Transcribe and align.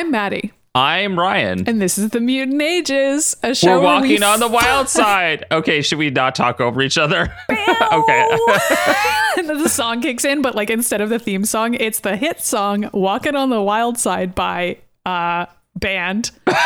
I'm 0.00 0.10
Maddie, 0.10 0.50
I'm 0.74 1.18
Ryan. 1.18 1.68
and 1.68 1.78
this 1.82 1.98
is 1.98 2.08
the 2.08 2.20
Mutant 2.20 2.62
Ages, 2.62 3.36
a 3.42 3.54
show 3.54 3.80
We're 3.80 3.84
where 3.84 4.00
we 4.00 4.08
walking 4.12 4.22
on 4.22 4.40
the 4.40 4.48
wild 4.56 4.88
side. 4.88 5.44
Okay, 5.52 5.82
should 5.82 5.98
we 5.98 6.08
not 6.08 6.34
talk 6.34 6.58
over 6.58 6.80
each 6.80 6.96
other? 6.96 7.30
okay. 7.50 8.26
and 9.36 9.46
then 9.50 9.58
the 9.62 9.68
song 9.68 10.00
kicks 10.00 10.24
in, 10.24 10.40
but 10.40 10.54
like 10.54 10.70
instead 10.70 11.02
of 11.02 11.10
the 11.10 11.18
theme 11.18 11.44
song, 11.44 11.74
it's 11.74 12.00
the 12.00 12.16
hit 12.16 12.40
song 12.40 12.88
"Walking 12.94 13.36
on 13.36 13.50
the 13.50 13.60
Wild 13.60 13.98
Side" 13.98 14.34
by 14.34 14.78
uh 15.04 15.44
band. 15.76 16.30
Don't 16.46 16.56
mess 16.56 16.62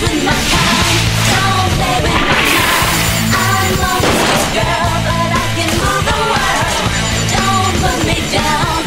with 0.00 0.24
my 0.24 0.30
kind. 0.30 0.98
Don't 1.26 1.72
play 1.74 1.98
with 2.06 2.22
my 2.22 2.38
mind. 2.54 3.34
I'm 3.34 3.74
a 3.82 3.94
wicked 3.98 4.46
girl, 4.54 4.94
but 5.10 5.30
I 5.34 5.46
can 5.58 5.70
move 5.74 6.04
the 6.06 6.22
world. 6.30 6.86
Don't 7.34 7.74
put 7.82 7.98
me 8.06 8.14
down 8.30 8.78
or 8.78 8.79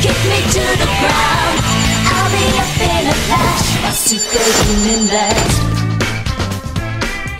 kick 0.00 0.16
me 0.30 0.40
to 0.40 0.64
the 0.80 0.88
ground. 1.00 1.56
I'll 2.08 2.30
be 2.32 2.44
up 2.56 2.80
in 2.80 3.06
a 3.06 3.16
flash, 3.28 3.84
a 3.84 3.92
superhuman 3.92 5.06
blast. 5.08 5.79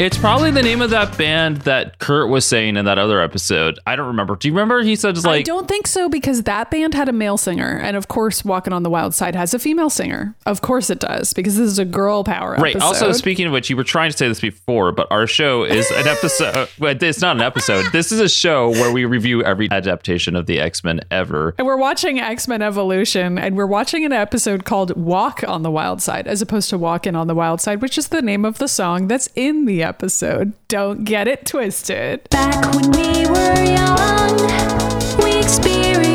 It's 0.01 0.17
probably 0.17 0.51
the 0.51 0.63
name 0.63 0.81
of 0.81 0.89
that 0.91 1.19
band 1.19 1.59
that 1.59 1.99
Kurt 1.99 2.31
was 2.31 2.47
saying 2.47 2.79
in 2.79 2.87
that 2.87 2.97
other 2.97 3.21
episode. 3.21 3.79
I 3.87 3.97
don't 3.97 4.07
remember. 4.07 4.35
Do 4.35 4.49
you 4.49 4.55
remember? 4.55 4.81
He 4.81 4.97
said, 4.97 5.15
just 5.15 5.27
I 5.27 5.43
don't 5.43 5.69
think 5.69 5.87
so 5.87 6.09
because 6.09 6.45
that 6.45 6.71
band 6.71 6.95
had 6.95 7.11
a 7.11 7.13
male 7.13 7.37
singer, 7.37 7.79
and 7.83 7.99
of 7.99 8.09
course, 8.09 8.43
"Walking 8.43 8.73
on 8.73 8.83
the 8.83 8.89
Wild 8.89 9.15
Side" 9.15 9.35
has 9.35 9.53
a 9.53 9.59
female 9.59 9.91
singer. 9.91 10.35
Of 10.47 10.63
course, 10.63 10.89
it 10.89 11.01
does 11.01 11.35
because 11.35 11.59
this 11.59 11.67
is 11.71 11.79
a 11.79 11.85
girl 11.85 12.25
power 12.25 12.53
Right. 12.59 12.75
episode. 12.75 12.87
Also, 12.87 13.13
speaking 13.13 13.45
of 13.45 13.53
which, 13.53 13.69
you 13.69 13.77
were 13.77 13.85
trying 13.85 14.11
to 14.11 14.17
say 14.17 14.27
this 14.27 14.41
before, 14.41 14.91
but 14.91 15.07
our 15.11 15.27
show 15.27 15.65
is 15.65 15.91
an 15.91 16.09
episode. 16.09 16.71
it's 16.80 17.21
not 17.21 17.37
an 17.37 17.43
episode. 17.43 17.85
This 17.93 18.11
is 18.11 18.21
a 18.21 18.29
show 18.30 18.71
where 18.71 18.91
we 18.95 19.05
review 19.05 19.45
every 19.45 19.71
adaptation 19.71 20.35
of 20.35 20.47
the 20.47 20.61
X 20.61 20.83
Men 20.83 21.03
ever. 21.11 21.55
And 21.59 21.67
we're 21.67 21.77
watching 21.77 22.19
X 22.19 22.49
Men 22.49 22.63
Evolution, 22.63 23.37
and 23.37 23.55
we're 23.55 23.67
watching 23.67 24.07
an 24.07 24.15
episode 24.15 24.65
called 24.65 24.97
Walk 24.97 25.45
on 25.47 25.63
the 25.63 25.71
Wild 25.71 26.01
Side, 26.01 26.27
as 26.27 26.41
opposed 26.41 26.71
to 26.71 26.79
Walking 26.79 27.15
on 27.15 27.27
the 27.27 27.35
Wild 27.35 27.61
Side, 27.61 27.83
which 27.83 27.99
is 27.99 28.09
the 28.09 28.23
name 28.23 28.46
of 28.46 28.57
the 28.57 28.67
song 28.67 29.07
that's 29.07 29.29
in 29.37 29.67
the 29.67 29.90
episode. 29.91 30.52
Don't 30.69 31.05
get 31.05 31.27
it 31.27 31.45
twisted. 31.45 32.29
Back 32.30 32.73
when 32.74 32.93
we 32.93 33.27
were 33.27 33.65
young, 33.65 34.37
we 35.23 35.38
experienced 35.41 36.10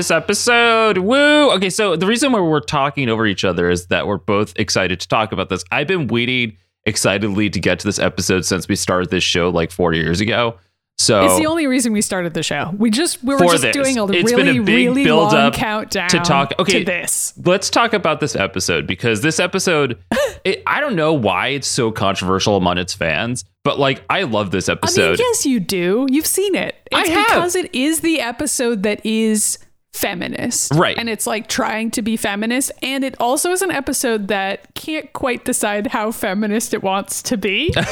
is 0.00 0.10
a 0.10 0.14
famous 0.14 0.22
episode. 0.22 0.98
Woo! 0.98 1.50
Okay, 1.52 1.70
so 1.70 1.96
the 1.96 2.06
reason 2.06 2.32
why 2.32 2.40
we're 2.40 2.60
talking 2.60 3.08
over 3.08 3.26
each 3.26 3.44
other 3.44 3.70
is 3.70 3.86
that 3.86 4.06
we're 4.06 4.18
both 4.18 4.52
excited 4.56 5.00
to 5.00 5.08
talk 5.08 5.32
about 5.32 5.48
this. 5.48 5.64
I've 5.70 5.86
been 5.86 6.06
waiting 6.08 6.56
excitedly 6.86 7.50
to 7.50 7.60
get 7.60 7.78
to 7.80 7.86
this 7.86 7.98
episode 7.98 8.44
since 8.44 8.66
we 8.68 8.76
started 8.76 9.10
this 9.10 9.24
show 9.24 9.50
like 9.50 9.70
four 9.70 9.92
years 9.92 10.20
ago. 10.20 10.56
So 10.98 11.24
It's 11.24 11.38
the 11.38 11.46
only 11.46 11.66
reason 11.66 11.94
we 11.94 12.02
started 12.02 12.34
the 12.34 12.42
show. 12.42 12.74
We 12.76 12.90
just 12.90 13.24
we 13.24 13.34
were 13.34 13.40
just 13.46 13.62
this. 13.62 13.72
doing 13.74 13.98
a 13.98 14.04
It's 14.12 14.32
really 14.32 14.58
a 14.58 14.62
really 14.62 15.02
build 15.04 15.32
long 15.32 15.34
up 15.34 15.54
countdown 15.54 16.10
to 16.10 16.18
talk- 16.18 16.52
okay. 16.58 16.80
to 16.80 16.84
this. 16.84 17.32
let's 17.44 17.70
talk 17.70 17.94
about 17.94 18.20
this 18.20 18.36
episode 18.36 18.86
because 18.86 19.22
this 19.22 19.40
episode, 19.40 19.98
it, 20.44 20.62
I 20.66 20.78
don't 20.80 20.96
know 20.96 21.14
why 21.14 21.48
it's 21.48 21.66
so 21.68 21.90
controversial 21.90 22.56
among 22.56 22.76
its 22.76 22.92
fans, 22.92 23.44
but 23.64 23.78
like 23.78 24.02
I 24.10 24.24
love 24.24 24.50
this 24.50 24.68
I 24.68 24.72
mean, 24.72 24.78
episode. 24.82 25.18
yes, 25.18 25.46
you 25.46 25.58
do. 25.58 26.06
You've 26.10 26.26
seen 26.26 26.54
it. 26.54 26.76
I 26.92 27.00
It's 27.00 27.08
have. 27.10 27.26
because 27.28 27.54
it 27.56 27.74
is 27.74 28.00
the 28.00 28.20
episode 28.20 28.82
that 28.82 29.04
is 29.04 29.58
feminist. 29.92 30.72
Right. 30.74 30.96
And 30.98 31.08
it's 31.08 31.26
like 31.26 31.48
trying 31.48 31.90
to 31.92 32.02
be 32.02 32.16
feminist. 32.16 32.72
And 32.82 33.04
it 33.04 33.14
also 33.20 33.50
is 33.50 33.62
an 33.62 33.70
episode 33.70 34.28
that 34.28 34.74
can't 34.74 35.12
quite 35.12 35.44
decide 35.44 35.88
how 35.88 36.12
feminist 36.12 36.74
it 36.74 36.82
wants 36.82 37.22
to 37.22 37.36
be. 37.36 37.72
and 37.76 37.86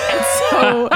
so 0.51 0.89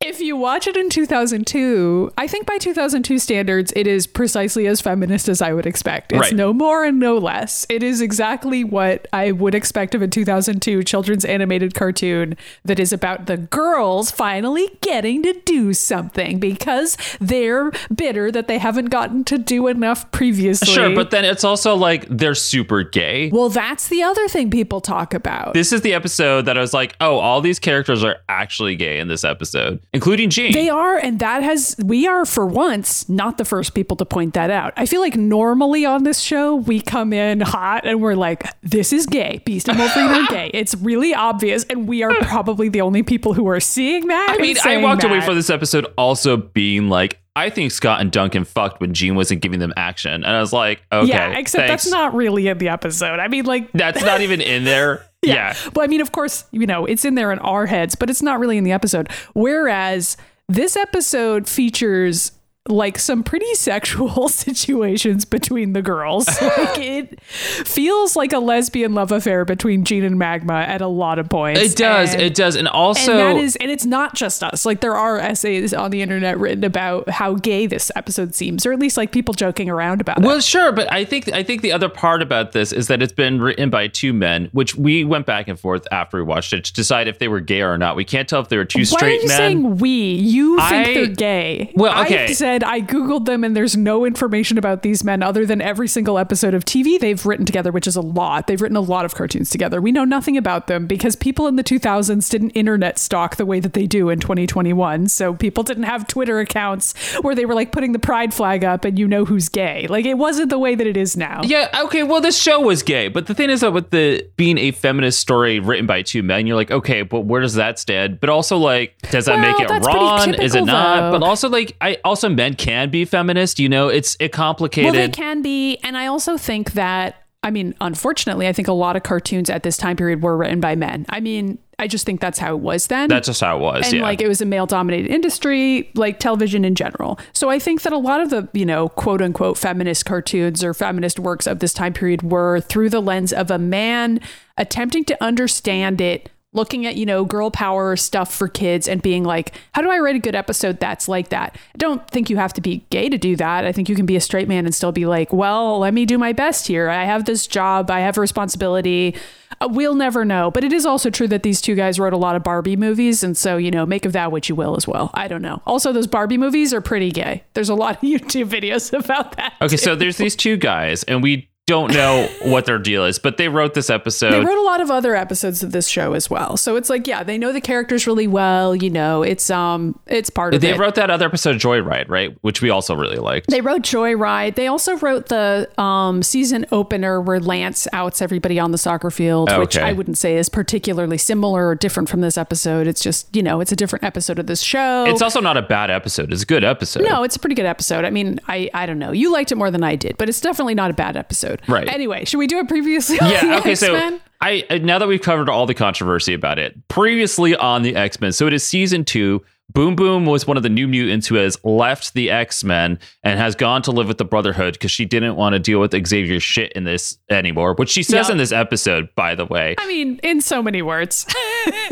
if 0.00 0.20
you 0.20 0.36
watch 0.36 0.68
it 0.68 0.76
in 0.76 0.88
2002, 0.88 2.12
I 2.16 2.28
think 2.28 2.46
by 2.46 2.56
2002 2.58 3.18
standards, 3.18 3.72
it 3.74 3.88
is 3.88 4.06
precisely 4.06 4.68
as 4.68 4.80
feminist 4.80 5.28
as 5.28 5.42
I 5.42 5.52
would 5.52 5.66
expect. 5.66 6.12
It's 6.12 6.20
Right. 6.20 6.34
no 6.34 6.52
more 6.52 6.84
and 6.84 7.00
no 7.00 7.18
less. 7.18 7.66
It 7.68 7.82
is 7.82 8.00
exactly 8.00 8.62
what 8.62 9.08
I 9.12 9.32
would 9.32 9.56
expect 9.56 9.96
of 9.96 10.02
a 10.02 10.06
2002 10.06 10.84
children's 10.84 11.24
animated 11.24 11.74
cartoon 11.74 12.36
that 12.64 12.78
is 12.78 12.92
about 12.92 13.26
the 13.26 13.36
girls 13.36 14.12
finally 14.12 14.68
getting 14.82 15.24
to 15.24 15.32
do 15.44 15.74
something 15.74 16.38
because 16.38 16.96
they're 17.20 17.72
bitter 17.92 18.30
that 18.30 18.46
they 18.46 18.58
haven't 18.58 18.86
gotten 18.90 19.24
to 19.24 19.36
do 19.36 19.66
enough 19.66 20.08
previously. 20.12 20.72
Sure, 20.72 20.94
but 20.94 21.10
then 21.10 21.24
it's 21.24 21.42
also 21.42 21.74
like 21.74 22.06
they're 22.08 22.36
super 22.36 22.84
gay. 22.84 23.30
well, 23.30 23.48
that's 23.48 23.88
the 23.88 24.04
other 24.04 24.28
thing 24.28 24.48
people 24.48 24.80
talk 24.80 25.12
about. 25.12 25.54
This 25.54 25.72
is 25.72 25.80
the 25.80 25.92
episode 25.94 26.42
that 26.42 26.56
I 26.56 26.60
was 26.60 26.72
like, 26.72 26.94
oh, 27.00 27.18
all 27.18 27.40
these 27.40 27.58
characters 27.58 28.04
are 28.04 28.18
actually 28.28 28.76
gay 28.76 28.98
in 29.00 29.08
this 29.08 29.24
episode, 29.24 29.80
including 29.98 30.30
Jean. 30.30 30.52
They 30.52 30.68
are, 30.68 30.96
and 30.96 31.18
that 31.18 31.42
has, 31.42 31.74
we 31.84 32.06
are 32.06 32.24
for 32.24 32.46
once 32.46 33.08
not 33.08 33.36
the 33.36 33.44
first 33.44 33.74
people 33.74 33.96
to 33.96 34.04
point 34.04 34.34
that 34.34 34.48
out. 34.48 34.72
I 34.76 34.86
feel 34.86 35.00
like 35.00 35.16
normally 35.16 35.84
on 35.84 36.04
this 36.04 36.20
show, 36.20 36.54
we 36.54 36.80
come 36.80 37.12
in 37.12 37.40
hot 37.40 37.84
and 37.84 38.00
we're 38.00 38.14
like, 38.14 38.46
this 38.62 38.92
is 38.92 39.06
gay. 39.06 39.42
Beast 39.44 39.68
and 39.68 39.76
Wolverine 39.76 40.10
are 40.10 40.28
gay. 40.28 40.52
It's 40.54 40.76
really 40.76 41.14
obvious, 41.14 41.64
and 41.64 41.88
we 41.88 42.04
are 42.04 42.14
probably 42.22 42.68
the 42.68 42.80
only 42.80 43.02
people 43.02 43.34
who 43.34 43.48
are 43.48 43.58
seeing 43.58 44.06
that. 44.06 44.36
I 44.38 44.40
mean, 44.40 44.56
I 44.64 44.76
walked 44.76 45.02
away 45.02 45.18
that. 45.18 45.26
from 45.26 45.34
this 45.34 45.50
episode 45.50 45.86
also 45.98 46.36
being 46.36 46.88
like, 46.88 47.20
I 47.38 47.50
think 47.50 47.70
Scott 47.70 48.00
and 48.00 48.10
Duncan 48.10 48.44
fucked 48.44 48.80
when 48.80 48.94
Jean 48.94 49.14
wasn't 49.14 49.42
giving 49.42 49.60
them 49.60 49.72
action. 49.76 50.12
And 50.12 50.26
I 50.26 50.40
was 50.40 50.52
like, 50.52 50.82
okay. 50.90 51.08
Yeah, 51.08 51.38
except 51.38 51.68
thanks. 51.68 51.84
that's 51.84 51.92
not 51.92 52.12
really 52.12 52.48
in 52.48 52.58
the 52.58 52.68
episode. 52.68 53.20
I 53.20 53.28
mean, 53.28 53.44
like, 53.44 53.70
That's 53.72 54.02
not 54.02 54.22
even 54.22 54.40
in 54.40 54.64
there. 54.64 55.06
yeah. 55.22 55.54
Well, 55.74 55.84
I 55.84 55.86
mean, 55.86 56.00
of 56.00 56.10
course, 56.10 56.44
you 56.50 56.66
know, 56.66 56.84
it's 56.84 57.04
in 57.04 57.14
there 57.14 57.30
in 57.30 57.38
our 57.38 57.66
heads, 57.66 57.94
but 57.94 58.10
it's 58.10 58.22
not 58.22 58.40
really 58.40 58.58
in 58.58 58.64
the 58.64 58.72
episode. 58.72 59.08
Whereas 59.34 60.16
this 60.48 60.76
episode 60.76 61.48
features 61.48 62.32
like 62.68 62.98
some 62.98 63.22
pretty 63.22 63.52
sexual 63.54 64.28
situations 64.28 65.24
between 65.24 65.72
the 65.72 65.82
girls. 65.82 66.26
like 66.42 66.78
it 66.78 67.20
feels 67.22 68.16
like 68.16 68.32
a 68.32 68.38
lesbian 68.38 68.94
love 68.94 69.12
affair 69.12 69.44
between 69.44 69.84
Jean 69.84 70.04
and 70.04 70.18
Magma 70.18 70.54
at 70.60 70.80
a 70.80 70.86
lot 70.86 71.18
of 71.18 71.28
points. 71.28 71.60
It 71.60 71.76
does. 71.76 72.12
And- 72.12 72.22
it 72.22 72.34
does. 72.34 72.56
And 72.56 72.68
also, 72.68 73.12
and 73.12 73.20
that 73.20 73.36
is, 73.42 73.56
and 73.56 73.70
it's 73.70 73.86
not 73.86 74.14
just 74.14 74.42
us. 74.42 74.64
Like 74.66 74.80
there 74.80 74.94
are 74.96 75.18
essays 75.18 75.72
on 75.74 75.90
the 75.90 76.02
internet 76.02 76.38
written 76.38 76.64
about 76.64 77.08
how 77.08 77.34
gay 77.34 77.66
this 77.66 77.90
episode 77.96 78.34
seems, 78.34 78.66
or 78.66 78.72
at 78.72 78.78
least 78.78 78.96
like 78.96 79.12
people 79.12 79.34
joking 79.34 79.68
around 79.70 80.00
about 80.00 80.18
it. 80.18 80.24
Well, 80.24 80.40
sure, 80.40 80.72
but 80.72 80.90
I 80.92 81.04
think 81.04 81.32
I 81.32 81.42
think 81.42 81.62
the 81.62 81.72
other 81.72 81.88
part 81.88 82.22
about 82.22 82.52
this 82.52 82.72
is 82.72 82.88
that 82.88 83.02
it's 83.02 83.12
been 83.12 83.40
written 83.40 83.70
by 83.70 83.88
two 83.88 84.12
men, 84.12 84.48
which 84.52 84.74
we 84.74 85.04
went 85.04 85.26
back 85.26 85.48
and 85.48 85.58
forth 85.58 85.86
after 85.92 86.16
we 86.18 86.22
watched 86.22 86.52
it 86.52 86.64
to 86.64 86.72
decide 86.72 87.08
if 87.08 87.18
they 87.18 87.28
were 87.28 87.40
gay 87.40 87.62
or 87.62 87.78
not. 87.78 87.96
We 87.96 88.04
can't 88.04 88.28
tell 88.28 88.40
if 88.40 88.48
they 88.48 88.56
were 88.56 88.64
two 88.64 88.80
Why 88.80 88.84
straight 88.84 89.18
are 89.20 89.22
you 89.22 89.28
men. 89.28 89.36
saying 89.36 89.76
we? 89.78 89.90
You 90.14 90.56
think 90.58 90.88
I- 90.88 90.94
they're 90.94 91.06
gay. 91.06 91.72
Well, 91.74 92.02
okay. 92.04 92.24
I 92.24 92.32
said 92.32 92.57
I 92.64 92.80
googled 92.80 93.24
them 93.26 93.44
and 93.44 93.56
there's 93.56 93.76
no 93.76 94.04
information 94.04 94.58
about 94.58 94.82
these 94.82 95.04
men 95.04 95.22
other 95.22 95.44
than 95.46 95.60
every 95.60 95.88
single 95.88 96.18
episode 96.18 96.54
of 96.54 96.64
TV 96.64 96.98
they've 96.98 97.24
written 97.26 97.44
together, 97.46 97.70
which 97.72 97.86
is 97.86 97.96
a 97.96 98.00
lot. 98.00 98.46
They've 98.46 98.60
written 98.60 98.76
a 98.76 98.80
lot 98.80 99.04
of 99.04 99.14
cartoons 99.14 99.50
together. 99.50 99.80
We 99.80 99.92
know 99.92 100.04
nothing 100.04 100.36
about 100.36 100.66
them 100.66 100.86
because 100.86 101.16
people 101.16 101.46
in 101.46 101.56
the 101.56 101.64
2000s 101.64 102.28
didn't 102.30 102.50
internet 102.50 102.98
stalk 102.98 103.36
the 103.36 103.46
way 103.46 103.60
that 103.60 103.72
they 103.74 103.86
do 103.86 104.08
in 104.08 104.20
2021. 104.20 105.08
So 105.08 105.34
people 105.34 105.62
didn't 105.62 105.84
have 105.84 106.06
Twitter 106.06 106.38
accounts 106.40 106.94
where 107.22 107.34
they 107.34 107.44
were 107.46 107.54
like 107.54 107.72
putting 107.72 107.92
the 107.92 107.98
pride 107.98 108.32
flag 108.34 108.64
up 108.64 108.84
and 108.84 108.98
you 108.98 109.06
know 109.08 109.24
who's 109.24 109.48
gay. 109.48 109.86
Like 109.88 110.04
it 110.06 110.14
wasn't 110.14 110.50
the 110.50 110.58
way 110.58 110.74
that 110.74 110.86
it 110.86 110.96
is 110.96 111.16
now. 111.16 111.42
Yeah, 111.44 111.68
okay, 111.84 112.02
well 112.02 112.20
this 112.20 112.40
show 112.40 112.60
was 112.60 112.82
gay, 112.82 113.08
but 113.08 113.26
the 113.26 113.34
thing 113.34 113.50
is 113.50 113.60
that 113.60 113.72
with 113.72 113.90
the 113.90 114.26
being 114.36 114.58
a 114.58 114.70
feminist 114.72 115.20
story 115.20 115.60
written 115.60 115.86
by 115.86 116.02
two 116.02 116.22
men, 116.22 116.46
you're 116.46 116.56
like, 116.56 116.70
okay, 116.70 117.02
but 117.02 117.20
where 117.20 117.40
does 117.40 117.54
that 117.54 117.78
stand? 117.78 118.20
But 118.20 118.30
also 118.30 118.56
like, 118.58 118.96
does 119.10 119.26
that 119.26 119.36
Well, 119.38 119.52
make 119.52 119.60
it 119.60 119.86
wrong? 119.86 120.34
Is 120.34 120.54
it 120.54 120.64
not? 120.64 121.10
though. 121.12 121.18
But 121.18 121.26
also 121.26 121.48
like 121.48 121.76
I 121.80 121.98
also 122.04 122.28
men 122.28 122.47
can 122.54 122.90
be 122.90 123.04
feminist, 123.04 123.58
you 123.58 123.68
know, 123.68 123.88
it's 123.88 124.16
it 124.20 124.32
complicated. 124.32 124.92
Well, 124.92 125.00
they 125.00 125.08
can 125.10 125.42
be. 125.42 125.76
And 125.78 125.96
I 125.96 126.06
also 126.06 126.36
think 126.36 126.72
that, 126.72 127.22
I 127.42 127.50
mean, 127.50 127.74
unfortunately, 127.80 128.48
I 128.48 128.52
think 128.52 128.68
a 128.68 128.72
lot 128.72 128.96
of 128.96 129.02
cartoons 129.02 129.50
at 129.50 129.62
this 129.62 129.76
time 129.76 129.96
period 129.96 130.22
were 130.22 130.36
written 130.36 130.60
by 130.60 130.74
men. 130.74 131.06
I 131.08 131.20
mean, 131.20 131.58
I 131.80 131.86
just 131.86 132.04
think 132.04 132.20
that's 132.20 132.40
how 132.40 132.54
it 132.54 132.60
was 132.60 132.88
then. 132.88 133.08
That's 133.08 133.28
just 133.28 133.40
how 133.40 133.56
it 133.56 133.60
was. 133.60 133.86
and 133.86 133.98
yeah. 133.98 134.02
like 134.02 134.20
it 134.20 134.26
was 134.26 134.40
a 134.40 134.44
male 134.44 134.66
dominated 134.66 135.12
industry, 135.12 135.90
like 135.94 136.18
television 136.18 136.64
in 136.64 136.74
general. 136.74 137.20
So 137.32 137.50
I 137.50 137.60
think 137.60 137.82
that 137.82 137.92
a 137.92 137.98
lot 137.98 138.20
of 138.20 138.30
the, 138.30 138.48
you 138.52 138.66
know, 138.66 138.88
quote 138.88 139.22
unquote 139.22 139.56
feminist 139.56 140.04
cartoons 140.04 140.64
or 140.64 140.74
feminist 140.74 141.20
works 141.20 141.46
of 141.46 141.60
this 141.60 141.72
time 141.72 141.92
period 141.92 142.22
were 142.22 142.60
through 142.60 142.90
the 142.90 143.00
lens 143.00 143.32
of 143.32 143.50
a 143.50 143.58
man 143.58 144.20
attempting 144.56 145.04
to 145.04 145.24
understand 145.24 146.00
it, 146.00 146.30
looking 146.52 146.86
at, 146.86 146.96
you 146.96 147.04
know, 147.04 147.24
girl 147.24 147.50
power 147.50 147.94
stuff 147.96 148.32
for 148.32 148.48
kids 148.48 148.88
and 148.88 149.02
being 149.02 149.22
like, 149.22 149.52
how 149.72 149.82
do 149.82 149.90
I 149.90 149.98
write 149.98 150.16
a 150.16 150.20
good 150.20 150.34
episode 150.34 150.80
that's 150.80 151.06
like 151.08 151.28
that? 151.28 151.56
I 151.74 151.78
don't 151.78 152.08
think 152.08 152.30
you 152.30 152.36
have 152.38 152.54
to 152.54 152.60
be 152.60 152.86
gay 152.90 153.08
to 153.08 153.18
do 153.18 153.36
that. 153.36 153.66
I 153.66 153.72
think 153.72 153.88
you 153.88 153.94
can 153.94 154.06
be 154.06 154.16
a 154.16 154.20
straight 154.20 154.48
man 154.48 154.64
and 154.64 154.74
still 154.74 154.92
be 154.92 155.04
like, 155.06 155.32
well, 155.32 155.80
let 155.80 155.92
me 155.92 156.06
do 156.06 156.16
my 156.16 156.32
best 156.32 156.66
here. 156.66 156.88
I 156.88 157.04
have 157.04 157.26
this 157.26 157.46
job, 157.46 157.90
I 157.90 158.00
have 158.00 158.16
a 158.16 158.20
responsibility. 158.20 159.14
Uh, 159.60 159.68
we'll 159.70 159.94
never 159.94 160.24
know. 160.24 160.50
But 160.50 160.64
it 160.64 160.72
is 160.72 160.86
also 160.86 161.10
true 161.10 161.28
that 161.28 161.42
these 161.42 161.60
two 161.60 161.74
guys 161.74 161.98
wrote 161.98 162.12
a 162.12 162.18
lot 162.18 162.36
of 162.36 162.42
Barbie 162.42 162.76
movies. 162.76 163.22
And 163.22 163.36
so, 163.36 163.56
you 163.56 163.70
know, 163.70 163.84
make 163.84 164.04
of 164.04 164.12
that 164.12 164.30
what 164.30 164.48
you 164.48 164.54
will 164.54 164.76
as 164.76 164.86
well. 164.86 165.10
I 165.14 165.28
don't 165.28 165.42
know. 165.42 165.62
Also, 165.66 165.92
those 165.92 166.06
Barbie 166.06 166.38
movies 166.38 166.72
are 166.72 166.80
pretty 166.80 167.10
gay. 167.10 167.44
There's 167.54 167.68
a 167.68 167.74
lot 167.74 167.96
of 167.96 168.00
YouTube 168.02 168.48
videos 168.48 168.92
about 168.96 169.36
that. 169.36 169.54
okay, 169.60 169.70
too. 169.70 169.76
so 169.76 169.96
there's 169.96 170.16
these 170.16 170.36
two 170.36 170.56
guys, 170.56 171.02
and 171.04 171.22
we 171.22 171.47
don't 171.68 171.92
know 171.92 172.26
what 172.44 172.64
their 172.64 172.78
deal 172.78 173.04
is, 173.04 173.18
but 173.18 173.36
they 173.36 173.48
wrote 173.48 173.74
this 173.74 173.90
episode. 173.90 174.30
They 174.30 174.40
wrote 174.40 174.58
a 174.58 174.62
lot 174.64 174.80
of 174.80 174.90
other 174.90 175.14
episodes 175.14 175.62
of 175.62 175.70
this 175.70 175.86
show 175.86 176.14
as 176.14 176.30
well. 176.30 176.56
So 176.56 176.76
it's 176.76 176.88
like, 176.88 177.06
yeah, 177.06 177.22
they 177.22 177.36
know 177.36 177.52
the 177.52 177.60
characters 177.60 178.06
really 178.06 178.26
well. 178.26 178.74
You 178.74 178.88
know, 178.88 179.22
it's 179.22 179.50
um, 179.50 179.98
it's 180.06 180.30
part 180.30 180.54
of 180.54 180.62
they 180.62 180.70
it. 180.70 180.78
wrote 180.78 180.94
that 180.94 181.10
other 181.10 181.26
episode, 181.26 181.56
Joyride, 181.56 182.08
right? 182.08 182.34
Which 182.40 182.62
we 182.62 182.70
also 182.70 182.94
really 182.96 183.18
liked. 183.18 183.50
They 183.50 183.60
wrote 183.60 183.82
Joyride. 183.82 184.54
They 184.54 184.66
also 184.66 184.96
wrote 184.96 185.26
the 185.26 185.68
um, 185.78 186.22
season 186.22 186.64
opener 186.72 187.20
where 187.20 187.38
Lance 187.38 187.86
outs 187.92 188.22
everybody 188.22 188.58
on 188.58 188.72
the 188.72 188.78
soccer 188.78 189.10
field, 189.10 189.50
which 189.58 189.76
I 189.76 189.92
wouldn't 189.92 190.16
say 190.16 190.38
is 190.38 190.48
particularly 190.48 191.18
similar 191.18 191.68
or 191.68 191.74
different 191.74 192.08
from 192.08 192.22
this 192.22 192.38
episode. 192.38 192.86
It's 192.86 193.02
just, 193.02 193.36
you 193.36 193.42
know, 193.42 193.60
it's 193.60 193.72
a 193.72 193.76
different 193.76 194.04
episode 194.04 194.38
of 194.38 194.46
this 194.46 194.62
show. 194.62 195.04
It's 195.06 195.20
also 195.20 195.40
not 195.42 195.58
a 195.58 195.62
bad 195.62 195.90
episode. 195.90 196.32
It's 196.32 196.42
a 196.42 196.46
good 196.46 196.64
episode. 196.64 197.02
no, 197.02 197.24
it's 197.24 197.36
a 197.36 197.38
pretty 197.38 197.54
good 197.54 197.66
episode. 197.66 198.06
I 198.06 198.10
mean, 198.10 198.40
I, 198.48 198.70
I 198.72 198.86
don't 198.86 198.98
know. 198.98 199.12
You 199.12 199.30
liked 199.30 199.52
it 199.52 199.56
more 199.56 199.70
than 199.70 199.84
I 199.84 199.96
did, 199.96 200.16
but 200.16 200.30
it's 200.30 200.40
definitely 200.40 200.74
not 200.74 200.90
a 200.90 200.94
bad 200.94 201.14
episode. 201.14 201.57
Right. 201.66 201.88
Anyway, 201.88 202.24
should 202.24 202.38
we 202.38 202.46
do 202.46 202.58
it 202.58 202.68
previously? 202.68 203.18
on 203.20 203.30
Yeah. 203.30 203.46
the 203.46 203.56
Okay. 203.58 203.74
So 203.74 203.94
X-Men? 203.94 204.20
I 204.40 204.64
uh, 204.70 204.78
now 204.78 204.98
that 204.98 205.08
we've 205.08 205.20
covered 205.22 205.48
all 205.48 205.66
the 205.66 205.74
controversy 205.74 206.32
about 206.34 206.58
it 206.58 206.76
previously 206.88 207.56
on 207.56 207.82
the 207.82 207.96
X 207.96 208.20
Men, 208.20 208.32
so 208.32 208.46
it 208.46 208.52
is 208.52 208.66
season 208.66 209.04
two. 209.04 209.42
Boom 209.70 209.96
Boom 209.96 210.24
was 210.24 210.46
one 210.46 210.56
of 210.56 210.62
the 210.62 210.70
new 210.70 210.88
mutants 210.88 211.26
who 211.26 211.34
has 211.34 211.62
left 211.62 212.14
the 212.14 212.30
X 212.30 212.64
Men 212.64 212.98
and 213.22 213.38
has 213.38 213.54
gone 213.54 213.82
to 213.82 213.90
live 213.90 214.08
with 214.08 214.16
the 214.16 214.24
Brotherhood 214.24 214.72
because 214.74 214.90
she 214.90 215.04
didn't 215.04 215.36
want 215.36 215.52
to 215.54 215.58
deal 215.58 215.78
with 215.78 215.92
Xavier's 216.06 216.42
shit 216.42 216.72
in 216.72 216.84
this 216.84 217.18
anymore, 217.28 217.74
which 217.74 217.90
she 217.90 218.02
says 218.02 218.26
Yep. 218.28 218.30
in 218.32 218.38
this 218.38 218.50
episode, 218.52 219.10
by 219.14 219.34
the 219.34 219.44
way. 219.44 219.74
I 219.76 219.86
mean, 219.86 220.20
in 220.22 220.40
so 220.40 220.62
many 220.62 220.80
words. 220.80 221.26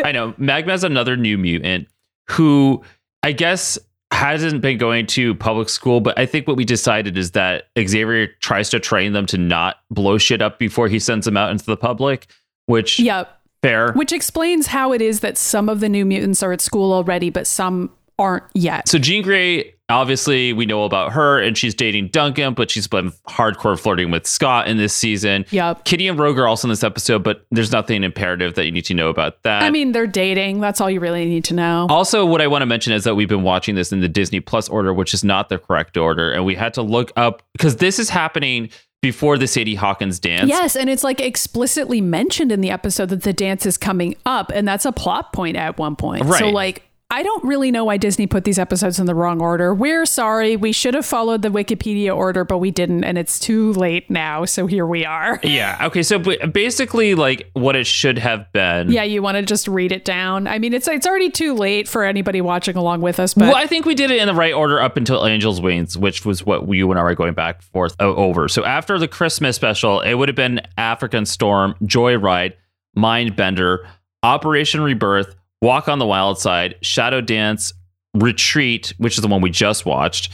I 0.05 0.11
know 0.15 0.33
Magma's 0.39 0.85
another 0.85 1.19
new 1.19 1.37
mutant 1.37 1.89
who 2.31 2.83
I 3.23 3.33
guess 3.33 3.79
hasn't 4.13 4.61
been 4.61 4.79
going 4.79 5.07
to 5.07 5.35
public 5.35 5.69
school, 5.69 6.01
but 6.01 6.19
I 6.19 6.27
think 6.27 6.47
what 6.47 6.57
we 6.57 6.65
decided 6.65 7.19
is 7.19 7.33
that 7.33 7.69
Xavier 7.79 8.29
tries 8.41 8.71
to 8.71 8.81
train 8.81 9.13
them 9.13 9.27
to 9.27 9.39
not 9.39 9.77
blow 9.91 10.19
shit 10.19 10.41
up 10.41 10.59
before 10.59 10.89
he 10.89 10.99
sends 10.99 11.27
them 11.27 11.37
out 11.37 11.51
into 11.51 11.67
the 11.67 11.77
public, 11.77 12.27
which 12.67 12.99
yep. 12.99 13.41
fair. 13.63 13.93
Which 13.93 14.13
explains 14.13 14.69
how 14.69 14.93
it 14.93 15.03
is 15.03 15.21
that 15.21 15.37
some 15.37 15.69
of 15.69 15.81
the 15.81 15.89
new 15.89 16.05
mutants 16.05 16.43
are 16.43 16.53
at 16.53 16.61
school 16.61 16.93
already, 16.93 17.31
but 17.31 17.47
some 17.47 17.91
aren't 18.19 18.45
yet. 18.55 18.89
So 18.89 18.99
Jean 18.99 19.23
Grey, 19.23 19.75
obviously, 19.89 20.53
we 20.53 20.67
know 20.67 20.85
about 20.85 21.13
her, 21.13 21.39
and 21.41 21.57
she's 21.57 21.75
dating 21.75 22.09
Duncan, 22.09 22.55
but 22.55 22.71
she's 22.71 22.87
been 22.87 23.13
hardcore 23.29 23.79
flirting 23.79 24.11
with 24.11 24.27
Scott 24.27 24.69
in 24.69 24.77
this 24.77 24.95
season. 24.95 25.45
Yep. 25.51 25.85
Kitty 25.85 26.09
and 26.09 26.19
Rogue 26.19 26.39
are 26.39 26.47
also 26.47 26.67
in 26.67 26.71
this 26.71 26.85
episode, 26.85 27.23
but 27.23 27.47
there's 27.51 27.73
nothing 27.73 28.05
imperative 28.05 28.55
that 28.55 28.65
you 28.65 28.73
need 28.73 28.85
to 28.87 28.95
know 28.95 29.09
about 29.09 29.43
that. 29.43 29.63
I 29.63 29.71
mean, 29.71 29.93
they're 29.93 30.07
dating. 30.07 30.61
That's 30.61 30.81
all 30.81 30.91
you 30.91 31.01
really 31.01 31.25
need 31.25 31.45
to 31.45 31.55
know. 31.55 31.87
Also, 31.89 32.25
what 32.25 32.41
I 32.41 32.47
want 32.47 32.63
to 32.63 32.67
mention 32.67 32.93
is 32.93 33.05
that 33.05 33.15
we've 33.15 33.29
been 33.29 33.43
watching 33.43 33.75
this 33.75 33.93
in 33.93 34.01
the 34.01 34.09
Disney 34.09 34.41
Plus 34.41 34.69
order, 34.69 34.93
which 34.93 35.15
is 35.15 35.25
not 35.25 35.49
the 35.49 35.59
correct 35.59 35.97
order, 35.97 36.33
and 36.33 36.45
we 36.45 36.55
had 36.55 36.75
to 36.75 36.83
look 36.83 37.13
up 37.17 37.43
because 37.53 37.77
this 37.77 37.99
is 37.99 38.11
happening 38.11 38.71
before 39.03 39.39
the 39.39 39.47
Sadie 39.47 39.75
Hawkins 39.75 40.19
dance. 40.19 40.49
Yes, 40.49 40.75
and 40.75 40.91
it's 40.91 41.05
like 41.05 41.21
explicitly 41.21 42.01
mentioned 42.01 42.51
in 42.51 42.61
the 42.61 42.71
episode 42.71 43.11
that 43.11 43.23
the 43.23 43.33
dance 43.33 43.65
is 43.67 43.79
coming 43.79 44.17
up, 44.25 44.51
and 44.53 44.67
that's 44.67 44.85
a 44.85 44.91
plot 44.91 45.33
point 45.33 45.57
at 45.57 45.79
one 45.79 45.95
point. 45.97 46.25
Right. 46.25 46.39
So, 46.41 46.51
like, 46.51 46.83
I 47.09 47.23
don't 47.23 47.45
really 47.45 47.71
know 47.71 47.85
why 47.85 47.99
Disney 47.99 48.27
put 48.27 48.43
these 48.43 48.59
episodes 48.59 48.99
in 48.99 49.07
the 49.07 49.15
wrong 49.15 49.41
order. 49.41 49.73
We're 49.73 50.07
sorry. 50.07 50.57
We 50.57 50.73
should 50.73 50.95
have 50.95 51.07
followed 51.07 51.43
the 51.43 51.51
Wikipedia 51.51 52.15
order, 52.15 52.45
but 52.45 52.59
we 52.59 52.73
didn't, 52.73 53.05
and 53.05 53.17
it's 53.17 53.39
too 53.39 53.73
late 53.75 54.11
now. 54.11 54.45
So 54.45 54.67
here 54.67 54.85
we 54.85 55.05
are. 55.05 55.41
Yeah. 55.47 55.87
Okay. 55.87 56.03
So 56.03 56.19
basically, 56.19 57.15
like 57.15 57.49
what 57.53 57.77
it 57.77 57.87
should 57.87 58.19
have 58.19 58.53
been. 58.53 58.91
Yeah, 58.91 59.05
you 59.05 59.23
want 59.23 59.37
to 59.37 59.43
just 59.43 59.69
read 59.69 59.93
it 59.93 60.05
down. 60.05 60.47
I 60.49 60.59
mean, 60.59 60.75
it's 60.75 60.89
it's 60.89 61.07
already 61.07 61.31
too 61.31 61.55
late 61.55 61.87
for 61.89 62.05
anybody 62.05 62.41
watching 62.41 62.77
along 62.77 63.01
with 63.01 63.21
us, 63.21 63.33
but 63.33 63.45
Well, 63.45 63.57
I 63.57 63.67
think 63.67 63.87
we 63.87 63.95
did 63.95 64.11
it 64.11 64.21
in 64.21 64.27
the 64.27 64.35
right 64.35 64.53
order 64.53 64.81
up 64.81 64.97
until 64.97 65.25
Angel's 65.25 65.61
Wings, 65.61 65.97
which 65.97 66.27
was 66.27 66.45
what 66.45 66.69
you 66.69 66.91
and 66.91 66.99
I 66.99 67.05
were 67.05 67.15
going 67.15 67.33
back 67.35 67.57
and 67.57 67.65
forth 67.65 67.95
over. 68.01 68.49
So 68.49 68.65
after 68.65 68.99
the 68.99 69.09
Christmas 69.09 69.55
special, 69.57 70.01
it 70.01 70.15
would 70.15 70.29
have 70.29 70.37
been 70.37 70.61
African 70.77 71.25
Storm, 71.25 71.77
Joyride, 71.85 72.55
Mindbender, 72.99 73.87
Operation 74.23 74.81
Rebirth, 74.81 75.37
Walk 75.67 75.89
on 75.89 75.99
the 75.99 76.07
Wild 76.07 76.39
Side, 76.39 76.77
Shadow 76.81 77.21
Dance, 77.21 77.73
Retreat, 78.15 78.95
which 78.99 79.19
is 79.19 79.23
the 79.23 79.27
one 79.27 79.41
we 79.41 79.51
just 79.51 79.85
watched, 79.85 80.33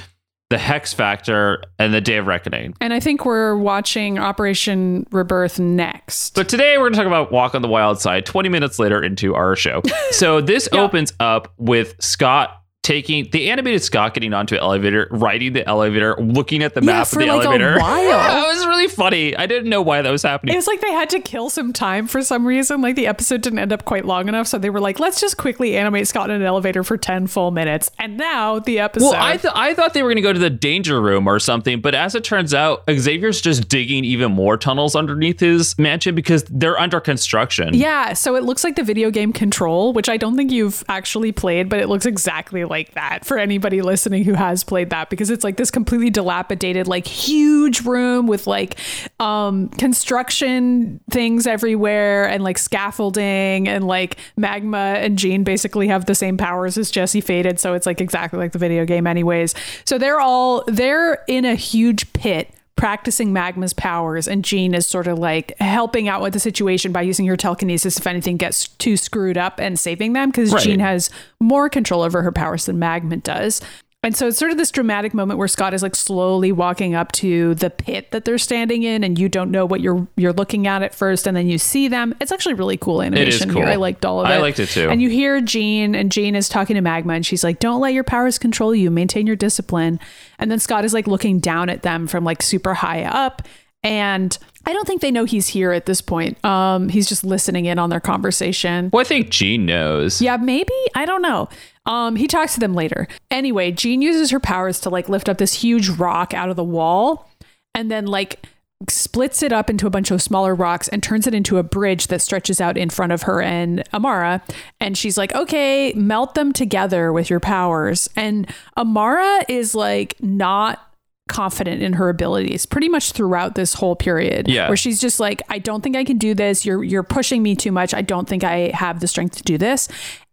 The 0.50 0.58
Hex 0.58 0.92
Factor, 0.92 1.62
and 1.78 1.94
The 1.94 2.02
Day 2.02 2.18
of 2.18 2.26
Reckoning. 2.26 2.74
and 2.82 2.92
I 2.92 3.00
think 3.00 3.24
we're 3.24 3.56
watching 3.56 4.18
Operation 4.18 5.06
Rebirth 5.10 5.58
next. 5.58 6.34
But 6.34 6.50
today 6.50 6.76
we're 6.76 6.90
going 6.90 6.92
to 6.92 6.98
talk 6.98 7.06
about 7.06 7.32
Walk 7.32 7.54
on 7.54 7.62
the 7.62 7.68
Wild 7.68 7.98
Side 7.98 8.26
20 8.26 8.50
minutes 8.50 8.78
later 8.78 9.02
into 9.02 9.34
our 9.34 9.56
show. 9.56 9.80
So 10.10 10.42
this 10.42 10.68
opens 10.72 11.14
up 11.18 11.54
with 11.56 11.94
Scott 11.98 12.61
taking 12.82 13.30
the 13.30 13.48
animated 13.48 13.80
Scott 13.80 14.12
getting 14.12 14.34
onto 14.34 14.56
an 14.56 14.60
elevator, 14.60 15.06
riding 15.12 15.52
the 15.52 15.66
elevator, 15.68 16.16
looking 16.18 16.64
at 16.64 16.74
the 16.74 16.80
Yeah, 16.80 16.86
map 16.86 17.06
for 17.06 17.20
of 17.20 17.26
the 17.28 17.32
like 17.32 17.44
a 17.44 17.48
elevator. 17.48 17.76
while. 17.78 18.08
that 18.08 18.44
was 18.48 18.66
really 18.66 18.88
funny. 18.88 19.36
I 19.36 19.46
didn't 19.46 19.68
know 19.70 19.80
why 19.80 20.02
that 20.02 20.10
was 20.10 20.24
happening. 20.24 20.54
It 20.54 20.58
was 20.58 20.66
like 20.66 20.80
they 20.80 20.90
had 20.90 21.08
to 21.10 21.20
kill 21.20 21.48
some 21.48 21.72
time 21.72 22.08
for 22.08 22.22
some 22.22 22.44
reason. 22.44 22.80
Like 22.82 22.96
the 22.96 23.06
episode 23.06 23.40
didn't 23.40 23.60
end 23.60 23.72
up 23.72 23.84
quite 23.84 24.04
long 24.04 24.26
enough, 24.28 24.48
so 24.48 24.58
they 24.58 24.68
were 24.70 24.80
like, 24.80 24.98
"Let's 24.98 25.20
just 25.20 25.36
quickly 25.36 25.76
animate 25.76 26.08
Scott 26.08 26.28
in 26.30 26.36
an 26.36 26.42
elevator 26.42 26.82
for 26.82 26.96
ten 26.96 27.28
full 27.28 27.52
minutes." 27.52 27.90
And 28.00 28.16
now 28.16 28.58
the 28.58 28.80
episode. 28.80 29.10
well, 29.10 29.14
I, 29.16 29.36
th- 29.36 29.52
I 29.56 29.74
thought 29.74 29.94
they 29.94 30.02
were 30.02 30.08
going 30.08 30.16
to 30.16 30.22
go 30.22 30.32
to 30.32 30.38
the 30.40 30.50
danger 30.50 31.00
room 31.00 31.28
or 31.28 31.38
something, 31.38 31.80
but 31.80 31.94
as 31.94 32.16
it 32.16 32.24
turns 32.24 32.52
out, 32.52 32.82
Xavier's 32.90 33.40
just 33.40 33.68
digging 33.68 34.04
even 34.04 34.32
more 34.32 34.56
tunnels 34.56 34.96
underneath 34.96 35.38
his 35.38 35.78
mansion 35.78 36.16
because 36.16 36.42
they're 36.50 36.78
under 36.80 36.98
construction. 37.00 37.74
yeah, 37.74 38.12
so 38.12 38.34
it 38.34 38.42
looks 38.42 38.64
like 38.64 38.74
the 38.74 38.82
video 38.82 39.10
game 39.12 39.32
Control, 39.32 39.92
which 39.92 40.08
I 40.08 40.16
don't 40.16 40.36
think 40.36 40.50
you've 40.50 40.82
actually 40.88 41.30
played, 41.30 41.68
but 41.68 41.78
it 41.78 41.88
looks 41.88 42.06
exactly 42.06 42.64
like 42.72 42.94
that 42.94 43.24
for 43.24 43.38
anybody 43.38 43.82
listening 43.82 44.24
who 44.24 44.32
has 44.32 44.64
played 44.64 44.90
that 44.90 45.10
because 45.10 45.30
it's 45.30 45.44
like 45.44 45.56
this 45.56 45.70
completely 45.70 46.10
dilapidated, 46.10 46.88
like 46.88 47.06
huge 47.06 47.82
room 47.82 48.26
with 48.26 48.48
like 48.48 48.78
um 49.20 49.68
construction 49.68 50.98
things 51.10 51.46
everywhere 51.46 52.28
and 52.28 52.42
like 52.42 52.58
scaffolding 52.58 53.68
and 53.68 53.86
like 53.86 54.16
magma 54.36 54.96
and 54.98 55.18
Jean 55.18 55.44
basically 55.44 55.86
have 55.86 56.06
the 56.06 56.14
same 56.14 56.36
powers 56.36 56.76
as 56.76 56.90
Jesse 56.90 57.22
Faden, 57.22 57.58
so 57.58 57.74
it's 57.74 57.86
like 57.86 58.00
exactly 58.00 58.38
like 58.40 58.52
the 58.52 58.58
video 58.58 58.84
game 58.84 59.06
anyways. 59.06 59.54
So 59.84 59.98
they're 59.98 60.20
all 60.20 60.64
they're 60.66 61.22
in 61.28 61.44
a 61.44 61.54
huge 61.54 62.12
pit 62.14 62.50
practicing 62.76 63.32
Magma's 63.32 63.72
powers, 63.72 64.26
and 64.26 64.44
Jean 64.44 64.74
is 64.74 64.86
sort 64.86 65.06
of 65.06 65.18
like 65.18 65.56
helping 65.60 66.08
out 66.08 66.22
with 66.22 66.32
the 66.32 66.40
situation 66.40 66.92
by 66.92 67.02
using 67.02 67.26
her 67.26 67.36
telekinesis 67.36 67.98
if 67.98 68.06
anything 68.06 68.36
gets 68.36 68.68
too 68.68 68.96
screwed 68.96 69.36
up 69.36 69.60
and 69.60 69.78
saving 69.78 70.14
them 70.14 70.30
because 70.30 70.52
Right. 70.52 70.62
Jean 70.62 70.80
has 70.80 71.10
more 71.40 71.68
control 71.68 72.02
over 72.02 72.22
her 72.22 72.32
powers 72.32 72.66
than 72.66 72.78
Magma 72.78 73.16
does. 73.16 73.60
And 74.04 74.16
so 74.16 74.26
it's 74.26 74.36
sort 74.36 74.50
of 74.50 74.58
this 74.58 74.72
dramatic 74.72 75.14
moment 75.14 75.38
where 75.38 75.46
Scott 75.46 75.74
is 75.74 75.82
like 75.82 75.94
slowly 75.94 76.50
walking 76.50 76.92
up 76.92 77.12
to 77.12 77.54
the 77.54 77.70
pit 77.70 78.10
that 78.10 78.24
they're 78.24 78.36
standing 78.36 78.82
in, 78.82 79.04
and 79.04 79.16
you 79.16 79.28
don't 79.28 79.52
know 79.52 79.64
what 79.64 79.80
you're 79.80 80.08
you're 80.16 80.32
looking 80.32 80.66
at 80.66 80.82
at 80.82 80.92
first, 80.92 81.28
and 81.28 81.36
then 81.36 81.48
you 81.48 81.56
see 81.56 81.86
them. 81.86 82.12
It's 82.20 82.32
actually 82.32 82.54
really 82.54 82.76
cool 82.76 83.00
animation 83.00 83.50
cool. 83.50 83.62
here. 83.62 83.70
I 83.70 83.76
liked 83.76 84.04
all 84.04 84.20
of 84.20 84.28
it. 84.28 84.32
I 84.32 84.38
liked 84.38 84.58
it 84.58 84.70
too. 84.70 84.88
And 84.88 85.00
you 85.00 85.08
hear 85.08 85.40
Jean, 85.40 85.94
and 85.94 86.10
Jean 86.10 86.34
is 86.34 86.48
talking 86.48 86.74
to 86.74 86.80
Magma, 86.80 87.12
and 87.14 87.24
she's 87.24 87.44
like, 87.44 87.60
"Don't 87.60 87.80
let 87.80 87.94
your 87.94 88.02
powers 88.02 88.40
control 88.40 88.74
you. 88.74 88.90
Maintain 88.90 89.28
your 89.28 89.36
discipline." 89.36 90.00
And 90.36 90.50
then 90.50 90.58
Scott 90.58 90.84
is 90.84 90.92
like 90.92 91.06
looking 91.06 91.38
down 91.38 91.68
at 91.68 91.82
them 91.82 92.08
from 92.08 92.24
like 92.24 92.42
super 92.42 92.74
high 92.74 93.04
up, 93.04 93.42
and 93.82 94.36
I 94.64 94.72
don't 94.72 94.86
think 94.86 95.00
they 95.00 95.10
know 95.10 95.24
he's 95.24 95.48
here 95.48 95.72
at 95.72 95.86
this 95.86 96.00
point. 96.00 96.42
Um, 96.44 96.88
he's 96.88 97.08
just 97.08 97.24
listening 97.24 97.66
in 97.66 97.78
on 97.78 97.90
their 97.90 98.00
conversation. 98.00 98.90
Well, 98.92 99.00
I 99.00 99.04
think 99.04 99.30
Jean 99.30 99.66
knows. 99.66 100.22
Yeah, 100.22 100.36
maybe. 100.36 100.74
I 100.94 101.04
don't 101.04 101.22
know. 101.22 101.48
Um, 101.84 102.14
he 102.14 102.28
talks 102.28 102.54
to 102.54 102.60
them 102.60 102.74
later. 102.74 103.08
Anyway, 103.30 103.72
Jean 103.72 104.02
uses 104.02 104.30
her 104.30 104.38
powers 104.38 104.78
to 104.80 104.90
like 104.90 105.08
lift 105.08 105.28
up 105.28 105.38
this 105.38 105.54
huge 105.54 105.88
rock 105.88 106.32
out 106.32 106.48
of 106.48 106.56
the 106.56 106.64
wall 106.64 107.28
and 107.74 107.90
then 107.90 108.06
like 108.06 108.46
splits 108.88 109.42
it 109.42 109.52
up 109.52 109.70
into 109.70 109.86
a 109.86 109.90
bunch 109.90 110.10
of 110.10 110.22
smaller 110.22 110.54
rocks 110.54 110.88
and 110.88 111.02
turns 111.02 111.26
it 111.26 111.34
into 111.34 111.58
a 111.58 111.62
bridge 111.62 112.08
that 112.08 112.20
stretches 112.20 112.60
out 112.60 112.76
in 112.76 112.90
front 112.90 113.12
of 113.12 113.22
her 113.22 113.40
and 113.40 113.82
Amara. 113.92 114.42
And 114.80 114.96
she's 114.96 115.18
like, 115.18 115.34
okay, 115.34 115.92
melt 115.94 116.34
them 116.34 116.52
together 116.52 117.12
with 117.12 117.30
your 117.30 117.40
powers. 117.40 118.08
And 118.16 118.48
Amara 118.76 119.44
is 119.48 119.74
like 119.74 120.14
not 120.20 120.91
confident 121.28 121.82
in 121.82 121.94
her 121.94 122.08
abilities 122.08 122.66
pretty 122.66 122.88
much 122.88 123.12
throughout 123.12 123.54
this 123.54 123.74
whole 123.74 123.96
period. 123.96 124.48
Yeah. 124.48 124.68
Where 124.68 124.76
she's 124.76 125.00
just 125.00 125.20
like, 125.20 125.42
I 125.48 125.58
don't 125.58 125.82
think 125.82 125.96
I 125.96 126.04
can 126.04 126.18
do 126.18 126.34
this. 126.34 126.66
You're 126.66 126.82
you're 126.82 127.02
pushing 127.02 127.42
me 127.42 127.56
too 127.56 127.72
much. 127.72 127.94
I 127.94 128.02
don't 128.02 128.28
think 128.28 128.44
I 128.44 128.70
have 128.74 129.00
the 129.00 129.08
strength 129.08 129.36
to 129.36 129.42
do 129.42 129.58
this. 129.58 129.88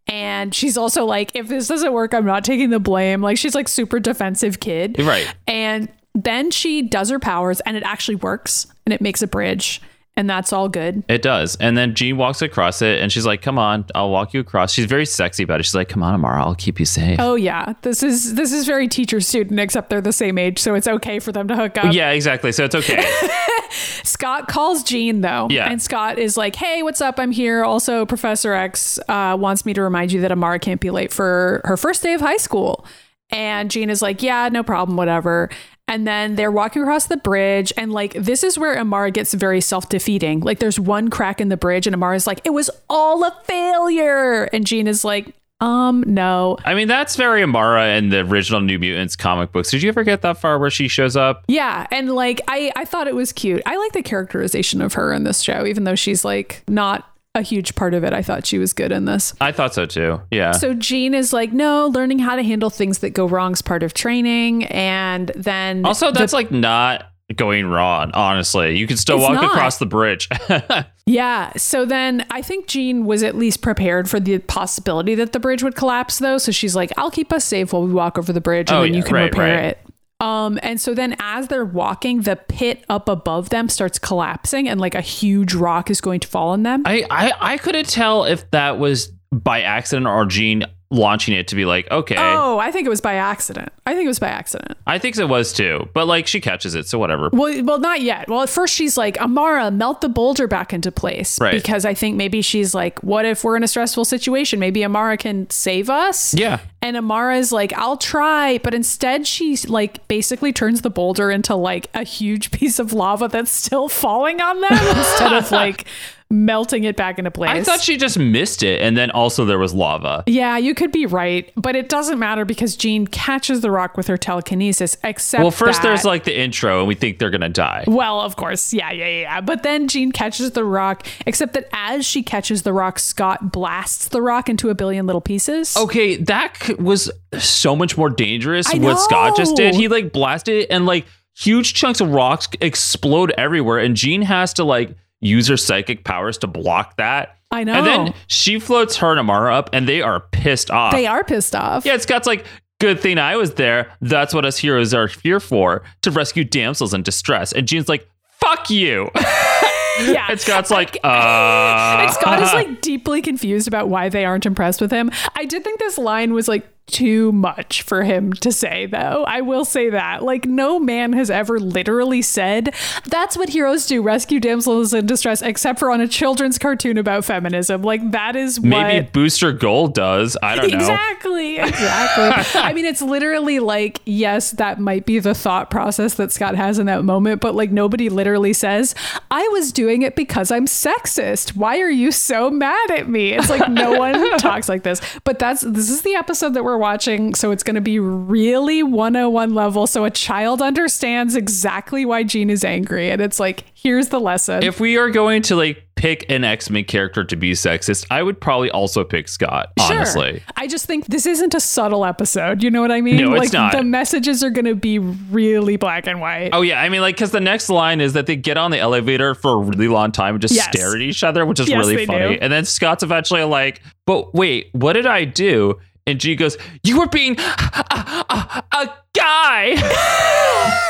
And 0.08 0.56
she's 0.56 0.76
also 0.76 1.06
like, 1.06 1.36
if 1.36 1.48
this 1.48 1.68
doesn't 1.68 1.94
work, 1.94 2.14
I'm 2.16 2.26
not 2.26 2.44
taking 2.44 2.72
the 2.72 2.80
blame. 2.80 3.22
Like 3.22 3.38
she's 3.38 3.54
like 3.54 3.68
super 3.68 4.00
defensive 4.00 4.60
kid. 4.60 5.00
Right. 5.00 5.32
And 5.46 5.88
then 6.16 6.50
she 6.50 6.82
does 6.82 7.12
her 7.12 7.20
powers 7.20 7.60
and 7.62 7.78
it 7.78 7.84
actually 7.84 8.16
works 8.16 8.66
and 8.86 8.94
it 8.94 9.02
makes 9.02 9.22
a 9.22 9.28
bridge. 9.28 9.82
And 10.20 10.30
that's 10.30 10.52
all 10.52 10.68
good. 10.68 11.06
It 11.08 11.22
does. 11.22 11.56
And 11.62 11.78
then 11.78 11.96
Jean 11.96 12.18
walks 12.18 12.42
across 12.42 12.82
it 12.82 13.02
and 13.02 13.10
she's 13.10 13.26
like, 13.26 13.42
Come 13.42 13.58
on, 13.58 13.86
I'll 13.96 14.10
walk 14.10 14.34
you 14.34 14.42
across. 14.42 14.74
She's 14.74 14.84
very 14.84 15.06
sexy 15.06 15.44
about 15.44 15.62
it. 15.62 15.64
She's 15.64 15.76
like, 15.76 15.88
Come 15.88 16.04
on, 16.04 16.14
Amara, 16.14 16.44
I'll 16.44 16.56
keep 16.56 16.78
you 16.78 16.86
safe. 16.86 17.22
Oh 17.22 17.36
yeah. 17.36 17.72
This 17.84 18.04
is 18.04 18.36
this 18.36 18.52
is 18.52 18.66
very 18.66 18.90
teacher 18.90 19.22
student, 19.22 19.58
except 19.62 19.90
they're 19.90 20.02
the 20.02 20.12
same 20.12 20.38
age, 20.38 20.60
so 20.60 20.76
it's 20.76 20.90
okay 20.90 21.20
for 21.20 21.32
them 21.32 21.48
to 21.48 21.56
hook 21.56 21.78
up. 21.78 21.94
Yeah, 21.94 22.10
exactly. 22.12 22.52
So 22.52 22.66
it's 22.66 22.76
okay. 22.76 23.02
Scott 24.04 24.50
calls 24.50 24.84
Jean 24.84 25.22
though. 25.22 25.48
Yeah. 25.50 25.72
And 25.72 25.82
Scott 25.82 26.20
is 26.20 26.36
like, 26.36 26.58
Hey, 26.58 26.84
what's 26.84 27.00
up? 27.00 27.18
I'm 27.18 27.32
here. 27.32 27.64
Also, 27.64 28.06
Professor 28.06 28.54
X 28.54 29.00
uh, 29.08 29.38
wants 29.40 29.66
me 29.66 29.74
to 29.74 29.82
remind 29.82 30.12
you 30.12 30.20
that 30.20 30.34
Amara 30.34 30.60
can't 30.60 30.82
be 30.82 30.92
late 30.92 31.14
for 31.14 31.62
her 31.64 31.78
first 31.78 32.04
day 32.04 32.14
of 32.14 32.20
high 32.20 32.36
school. 32.36 32.86
And 33.30 33.72
Jean 33.72 33.90
is 33.90 34.02
like, 34.02 34.22
Yeah, 34.22 34.50
no 34.52 34.64
problem, 34.64 34.98
whatever. 34.98 35.50
And 35.90 36.08
then 36.08 36.36
they're 36.36 36.52
walking 36.52 36.84
across 36.84 37.08
the 37.08 37.18
bridge, 37.18 37.74
and 37.76 37.92
like 37.92 38.14
this 38.14 38.44
is 38.44 38.58
where 38.60 38.80
Amara 38.80 39.10
gets 39.10 39.34
very 39.34 39.60
self-defeating. 39.60 40.42
Like 40.42 40.60
there's 40.60 40.80
one 40.80 41.10
crack 41.10 41.42
in 41.42 41.50
the 41.50 41.58
bridge, 41.58 41.88
and 41.88 41.96
Amara's 41.96 42.28
like, 42.28 42.42
"It 42.46 42.52
was 42.52 42.70
all 42.90 43.24
a 43.24 43.36
failure," 43.46 44.44
and 44.54 44.68
Jean 44.68 44.86
is 44.88 45.04
like, 45.04 45.34
"Um, 45.62 46.04
no, 46.06 46.58
I 46.64 46.76
mean, 46.76 46.88
that's 46.88 47.16
very 47.16 47.42
Amara 47.42 47.96
in 47.98 48.10
the 48.10 48.20
original 48.20 48.62
New 48.62 48.78
Mutants 48.78 49.16
comic 49.16 49.52
books. 49.52 49.72
Did 49.72 49.82
you 49.82 49.90
ever 49.90 50.04
get 50.04 50.22
that 50.22 50.38
far 50.38 50.60
where 50.60 50.70
she 50.70 50.88
shows 50.88 51.18
up? 51.18 51.44
Yeah, 51.48 51.88
and 51.90 52.12
like 52.12 52.40
I 52.48 52.72
I 52.76 52.86
thought 52.86 53.08
it 53.08 53.16
was 53.16 53.34
cute. 53.34 53.64
I 53.66 53.76
like 53.76 53.94
the 53.94 54.04
characterization 54.04 54.82
of 54.82 54.94
her 54.94 55.12
in 55.12 55.24
this 55.24 55.42
show 55.42 55.66
even 55.66 55.86
though 55.86 55.96
she's 55.96 56.24
like 56.24 56.64
not 56.68 57.09
a 57.36 57.42
huge 57.42 57.76
part 57.76 57.94
of 57.94 58.04
it. 58.04 58.12
I 58.14 58.22
thought 58.22 58.46
she 58.46 58.58
was 58.58 58.74
good 58.74 58.92
in 58.92 59.06
this. 59.06 59.34
I 59.40 59.52
thought 59.52 59.74
so 59.74 59.86
too. 59.86 60.22
Yeah. 60.32 60.52
So 60.52 60.74
Jean 60.74 61.14
is 61.14 61.32
like, 61.32 61.54
"No, 61.54 61.88
learning 61.88 62.20
how 62.20 62.36
to 62.36 62.44
handle 62.44 62.70
things 62.70 63.00
that 63.00 63.12
go 63.12 63.28
wrong 63.28 63.54
is 63.54 63.62
part 63.62 63.84
of 63.84 63.94
training." 63.94 64.66
And 64.66 65.32
then 65.36 65.86
also, 65.86 66.12
the- 66.12 66.20
that's 66.20 66.34
like 66.34 66.52
not 66.52 67.06
going 67.36 67.68
wrong, 67.68 68.10
honestly. 68.16 68.76
You 68.78 68.88
can 68.88 68.98
still 68.98 69.18
It's 69.18 69.24
walk 69.26 69.34
not. 69.36 69.46
across 69.46 69.78
the 69.78 69.86
bridge. 69.86 70.28
Yeah. 71.06 71.54
So 71.58 71.86
then 71.86 72.24
I 72.30 72.44
think 72.44 72.68
Jean 72.68 73.04
was 73.08 73.24
at 73.24 73.36
least 73.36 73.64
prepared 73.64 74.08
for 74.08 74.20
the 74.20 74.38
possibility 74.38 75.16
that 75.16 75.32
the 75.34 75.40
bridge 75.40 75.64
would 75.64 75.74
collapse 75.76 76.20
though. 76.20 76.38
So 76.38 76.52
she's 76.52 76.76
like, 76.76 76.92
I'll 76.98 77.10
keep 77.10 77.34
us 77.34 77.44
safe 77.44 77.74
while 77.74 77.82
we 77.82 77.92
walk 77.92 78.20
over 78.20 78.32
the 78.32 78.40
bridge 78.42 78.70
and 78.70 78.78
Oh, 78.78 78.82
then 78.84 78.94
you 78.94 79.02
can 79.02 79.16
Right, 79.16 79.24
repair 79.24 79.56
right. 79.56 79.66
it. 79.72 79.80
Um, 80.20 80.60
and 80.62 80.82
so 80.82 80.94
then 80.94 81.16
as 81.20 81.48
they're 81.48 81.66
walking, 81.66 82.22
the 82.22 82.36
pit 82.36 82.84
up 82.90 83.08
above 83.08 83.50
them 83.50 83.70
starts 83.70 83.98
collapsing 83.98 84.68
and 84.68 84.80
like 84.80 84.96
a 84.96 85.02
huge 85.02 85.54
rock 85.54 85.90
is 85.90 86.02
going 86.02 86.20
to 86.20 86.28
fall 86.28 86.50
on 86.50 86.64
them. 86.64 86.84
I, 86.86 87.06
I, 87.10 87.34
I 87.54 87.58
couldn't 87.58 87.88
tell 87.88 88.26
if 88.26 88.50
that 88.52 88.80
was 88.80 89.14
by 89.32 89.62
accident 89.62 90.08
or 90.08 90.26
Jean 90.26 90.66
launching 90.92 91.36
it 91.36 91.48
to 91.48 91.56
be 91.56 91.66
like, 91.66 91.90
okay. 91.92 92.16
Oh, 92.18 92.58
I 92.58 92.72
think 92.72 92.88
it 92.88 92.90
was 92.90 93.02
by 93.02 93.14
accident. 93.14 93.72
I 93.86 93.94
think 93.94 94.06
it 94.06 94.10
was 94.10 94.20
by 94.20 94.30
accident. 94.30 94.78
I 94.88 94.98
think 94.98 95.18
it 95.18 95.26
was 95.26 95.54
too. 95.54 95.88
But 95.94 96.08
like 96.08 96.26
she 96.26 96.42
catches 96.42 96.74
it, 96.76 96.88
so 96.88 96.98
whatever. 96.98 97.30
Well, 97.32 97.64
well, 97.64 97.80
not 97.80 98.02
yet. 98.02 98.28
Well, 98.28 98.42
at 98.42 98.50
first 98.50 98.74
she's 98.74 98.98
like, 98.98 99.20
Amara, 99.22 99.70
melt 99.70 100.02
the 100.02 100.10
boulder 100.10 100.48
back 100.48 100.74
into 100.74 100.92
place. 100.92 101.40
Right. 101.40 101.54
Because 101.54 101.86
I 101.86 101.94
think 101.94 102.18
maybe 102.18 102.42
she's 102.42 102.74
like, 102.74 103.02
what 103.04 103.26
if 103.26 103.44
we're 103.44 103.56
in 103.56 103.64
a 103.64 103.68
stressful 103.68 104.06
situation? 104.06 104.60
Maybe 104.60 104.84
Amara 104.84 105.18
can 105.18 105.50
save 105.50 105.90
us. 105.90 106.34
Yeah. 106.34 106.60
And 106.82 106.98
Amara's 106.98 107.52
like, 107.52 107.74
I'll 107.74 107.98
try. 107.98 108.58
But 108.60 108.74
instead, 108.74 109.28
she's 109.28 109.70
like, 109.70 110.08
basically 110.08 110.54
turns 110.54 110.82
the 110.82 110.90
boulder 110.90 111.30
into 111.30 111.56
like 111.56 111.88
a 111.94 112.04
huge 112.04 112.52
piece 112.60 112.80
of 112.80 112.94
lava 112.94 113.28
that's 113.28 113.52
still 113.52 113.90
falling 113.90 114.42
on 114.42 114.60
them 114.62 114.72
instead 114.98 115.34
of 115.34 115.52
like 115.52 115.86
melting 116.32 116.84
it 116.84 116.96
back 116.96 117.18
into 117.18 117.32
place. 117.32 117.50
I 117.50 117.64
thought 117.64 117.82
she 117.82 117.98
just 117.98 118.20
missed 118.20 118.62
it, 118.62 118.82
and 118.82 118.96
then 118.96 119.10
also 119.12 119.46
there 119.46 119.58
was 119.58 119.74
lava. 119.74 120.24
yeah, 120.28 120.58
you 120.58 120.76
could 120.76 120.92
be 120.92 121.06
right, 121.08 121.52
but 121.56 121.76
it 121.76 121.90
doesn't 121.90 122.20
matter 122.20 122.46
because 122.46 122.76
Jean 122.76 123.08
catches 123.08 123.62
the 123.62 123.72
rock 123.72 123.98
with 123.98 124.08
her 124.08 124.18
telekinesis. 124.18 124.96
Except 125.04 125.42
Well, 125.42 125.50
first 125.52 125.82
that- 125.82 125.88
there's 125.88 126.06
like 126.06 126.26
the 126.26 126.40
intro, 126.40 126.80
and 126.80 126.88
we 126.88 126.94
think 126.96 127.18
they're 127.20 127.32
gonna 127.32 127.50
die. 127.50 127.84
Well, 127.88 128.22
of 128.22 128.36
course. 128.36 128.74
Yeah, 128.74 128.92
yeah, 128.92 129.08
yeah, 129.08 129.22
yeah. 129.22 129.42
But 129.42 129.64
then 129.64 129.88
Jean 129.88 130.12
catches 130.12 130.52
the 130.52 130.64
rock, 130.64 131.06
except 131.26 131.54
that 131.54 131.68
as 131.74 132.06
she 132.06 132.22
catches 132.22 132.62
the 132.62 132.74
rock, 132.74 133.00
Scott 133.00 133.52
blasts 133.52 134.10
the 134.10 134.22
rock 134.22 134.50
into 134.50 134.70
a 134.70 134.76
billion 134.76 135.08
little 135.08 135.22
pieces. 135.22 135.76
Okay, 135.76 136.16
that 136.18 136.78
was 136.80 137.10
so 137.40 137.76
much 137.76 137.98
more 137.98 138.10
dangerous. 138.10 138.68
What 138.72 139.00
Scott 139.00 139.36
just 139.36 139.56
did, 139.56 139.74
he 139.76 139.88
like 139.88 140.12
blasted 140.14 140.64
it, 140.64 140.68
and 140.70 140.86
like 140.86 141.06
huge 141.36 141.74
chunks 141.74 142.02
of 142.02 142.12
rocks 142.12 142.48
explode 142.62 143.32
everywhere, 143.38 143.80
and 143.80 143.96
Jean 143.96 144.22
has 144.22 144.54
to 144.54 144.64
like 144.64 144.96
use 145.22 145.48
her 145.48 145.58
psychic 145.58 146.04
powers 146.04 146.38
to 146.40 146.48
block 146.48 146.98
that. 146.98 147.38
I 147.52 147.64
know. 147.64 147.74
And 147.74 147.86
then 147.86 148.14
she 148.28 148.60
floats 148.60 148.98
her 148.98 149.12
and 149.12 149.20
Amara 149.20 149.56
up, 149.56 149.70
and 149.74 149.88
they 149.88 150.02
are 150.02 150.20
pissed 150.20 150.70
off. 150.70 150.94
they 150.94 151.08
are 151.08 151.24
pissed 151.24 151.56
off. 151.56 151.86
Yeah, 151.86 151.98
Scott's 151.98 152.28
like, 152.28 152.46
good 152.80 153.00
thing 153.00 153.18
I 153.18 153.36
was 153.36 153.56
there. 153.56 153.92
That's 154.02 154.34
what 154.34 154.46
us 154.46 154.58
heroes 154.58 154.94
are 154.94 155.08
here 155.08 155.40
for, 155.40 155.84
to 156.04 156.12
rescue 156.12 156.44
damsels 156.44 156.94
in 156.94 157.04
distress. 157.04 157.52
And 157.52 157.68
Jean's 157.68 157.90
like, 157.90 158.08
fuck 158.40 158.70
you. 158.70 159.10
yeah. 159.16 160.28
and 160.30 160.40
Scott's 160.40 160.72
like, 160.72 160.98
uh. 161.04 161.98
And 162.00 162.12
Scott 162.12 162.42
is 162.42 162.54
like 162.54 162.82
deeply 162.82 163.22
confused 163.22 163.68
about 163.68 163.90
why 163.90 164.10
they 164.10 164.26
aren't 164.26 164.46
impressed 164.46 164.80
with 164.80 164.92
him. 164.92 165.12
I 165.36 165.46
did 165.46 165.64
think 165.64 165.80
this 165.80 165.98
line 165.98 166.34
was 166.34 166.48
like 166.48 166.68
too 166.90 167.32
much 167.32 167.82
for 167.82 168.04
him 168.04 168.34
to 168.34 168.52
say, 168.52 168.86
though. 168.86 169.24
I 169.28 169.42
will 169.42 169.66
say 169.66 169.90
that. 169.90 170.24
Like, 170.24 170.46
no 170.46 170.80
man 170.80 171.14
has 171.14 171.30
ever 171.30 171.60
literally 171.60 172.22
said, 172.22 172.74
that's 173.06 173.38
what 173.38 173.50
heroes 173.50 173.86
do 173.86 174.02
rescue 174.02 174.40
damsels 174.40 174.94
in 174.94 175.06
distress, 175.06 175.42
except 175.42 175.80
for 175.80 175.92
on 175.92 176.02
a 176.02 176.08
children's 176.08 176.58
cartoon 176.58 176.98
about 176.98 177.26
feminism. 177.26 177.82
Like, 177.82 178.12
that 178.12 178.36
is 178.36 178.60
Maybe. 178.60 179.10
Booster 179.12 179.52
Gold 179.52 179.94
does. 179.94 180.38
I 180.42 180.56
don't 180.56 180.72
know. 180.72 180.78
Exactly, 180.78 181.58
exactly. 181.60 182.62
I 182.62 182.74
mean, 182.74 182.86
it's 182.86 183.02
literally 183.02 183.60
like, 183.60 184.02
yes, 184.06 184.52
that 184.52 184.80
might 184.80 185.06
be 185.06 185.20
the 185.20 185.34
thought 185.36 185.70
process 185.70 186.16
that 186.16 186.32
Scott 186.32 186.56
has 186.56 186.80
in 186.80 186.86
that 186.88 187.04
moment, 187.04 187.42
but 187.42 187.56
like 187.56 187.72
nobody 187.72 188.10
literally 188.10 188.54
says, 188.54 188.96
I 189.32 189.48
was 189.50 189.72
doing 189.72 190.02
it 190.02 190.16
because 190.16 190.52
I'm 190.52 190.66
sexist. 190.66 191.56
Why 191.56 191.80
are 191.80 191.90
you 191.90 192.12
so 192.12 192.50
mad 192.50 192.92
at 192.92 193.08
me? 193.08 193.34
It's 193.34 193.50
like 193.50 193.70
no 193.70 193.94
one 194.00 194.38
talks 194.38 194.68
like 194.70 194.84
this. 194.84 195.02
But 195.24 195.40
that's 195.40 195.62
this 195.62 195.90
is 195.90 196.02
the 196.02 196.16
episode 196.16 196.54
that 196.56 196.64
we're 196.64 196.78
watching, 196.80 197.36
so 197.36 197.52
it's 197.52 197.62
going 197.64 197.76
to 197.76 197.82
be 197.82 198.00
really 198.00 198.82
101 198.82 199.54
level. 199.54 199.86
So 199.86 200.06
a 200.06 200.10
child 200.10 200.62
understands 200.62 201.36
exactly 201.36 202.06
why 202.06 202.24
Jean 202.24 202.50
is 202.50 202.64
angry. 202.64 203.12
And 203.12 203.22
it's 203.22 203.40
like, 203.40 203.66
here's 203.76 204.10
the 204.10 204.20
lesson. 204.20 204.64
If 204.64 204.80
we 204.80 204.98
are 204.98 205.10
going 205.12 205.42
to 205.44 205.56
like 205.56 205.84
pick 205.96 206.26
an 206.32 206.46
X 206.46 206.70
Men 206.70 206.86
character 206.86 207.26
to 207.26 207.36
be 207.36 207.52
sexist, 207.52 208.06
I 208.10 208.24
would 208.24 208.40
probably 208.40 208.72
also 208.72 209.04
pick 209.04 209.28
Scott, 209.28 209.74
Sure. 209.80 209.98
honestly. 209.98 210.42
I 210.56 210.68
just 210.68 210.86
think 210.86 211.08
this 211.08 211.26
isn't 211.26 211.54
a 211.54 211.60
subtle 211.60 212.06
episode. 212.06 212.64
You 212.64 212.72
know 212.72 212.82
what 212.82 212.92
I 212.92 213.02
mean? 213.02 213.18
No, 213.18 213.34
it's 213.34 213.40
like 213.46 213.54
not. 213.54 213.74
the 213.74 213.84
messages 213.84 214.44
are 214.44 214.50
going 214.50 214.64
to 214.66 214.76
be 214.76 214.98
really 214.98 215.76
black 215.76 216.08
and 216.08 216.22
white. 216.22 216.52
Oh, 216.54 216.62
yeah. 216.62 216.82
I 216.82 216.88
mean, 216.90 217.02
like, 217.02 217.16
because 217.16 217.32
the 217.32 217.42
next 217.42 217.70
line 217.70 218.00
is 218.00 218.14
that 218.14 218.28
they 218.28 218.38
get 218.38 218.58
on 218.58 218.72
the 218.72 218.80
elevator 218.80 219.36
for 219.36 219.54
a 219.54 219.58
really 219.58 219.90
long 219.90 220.12
time 220.14 220.36
and 220.36 220.42
just 220.42 220.56
Yes. 220.56 220.70
stare 220.74 220.96
at 220.96 221.02
each 221.02 221.22
other, 221.24 221.46
which 221.46 221.60
is 221.60 221.68
Yes, 221.68 221.78
really 221.86 222.06
funny. 222.06 222.36
do. 222.36 222.40
And 222.42 222.52
then 222.54 222.64
Scott's 222.66 223.04
eventually 223.04 223.44
like, 223.44 223.82
but 224.06 224.34
wait, 224.34 224.70
what 224.72 224.94
did 224.94 225.06
I 225.06 225.26
do? 225.26 225.76
And 226.10 226.20
G 226.20 226.36
goes, 226.36 226.58
You 226.82 227.00
were 227.00 227.08
being 227.08 227.38
a, 227.38 228.26
a, 228.30 228.64
a 228.74 228.94
guy. 229.14 230.86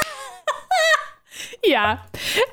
Yeah. 1.64 2.00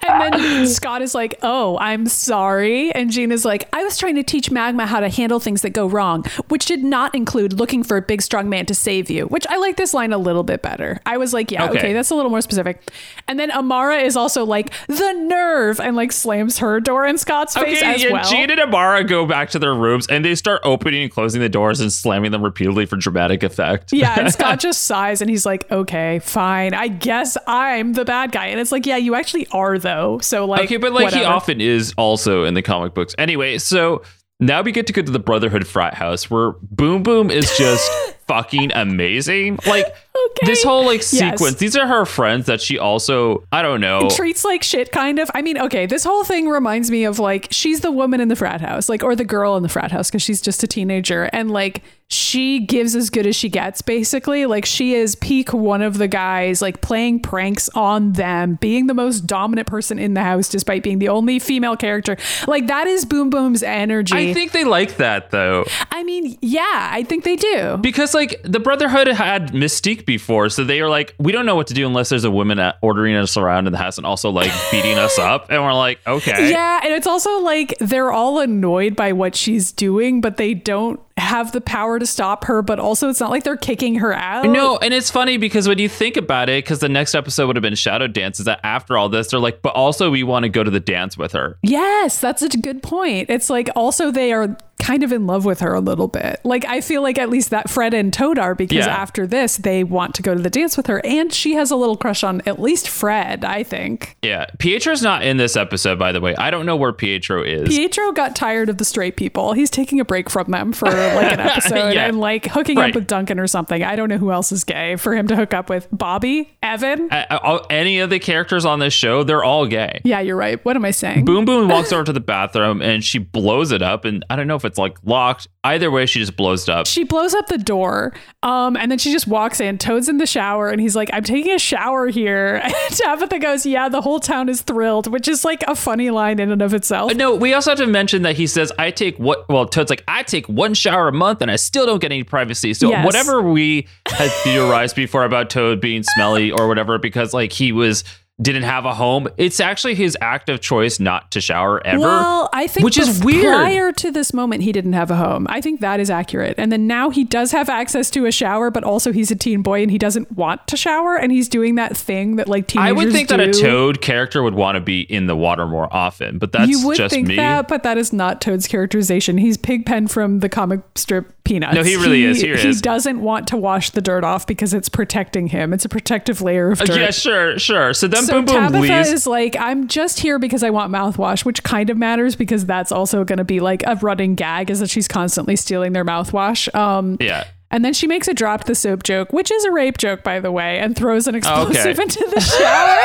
And 0.06 0.32
then 0.34 0.66
Scott 0.66 1.00
is 1.02 1.14
like, 1.14 1.38
Oh, 1.42 1.78
I'm 1.78 2.06
sorry. 2.06 2.92
And 2.92 3.10
Jean 3.10 3.30
is 3.30 3.44
like, 3.44 3.68
I 3.72 3.84
was 3.84 3.96
trying 3.96 4.16
to 4.16 4.22
teach 4.22 4.50
Magma 4.50 4.86
how 4.86 5.00
to 5.00 5.08
handle 5.08 5.38
things 5.40 5.62
that 5.62 5.70
go 5.70 5.86
wrong, 5.86 6.24
which 6.48 6.64
did 6.66 6.82
not 6.82 7.14
include 7.14 7.52
looking 7.52 7.82
for 7.84 7.96
a 7.96 8.02
big, 8.02 8.20
strong 8.22 8.48
man 8.48 8.66
to 8.66 8.74
save 8.74 9.08
you, 9.08 9.26
which 9.26 9.46
I 9.48 9.56
like 9.58 9.76
this 9.76 9.94
line 9.94 10.12
a 10.12 10.18
little 10.18 10.42
bit 10.42 10.60
better. 10.62 11.00
I 11.06 11.16
was 11.18 11.32
like, 11.32 11.50
Yeah, 11.50 11.66
Okay. 11.68 11.78
okay, 11.78 11.92
that's 11.92 12.10
a 12.10 12.14
little 12.14 12.30
more 12.30 12.40
specific. 12.40 12.82
And 13.28 13.38
then 13.38 13.50
Amara 13.52 13.98
is 13.98 14.16
also 14.16 14.44
like, 14.44 14.72
The 14.88 15.12
nerve, 15.12 15.80
and 15.80 15.94
like 15.96 16.10
slams 16.12 16.58
her 16.58 16.80
door 16.80 17.06
in 17.06 17.16
Scott's 17.18 17.54
face 17.54 17.78
Okay, 17.80 17.94
as 17.94 18.02
yeah, 18.04 18.12
well. 18.12 18.28
Jean 18.28 18.50
and 18.50 18.60
Amara 18.60 19.04
go 19.04 19.24
back 19.26 19.50
to 19.50 19.58
their 19.58 19.74
rooms 19.74 20.06
and 20.08 20.24
they 20.24 20.34
start 20.34 20.60
opening 20.64 21.02
and 21.04 21.12
closing 21.12 21.40
the 21.40 21.48
doors 21.48 21.80
and 21.80 21.92
slamming 21.92 22.32
them 22.32 22.42
repeatedly 22.42 22.86
for 22.86 22.96
dramatic 22.96 23.42
effect. 23.42 23.92
Yeah, 23.92 24.18
and 24.18 24.32
Scott 24.32 24.58
just 24.66 24.84
sighs 24.84 25.20
and 25.20 25.30
he's 25.30 25.46
like, 25.46 25.70
okay, 25.70 26.18
fine. 26.18 26.74
I 26.74 26.88
guess 26.88 27.36
I'm 27.46 27.92
the 27.92 28.04
bad 28.04 28.32
guy. 28.32 28.46
And 28.46 28.60
it's 28.60 28.72
like, 28.72 28.84
yeah, 28.86 28.95
you 28.96 29.14
actually 29.14 29.46
are, 29.52 29.78
though. 29.78 30.18
So, 30.20 30.44
like, 30.46 30.64
okay, 30.64 30.76
but 30.76 30.92
like 30.92 31.12
he 31.14 31.24
often 31.24 31.60
is 31.60 31.94
also 31.96 32.44
in 32.44 32.54
the 32.54 32.62
comic 32.62 32.94
books. 32.94 33.14
Anyway, 33.18 33.58
so 33.58 34.02
now 34.40 34.60
we 34.62 34.70
get 34.72 34.86
to 34.88 34.92
go 34.92 35.00
to 35.02 35.10
the 35.10 35.18
Brotherhood 35.18 35.66
frat 35.66 35.94
house 35.94 36.30
where 36.30 36.52
Boom 36.62 37.02
Boom 37.02 37.30
is 37.30 37.50
just 37.56 37.90
fucking 38.28 38.72
amazing. 38.74 39.58
Like 39.66 39.86
Okay. 40.30 40.46
this 40.46 40.62
whole 40.64 40.84
like 40.84 41.00
Yes. 41.00 41.10
sequence. 41.38 41.56
These 41.58 41.76
are 41.76 41.86
her 41.86 42.04
friends 42.04 42.46
that 42.46 42.60
she 42.60 42.78
also 42.78 43.44
I 43.52 43.62
don't 43.62 43.80
know. 43.80 44.08
treats 44.10 44.44
like 44.44 44.62
shit 44.62 44.90
kind 44.90 45.18
of 45.18 45.30
i 45.34 45.40
mean 45.42 45.58
okay 45.58 45.84
this 45.86 46.04
whole 46.04 46.24
thing 46.24 46.48
reminds 46.48 46.90
me 46.90 47.04
of 47.04 47.18
like 47.18 47.48
she's 47.50 47.80
the 47.80 47.90
woman 47.92 48.20
in 48.20 48.28
the 48.28 48.36
frat 48.36 48.60
house 48.62 48.88
like 48.88 49.02
or 49.04 49.14
the 49.14 49.24
girl 49.26 49.56
in 49.56 49.62
the 49.62 49.68
frat 49.68 49.92
house 49.92 50.10
because 50.10 50.22
she's 50.22 50.40
just 50.40 50.62
a 50.62 50.66
teenager 50.66 51.24
and 51.34 51.50
like 51.50 51.82
she 52.08 52.60
gives 52.60 52.94
as 52.94 53.10
good 53.10 53.26
as 53.26 53.34
she 53.34 53.48
gets 53.48 53.82
basically. 53.82 54.46
Like 54.46 54.64
she 54.64 54.94
is 54.94 55.16
peak 55.16 55.52
one 55.52 55.82
of 55.82 55.98
the 55.98 56.06
guys 56.06 56.62
like 56.62 56.80
playing 56.80 57.20
pranks 57.20 57.68
on 57.70 58.12
them 58.12 58.58
being 58.60 58.86
the 58.86 58.94
most 58.94 59.26
dominant 59.26 59.66
person 59.66 59.98
in 59.98 60.14
the 60.14 60.22
house 60.22 60.48
despite 60.48 60.82
being 60.82 61.00
the 61.00 61.08
only 61.08 61.38
female 61.38 61.76
character. 61.76 62.16
Like 62.46 62.68
that 62.68 62.86
is 62.86 63.04
boom 63.04 63.30
boom's 63.30 63.62
energy. 63.62 64.14
I 64.14 64.32
think 64.32 64.52
they 64.52 64.64
like 64.64 64.98
that 64.98 65.30
though. 65.30 65.64
I 65.90 66.04
mean 66.04 66.38
yeah 66.40 66.90
i 66.92 67.02
think 67.02 67.24
they 67.24 67.36
do. 67.36 67.76
Because 67.78 68.14
like 68.14 68.40
the 68.44 68.60
Brotherhood 68.60 69.08
had 69.08 69.52
Mystique 69.52 70.06
before, 70.06 70.48
so 70.48 70.64
they 70.64 70.80
are 70.80 70.88
like, 70.88 71.14
we 71.18 71.32
don't 71.32 71.46
know 71.46 71.56
what 71.56 71.66
to 71.68 71.74
do 71.74 71.86
unless 71.86 72.08
there's 72.08 72.24
a 72.24 72.30
woman 72.30 72.60
ordering 72.82 73.16
us 73.16 73.36
around 73.36 73.66
in 73.66 73.72
the 73.72 73.78
house 73.78 73.96
and 73.96 74.06
also 74.06 74.30
like 74.30 74.50
beating 74.70 74.98
us 74.98 75.18
up, 75.18 75.46
and 75.50 75.62
we're 75.62 75.72
like, 75.72 76.00
okay, 76.06 76.50
Yeah, 76.50 76.80
and 76.82 76.92
it's 76.92 77.06
also 77.06 77.40
like 77.40 77.76
they're 77.80 78.12
all 78.12 78.40
annoyed 78.40 78.96
by 78.96 79.12
what 79.12 79.34
she's 79.34 79.72
doing, 79.72 80.20
but 80.20 80.36
they 80.36 80.54
don't 80.54 81.00
have 81.16 81.52
the 81.52 81.60
power 81.60 81.98
to 81.98 82.06
stop 82.06 82.44
her. 82.44 82.62
But 82.62 82.78
also, 82.78 83.08
it's 83.08 83.20
not 83.20 83.30
like 83.30 83.44
they're 83.44 83.56
kicking 83.56 83.96
her 83.96 84.12
out. 84.12 84.46
No, 84.46 84.78
and 84.78 84.92
it's 84.92 85.10
funny 85.10 85.36
because 85.36 85.68
when 85.68 85.78
you 85.78 85.88
think 85.88 86.16
about 86.16 86.48
it, 86.48 86.64
because 86.64 86.80
the 86.80 86.88
next 86.88 87.14
episode 87.14 87.46
would 87.46 87.56
have 87.56 87.62
been 87.62 87.74
Shadow 87.74 88.06
Dance, 88.06 88.38
is 88.38 88.46
that 88.46 88.60
after 88.62 88.96
all 88.96 89.08
this, 89.08 89.30
they're 89.30 89.40
like, 89.40 89.62
but 89.62 89.74
also 89.74 90.10
we 90.10 90.22
want 90.22 90.44
to 90.44 90.48
go 90.48 90.62
to 90.62 90.70
the 90.70 90.80
dance 90.80 91.16
with 91.16 91.32
her. 91.32 91.58
Yes, 91.62 92.20
that's 92.20 92.42
a 92.42 92.48
good 92.48 92.82
point. 92.82 93.30
It's 93.30 93.50
like 93.50 93.70
also 93.74 94.10
they 94.10 94.32
are 94.32 94.56
kind 94.78 95.02
of 95.02 95.10
in 95.12 95.26
love 95.26 95.44
with 95.44 95.60
her 95.60 95.72
a 95.74 95.80
little 95.80 96.06
bit. 96.08 96.40
Like 96.44 96.64
I 96.66 96.80
feel 96.80 97.02
like 97.02 97.18
at 97.18 97.30
least 97.30 97.50
that 97.50 97.70
Fred 97.70 97.94
and 97.94 98.12
Toad 98.12 98.38
are 98.38 98.54
because 98.54 98.86
Yeah. 98.86 98.94
after 98.94 99.26
this 99.26 99.56
they 99.56 99.82
want 99.84 100.14
to 100.16 100.22
go 100.22 100.34
to 100.34 100.40
the 100.42 100.50
dance 100.50 100.76
with 100.76 100.86
her, 100.88 101.00
and 101.04 101.32
she 101.32 101.54
has 101.54 101.70
a 101.70 101.76
little 101.76 101.96
crush 101.96 102.22
on 102.22 102.42
at 102.46 102.60
least 102.60 102.88
Fred. 102.88 103.44
I 103.44 103.62
think 103.62 104.16
Yeah, 104.22 104.46
Pietro's 104.58 105.02
not 105.02 105.22
in 105.22 105.38
this 105.38 105.56
episode, 105.56 105.98
by 105.98 106.12
the 106.12 106.20
way. 106.20 106.34
I 106.36 106.50
don't 106.50 106.66
know 106.66 106.76
where 106.76 106.92
Pietro 106.92 107.42
is. 107.42 107.68
Pietro 107.68 108.12
got 108.12 108.36
tired 108.36 108.68
of 108.68 108.76
the 108.78 108.84
straight 108.84 109.16
people. 109.16 109.54
He's 109.54 109.70
taking 109.70 109.98
a 109.98 110.04
break 110.04 110.28
from 110.28 110.50
them 110.50 110.72
for 110.72 110.86
like 110.90 111.32
an 111.32 111.40
episode 111.40 111.94
Yeah. 111.94 112.06
and 112.06 112.20
like 112.20 112.46
hooking 112.46 112.76
Right. 112.76 112.90
up 112.90 112.94
with 112.94 113.06
Duncan 113.06 113.38
or 113.40 113.46
something. 113.46 113.82
I 113.82 113.96
don't 113.96 114.08
know 114.10 114.18
who 114.18 114.30
else 114.30 114.52
is 114.52 114.62
gay 114.64 114.96
for 114.96 115.14
him 115.16 115.26
to 115.28 115.36
hook 115.36 115.54
up 115.54 115.70
with. 115.70 115.88
Bobby, 115.90 116.54
Evan. 116.62 117.08
Uh, 117.10 117.24
uh, 117.30 117.38
a- 117.42 117.54
a- 117.56 117.66
any 117.72 117.98
of 118.00 118.10
the 118.10 118.18
characters 118.18 118.64
on 118.66 118.78
this 118.80 118.92
show, 118.92 119.22
they're 119.24 119.42
all 119.44 119.66
gay. 119.66 120.00
Yeah, 120.04 120.20
you're 120.20 120.36
right. 120.36 120.62
What 120.64 120.76
am 120.76 120.84
I 120.84 120.90
saying? 120.90 121.24
Boom 121.24 121.44
Boom 121.46 121.68
walks 121.68 121.92
over 121.92 122.04
to 122.04 122.12
the 122.12 122.20
bathroom 122.20 122.82
and 122.82 123.02
she 123.02 123.18
blows 123.18 123.72
it 123.72 123.80
up, 123.82 124.04
and 124.04 124.24
I 124.28 124.36
don't 124.36 124.46
know 124.46 124.56
if 124.56 124.64
it's 124.66 124.78
like 124.78 124.98
locked. 125.04 125.48
Either 125.64 125.90
way, 125.90 126.06
she 126.06 126.20
just 126.20 126.36
blows 126.36 126.62
it 126.64 126.68
up. 126.68 126.86
She 126.86 127.02
blows 127.02 127.34
up 127.34 127.48
the 127.48 127.58
door, 127.58 128.12
um, 128.44 128.76
and 128.76 128.88
then 128.90 128.98
she 128.98 129.10
just 129.10 129.26
walks 129.26 129.60
in. 129.60 129.78
Toad's 129.78 130.08
in 130.08 130.18
the 130.18 130.26
shower, 130.26 130.68
and 130.68 130.80
he's 130.80 130.94
like, 130.94 131.10
"I'm 131.12 131.24
taking 131.24 131.52
a 131.52 131.58
shower 131.58 132.08
here." 132.08 132.62
And 132.86 132.94
Tabitha 132.96 133.38
goes, 133.40 133.66
"Yeah, 133.66 133.88
the 133.88 134.00
whole 134.00 134.20
town 134.20 134.48
is 134.48 134.62
thrilled," 134.62 135.10
which 135.10 135.26
is 135.26 135.44
like 135.44 135.64
a 135.66 135.74
funny 135.74 136.10
line 136.10 136.38
in 136.38 136.50
and 136.52 136.62
of 136.62 136.72
itself. 136.74 137.14
No, 137.16 137.34
we 137.34 137.52
also 137.54 137.70
have 137.72 137.78
to 137.78 137.86
mention 137.86 138.22
that 138.22 138.36
he 138.36 138.46
says, 138.46 138.70
I 138.78 138.90
take 138.90 139.16
what, 139.18 139.48
well, 139.48 139.66
Toad's 139.66 139.90
like, 139.90 140.04
I 140.06 140.22
take 140.22 140.48
one 140.48 140.74
shower 140.74 141.08
a 141.08 141.12
month 141.12 141.42
and 141.42 141.50
I 141.50 141.56
still 141.56 141.86
don't 141.86 142.00
get 142.00 142.12
any 142.12 142.22
privacy. 142.24 142.74
So, 142.74 142.90
Yes. 142.90 143.04
whatever 143.04 143.42
we 143.42 143.86
had 144.08 144.30
theorized 144.44 144.94
before 144.96 145.24
about 145.24 145.50
Toad 145.50 145.80
being 145.80 146.02
smelly 146.02 146.50
or 146.52 146.68
whatever, 146.68 146.98
because 146.98 147.32
like 147.34 147.52
he 147.52 147.72
was, 147.72 148.04
didn't 148.40 148.64
have 148.64 148.84
a 148.84 148.92
home, 148.92 149.28
it's 149.38 149.60
actually 149.60 149.94
his 149.94 150.16
active 150.20 150.60
choice 150.60 151.00
not 151.00 151.30
to 151.30 151.40
shower 151.40 151.84
ever. 151.86 152.00
Well, 152.00 152.50
I 152.52 152.66
think 152.66 152.84
Which 152.84 152.98
is 152.98 153.24
weird. 153.24 153.44
Prior 153.44 153.92
to 153.92 154.10
this 154.10 154.34
moment, 154.34 154.62
he 154.62 154.72
didn't 154.72 154.92
have 154.92 155.10
a 155.10 155.16
home. 155.16 155.46
I 155.48 155.62
think 155.62 155.80
that 155.80 156.00
is 156.00 156.10
accurate. 156.10 156.54
And 156.58 156.70
then 156.70 156.86
now 156.86 157.08
he 157.08 157.24
does 157.24 157.52
have 157.52 157.70
access 157.70 158.10
to 158.10 158.26
a 158.26 158.32
shower, 158.32 158.70
but 158.70 158.84
also 158.84 159.10
he's 159.10 159.30
a 159.30 159.36
teen 159.36 159.62
boy 159.62 159.82
and 159.82 159.90
he 159.90 159.96
doesn't 159.96 160.32
want 160.32 160.66
to 160.68 160.76
shower, 160.76 161.16
and 161.16 161.32
he's 161.32 161.48
doing 161.48 161.76
that 161.76 161.96
thing 161.96 162.36
that 162.36 162.46
like 162.46 162.66
teenagers 162.68 162.88
I 162.88 162.92
would 162.92 163.12
think 163.12 163.28
that 163.30 163.40
a. 163.40 163.46
Toad 163.56 164.02
character 164.02 164.42
would 164.42 164.54
want 164.54 164.76
to 164.76 164.80
be 164.80 165.00
in 165.00 165.26
the 165.26 165.36
water 165.36 165.66
more 165.66 165.88
often, 165.90 166.38
but 166.38 166.52
that's 166.52 166.68
you 166.68 166.86
would 166.86 166.96
just 166.96 167.14
think 167.14 167.28
me. 167.28 167.36
that, 167.36 167.68
but 167.68 167.84
that 167.84 167.96
is 167.96 168.12
not 168.12 168.42
Toad's 168.42 168.68
characterization. 168.68 169.38
He's 169.38 169.56
Pigpen 169.56 170.08
from 170.08 170.40
the 170.40 170.48
comic 170.50 170.80
strip 170.94 171.32
Peanuts. 171.46 171.74
No, 171.74 171.84
he 171.84 171.96
really 171.96 172.24
is. 172.24 172.40
Here 172.40 172.56
he 172.56 172.62
he 172.62 172.68
is. 172.70 172.82
doesn't 172.82 173.20
want 173.20 173.46
to 173.48 173.56
wash 173.56 173.90
the 173.90 174.00
dirt 174.00 174.24
off 174.24 174.46
because 174.46 174.74
it's 174.74 174.88
protecting 174.88 175.46
him. 175.46 175.72
It's 175.72 175.84
a 175.84 175.88
protective 175.88 176.42
layer 176.42 176.72
of 176.72 176.80
uh, 176.80 176.84
dirt. 176.84 177.00
yeah, 177.00 177.10
sure, 177.12 177.58
sure. 177.58 177.94
So 177.94 178.08
then 178.08 178.25
So 178.26 178.42
Boom 178.42 178.46
Tabitha 178.46 178.78
leaves. 178.80 179.10
is 179.12 179.26
like, 179.26 179.56
I'm 179.58 179.88
just 179.88 180.20
here 180.20 180.38
because 180.38 180.62
I 180.62 180.70
want 180.70 180.92
mouthwash, 180.92 181.44
which 181.44 181.62
kind 181.62 181.90
of 181.90 181.96
matters 181.96 182.36
because 182.36 182.66
that's 182.66 182.92
also 182.92 183.24
going 183.24 183.38
to 183.38 183.44
be 183.44 183.60
like 183.60 183.82
a 183.86 183.96
running 183.96 184.34
gag 184.34 184.70
is 184.70 184.80
that 184.80 184.90
she's 184.90 185.08
constantly 185.08 185.56
stealing 185.56 185.92
their 185.92 186.04
mouthwash. 186.04 186.72
Um, 186.74 187.16
yeah. 187.20 187.44
and 187.70 187.84
then 187.84 187.92
she 187.94 188.06
makes 188.06 188.28
a 188.28 188.34
drop 188.34 188.64
the 188.64 188.74
soap 188.74 189.02
joke, 189.02 189.32
which 189.32 189.50
is 189.50 189.64
a 189.64 189.70
rape 189.70 189.98
joke, 189.98 190.22
by 190.22 190.40
the 190.40 190.50
way, 190.52 190.78
and 190.78 190.94
throws 190.96 191.26
an 191.26 191.34
explosive 191.34 191.76
Okay. 191.76 191.90
into 192.02 192.24
the 192.34 192.40
shower. 192.40 192.96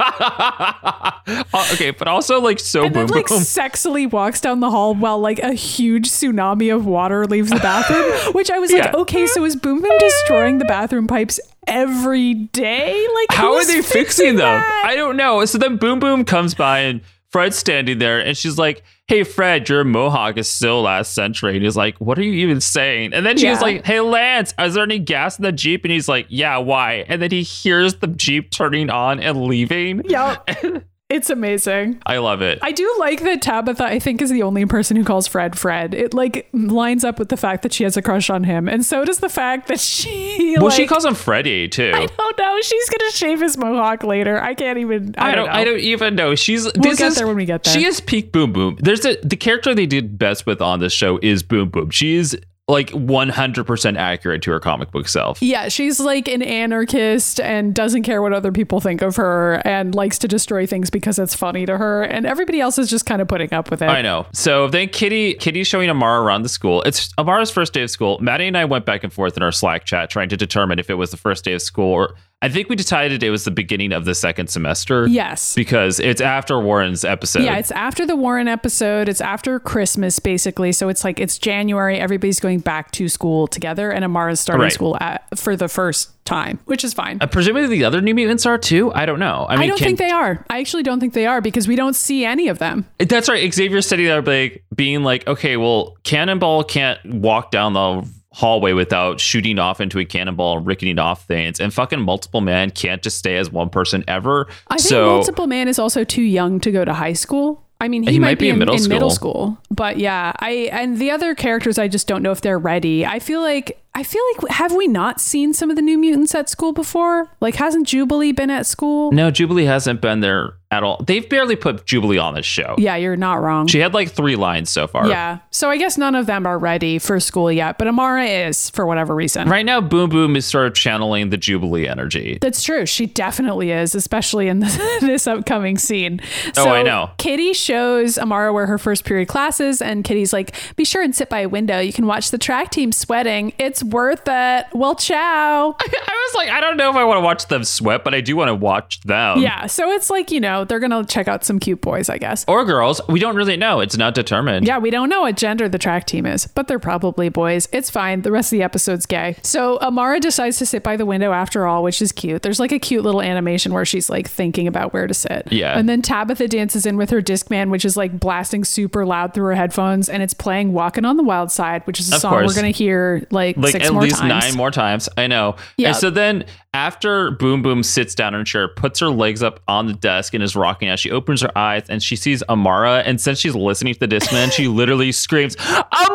Uh, 1.52 1.68
okay, 1.74 1.90
but 1.90 2.08
also 2.08 2.40
like 2.40 2.58
so 2.58 2.84
and 2.84 2.94
Boom 2.94 3.06
then 3.06 3.16
like 3.16 3.26
Boom. 3.28 3.40
sexily 3.40 4.10
walks 4.10 4.40
down 4.40 4.60
the 4.60 4.70
hall 4.70 4.94
while 4.94 5.18
like 5.18 5.38
a 5.40 5.52
huge 5.52 6.08
tsunami 6.08 6.74
of 6.74 6.86
water 6.86 7.26
leaves 7.26 7.50
the 7.50 7.56
bathroom. 7.56 8.10
which 8.34 8.50
I 8.50 8.58
was 8.58 8.72
like, 8.72 8.92
okay, 8.94 9.26
so 9.26 9.44
is 9.44 9.54
Boom 9.56 9.80
Boom 9.80 9.98
destroying 9.98 10.58
the 10.58 10.64
bathroom 10.64 11.06
pipes 11.06 11.38
every 11.66 12.34
day? 12.34 13.06
Like, 13.14 13.32
How 13.38 13.54
are 13.54 13.64
they 13.66 13.82
fixing 13.82 14.36
them? 14.36 14.60
that? 14.60 14.82
I 14.86 14.96
don't 14.96 15.16
know. 15.16 15.44
So 15.44 15.58
then 15.58 15.76
Boom 15.76 15.98
Boom 16.00 16.24
comes 16.24 16.54
by 16.54 16.80
and 16.80 17.00
Fred's 17.30 17.56
standing 17.56 17.98
there 17.98 18.18
and 18.18 18.36
she's 18.36 18.58
like, 18.58 18.82
Hey 19.06 19.22
Fred, 19.24 19.68
your 19.68 19.84
mohawk 19.84 20.36
is 20.36 20.48
still 20.48 20.82
last 20.82 21.14
century. 21.14 21.54
And 21.54 21.64
he's 21.64 21.76
like, 21.76 21.96
What 21.98 22.18
are 22.18 22.22
you 22.22 22.32
even 22.32 22.60
saying? 22.60 23.12
And 23.12 23.24
then 23.24 23.36
she's 23.36 23.44
Yeah. 23.44 23.60
like, 23.60 23.84
Hey 23.86 24.00
Lance, 24.00 24.52
is 24.58 24.74
there 24.74 24.82
any 24.84 24.98
gas 24.98 25.38
in 25.38 25.44
the 25.44 25.52
Jeep? 25.52 25.84
And 25.84 25.92
he's 25.92 26.08
like, 26.08 26.26
Yeah, 26.28 26.58
why? 26.58 27.04
And 27.08 27.20
then 27.22 27.30
he 27.30 27.42
hears 27.42 27.96
the 27.96 28.08
Jeep 28.08 28.50
turning 28.50 28.90
on 28.90 29.20
and 29.20 29.42
leaving. 29.42 30.02
Yep. 30.08 30.48
It's 31.10 31.28
amazing. 31.28 32.00
I 32.06 32.18
love 32.18 32.40
it. 32.40 32.60
I 32.62 32.70
do 32.70 32.96
like 33.00 33.22
that 33.24 33.42
Tabitha, 33.42 33.84
I 33.84 33.98
think, 33.98 34.22
is 34.22 34.30
the 34.30 34.44
only 34.44 34.64
person 34.64 34.96
who 34.96 35.02
calls 35.02 35.26
Fred 35.26 35.58
Fred. 35.58 35.92
It 35.92 36.14
like 36.14 36.48
lines 36.52 37.04
up 37.04 37.18
with 37.18 37.30
the 37.30 37.36
fact 37.36 37.64
that 37.64 37.72
she 37.72 37.82
has 37.82 37.96
a 37.96 38.02
crush 38.02 38.30
on 38.30 38.44
him. 38.44 38.68
And 38.68 38.86
so 38.86 39.04
does 39.04 39.18
the 39.18 39.28
fact 39.28 39.66
that 39.66 39.80
she 39.90 40.54
well, 40.56 40.66
like, 40.66 40.76
she 40.76 40.86
calls 40.86 41.04
him 41.04 41.16
Freddy 41.16 41.68
too. 41.68 41.90
I 41.92 42.06
don't 42.06 42.38
know. 42.38 42.60
She's 42.62 42.88
gonna 42.88 43.10
shave 43.10 43.40
his 43.40 43.56
mohawk 43.56 44.04
later. 44.04 44.40
I 44.40 44.54
can't 44.54 44.78
even 44.78 45.14
I, 45.18 45.32
I 45.32 45.34
don't. 45.34 45.46
know. 45.46 45.52
I 45.52 45.64
don't 45.64 45.80
even 45.80 46.14
know. 46.14 46.36
She's. 46.36 46.64
We'll 46.64 46.72
this 46.74 46.98
get 46.98 47.08
is, 47.08 47.16
there 47.16 47.26
when 47.26 47.36
we 47.36 47.44
get 47.44 47.64
there. 47.64 47.74
She 47.74 47.84
is 47.84 48.00
peak 48.00 48.30
Boom 48.30 48.52
Boom. 48.52 48.76
There's 48.78 49.04
a 49.04 49.16
the 49.24 49.36
character 49.36 49.74
they 49.74 49.86
did 49.86 50.16
best 50.16 50.46
with 50.46 50.62
on 50.62 50.78
this 50.78 50.92
show 50.92 51.18
is 51.22 51.42
Boom 51.42 51.70
Boom. 51.70 51.90
She 51.90 52.14
is 52.14 52.38
like 52.70 52.90
100% 52.90 53.98
accurate 53.98 54.42
to 54.42 54.50
her 54.52 54.60
comic 54.60 54.90
book 54.90 55.08
self. 55.08 55.42
Yeah, 55.42 55.68
she's 55.68 56.00
like 56.00 56.28
an 56.28 56.42
anarchist 56.42 57.40
and 57.40 57.74
doesn't 57.74 58.02
care 58.04 58.22
what 58.22 58.32
other 58.32 58.52
people 58.52 58.80
think 58.80 59.02
of 59.02 59.16
her 59.16 59.60
and 59.66 59.94
likes 59.94 60.18
to 60.20 60.28
destroy 60.28 60.66
things 60.66 60.90
because 60.90 61.18
it's 61.18 61.34
funny 61.34 61.66
to 61.66 61.76
her. 61.76 62.02
And 62.02 62.26
everybody 62.26 62.60
else 62.60 62.78
is 62.78 62.88
just 62.88 63.06
kind 63.06 63.20
of 63.20 63.28
putting 63.28 63.52
up 63.52 63.70
with 63.70 63.82
it. 63.82 63.88
I 63.88 64.02
know. 64.02 64.26
So 64.32 64.68
then 64.68 64.88
Kitty 64.88 65.34
Kitty's 65.34 65.66
showing 65.66 65.90
Amara 65.90 66.22
around 66.22 66.42
the 66.42 66.48
school. 66.48 66.82
It's 66.82 67.12
Amara's 67.18 67.50
first 67.50 67.72
day 67.72 67.82
of 67.82 67.90
school. 67.90 68.18
Maddie 68.20 68.46
and 68.46 68.56
I 68.56 68.64
went 68.64 68.86
back 68.86 69.04
and 69.04 69.12
forth 69.12 69.36
in 69.36 69.42
our 69.42 69.52
Slack 69.52 69.84
chat 69.84 70.10
trying 70.10 70.28
to 70.28 70.36
determine 70.36 70.78
if 70.78 70.88
it 70.90 70.94
was 70.94 71.10
the 71.10 71.16
first 71.16 71.44
day 71.44 71.52
of 71.52 71.62
school 71.62 71.92
or 71.92 72.14
I 72.42 72.48
think 72.48 72.70
we 72.70 72.76
decided 72.76 73.22
it 73.22 73.28
was 73.30 73.44
the 73.44 73.50
beginning 73.50 73.92
of 73.92 74.06
the 74.06 74.14
second 74.14 74.46
semester. 74.48 75.06
Yes. 75.06 75.54
Because 75.54 76.00
it's 76.00 76.22
after 76.22 76.58
Warren's 76.58 77.04
episode. 77.04 77.42
Yeah, 77.42 77.58
it's 77.58 77.70
after 77.72 78.06
the 78.06 78.16
Warren 78.16 78.48
episode. 78.48 79.10
It's 79.10 79.20
after 79.20 79.60
Christmas, 79.60 80.18
basically. 80.18 80.72
So 80.72 80.88
it's 80.88 81.04
like 81.04 81.20
it's 81.20 81.36
January. 81.36 81.98
Everybody's 81.98 82.40
going 82.40 82.60
back 82.60 82.92
to 82.92 83.10
school 83.10 83.46
together, 83.46 83.90
and 83.90 84.06
Amara's 84.06 84.40
starting 84.40 84.62
Right. 84.62 84.72
school 84.72 84.96
at, 85.02 85.26
for 85.38 85.54
the 85.54 85.68
first 85.68 86.12
time, 86.24 86.58
which 86.64 86.82
is 86.82 86.94
fine. 86.94 87.18
Uh, 87.20 87.26
presumably 87.26 87.66
the 87.76 87.84
other 87.84 88.00
New 88.00 88.14
Mutants 88.14 88.46
are 88.46 88.56
too. 88.56 88.90
I 88.94 89.04
don't 89.04 89.18
know. 89.18 89.44
I 89.46 89.56
mean, 89.56 89.64
I 89.64 89.66
don't 89.66 89.76
can- 89.78 89.86
think 89.88 89.98
they 89.98 90.10
are. 90.10 90.42
I 90.48 90.60
actually 90.60 90.82
don't 90.82 90.98
think 91.00 91.12
they 91.12 91.26
are 91.26 91.42
because 91.42 91.68
we 91.68 91.76
don't 91.76 91.94
see 91.96 92.24
any 92.24 92.48
of 92.48 92.58
them. 92.58 92.86
That's 92.98 93.28
right. 93.28 93.52
Xavier's 93.52 93.86
sitting 93.86 94.06
there, 94.06 94.22
like 94.22 94.64
being 94.74 95.02
like, 95.02 95.26
okay, 95.26 95.58
well, 95.58 95.96
Cannonball 96.04 96.64
can't 96.64 97.04
walk 97.04 97.50
down 97.50 97.74
the 97.74 98.08
hallway 98.32 98.72
without 98.72 99.18
shooting 99.20 99.58
off 99.58 99.80
into 99.80 99.98
a 99.98 100.04
cannonball 100.04 100.58
and 100.58 100.66
ricketing 100.66 100.98
off 100.98 101.24
things, 101.26 101.60
and 101.60 101.74
fucking 101.74 102.00
multiple 102.00 102.40
man 102.40 102.70
can't 102.70 103.02
just 103.02 103.18
stay 103.18 103.36
as 103.36 103.50
one 103.50 103.68
person 103.68 104.04
ever. 104.06 104.46
I 104.68 104.76
think 104.76 104.88
so 104.88 105.06
Multiple 105.06 105.46
Man 105.46 105.68
is 105.68 105.78
also 105.78 106.04
too 106.04 106.22
young 106.22 106.60
to 106.60 106.70
go 106.70 106.84
to 106.84 106.92
high 106.94 107.14
school. 107.14 107.64
I 107.82 107.88
mean, 107.88 108.02
he, 108.02 108.12
He 108.12 108.18
might, 108.18 108.28
might 108.28 108.38
be 108.38 108.50
in 108.50 108.58
middle 108.58 108.76
middle 108.88 109.10
school. 109.10 109.56
school, 109.56 109.58
but 109.70 109.96
yeah, 109.96 110.32
I 110.38 110.68
and 110.70 110.98
the 110.98 111.10
other 111.10 111.34
characters, 111.34 111.78
I 111.78 111.88
just 111.88 112.06
don't 112.06 112.22
know 112.22 112.30
if 112.30 112.40
they're 112.42 112.58
ready. 112.58 113.06
I 113.06 113.18
feel 113.20 113.40
like 113.40 113.82
I 113.94 114.02
feel 114.04 114.22
like 114.38 114.52
have 114.52 114.72
we 114.74 114.86
not 114.86 115.20
seen 115.20 115.52
some 115.52 115.68
of 115.70 115.76
the 115.76 115.82
New 115.82 115.98
Mutants 115.98 116.34
at 116.34 116.48
school 116.48 116.72
before? 116.72 117.28
Like, 117.40 117.56
hasn't 117.56 117.86
Jubilee 117.88 118.32
been 118.32 118.50
at 118.50 118.66
school? 118.66 119.10
no, 119.12 119.30
Jubilee 119.30 119.64
hasn't 119.64 120.00
been 120.00 120.20
there 120.20 120.54
at 120.72 120.84
all. 120.84 121.02
They've 121.04 121.28
barely 121.28 121.56
put 121.56 121.84
Jubilee 121.84 122.18
on 122.18 122.34
this 122.34 122.46
show. 122.46 122.76
Yeah, 122.78 122.94
you're 122.94 123.16
not 123.16 123.42
wrong. 123.42 123.66
She 123.66 123.80
had 123.80 123.92
like 123.92 124.12
three 124.12 124.36
lines 124.36 124.70
so 124.70 124.86
far. 124.86 125.08
yeah, 125.08 125.38
so 125.50 125.68
I 125.68 125.76
guess 125.76 125.98
none 125.98 126.14
of 126.14 126.26
them 126.26 126.46
are 126.46 126.56
ready 126.60 127.00
for 127.00 127.18
school 127.18 127.50
yet, 127.50 127.76
but 127.76 127.88
Amara 127.88 128.24
is 128.24 128.70
for 128.70 128.86
whatever 128.86 129.12
reason. 129.12 129.48
Right 129.48 129.66
now, 129.66 129.80
Boom 129.80 130.08
Boom 130.10 130.36
is 130.36 130.46
sort 130.46 130.68
of 130.68 130.74
channeling 130.74 131.30
the 131.30 131.36
Jubilee 131.36 131.88
energy. 131.88 132.38
That's 132.40 132.62
true. 132.62 132.86
She 132.86 133.06
definitely 133.06 133.72
is, 133.72 133.96
especially 133.96 134.46
in 134.46 134.60
this, 134.60 134.76
this 135.00 135.26
upcoming 135.26 135.76
scene. 135.76 136.20
Oh, 136.56 136.62
So 136.62 136.70
I 136.70 136.82
know. 136.84 137.10
Kitty 137.18 137.52
shows 137.52 138.16
Amara 138.16 138.52
where 138.52 138.66
her 138.66 138.78
first 138.78 139.04
period 139.04 139.26
class 139.26 139.58
is, 139.58 139.82
and 139.82 140.04
Kitty's 140.04 140.32
like, 140.32 140.54
"Be 140.76 140.84
sure 140.84 141.02
and 141.02 141.12
sit 141.16 141.28
by 141.28 141.40
a 141.40 141.48
window. 141.48 141.80
You 141.80 141.92
can 141.92 142.06
watch 142.06 142.30
the 142.30 142.38
track 142.38 142.70
team 142.70 142.92
sweating. 142.92 143.52
It's 143.58 143.79
it's 143.80 143.92
worth 143.92 144.22
it. 144.26 144.66
Well, 144.72 144.94
ciao. 144.94 145.76
I 145.78 146.26
was 146.28 146.34
like, 146.34 146.50
I 146.50 146.60
don't 146.60 146.76
know 146.76 146.90
if 146.90 146.96
I 146.96 147.04
want 147.04 147.16
to 147.18 147.22
watch 147.22 147.46
them 147.48 147.64
sweat, 147.64 148.04
but 148.04 148.14
I 148.14 148.20
do 148.20 148.36
want 148.36 148.48
to 148.48 148.54
watch 148.54 149.00
them. 149.02 149.40
Yeah, 149.40 149.66
so 149.66 149.90
it's 149.90 150.10
like, 150.10 150.30
you 150.30 150.40
know, 150.40 150.64
they're 150.64 150.78
going 150.80 150.90
to 150.90 151.04
check 151.04 151.28
out 151.28 151.44
some 151.44 151.58
cute 151.58 151.80
boys, 151.80 152.08
I 152.08 152.18
guess. 152.18 152.44
Or 152.46 152.64
girls. 152.64 153.00
We 153.08 153.20
don't 153.20 153.36
really 153.36 153.56
know. 153.56 153.80
It's 153.80 153.96
not 153.96 154.14
determined. 154.14 154.66
Yeah, 154.66 154.78
we 154.78 154.90
don't 154.90 155.08
know 155.08 155.22
what 155.22 155.36
gender 155.36 155.68
the 155.68 155.78
track 155.78 156.06
team 156.06 156.26
is, 156.26 156.46
but 156.46 156.68
they're 156.68 156.78
probably 156.78 157.28
boys. 157.28 157.68
It's 157.72 157.90
fine. 157.90 158.22
The 158.22 158.32
rest 158.32 158.52
of 158.52 158.58
the 158.58 158.62
episode's 158.62 159.06
gay. 159.06 159.36
So 159.42 159.78
Amara 159.78 160.20
decides 160.20 160.58
to 160.58 160.66
sit 160.66 160.82
by 160.82 160.96
the 160.96 161.06
window 161.06 161.32
after 161.32 161.66
all, 161.66 161.82
which 161.82 162.02
is 162.02 162.12
cute. 162.12 162.42
There's 162.42 162.60
like 162.60 162.72
a 162.72 162.78
cute 162.78 163.02
little 163.04 163.22
animation 163.22 163.72
where 163.72 163.84
she's 163.84 164.10
like 164.10 164.28
thinking 164.28 164.66
about 164.66 164.92
where 164.92 165.06
to 165.06 165.14
sit. 165.14 165.48
Yeah. 165.50 165.78
And 165.78 165.88
then 165.88 166.02
Tabitha 166.02 166.48
dances 166.48 166.84
in 166.86 166.96
with 166.96 167.10
her 167.10 167.22
Discman, 167.22 167.70
which 167.70 167.84
is 167.84 167.96
like 167.96 168.18
blasting 168.18 168.64
super 168.64 169.06
loud 169.06 169.32
through 169.34 169.46
her 169.46 169.54
headphones, 169.54 170.08
and 170.08 170.22
it's 170.22 170.34
playing 170.34 170.72
Walking 170.72 171.04
on 171.04 171.16
the 171.16 171.22
Wild 171.22 171.50
Side, 171.50 171.86
which 171.86 171.98
is 172.00 172.12
a 172.12 172.16
Of 172.16 172.20
song 172.20 172.32
course. 172.32 172.46
we're 172.48 172.60
going 172.60 172.72
to 172.72 172.76
hear 172.76 173.26
like, 173.30 173.56
like 173.56 173.69
six 173.72 173.86
at 173.86 173.94
least 173.94 174.18
times. 174.18 174.28
nine 174.28 174.56
more 174.56 174.70
times. 174.70 175.08
I 175.16 175.26
know. 175.26 175.56
Yeah. 175.76 175.88
And 175.88 175.96
so 175.96 176.10
then 176.10 176.44
after 176.74 177.30
Boom 177.32 177.62
Boom 177.62 177.82
sits 177.82 178.14
down 178.14 178.34
in 178.34 178.40
a 178.40 178.44
chair, 178.44 178.68
puts 178.68 179.00
her 179.00 179.08
legs 179.10 179.42
up 179.42 179.60
on 179.66 179.86
the 179.86 179.94
desk 179.94 180.34
and 180.34 180.42
is 180.42 180.54
rocking 180.54 180.88
out, 180.88 180.98
she 180.98 181.10
opens 181.10 181.40
her 181.42 181.56
eyes 181.56 181.84
and 181.88 182.02
she 182.02 182.16
sees 182.16 182.42
Amara. 182.48 183.02
And 183.04 183.20
since 183.20 183.38
she's 183.38 183.54
listening 183.54 183.94
to 183.94 184.00
the 184.00 184.08
Discman, 184.08 184.52
she 184.52 184.68
literally 184.80 185.12
screams, 185.12 185.56
Amara! 185.58 186.06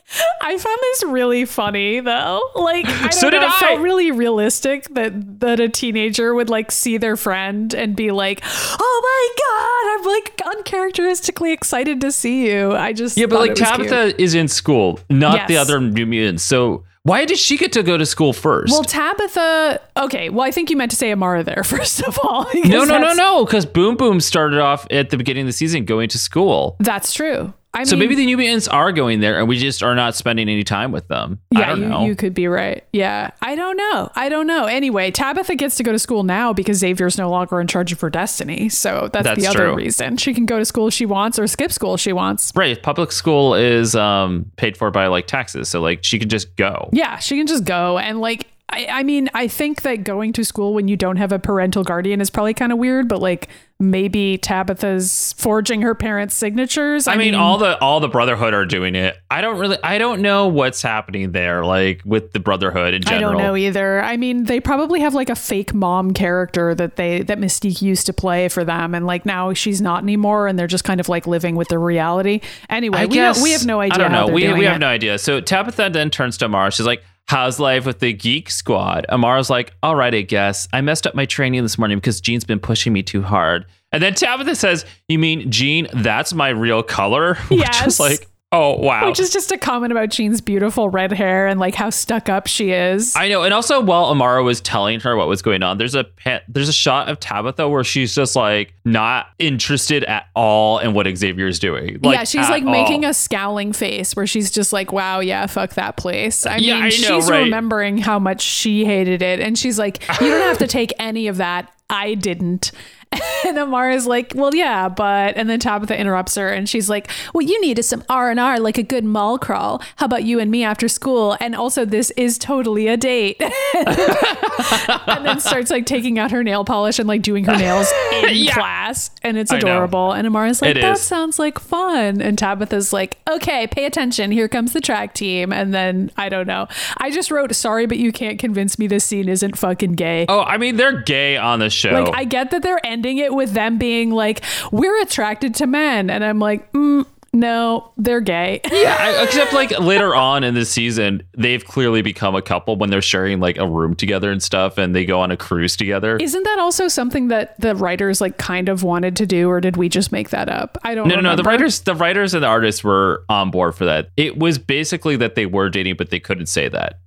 I 0.42 0.58
found 0.58 0.78
this 0.82 1.04
really 1.04 1.44
funny 1.44 2.00
though. 2.00 2.40
Like 2.54 2.86
I 2.86 3.00
don't 3.02 3.12
So 3.12 3.26
know, 3.26 3.30
did 3.30 3.42
it 3.42 3.48
I. 3.50 3.60
felt 3.60 3.80
really 3.80 4.10
realistic 4.10 4.86
that 4.94 5.40
that 5.40 5.60
a 5.60 5.68
teenager 5.68 6.34
would 6.34 6.50
like 6.50 6.70
see 6.70 6.98
their 6.98 7.16
friend 7.16 7.72
and 7.74 7.96
be 7.96 8.10
like, 8.10 8.40
"Oh 8.44 9.00
my 9.02 10.04
god, 10.04 10.08
I'm 10.10 10.14
like 10.14 10.56
uncharacteristically 10.58 11.52
excited 11.52 12.00
to 12.02 12.12
see 12.12 12.46
you." 12.48 12.72
I 12.72 12.92
just 12.92 13.16
Yeah, 13.16 13.26
but 13.26 13.40
like 13.40 13.50
it 13.52 13.60
was 13.60 13.70
cute. 13.70 13.88
Tabitha 13.88 14.22
is 14.22 14.34
in 14.34 14.48
school, 14.48 15.00
not 15.10 15.48
the 15.48 15.56
other 15.56 15.80
New 15.80 16.06
Mutants. 16.06 16.42
So 16.44 16.84
why 17.04 17.24
did 17.26 17.38
she 17.38 17.56
get 17.58 17.72
to 17.72 17.82
go 17.82 17.96
to 17.98 18.06
school 18.06 18.32
first? 18.32 18.72
Well, 18.72 18.82
Tabitha. 18.84 19.80
Okay, 19.96 20.30
well, 20.30 20.46
I 20.46 20.50
think 20.50 20.70
you 20.70 20.76
meant 20.76 20.90
to 20.90 20.96
say 20.96 21.12
Amara 21.12 21.42
there 21.42 21.62
first 21.64 22.02
of 22.02 22.18
all. 22.22 22.44
because 22.52 22.68
no, 22.70 22.84
no, 22.84 22.98
no, 22.98 23.12
no, 23.14 23.44
because 23.44 23.66
Boom 23.66 23.96
Boom 23.96 24.20
started 24.20 24.60
off 24.60 24.86
at 24.90 25.10
the 25.10 25.16
beginning 25.16 25.42
of 25.42 25.46
the 25.48 25.52
season 25.52 25.84
going 25.84 26.08
to 26.10 26.18
school. 26.18 26.76
That's 26.80 27.12
true. 27.12 27.52
I 27.74 27.84
So 27.84 27.96
maybe 27.96 28.14
the 28.14 28.24
Mutants 28.24 28.68
are 28.68 28.92
going 28.92 29.18
there, 29.20 29.38
and 29.38 29.48
we 29.48 29.58
just 29.58 29.82
are 29.82 29.94
not 29.94 30.14
spending 30.14 30.48
any 30.48 30.62
time 30.62 30.92
with 30.92 31.08
them. 31.08 31.40
I 31.54 31.74
Yeah, 31.74 32.00
you, 32.02 32.08
you 32.08 32.14
could 32.16 32.32
be 32.32 32.46
right. 32.46 32.84
Yeah, 32.92 33.32
I 33.42 33.56
don't 33.56 33.76
know. 33.76 34.10
I 34.14 34.28
don't 34.28 34.46
know. 34.46 34.66
Anyway, 34.66 35.10
Tabitha 35.10 35.56
gets 35.56 35.74
to 35.76 35.82
go 35.82 35.90
to 35.90 35.98
school 35.98 36.22
now 36.22 36.52
because 36.52 36.78
Xavier's 36.78 37.18
no 37.18 37.28
longer 37.28 37.60
in 37.60 37.66
charge 37.66 37.92
of 37.92 38.00
her 38.00 38.10
destiny. 38.10 38.68
So 38.68 39.10
that's, 39.12 39.24
That's 39.24 39.40
the 39.40 39.48
other 39.48 39.66
true. 39.66 39.74
reason. 39.74 40.16
She 40.16 40.32
can 40.32 40.46
go 40.46 40.58
to 40.58 40.64
school 40.64 40.86
if 40.88 40.94
she 40.94 41.04
wants 41.04 41.38
or 41.38 41.46
skip 41.48 41.72
school 41.72 41.94
if 41.94 42.00
she 42.00 42.12
wants. 42.12 42.52
Right. 42.54 42.80
Public 42.80 43.10
school 43.10 43.54
is 43.54 43.96
um, 43.96 44.50
paid 44.56 44.76
for 44.76 44.90
by 44.92 45.08
like 45.08 45.26
taxes. 45.26 45.68
So 45.68 45.80
like 45.80 46.04
she 46.04 46.18
can 46.20 46.28
just 46.28 46.54
go. 46.56 46.90
Yeah, 46.92 47.18
she 47.18 47.36
can 47.36 47.46
just 47.48 47.64
go. 47.64 47.98
And 47.98 48.20
like, 48.20 48.46
I, 48.70 48.86
I 48.90 49.02
mean, 49.02 49.28
I 49.34 49.46
think 49.46 49.82
that 49.82 50.04
going 50.04 50.32
to 50.32 50.44
school 50.44 50.74
when 50.74 50.88
you 50.88 50.96
don't 50.96 51.16
have 51.16 51.32
a 51.32 51.38
parental 51.38 51.84
guardian 51.84 52.20
is 52.20 52.30
probably 52.30 52.54
kind 52.54 52.72
of 52.72 52.78
weird, 52.78 53.08
but 53.08 53.20
like 53.20 53.48
maybe 53.78 54.38
Tabitha's 54.38 55.34
forging 55.34 55.82
her 55.82 55.94
parents' 55.94 56.34
signatures. 56.34 57.06
I, 57.06 57.16
mean, 57.16 57.34
all 57.34 57.58
the 57.58 57.78
all 57.80 58.00
the 58.00 58.08
Brotherhood 58.08 58.54
are 58.54 58.64
doing 58.64 58.94
it. 58.94 59.16
I 59.30 59.42
don't 59.42 59.58
really 59.58 59.76
I 59.84 59.98
don't 59.98 60.22
know 60.22 60.48
what's 60.48 60.80
happening 60.80 61.32
there, 61.32 61.64
like 61.64 62.00
with 62.04 62.32
the 62.32 62.40
Brotherhood 62.40 62.94
in 62.94 63.02
general. 63.02 63.30
I 63.30 63.32
don't 63.32 63.42
know 63.42 63.56
either. 63.56 64.02
I 64.02 64.16
mean, 64.16 64.44
they 64.44 64.60
probably 64.60 65.00
have 65.00 65.14
like 65.14 65.28
a 65.28 65.36
fake 65.36 65.74
mom 65.74 66.12
character 66.12 66.74
that 66.74 66.96
they 66.96 67.22
that 67.22 67.38
Mystique 67.38 67.82
used 67.82 68.06
to 68.06 68.12
play 68.12 68.48
for 68.48 68.64
them, 68.64 68.94
and 68.94 69.06
like 69.06 69.26
now 69.26 69.52
she's 69.52 69.80
not 69.80 70.02
anymore, 70.02 70.48
and 70.48 70.58
they're 70.58 70.66
just 70.66 70.84
kind 70.84 71.00
of 71.00 71.08
like 71.08 71.26
living 71.26 71.54
with 71.54 71.68
the 71.68 71.78
reality. 71.78 72.40
Anyway, 72.70 72.98
I 72.98 73.06
we 73.06 73.14
guess 73.14 73.36
don't, 73.36 73.44
we 73.44 73.52
have 73.52 73.66
no 73.66 73.80
idea. 73.80 73.94
I 73.94 73.98
don't 73.98 74.12
know. 74.12 74.26
We 74.34 74.52
we 74.54 74.64
have 74.64 74.76
it. 74.76 74.78
no 74.80 74.88
idea. 74.88 75.18
So 75.18 75.40
Tabitha 75.40 75.90
then 75.92 76.10
turns 76.10 76.38
to 76.38 76.46
Amara. 76.46 76.72
She's 76.72 76.86
like, 76.86 77.04
"How's 77.28 77.58
life 77.58 77.86
with 77.86 78.00
the 78.00 78.12
Geek 78.12 78.50
Squad?" 78.50 79.06
Amara's 79.08 79.50
like, 79.50 79.72
"All 79.82 79.96
right, 79.96 80.14
I 80.14 80.22
guess. 80.22 80.68
I 80.72 80.80
messed 80.80 81.06
up 81.06 81.14
my 81.14 81.26
training 81.26 81.62
this 81.62 81.78
morning 81.78 81.98
because 81.98 82.20
Jean's 82.20 82.44
been 82.44 82.60
pushing 82.60 82.92
me 82.92 83.02
too 83.02 83.22
hard." 83.22 83.66
And 83.92 84.02
then 84.02 84.14
Tabitha 84.14 84.54
says, 84.56 84.84
"You 85.08 85.18
mean 85.18 85.50
Jean? 85.50 85.86
That's 85.92 86.34
my 86.34 86.48
real 86.50 86.82
color?" 86.82 87.34
Which 87.48 87.60
Yes. 87.60 87.86
is 87.86 88.00
like, 88.00 88.26
"Oh 88.54 88.76
wow." 88.78 89.06
Which 89.06 89.20
is 89.20 89.30
just 89.32 89.50
a 89.52 89.58
comment 89.58 89.92
about 89.92 90.10
Jean's 90.10 90.40
beautiful 90.40 90.88
red 90.88 91.12
hair 91.12 91.46
and 91.46 91.58
like 91.60 91.74
how 91.74 91.90
stuck 91.90 92.28
up 92.28 92.46
she 92.46 92.70
is. 92.70 93.14
I 93.16 93.28
know, 93.28 93.42
and 93.42 93.52
also 93.52 93.80
while 93.80 94.04
Amara 94.06 94.42
was 94.42 94.60
telling 94.60 95.00
her 95.00 95.16
what 95.16 95.28
was 95.28 95.42
going 95.42 95.62
on, 95.62 95.78
there's 95.78 95.94
a 95.94 96.06
there's 96.48 96.68
a 96.68 96.72
shot 96.72 97.08
of 97.08 97.18
Tabitha 97.20 97.68
where 97.68 97.84
she's 97.84 98.14
just 98.14 98.36
like 98.36 98.72
not 98.84 99.26
interested 99.38 100.04
at 100.04 100.26
all 100.34 100.78
in 100.78 100.94
what 100.94 101.06
Xavier's 101.16 101.58
doing. 101.58 101.98
Like, 102.02 102.14
yeah, 102.18 102.24
she's 102.24 102.48
like 102.48 102.64
all. 102.64 102.70
making 102.70 103.04
a 103.04 103.12
scowling 103.14 103.72
face 103.72 104.14
where 104.14 104.26
she's 104.26 104.50
just 104.50 104.72
like, 104.72 104.92
"Wow, 104.92 105.20
yeah, 105.20 105.46
fuck 105.46 105.74
that 105.74 105.96
place." 105.96 106.46
I 106.46 106.56
Yeah, 106.56 106.74
mean, 106.74 106.82
I 106.84 106.86
know, 106.86 106.90
she's 106.90 107.30
right? 107.30 107.40
remembering 107.40 107.98
how 107.98 108.18
much 108.18 108.42
she 108.42 108.84
hated 108.84 109.22
it, 109.22 109.40
and 109.40 109.58
she's 109.58 109.78
like, 109.78 110.02
"You 110.20 110.28
don't 110.30 110.42
have 110.42 110.58
to 110.58 110.66
take 110.66 110.92
any 110.98 111.26
of 111.28 111.38
that. 111.38 111.70
I 111.90 112.14
didn't." 112.14 112.72
And 113.46 113.58
Amara's 113.58 114.06
like, 114.06 114.32
"Well, 114.34 114.54
yeah, 114.54 114.88
but..." 114.88 115.36
And 115.36 115.50
then 115.50 115.60
Tabitha 115.60 115.98
interrupts 115.98 116.34
her, 116.36 116.48
and 116.50 116.66
she's 116.66 116.88
like, 116.88 117.10
"What 117.32 117.44
you 117.46 117.60
need 117.60 117.78
is 117.78 117.86
some 117.86 118.02
R 118.08 118.30
and 118.30 118.40
R, 118.40 118.58
like 118.58 118.78
a 118.78 118.82
good 118.82 119.04
mall 119.04 119.38
crawl. 119.38 119.82
How 119.96 120.06
about 120.06 120.24
you 120.24 120.38
and 120.40 120.50
me 120.50 120.64
after 120.64 120.88
school? 120.88 121.36
And 121.40 121.54
also, 121.54 121.84
this 121.84 122.10
is 122.12 122.38
totally 122.38 122.88
a 122.88 122.96
date." 122.96 123.36
and 123.42 125.26
then 125.26 125.40
starts 125.40 125.70
like 125.70 125.86
taking 125.86 126.18
out 126.18 126.30
her 126.30 126.42
nail 126.42 126.64
polish 126.64 126.98
and 126.98 127.06
like 127.08 127.20
doing 127.22 127.44
her 127.44 127.56
nails 127.56 127.92
in 128.14 128.34
Yeah. 128.34 128.54
class, 128.54 129.10
and 129.22 129.36
it's 129.36 129.52
adorable. 129.52 130.12
And 130.12 130.26
Amara's 130.26 130.62
like, 130.62 130.76
It 130.76 130.80
"That 130.80 130.96
is. 130.96 131.02
sounds 131.02 131.38
like 131.38 131.58
fun." 131.58 132.20
And 132.20 132.38
Tabitha's 132.38 132.92
like, 132.92 133.18
"Okay, 133.30 133.66
pay 133.66 133.84
attention. 133.84 134.30
Here 134.30 134.48
comes 134.48 134.72
the 134.72 134.80
track 134.80 135.12
team." 135.14 135.52
And 135.52 135.74
then 135.74 136.10
I 136.16 136.28
don't 136.30 136.46
know. 136.46 136.66
I 136.98 137.10
just 137.10 137.30
wrote, 137.30 137.54
"Sorry, 137.54 137.86
but 137.86 137.98
you 137.98 138.10
can't 138.10 138.38
convince 138.38 138.78
me 138.78 138.86
this 138.86 139.04
scene 139.04 139.28
isn't 139.28 139.58
fucking 139.58 139.92
gay." 139.92 140.26
Oh, 140.28 140.40
I 140.40 140.56
mean, 140.56 140.76
they're 140.76 141.02
gay 141.02 141.36
on 141.36 141.58
the 141.58 141.68
show. 141.70 141.90
Like 142.04 142.14
I 142.16 142.24
get 142.24 142.50
that 142.52 142.62
they're 142.62 142.84
ending 142.84 143.03
it 143.04 143.34
with 143.34 143.52
them 143.52 143.78
being 143.78 144.10
like, 144.10 144.42
"We're 144.72 145.00
attracted 145.02 145.54
to 145.56 145.66
men," 145.66 146.10
and 146.10 146.24
I'm 146.24 146.38
like, 146.38 146.70
mm, 146.72 147.04
"No, 147.32 147.90
they're 147.96 148.20
gay." 148.20 148.60
yeah, 148.72 148.96
I- 149.00 149.22
except 149.24 149.52
like 149.52 149.76
later 149.80 150.14
on 150.14 150.44
in 150.44 150.54
the 150.54 150.64
season, 150.64 151.22
they've 151.36 151.64
clearly 151.64 152.00
become 152.02 152.34
a 152.36 152.42
couple 152.42 152.76
when 152.76 152.90
they're 152.90 153.02
sharing 153.02 153.40
like 153.40 153.56
a 153.58 153.66
room 153.66 153.94
together 153.94 154.30
and 154.30 154.40
stuff, 154.42 154.78
and 154.78 154.94
they 154.94 155.04
go 155.04 155.20
on 155.20 155.30
a 155.32 155.36
cruise 155.36 155.76
together. 155.76 156.16
Isn't 156.16 156.44
that 156.44 156.58
also 156.60 156.86
something 156.88 157.28
that 157.28 157.60
the 157.60 157.74
writers 157.74 158.20
like 158.20 158.38
kind 158.38 158.68
of 158.68 158.82
wanted 158.84 159.16
to 159.16 159.26
do, 159.26 159.48
or 159.50 159.60
did 159.60 159.76
we 159.76 159.88
just 159.88 160.12
make 160.12 160.30
that 160.30 160.48
up? 160.48 160.78
I 160.84 160.94
don't. 160.94 161.08
no, 161.08 161.16
no, 161.16 161.20
no. 161.22 161.36
The 161.36 161.42
writers, 161.42 161.80
the 161.80 161.94
writers 161.94 162.34
and 162.34 162.42
the 162.44 162.48
artists 162.48 162.84
were 162.84 163.24
on 163.28 163.50
board 163.50 163.74
for 163.74 163.84
that. 163.84 164.10
It 164.16 164.38
was 164.38 164.58
basically 164.58 165.16
that 165.16 165.34
they 165.34 165.46
were 165.46 165.68
dating, 165.70 165.96
but 165.96 166.10
they 166.10 166.20
couldn't 166.20 166.46
say 166.46 166.68
that. 166.68 167.00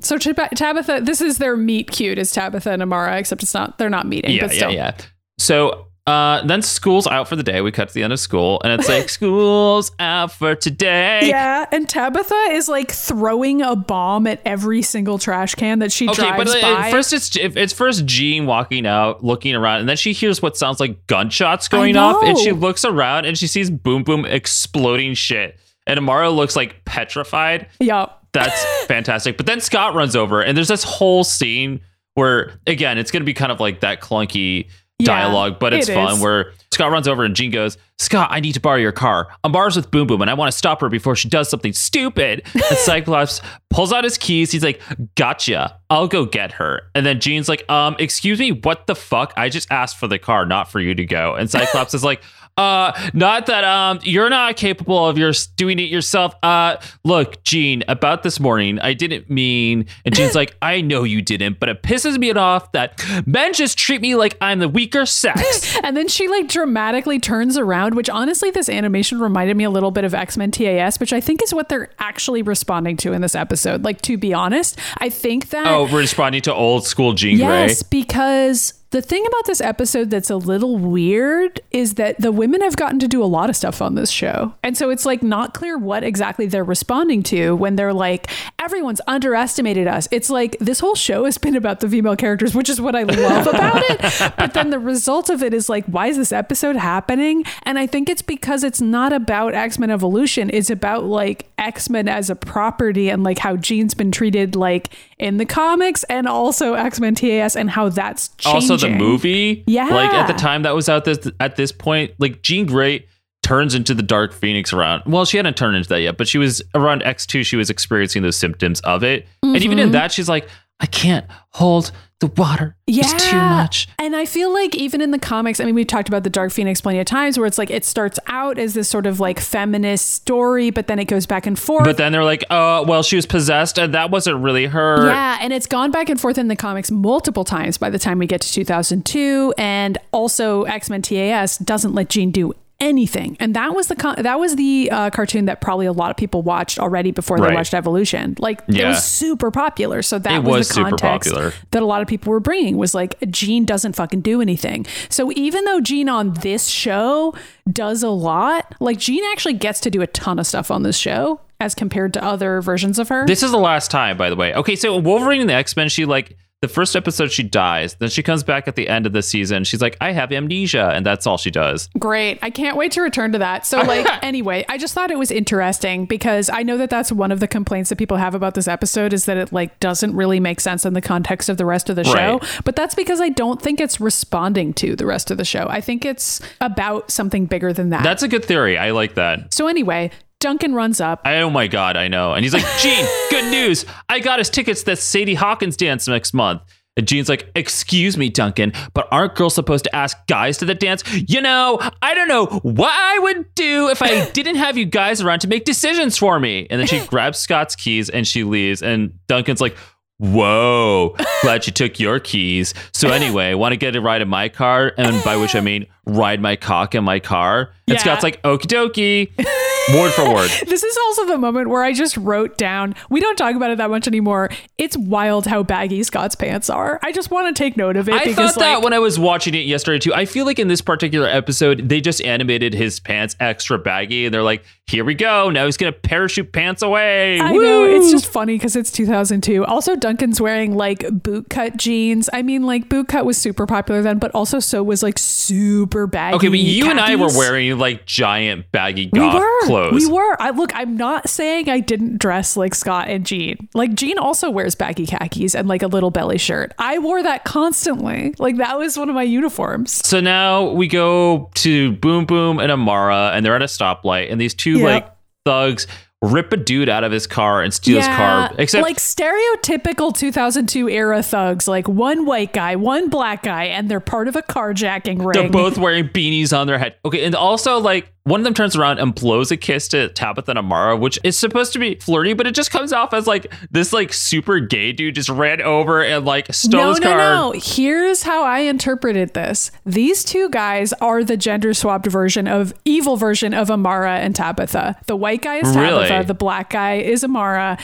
So 0.00 0.18
Tab- 0.18 0.50
Tabitha, 0.54 1.00
this 1.02 1.20
is 1.20 1.38
their 1.38 1.56
meet 1.56 1.90
cute 1.90 2.18
is 2.18 2.30
Tabitha 2.30 2.70
and 2.70 2.82
Amara, 2.82 3.18
except 3.18 3.42
it's 3.42 3.54
not. 3.54 3.78
They're 3.78 3.88
not 3.90 4.06
meeting, 4.06 4.32
Yeah, 4.32 4.42
but 4.42 4.50
still. 4.52 4.70
yeah, 4.70 4.92
yeah. 4.98 5.04
So 5.38 5.86
uh, 6.06 6.42
then 6.46 6.62
school's 6.62 7.06
out 7.06 7.28
for 7.28 7.36
the 7.36 7.42
day. 7.42 7.60
We 7.60 7.70
cut 7.70 7.88
to 7.88 7.94
the 7.94 8.02
end 8.02 8.14
of 8.14 8.18
school, 8.20 8.60
and 8.64 8.72
it's 8.72 8.88
like 8.88 9.08
school's 9.10 9.92
out 9.98 10.32
for 10.32 10.54
today. 10.54 11.28
Yeah, 11.28 11.66
and 11.70 11.86
Tabitha 11.86 12.34
is 12.52 12.66
like 12.66 12.90
throwing 12.90 13.60
a 13.60 13.76
bomb 13.76 14.26
at 14.26 14.40
every 14.46 14.80
single 14.80 15.18
trash 15.18 15.54
can 15.54 15.80
that 15.80 15.92
she 15.92 16.08
Okay, 16.08 16.22
drives 16.22 16.52
but 16.54 16.62
by. 16.62 16.90
first 16.90 17.12
it's 17.12 17.36
it's 17.36 17.74
first 17.74 18.06
Jean 18.06 18.46
walking 18.46 18.86
out, 18.86 19.22
looking 19.22 19.54
around, 19.54 19.80
and 19.80 19.88
then 19.88 19.98
she 19.98 20.14
hears 20.14 20.40
what 20.40 20.56
sounds 20.56 20.80
like 20.80 21.06
gunshots 21.08 21.68
going 21.68 21.96
off, 21.96 22.22
and 22.24 22.38
she 22.38 22.52
looks 22.52 22.86
around 22.86 23.26
and 23.26 23.36
she 23.36 23.46
sees 23.46 23.68
Boom 23.70 24.02
Boom 24.02 24.24
exploding 24.24 25.12
shit, 25.12 25.58
and 25.86 25.98
Amara 25.98 26.30
looks 26.30 26.56
like 26.56 26.86
petrified. 26.86 27.66
yeah, 27.80 28.06
That's 28.32 28.64
fantastic. 28.86 29.36
But 29.36 29.44
then 29.44 29.60
Scott 29.60 29.94
runs 29.94 30.16
over, 30.16 30.40
and 30.40 30.56
there's 30.56 30.68
this 30.68 30.84
whole 30.84 31.22
scene 31.22 31.80
where, 32.14 32.58
again, 32.66 32.96
it's 32.96 33.10
going 33.10 33.20
to 33.20 33.26
be 33.26 33.34
kind 33.34 33.52
of 33.52 33.60
like 33.60 33.80
that 33.80 34.00
clunky 34.00 34.70
Yeah, 35.00 35.06
dialogue, 35.06 35.58
but 35.60 35.72
it's 35.72 35.88
it 35.88 35.94
fun. 35.94 36.14
is. 36.14 36.20
Where 36.20 36.52
Scott 36.72 36.90
runs 36.90 37.06
over 37.06 37.24
and 37.24 37.34
Jean 37.36 37.50
goes, 37.52 37.78
Scott, 37.98 38.28
I 38.32 38.40
need 38.40 38.52
to 38.54 38.60
borrow 38.60 38.78
your 38.78 38.92
car. 38.92 39.28
I'm 39.44 39.52
bars 39.52 39.76
with 39.76 39.90
Boom 39.90 40.06
Boom, 40.08 40.20
and 40.22 40.30
I 40.30 40.34
want 40.34 40.50
to 40.50 40.56
stop 40.58 40.80
her 40.80 40.88
before 40.88 41.14
she 41.16 41.28
does 41.28 41.48
something 41.48 41.72
stupid. 41.72 42.42
And 42.54 42.76
Cyclops 42.78 43.40
pulls 43.70 43.92
out 43.92 44.02
his 44.04 44.18
keys. 44.18 44.50
He's 44.50 44.64
like, 44.64 44.80
Gotcha. 45.14 45.78
I'll 45.88 46.08
go 46.08 46.24
get 46.26 46.52
her. 46.52 46.82
And 46.94 47.06
then 47.06 47.20
Jean's 47.20 47.48
like, 47.48 47.68
Um, 47.70 47.94
excuse 47.98 48.38
me, 48.40 48.50
what 48.52 48.86
the 48.86 48.94
fuck? 48.94 49.32
I 49.36 49.48
just 49.48 49.70
asked 49.70 49.98
for 49.98 50.08
the 50.08 50.18
car, 50.18 50.44
not 50.46 50.70
for 50.70 50.80
you 50.80 50.94
to 50.94 51.04
go. 51.04 51.34
And 51.34 51.48
Cyclops 51.50 51.94
is 51.94 52.02
like, 52.04 52.20
uh, 52.58 52.92
not 53.14 53.46
that 53.46 53.64
um 53.64 54.00
you're 54.02 54.28
not 54.28 54.56
capable 54.56 55.06
of 55.06 55.16
your 55.16 55.32
doing 55.56 55.78
it 55.78 55.88
yourself. 55.88 56.34
Uh, 56.42 56.76
look, 57.04 57.42
Jean, 57.44 57.84
about 57.88 58.22
this 58.22 58.40
morning, 58.40 58.78
I 58.80 58.94
didn't 58.94 59.30
mean. 59.30 59.86
And 60.04 60.14
Jean's 60.14 60.34
like, 60.34 60.56
I 60.60 60.80
know 60.80 61.04
you 61.04 61.22
didn't, 61.22 61.60
but 61.60 61.68
it 61.68 61.82
pisses 61.82 62.18
me 62.18 62.32
off 62.32 62.72
that 62.72 63.02
men 63.26 63.52
just 63.52 63.78
treat 63.78 64.00
me 64.00 64.14
like 64.14 64.36
I'm 64.40 64.58
the 64.58 64.68
weaker 64.68 65.06
sex. 65.06 65.76
and 65.82 65.96
then 65.96 66.08
she 66.08 66.28
like 66.28 66.48
dramatically 66.48 67.18
turns 67.18 67.56
around, 67.56 67.94
which 67.94 68.10
honestly, 68.10 68.50
this 68.50 68.68
animation 68.68 69.20
reminded 69.20 69.56
me 69.56 69.64
a 69.64 69.70
little 69.70 69.90
bit 69.90 70.04
of 70.04 70.12
X 70.14 70.36
Men 70.36 70.50
TAS, 70.50 71.00
which 71.00 71.12
I 71.12 71.20
think 71.20 71.42
is 71.42 71.54
what 71.54 71.68
they're 71.68 71.90
actually 71.98 72.42
responding 72.42 72.96
to 72.98 73.12
in 73.12 73.22
this 73.22 73.34
episode. 73.34 73.84
Like 73.84 74.02
to 74.02 74.18
be 74.18 74.34
honest, 74.34 74.78
I 74.98 75.08
think 75.08 75.50
that 75.50 75.66
oh, 75.66 75.86
responding 75.86 76.42
to 76.42 76.54
old 76.54 76.84
school 76.86 77.12
Jean 77.12 77.38
Yes, 77.38 77.82
Grey. 77.82 78.00
because 78.00 78.74
The 78.90 79.02
thing 79.02 79.26
about 79.26 79.44
this 79.44 79.60
episode 79.60 80.08
that's 80.08 80.30
a 80.30 80.36
little 80.36 80.78
weird 80.78 81.60
is 81.72 81.94
that 81.94 82.18
the 82.18 82.32
women 82.32 82.62
have 82.62 82.76
gotten 82.76 82.98
to 83.00 83.08
do 83.08 83.22
a 83.22 83.26
lot 83.26 83.50
of 83.50 83.56
stuff 83.56 83.82
on 83.82 83.96
this 83.96 84.10
show. 84.10 84.54
And 84.62 84.78
so 84.78 84.88
it's 84.88 85.04
like 85.04 85.22
not 85.22 85.52
clear 85.52 85.76
what 85.76 86.02
exactly 86.02 86.46
they're 86.46 86.64
responding 86.64 87.22
to 87.24 87.54
when 87.54 87.76
they're 87.76 87.92
like, 87.92 88.30
everyone's 88.58 89.02
underestimated 89.06 89.86
us. 89.86 90.08
It's 90.10 90.30
like 90.30 90.56
this 90.58 90.80
whole 90.80 90.94
show 90.94 91.26
has 91.26 91.36
been 91.36 91.54
about 91.54 91.80
the 91.80 91.88
female 91.88 92.16
characters, 92.16 92.54
which 92.54 92.70
is 92.70 92.80
what 92.80 92.96
I 92.96 93.02
love 93.02 93.46
about 93.54 93.82
it. 93.90 94.32
But 94.38 94.54
then 94.54 94.70
the 94.70 94.78
result 94.78 95.28
of 95.28 95.42
it 95.42 95.52
is 95.52 95.68
like, 95.68 95.84
why 95.84 96.06
is 96.06 96.16
this 96.16 96.32
episode 96.32 96.76
happening? 96.76 97.44
And 97.64 97.78
I 97.78 97.86
think 97.86 98.08
it's 98.08 98.22
because 98.22 98.64
it's 98.64 98.80
not 98.80 99.12
about 99.12 99.52
X 99.52 99.78
Men 99.78 99.90
Evolution. 99.90 100.48
It's 100.50 100.70
about 100.70 101.04
like 101.04 101.44
X 101.58 101.90
Men 101.90 102.08
as 102.08 102.30
a 102.30 102.36
property 102.36 103.10
and 103.10 103.22
like 103.22 103.38
how 103.38 103.56
Jean's 103.56 103.92
been 103.92 104.12
treated 104.12 104.56
like 104.56 104.94
in 105.18 105.36
the 105.36 105.44
comics 105.44 106.04
and 106.04 106.26
also 106.26 106.72
X 106.72 107.00
Men 107.00 107.14
TAS 107.14 107.54
and 107.54 107.68
how 107.68 107.90
that's 107.90 108.28
changing. 108.38 108.70
Also, 108.70 108.77
the 108.80 108.88
movie, 108.90 109.64
Yeah. 109.66 109.86
like 109.86 110.12
at 110.12 110.26
the 110.26 110.32
time 110.34 110.62
that 110.62 110.74
was 110.74 110.88
out 110.88 111.04
this 111.04 111.18
at 111.40 111.56
this 111.56 111.72
point, 111.72 112.12
like 112.18 112.42
Jean 112.42 112.66
Grey 112.66 113.06
turns 113.42 113.74
into 113.74 113.94
the 113.94 114.02
Dark 114.02 114.32
Phoenix 114.32 114.72
around. 114.72 115.02
Well, 115.06 115.24
she 115.24 115.36
hadn't 115.38 115.56
turned 115.56 115.76
into 115.76 115.88
that 115.90 116.00
yet, 116.00 116.18
but 116.18 116.28
she 116.28 116.38
was 116.38 116.60
around 116.74 117.02
X 117.02 117.24
two. 117.26 117.42
She 117.44 117.56
was 117.56 117.70
experiencing 117.70 118.22
those 118.22 118.36
symptoms 118.36 118.80
of 118.80 119.02
it, 119.04 119.26
and 119.42 119.56
even 119.56 119.78
Mm-hmm. 119.78 119.86
in 119.86 119.92
that, 119.92 120.12
she's 120.12 120.28
like, 120.28 120.48
I 120.80 120.86
can't 120.86 121.26
hold 121.50 121.90
the 122.20 122.26
water. 122.28 122.76
Yeah. 122.86 123.04
It's 123.04 123.30
too 123.30 123.36
much. 123.36 123.88
And 123.98 124.16
I 124.16 124.24
feel 124.24 124.52
like 124.52 124.74
even 124.74 125.00
in 125.00 125.12
the 125.12 125.18
comics, 125.18 125.60
I 125.60 125.64
mean, 125.64 125.74
we've 125.74 125.86
talked 125.86 126.08
about 126.08 126.24
the 126.24 126.30
Dark 126.30 126.50
Phoenix 126.50 126.80
plenty 126.80 126.98
of 126.98 127.06
times 127.06 127.38
where 127.38 127.46
it's 127.46 127.58
like 127.58 127.70
it 127.70 127.84
starts 127.84 128.18
out 128.26 128.58
as 128.58 128.74
this 128.74 128.88
sort 128.88 129.06
of 129.06 129.20
like 129.20 129.38
feminist 129.38 130.10
story, 130.10 130.70
but 130.70 130.88
then 130.88 130.98
it 130.98 131.04
goes 131.04 131.26
back 131.26 131.46
and 131.46 131.56
forth. 131.58 131.84
But 131.84 131.96
then 131.96 132.10
they're 132.12 132.24
like, 132.24 132.44
oh, 132.50 132.84
well, 132.84 133.02
she 133.04 133.14
was 133.16 133.26
possessed, 133.26 133.78
and 133.78 133.94
that 133.94 134.10
wasn't 134.10 134.38
really 134.42 134.66
her. 134.66 135.06
yeah, 135.06 135.38
and 135.40 135.52
it's 135.52 135.66
gone 135.66 135.90
back 135.92 136.08
and 136.08 136.20
forth 136.20 136.38
in 136.38 136.48
the 136.48 136.56
comics 136.56 136.90
multiple 136.90 137.44
times 137.44 137.78
by 137.78 137.88
the 137.90 137.98
time 137.98 138.18
we 138.18 138.26
get 138.26 138.40
to 138.40 138.52
2002, 138.52 139.54
and 139.56 139.98
also 140.12 140.64
X 140.64 140.90
Men 140.90 141.02
TAS 141.02 141.58
doesn't 141.58 141.94
let 141.94 142.08
Jean 142.08 142.30
do 142.32 142.52
anything, 142.80 143.36
and 143.40 143.54
that 143.54 143.74
was 143.74 143.88
the 143.88 143.96
con- 143.96 144.16
that 144.22 144.38
was 144.38 144.56
the 144.56 144.88
uh, 144.92 145.10
cartoon 145.10 145.46
that 145.46 145.60
probably 145.60 145.86
a 145.86 145.92
lot 145.92 146.10
of 146.10 146.16
people 146.16 146.42
watched 146.42 146.78
already 146.78 147.10
before 147.10 147.38
they 147.38 147.46
Right. 147.46 147.54
watched 147.54 147.74
Evolution. 147.74 148.36
Like 148.38 148.62
it 148.68 148.84
was 148.84 149.04
super 149.04 149.50
popular, 149.50 150.02
so 150.02 150.18
that 150.20 150.32
It 150.32 150.44
was, 150.44 150.68
was 150.68 150.68
the 150.70 150.82
context 150.82 151.32
that 151.70 151.82
a 151.82 151.86
lot 151.86 152.02
of 152.02 152.08
people 152.08 152.30
were 152.30 152.40
bringing 152.40 152.76
was 152.76 152.94
like 152.94 153.16
Jean 153.30 153.64
doesn't 153.64 153.94
fucking 153.96 154.20
do 154.20 154.40
anything. 154.40 154.86
So 155.08 155.32
even 155.34 155.64
though 155.64 155.80
Jean 155.80 156.08
on 156.08 156.34
this 156.34 156.68
show 156.68 157.34
does 157.70 158.02
a 158.02 158.10
lot, 158.10 158.74
like 158.80 158.98
Jean 158.98 159.24
actually 159.32 159.54
gets 159.54 159.80
to 159.80 159.90
do 159.90 160.00
a 160.00 160.06
ton 160.06 160.38
of 160.38 160.46
stuff 160.46 160.70
on 160.70 160.82
this 160.84 160.96
show 160.96 161.40
as 161.60 161.74
compared 161.74 162.12
to 162.14 162.22
other 162.22 162.60
versions 162.60 163.00
of 163.00 163.08
her. 163.08 163.26
This 163.26 163.42
is 163.42 163.50
the 163.50 163.58
last 163.58 163.90
time, 163.90 164.16
by 164.16 164.30
the 164.30 164.36
way. 164.36 164.54
Okay, 164.54 164.76
so 164.76 164.96
Wolverine 164.96 165.40
and 165.40 165.50
the 165.50 165.54
X 165.54 165.74
Men, 165.76 165.88
she 165.88 166.04
like 166.04 166.36
the 166.60 166.68
first 166.68 166.96
episode 166.96 167.30
she 167.30 167.44
dies. 167.44 167.94
Then 167.94 168.08
she 168.08 168.22
comes 168.22 168.42
back 168.42 168.66
at 168.66 168.74
the 168.74 168.88
end 168.88 169.06
of 169.06 169.12
the 169.12 169.22
season. 169.22 169.62
She's 169.62 169.80
like, 169.80 169.96
I 170.00 170.10
have 170.10 170.32
amnesia, 170.32 170.90
and 170.92 171.06
that's 171.06 171.24
all 171.24 171.38
she 171.38 171.52
does. 171.52 171.88
Great. 171.98 172.40
I 172.42 172.50
can't 172.50 172.76
wait 172.76 172.90
to 172.92 173.00
return 173.00 173.30
to 173.32 173.38
that. 173.38 173.64
So, 173.64 173.80
like, 173.82 174.06
anyway, 174.24 174.64
I 174.68 174.76
just 174.76 174.92
thought 174.92 175.12
it 175.12 175.18
was 175.18 175.30
interesting 175.30 176.06
because 176.06 176.50
I 176.50 176.64
know 176.64 176.76
that 176.78 176.90
that's 176.90 177.12
one 177.12 177.30
of 177.30 177.38
the 177.38 177.46
complaints 177.46 177.90
that 177.90 177.96
people 177.96 178.16
have 178.16 178.34
about 178.34 178.54
this 178.54 178.66
episode 178.66 179.12
is 179.12 179.26
that 179.26 179.36
it 179.36 179.52
like 179.52 179.78
doesn't 179.78 180.16
really 180.16 180.40
make 180.40 180.60
sense 180.60 180.84
in 180.84 180.94
the 180.94 181.00
context 181.00 181.48
of 181.48 181.58
the 181.58 181.64
rest 181.64 181.90
of 181.90 181.96
the 181.96 182.04
show. 182.04 182.38
Right. 182.38 182.60
But 182.64 182.74
that's 182.74 182.96
because 182.96 183.20
I 183.20 183.28
don't 183.28 183.62
think 183.62 183.80
it's 183.80 184.00
responding 184.00 184.74
to 184.74 184.96
the 184.96 185.06
rest 185.06 185.30
of 185.30 185.38
the 185.38 185.44
show. 185.44 185.66
I 185.68 185.80
think 185.80 186.04
it's 186.04 186.40
about 186.60 187.12
something 187.12 187.46
bigger 187.46 187.72
than 187.72 187.90
that. 187.90 188.02
That's 188.02 188.24
a 188.24 188.28
good 188.28 188.44
theory. 188.44 188.76
I 188.76 188.90
like 188.90 189.14
that. 189.14 189.54
so 189.54 189.68
anyway, 189.68 190.10
Duncan 190.40 190.74
runs 190.74 191.00
up. 191.00 191.20
I, 191.24 191.40
oh 191.40 191.50
my 191.50 191.66
god, 191.66 191.96
I 191.96 192.08
know. 192.08 192.32
And 192.32 192.44
he's 192.44 192.54
like, 192.54 192.66
Jean, 192.78 193.04
good 193.30 193.50
news. 193.50 193.84
I 194.08 194.20
got 194.20 194.38
us 194.38 194.48
tickets 194.48 194.82
to 194.84 194.96
Sadie 194.96 195.34
Hawkins 195.34 195.76
dance 195.76 196.06
next 196.06 196.32
month. 196.32 196.62
And 196.96 197.06
Jean's 197.06 197.28
like, 197.28 197.48
excuse 197.54 198.16
me, 198.16 198.28
Duncan, 198.28 198.72
but 198.92 199.06
aren't 199.12 199.36
girls 199.36 199.54
supposed 199.54 199.84
to 199.84 199.94
ask 199.94 200.16
guys 200.26 200.58
to 200.58 200.64
the 200.64 200.74
dance? 200.74 201.04
You 201.12 201.40
know, 201.40 201.78
I 202.02 202.12
don't 202.14 202.26
know 202.26 202.46
what 202.62 202.92
I 202.92 203.20
would 203.20 203.54
do 203.54 203.88
if 203.88 204.02
I 204.02 204.28
didn't 204.32 204.56
have 204.56 204.76
you 204.76 204.84
guys 204.84 205.20
around 205.22 205.40
to 205.40 205.48
make 205.48 205.64
decisions 205.64 206.18
for 206.18 206.40
me. 206.40 206.66
And 206.70 206.80
then 206.80 206.88
she 206.88 206.98
grabs 207.06 207.38
Scott's 207.38 207.76
keys 207.76 208.10
and 208.10 208.26
she 208.26 208.42
leaves. 208.42 208.82
And 208.82 209.14
Duncan's 209.28 209.60
like, 209.60 209.76
Whoa, 210.20 211.14
glad 211.42 211.64
you 211.68 211.72
took 211.72 212.00
your 212.00 212.18
keys. 212.18 212.74
So 212.92 213.10
anyway, 213.10 213.54
want 213.54 213.72
to 213.72 213.76
get 213.76 213.94
a 213.94 214.00
ride 214.00 214.20
in 214.20 214.26
my 214.26 214.48
car? 214.48 214.92
And 214.98 215.22
by 215.22 215.36
which 215.36 215.54
I 215.54 215.60
mean 215.60 215.86
ride 216.08 216.40
my 216.40 216.56
cock 216.56 216.94
in 216.94 217.04
my 217.04 217.20
car. 217.20 217.72
And 217.86 217.94
Yeah. 217.94 218.00
Scott's 218.00 218.22
like, 218.22 218.42
okie 218.42 218.66
dokie. 218.66 219.30
Word 219.94 220.12
for 220.12 220.34
word. 220.34 220.50
This 220.66 220.82
is 220.82 220.98
also 221.06 221.24
the 221.24 221.38
moment 221.38 221.70
where 221.70 221.82
I 221.82 221.94
just 221.94 222.18
wrote 222.18 222.58
down, 222.58 222.94
we 223.08 223.20
don't 223.20 223.36
talk 223.36 223.54
about 223.54 223.70
it 223.70 223.78
that 223.78 223.88
much 223.88 224.06
anymore. 224.06 224.50
It's 224.76 224.98
wild 224.98 225.46
how 225.46 225.62
baggy 225.62 226.02
Scott's 226.02 226.34
pants 226.34 226.68
are. 226.68 227.00
I 227.02 227.10
just 227.10 227.30
want 227.30 227.56
to 227.56 227.58
take 227.58 227.74
note 227.78 227.96
of 227.96 228.06
it 228.06 228.14
I 228.14 228.24
because 228.26 228.52
thought 228.52 228.60
that 228.60 228.74
like, 228.74 228.84
when 228.84 228.92
I 228.92 228.98
was 228.98 229.18
watching 229.18 229.54
it 229.54 229.64
yesterday 229.64 229.98
too. 229.98 230.12
I 230.12 230.26
feel 230.26 230.44
like 230.44 230.58
in 230.58 230.68
this 230.68 230.82
particular 230.82 231.26
episode, 231.26 231.88
they 231.88 232.02
just 232.02 232.22
animated 232.22 232.74
his 232.74 233.00
pants 233.00 233.34
extra 233.40 233.78
baggy, 233.78 234.26
and 234.26 234.34
they're 234.34 234.42
like, 234.42 234.62
"Here 234.88 235.06
we 235.06 235.14
go! 235.14 235.48
Now 235.48 235.64
he's 235.64 235.78
gonna 235.78 235.92
parachute 235.92 236.52
pants 236.52 236.82
away." 236.82 237.40
I 237.40 237.52
know 237.54 237.84
it's 237.84 238.10
just 238.10 238.26
funny 238.26 238.56
because 238.56 238.76
it's 238.76 238.92
2002. 238.92 239.64
Also, 239.64 239.96
Duncan's 239.96 240.38
wearing 240.38 240.74
like 240.76 240.98
bootcut 240.98 241.78
jeans. 241.78 242.28
I 242.34 242.42
mean, 242.42 242.64
like 242.64 242.90
bootcut 242.90 243.24
was 243.24 243.38
super 243.38 243.64
popular 243.66 244.02
then, 244.02 244.18
but 244.18 244.32
also 244.34 244.60
so 244.60 244.82
was 244.82 245.02
like 245.02 245.18
super 245.18 245.97
baggy. 246.06 246.36
okay, 246.36 246.48
but 246.48 246.58
you 246.58 246.90
and 246.90 247.00
I 247.00 247.16
were 247.16 247.28
wearing 247.36 247.76
like 247.78 248.06
giant 248.06 248.70
baggy 248.72 249.08
We 249.12 249.18
goth 249.20 249.40
were. 249.42 249.66
clothes. 249.66 250.06
We 250.06 250.12
were. 250.12 250.36
I 250.40 250.50
look. 250.50 250.70
I'm 250.74 250.96
not 250.96 251.28
saying 251.28 251.68
I 251.68 251.80
didn't 251.80 252.18
dress 252.18 252.56
like 252.56 252.74
Scott 252.74 253.08
and 253.08 253.26
Jean. 253.26 253.68
Like 253.74 253.94
Jean 253.94 254.18
also 254.18 254.50
wears 254.50 254.74
baggy 254.74 255.06
khakis 255.06 255.54
and 255.54 255.68
like 255.68 255.82
a 255.82 255.86
little 255.88 256.10
belly 256.10 256.38
shirt. 256.38 256.72
I 256.78 256.98
wore 256.98 257.22
that 257.22 257.44
constantly. 257.44 258.34
Like 258.38 258.56
that 258.56 258.78
was 258.78 258.96
one 258.98 259.08
of 259.08 259.14
my 259.14 259.22
uniforms. 259.22 259.92
So 260.06 260.20
now 260.20 260.70
we 260.70 260.86
go 260.88 261.50
to 261.56 261.92
Boom 261.92 262.24
Boom 262.26 262.58
and 262.60 262.70
Amara, 262.72 263.32
and 263.34 263.44
they're 263.44 263.56
at 263.56 263.62
a 263.62 263.66
stoplight, 263.66 264.30
and 264.30 264.40
these 264.40 264.54
two 264.54 264.78
Yep. 264.78 264.82
like 264.82 265.14
thugs 265.44 265.86
rip 266.22 266.52
a 266.52 266.56
dude 266.56 266.88
out 266.88 267.04
of 267.04 267.12
his 267.12 267.26
car 267.26 267.62
and 267.62 267.72
steal 267.72 267.98
his 267.98 268.06
car. 268.06 268.52
Except 268.58 268.82
like 268.82 268.96
stereotypical 268.96 270.16
2002 270.16 270.88
era 270.88 271.22
thugs, 271.22 271.68
like 271.68 271.88
one 271.88 272.26
white 272.26 272.52
guy, 272.52 272.76
one 272.76 273.08
black 273.08 273.42
guy, 273.42 273.64
and 273.64 273.88
they're 273.90 274.00
part 274.00 274.28
of 274.28 274.36
a 274.36 274.42
carjacking 274.42 275.24
ring. 275.24 275.32
They're 275.32 275.50
both 275.50 275.78
wearing 275.78 276.08
beanies 276.08 276.56
on 276.56 276.66
their 276.66 276.78
head. 276.78 276.96
Okay, 277.04 277.24
and 277.24 277.34
also 277.34 277.78
like 277.78 278.12
one 278.28 278.40
of 278.40 278.44
them 278.44 278.54
turns 278.54 278.76
around 278.76 278.98
and 278.98 279.14
blows 279.14 279.50
a 279.50 279.56
kiss 279.56 279.88
to 279.88 280.08
Tabitha 280.10 280.50
and 280.52 280.58
Amara, 280.58 280.96
which 280.96 281.18
is 281.24 281.38
supposed 281.38 281.72
to 281.72 281.78
be 281.78 281.94
flirty, 281.96 282.34
but 282.34 282.46
it 282.46 282.54
just 282.54 282.70
comes 282.70 282.92
off 282.92 283.12
as 283.14 283.26
like 283.26 283.52
this 283.70 283.92
like 283.92 284.12
super 284.12 284.60
gay 284.60 284.92
dude 284.92 285.14
just 285.14 285.28
ran 285.28 285.60
over 285.62 286.02
and 286.02 286.24
like 286.24 286.52
stole 286.52 286.80
no, 286.80 286.90
his 286.90 287.00
no, 287.00 287.06
car. 287.08 287.16
no. 287.18 287.52
Here's 287.56 288.22
how 288.22 288.44
I 288.44 288.60
interpreted 288.60 289.34
this. 289.34 289.70
These 289.86 290.24
two 290.24 290.48
guys 290.50 290.92
are 290.94 291.24
the 291.24 291.36
gender 291.36 291.74
swapped 291.74 292.06
version 292.06 292.46
of 292.46 292.72
evil 292.84 293.16
version 293.16 293.54
of 293.54 293.70
Amara 293.70 294.18
and 294.18 294.34
Tabitha. 294.34 294.96
The 295.06 295.16
white 295.16 295.42
guy 295.42 295.56
is 295.56 295.72
Tabitha, 295.72 296.00
Really? 296.12 296.24
the 296.24 296.34
black 296.34 296.70
guy 296.70 296.94
is 296.96 297.24
Amara. 297.24 297.78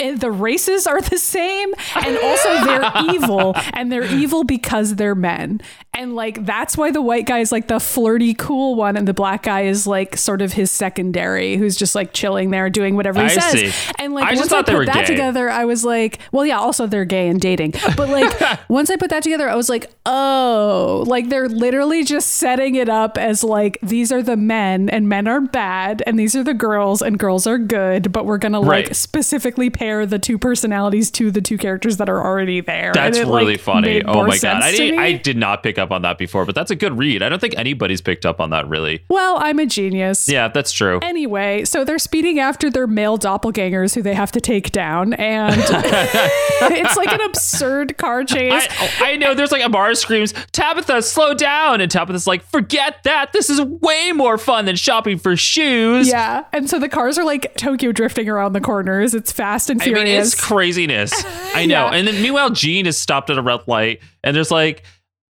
And 0.00 0.20
the 0.20 0.32
races 0.32 0.88
are 0.88 1.00
the 1.00 1.18
same 1.18 1.72
and 1.94 2.18
also 2.18 2.64
they're 2.64 2.90
evil 3.14 3.54
and 3.72 3.92
they're 3.92 4.02
evil 4.12 4.42
because 4.42 4.96
they're 4.96 5.14
men 5.14 5.60
and 5.96 6.16
like 6.16 6.44
that's 6.44 6.76
why 6.76 6.90
the 6.90 7.00
white 7.00 7.26
guy 7.26 7.38
is 7.38 7.52
like 7.52 7.68
the 7.68 7.78
flirty 7.78 8.34
cool 8.34 8.74
one 8.74 8.96
and 8.96 9.06
the 9.06 9.14
black 9.14 9.44
guy 9.44 9.60
is 9.62 9.86
like 9.86 10.16
sort 10.16 10.42
of 10.42 10.52
his 10.54 10.72
secondary 10.72 11.56
who's 11.56 11.76
just 11.76 11.94
like 11.94 12.12
chilling 12.12 12.50
there 12.50 12.68
doing 12.70 12.96
whatever 12.96 13.20
he 13.20 13.26
I 13.26 13.28
says 13.28 13.52
see. 13.72 13.92
and 14.00 14.12
like 14.14 14.24
I 14.24 14.30
just 14.30 14.40
once 14.40 14.50
thought 14.50 14.58
I 14.58 14.62
they 14.62 14.72
put 14.72 14.78
were 14.78 14.86
that 14.86 15.06
gay. 15.06 15.14
together 15.14 15.48
I 15.48 15.64
was 15.64 15.84
like 15.84 16.18
well 16.32 16.44
yeah 16.44 16.58
also 16.58 16.88
they're 16.88 17.04
gay 17.04 17.28
and 17.28 17.40
dating 17.40 17.74
but 17.96 18.08
like 18.08 18.58
once 18.68 18.90
I 18.90 18.96
put 18.96 19.10
that 19.10 19.22
together 19.22 19.48
I 19.48 19.54
was 19.54 19.68
like 19.68 19.92
oh 20.06 21.04
like 21.06 21.28
they're 21.28 21.48
literally 21.48 22.02
just 22.02 22.30
setting 22.30 22.74
it 22.74 22.88
up 22.88 23.16
as 23.16 23.44
like 23.44 23.78
these 23.80 24.10
are 24.10 24.24
the 24.24 24.36
men 24.36 24.90
and 24.90 25.08
men 25.08 25.28
are 25.28 25.40
bad 25.40 26.02
and 26.04 26.18
these 26.18 26.34
are 26.34 26.42
the 26.42 26.52
girls 26.54 27.00
and 27.00 27.16
girls 27.16 27.46
are 27.46 27.58
good 27.58 28.10
but 28.10 28.26
we're 28.26 28.38
gonna 28.38 28.58
like 28.60 28.74
Right. 28.86 28.96
specifically 28.96 29.70
pair 29.84 30.06
the 30.06 30.18
two 30.18 30.38
personalities 30.38 31.10
to 31.10 31.30
the 31.30 31.42
two 31.42 31.58
characters 31.58 31.98
that 31.98 32.08
are 32.08 32.24
already 32.24 32.62
there 32.62 32.92
That's 32.94 33.18
it, 33.18 33.26
really 33.26 33.52
like, 33.52 33.60
funny. 33.60 34.02
Oh 34.02 34.26
my 34.26 34.38
god. 34.38 34.62
I 34.62 34.72
didn't. 34.72 34.98
I 34.98 35.12
did 35.12 35.36
not 35.36 35.62
pick 35.62 35.78
up 35.78 35.90
on 35.90 36.02
that 36.02 36.16
before, 36.16 36.46
but 36.46 36.54
that's 36.54 36.70
a 36.70 36.76
good 36.76 36.96
read. 36.96 37.22
I 37.22 37.28
don't 37.28 37.38
think 37.38 37.54
anybody's 37.58 38.00
picked 38.00 38.24
up 38.24 38.40
on 38.40 38.50
that 38.50 38.66
really. 38.66 39.04
well 39.08 39.36
I'm 39.38 39.58
a 39.58 39.66
genius 39.66 40.26
Yeah, 40.28 40.48
that's 40.48 40.72
true. 40.72 41.00
Anyway, 41.02 41.64
so 41.64 41.84
they're 41.84 41.98
speeding 41.98 42.38
after 42.38 42.70
their 42.70 42.86
male 42.86 43.18
doppelgangers 43.18 43.94
who 43.94 44.00
they 44.00 44.14
have 44.14 44.32
to 44.32 44.40
take 44.40 44.72
down, 44.72 45.12
and 45.14 45.54
it's 45.60 46.96
like 46.96 47.12
an 47.12 47.20
absurd 47.20 47.98
car 47.98 48.24
chase. 48.24 48.52
I, 48.52 48.68
oh, 48.80 49.04
I 49.04 49.16
know 49.16 49.34
there's 49.34 49.52
like 49.52 49.62
Amara 49.62 49.94
screams, 49.96 50.32
Tabitha, 50.52 51.02
slow 51.02 51.34
down. 51.34 51.80
And 51.80 51.90
Tabitha's 51.90 52.26
like, 52.26 52.42
forget 52.44 53.02
that. 53.04 53.32
This 53.32 53.50
is 53.50 53.60
way 53.60 54.12
more 54.12 54.38
fun 54.38 54.64
than 54.64 54.76
shopping 54.76 55.18
for 55.18 55.36
shoes. 55.36 56.08
yeah, 56.08 56.44
and 56.52 56.70
so 56.70 56.78
the 56.78 56.88
cars 56.88 57.18
are 57.18 57.24
like 57.24 57.54
Tokyo 57.56 57.92
drifting 57.92 58.28
around 58.28 58.54
the 58.54 58.60
corners. 58.60 59.14
It's 59.14 59.32
fast 59.32 59.70
and 59.82 59.96
I 59.96 60.04
mean, 60.04 60.06
it's 60.06 60.34
craziness. 60.34 61.12
I 61.54 61.66
know. 61.66 61.86
Yeah. 61.86 61.94
And 61.94 62.08
then 62.08 62.20
meanwhile, 62.22 62.50
Jean 62.50 62.86
is 62.86 62.96
stopped 62.96 63.30
at 63.30 63.38
a 63.38 63.42
red 63.42 63.66
light, 63.66 64.00
and 64.22 64.34
there's 64.34 64.50
like 64.50 64.84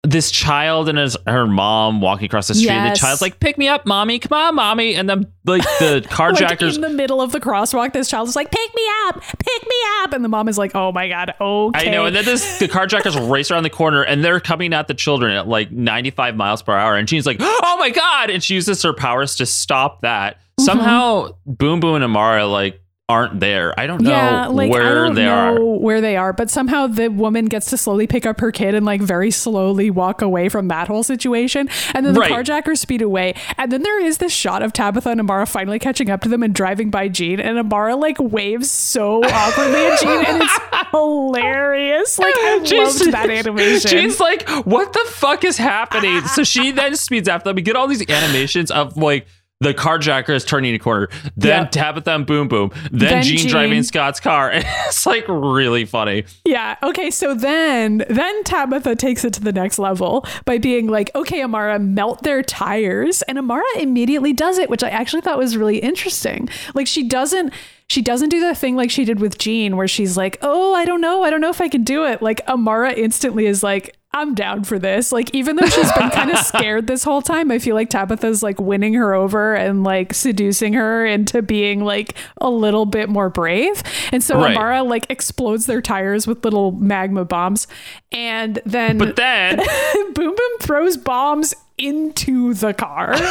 this 0.04 0.32
child 0.32 0.88
and 0.88 0.98
his, 0.98 1.16
her 1.28 1.46
mom 1.46 2.00
walking 2.00 2.26
across 2.26 2.48
the 2.48 2.54
street. 2.54 2.70
And 2.70 2.92
the 2.92 2.98
child's 2.98 3.22
like, 3.22 3.38
"Pick 3.38 3.56
me 3.56 3.68
up, 3.68 3.86
mommy! 3.86 4.18
Come 4.18 4.36
on, 4.36 4.56
mommy!" 4.56 4.96
And 4.96 5.08
then 5.08 5.26
like 5.44 5.62
the 5.78 6.04
Like 6.10 6.10
carjackers. 6.10 6.74
in 6.74 6.80
the 6.80 6.88
middle 6.88 7.20
of 7.20 7.30
the 7.30 7.38
crosswalk, 7.38 7.92
this 7.92 8.10
child 8.10 8.28
is 8.28 8.34
like, 8.34 8.50
"Pick 8.50 8.74
me 8.74 8.82
up, 9.06 9.20
pick 9.20 9.62
me 9.62 9.76
up," 10.00 10.12
and 10.12 10.24
the 10.24 10.28
mom 10.28 10.48
is 10.48 10.58
like, 10.58 10.72
"Oh 10.74 10.90
my 10.90 11.08
god, 11.08 11.34
okay." 11.40 11.88
I 11.88 11.92
know, 11.92 12.06
and 12.06 12.16
then 12.16 12.24
this 12.24 12.58
the 12.58 12.66
carjackers 12.66 13.30
race 13.30 13.52
around 13.52 13.62
the 13.62 13.70
corner, 13.70 14.02
and 14.02 14.24
they're 14.24 14.40
coming 14.40 14.74
at 14.74 14.88
the 14.88 14.94
children 14.94 15.36
at 15.36 15.46
like 15.46 15.70
95 15.70 16.34
miles 16.34 16.62
per 16.62 16.74
hour. 16.74 16.96
And 16.96 17.08
she's 17.08 17.24
like, 17.24 17.36
"Oh 17.38 17.76
my 17.78 17.90
god!" 17.90 18.30
And 18.30 18.42
she 18.42 18.54
uses 18.54 18.82
her 18.82 18.92
powers 18.92 19.36
to 19.36 19.46
stop 19.46 20.00
that. 20.02 20.34
Mm-hmm. 20.34 20.64
Somehow, 20.64 21.28
Boom 21.46 21.78
Boom 21.78 21.94
and 21.94 22.04
Amara 22.04 22.46
like 22.46 22.81
aren't 23.08 23.40
there. 23.40 23.78
I 23.78 23.86
don't 23.86 24.00
know 24.00 24.10
yeah, 24.10 24.46
like 24.46 24.70
where 24.70 25.04
don't 25.06 25.14
they 25.16 25.24
know 25.26 25.56
are. 25.56 25.78
where 25.78 26.00
they 26.00 26.16
are, 26.16 26.32
but 26.32 26.48
somehow 26.50 26.86
the 26.86 27.08
woman 27.08 27.44
gets 27.46 27.68
to 27.70 27.76
slowly 27.76 28.06
pick 28.06 28.24
up 28.24 28.40
her 28.40 28.50
kid 28.52 28.74
and 28.74 28.86
like 28.86 29.02
very 29.02 29.30
slowly 29.30 29.90
walk 29.90 30.22
away 30.22 30.48
from 30.48 30.68
that 30.68 30.88
whole 30.88 31.02
situation, 31.02 31.68
and 31.94 32.06
then 32.06 32.14
the 32.14 32.20
Right. 32.20 32.30
carjackers 32.32 32.78
speed 32.78 33.02
away, 33.02 33.34
and 33.58 33.70
then 33.70 33.82
there 33.82 34.02
is 34.02 34.18
this 34.18 34.32
shot 34.32 34.62
of 34.62 34.72
Tabitha 34.72 35.10
and 35.10 35.20
Amara 35.20 35.46
finally 35.46 35.78
catching 35.78 36.08
up 36.10 36.22
to 36.22 36.28
them 36.28 36.42
and 36.42 36.54
driving 36.54 36.90
by 36.90 37.08
Jean, 37.08 37.38
and 37.40 37.58
Amara 37.58 37.96
like 37.96 38.16
waves 38.18 38.70
so 38.70 39.22
awkwardly 39.24 39.84
at 39.86 40.00
Jean, 40.00 40.24
and 40.24 40.42
it's 40.42 40.58
hilarious. 40.92 42.18
Like 42.18 42.34
I 42.36 42.60
Jean's- 42.64 43.00
loved 43.00 43.12
that 43.12 43.30
animation. 43.30 43.90
Jean's 43.90 44.20
like, 44.20 44.48
what 44.64 44.92
the 44.92 45.04
fuck 45.08 45.44
is 45.44 45.58
happening? 45.58 46.22
so 46.28 46.44
she 46.44 46.70
then 46.70 46.96
speeds 46.96 47.28
after 47.28 47.50
them. 47.50 47.56
We 47.56 47.62
get 47.62 47.76
all 47.76 47.88
these 47.88 48.08
animations 48.08 48.70
of 48.70 48.96
like 48.96 49.26
the 49.62 49.72
carjacker 49.74 50.30
is 50.34 50.44
turning 50.44 50.74
a 50.74 50.78
corner, 50.78 51.08
then 51.36 51.62
Yeah. 51.62 51.68
Tabitha 51.68 52.10
and 52.14 52.26
Boom 52.26 52.48
Boom, 52.48 52.70
then, 52.90 53.10
Then 53.10 53.22
Jean, 53.22 53.38
Jean. 53.38 53.50
driving 53.50 53.82
Scott's 53.82 54.20
car. 54.20 54.50
it's 54.54 55.06
like 55.06 55.24
really 55.28 55.84
funny. 55.84 56.24
Yeah. 56.44 56.76
Okay. 56.82 57.10
So 57.10 57.34
then, 57.34 58.04
then 58.08 58.44
Tabitha 58.44 58.96
takes 58.96 59.24
it 59.24 59.32
to 59.34 59.40
the 59.40 59.52
next 59.52 59.78
level 59.78 60.26
by 60.44 60.58
being 60.58 60.86
like, 60.88 61.10
"Okay, 61.14 61.42
Amara, 61.42 61.78
melt 61.78 62.22
their 62.22 62.42
tires," 62.42 63.22
and 63.22 63.38
Amara 63.38 63.64
immediately 63.78 64.32
does 64.32 64.58
it, 64.58 64.68
which 64.70 64.82
I 64.82 64.88
actually 64.88 65.22
thought 65.22 65.38
was 65.38 65.56
really 65.56 65.78
interesting. 65.78 66.48
Like 66.74 66.86
she 66.86 67.02
doesn't. 67.02 67.52
She 67.88 68.00
doesn't 68.00 68.30
do 68.30 68.40
the 68.40 68.54
thing 68.54 68.74
like 68.74 68.90
she 68.90 69.04
did 69.04 69.20
with 69.20 69.36
Jean, 69.36 69.76
where 69.76 69.88
she's 69.88 70.16
like, 70.16 70.38
"Oh, 70.40 70.72
I 70.74 70.84
don't 70.86 71.00
know, 71.02 71.24
I 71.24 71.30
don't 71.30 71.42
know 71.42 71.50
if 71.50 71.60
I 71.60 71.68
can 71.68 71.84
do 71.84 72.04
it." 72.06 72.22
Like 72.22 72.40
Amara 72.48 72.92
instantly 72.94 73.44
is 73.46 73.62
like, 73.62 73.94
"I'm 74.14 74.34
down 74.34 74.64
for 74.64 74.78
this." 74.78 75.12
Like 75.12 75.34
even 75.34 75.56
though 75.56 75.66
she's 75.66 75.92
been 75.92 76.10
kind 76.10 76.30
of 76.30 76.38
scared 76.46 76.86
this 76.86 77.04
whole 77.04 77.22
time, 77.22 77.50
I 77.50 77.58
feel 77.58 77.74
like 77.74 77.90
Tabitha's 77.90 78.42
like 78.42 78.60
winning 78.60 78.94
her 78.94 79.14
over 79.14 79.54
and 79.54 79.84
like 79.84 80.14
seducing 80.14 80.72
her 80.74 81.04
into 81.06 81.42
being 81.42 81.84
like 81.84 82.14
a 82.40 82.50
little 82.50 82.86
bit 82.86 83.08
more 83.08 83.28
brave. 83.30 83.82
And 84.12 84.22
so 84.22 84.38
Right. 84.38 84.56
Amara 84.56 84.82
like 84.82 85.06
explodes 85.10 85.66
their 85.66 85.80
tires 85.80 86.26
with 86.26 86.44
little 86.44 86.72
magma 86.72 87.24
bombs, 87.24 87.66
and 88.10 88.60
then 88.66 88.98
But 88.98 89.16
then 89.16 89.56
Boom 90.14 90.34
Boom 90.34 90.58
throws 90.60 90.96
bombs 90.96 91.54
into 91.82 92.54
the 92.54 92.74
car. 92.74 93.14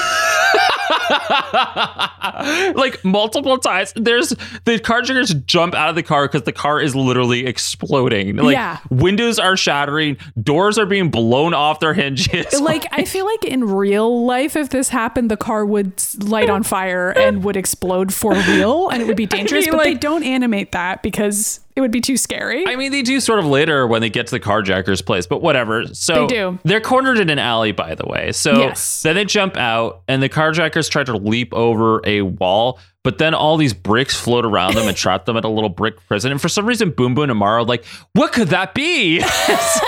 like 2.75 3.03
multiple 3.03 3.57
times. 3.57 3.93
There's 3.95 4.29
the 4.29 4.79
carjackers 4.79 5.45
jump 5.45 5.73
out 5.73 5.89
of 5.89 5.95
the 5.95 6.03
car 6.03 6.27
because 6.27 6.43
the 6.43 6.51
car 6.51 6.81
is 6.81 6.95
literally 6.95 7.45
exploding. 7.45 8.35
Like 8.35 8.53
Yeah. 8.53 8.77
windows 8.89 9.39
are 9.39 9.57
shattering, 9.57 10.17
doors 10.41 10.77
are 10.77 10.85
being 10.85 11.09
blown 11.09 11.53
off 11.53 11.79
their 11.79 11.93
hinges. 11.93 12.53
like 12.61 12.85
I 12.91 13.05
feel 13.05 13.25
like 13.25 13.45
in 13.45 13.65
real 13.65 14.25
life, 14.25 14.55
if 14.55 14.69
this 14.69 14.89
happened, 14.89 15.31
the 15.31 15.37
car 15.37 15.65
would 15.65 16.01
light 16.19 16.49
on 16.49 16.63
fire 16.63 17.11
and 17.11 17.43
would 17.43 17.57
explode 17.57 18.13
for 18.13 18.33
real, 18.33 18.89
and 18.89 19.01
it 19.01 19.07
would 19.07 19.17
be 19.17 19.25
dangerous. 19.37 19.65
mean, 19.65 19.75
but 19.75 19.83
they 19.83 19.93
don't 19.93 20.23
animate 20.23 20.71
that 20.73 21.03
because 21.03 21.59
it 21.75 21.81
would 21.81 21.91
be 21.91 22.01
too 22.01 22.17
scary. 22.17 22.67
I 22.67 22.75
mean, 22.75 22.91
they 22.91 23.01
do 23.01 23.19
sort 23.19 23.39
of 23.39 23.45
later 23.45 23.87
when 23.87 24.01
they 24.01 24.09
get 24.09 24.27
to 24.27 24.31
the 24.31 24.39
carjacker's 24.39 25.01
place, 25.01 25.25
but 25.25 25.41
whatever. 25.41 25.85
So 25.93 26.27
They 26.27 26.35
do. 26.35 26.59
They're 26.63 26.81
cornered 26.81 27.19
in 27.19 27.29
an 27.29 27.39
alley, 27.39 27.71
by 27.71 27.95
the 27.95 28.05
way. 28.05 28.31
So 28.31 28.57
Yes. 28.59 29.01
then 29.03 29.15
they 29.15 29.25
jump 29.25 29.57
out, 29.57 30.01
and 30.07 30.21
the 30.21 30.29
carjackers 30.29 30.89
try 30.89 31.03
to 31.03 31.15
leap 31.15 31.53
over 31.53 32.01
a 32.05 32.21
wall, 32.23 32.79
but 33.03 33.17
then 33.17 33.33
all 33.33 33.57
these 33.57 33.73
bricks 33.73 34.15
float 34.19 34.45
around 34.45 34.75
them 34.75 34.87
and 34.87 34.95
trap 34.95 35.25
them 35.25 35.35
at 35.37 35.43
a 35.43 35.47
little 35.49 35.69
brick 35.69 35.95
prison. 36.07 36.31
And 36.31 36.39
for 36.41 36.49
some 36.49 36.65
reason, 36.67 36.91
Boom 36.91 37.15
Boom 37.15 37.23
and 37.23 37.31
Amara 37.31 37.61
are 37.61 37.63
like, 37.63 37.83
what 38.13 38.31
could 38.31 38.49
that 38.49 38.73
be? 38.75 39.21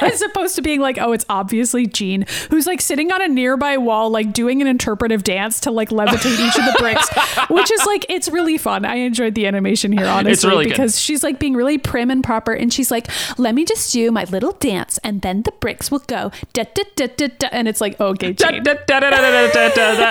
as 0.01 0.21
opposed 0.23 0.55
to 0.55 0.61
being 0.61 0.79
like, 0.79 0.97
oh, 0.97 1.11
it's 1.11 1.25
obviously 1.29 1.85
Jean, 1.85 2.25
who's 2.49 2.65
like 2.65 2.81
sitting 2.81 3.11
on 3.11 3.21
a 3.21 3.27
nearby 3.27 3.77
wall, 3.77 4.09
like 4.09 4.33
doing 4.33 4.61
an 4.61 4.67
interpretive 4.67 5.23
dance 5.23 5.59
to 5.61 5.71
like 5.71 5.89
levitate 5.89 6.39
each 6.39 6.57
of 6.57 6.65
the 6.65 6.75
bricks, 6.79 7.07
which 7.49 7.71
is 7.71 7.85
like, 7.85 8.05
it's 8.09 8.29
really 8.29 8.57
fun. 8.57 8.85
I 8.85 8.95
enjoyed 8.95 9.35
the 9.35 9.45
animation 9.45 9.91
here, 9.91 10.05
honestly, 10.07 10.49
really 10.49 10.65
good. 10.65 10.71
because 10.71 10.99
she's 10.99 11.23
like 11.23 11.39
being 11.39 11.53
really 11.53 11.77
prim 11.77 12.09
and 12.09 12.23
proper. 12.23 12.53
And 12.53 12.73
she's 12.73 12.89
like, 12.89 13.07
let 13.37 13.53
me 13.53 13.63
just 13.65 13.91
do 13.93 14.11
my 14.11 14.23
little 14.25 14.53
dance 14.53 14.97
and 15.03 15.21
then 15.21 15.43
the 15.43 15.51
bricks 15.59 15.91
will 15.91 15.99
go. 15.99 16.31
Da, 16.53 16.63
da, 16.73 17.07
da. 17.15 17.47
And 17.51 17.67
it's 17.67 17.79
like, 17.81 17.99
okay, 17.99 18.33
da. 18.33 18.47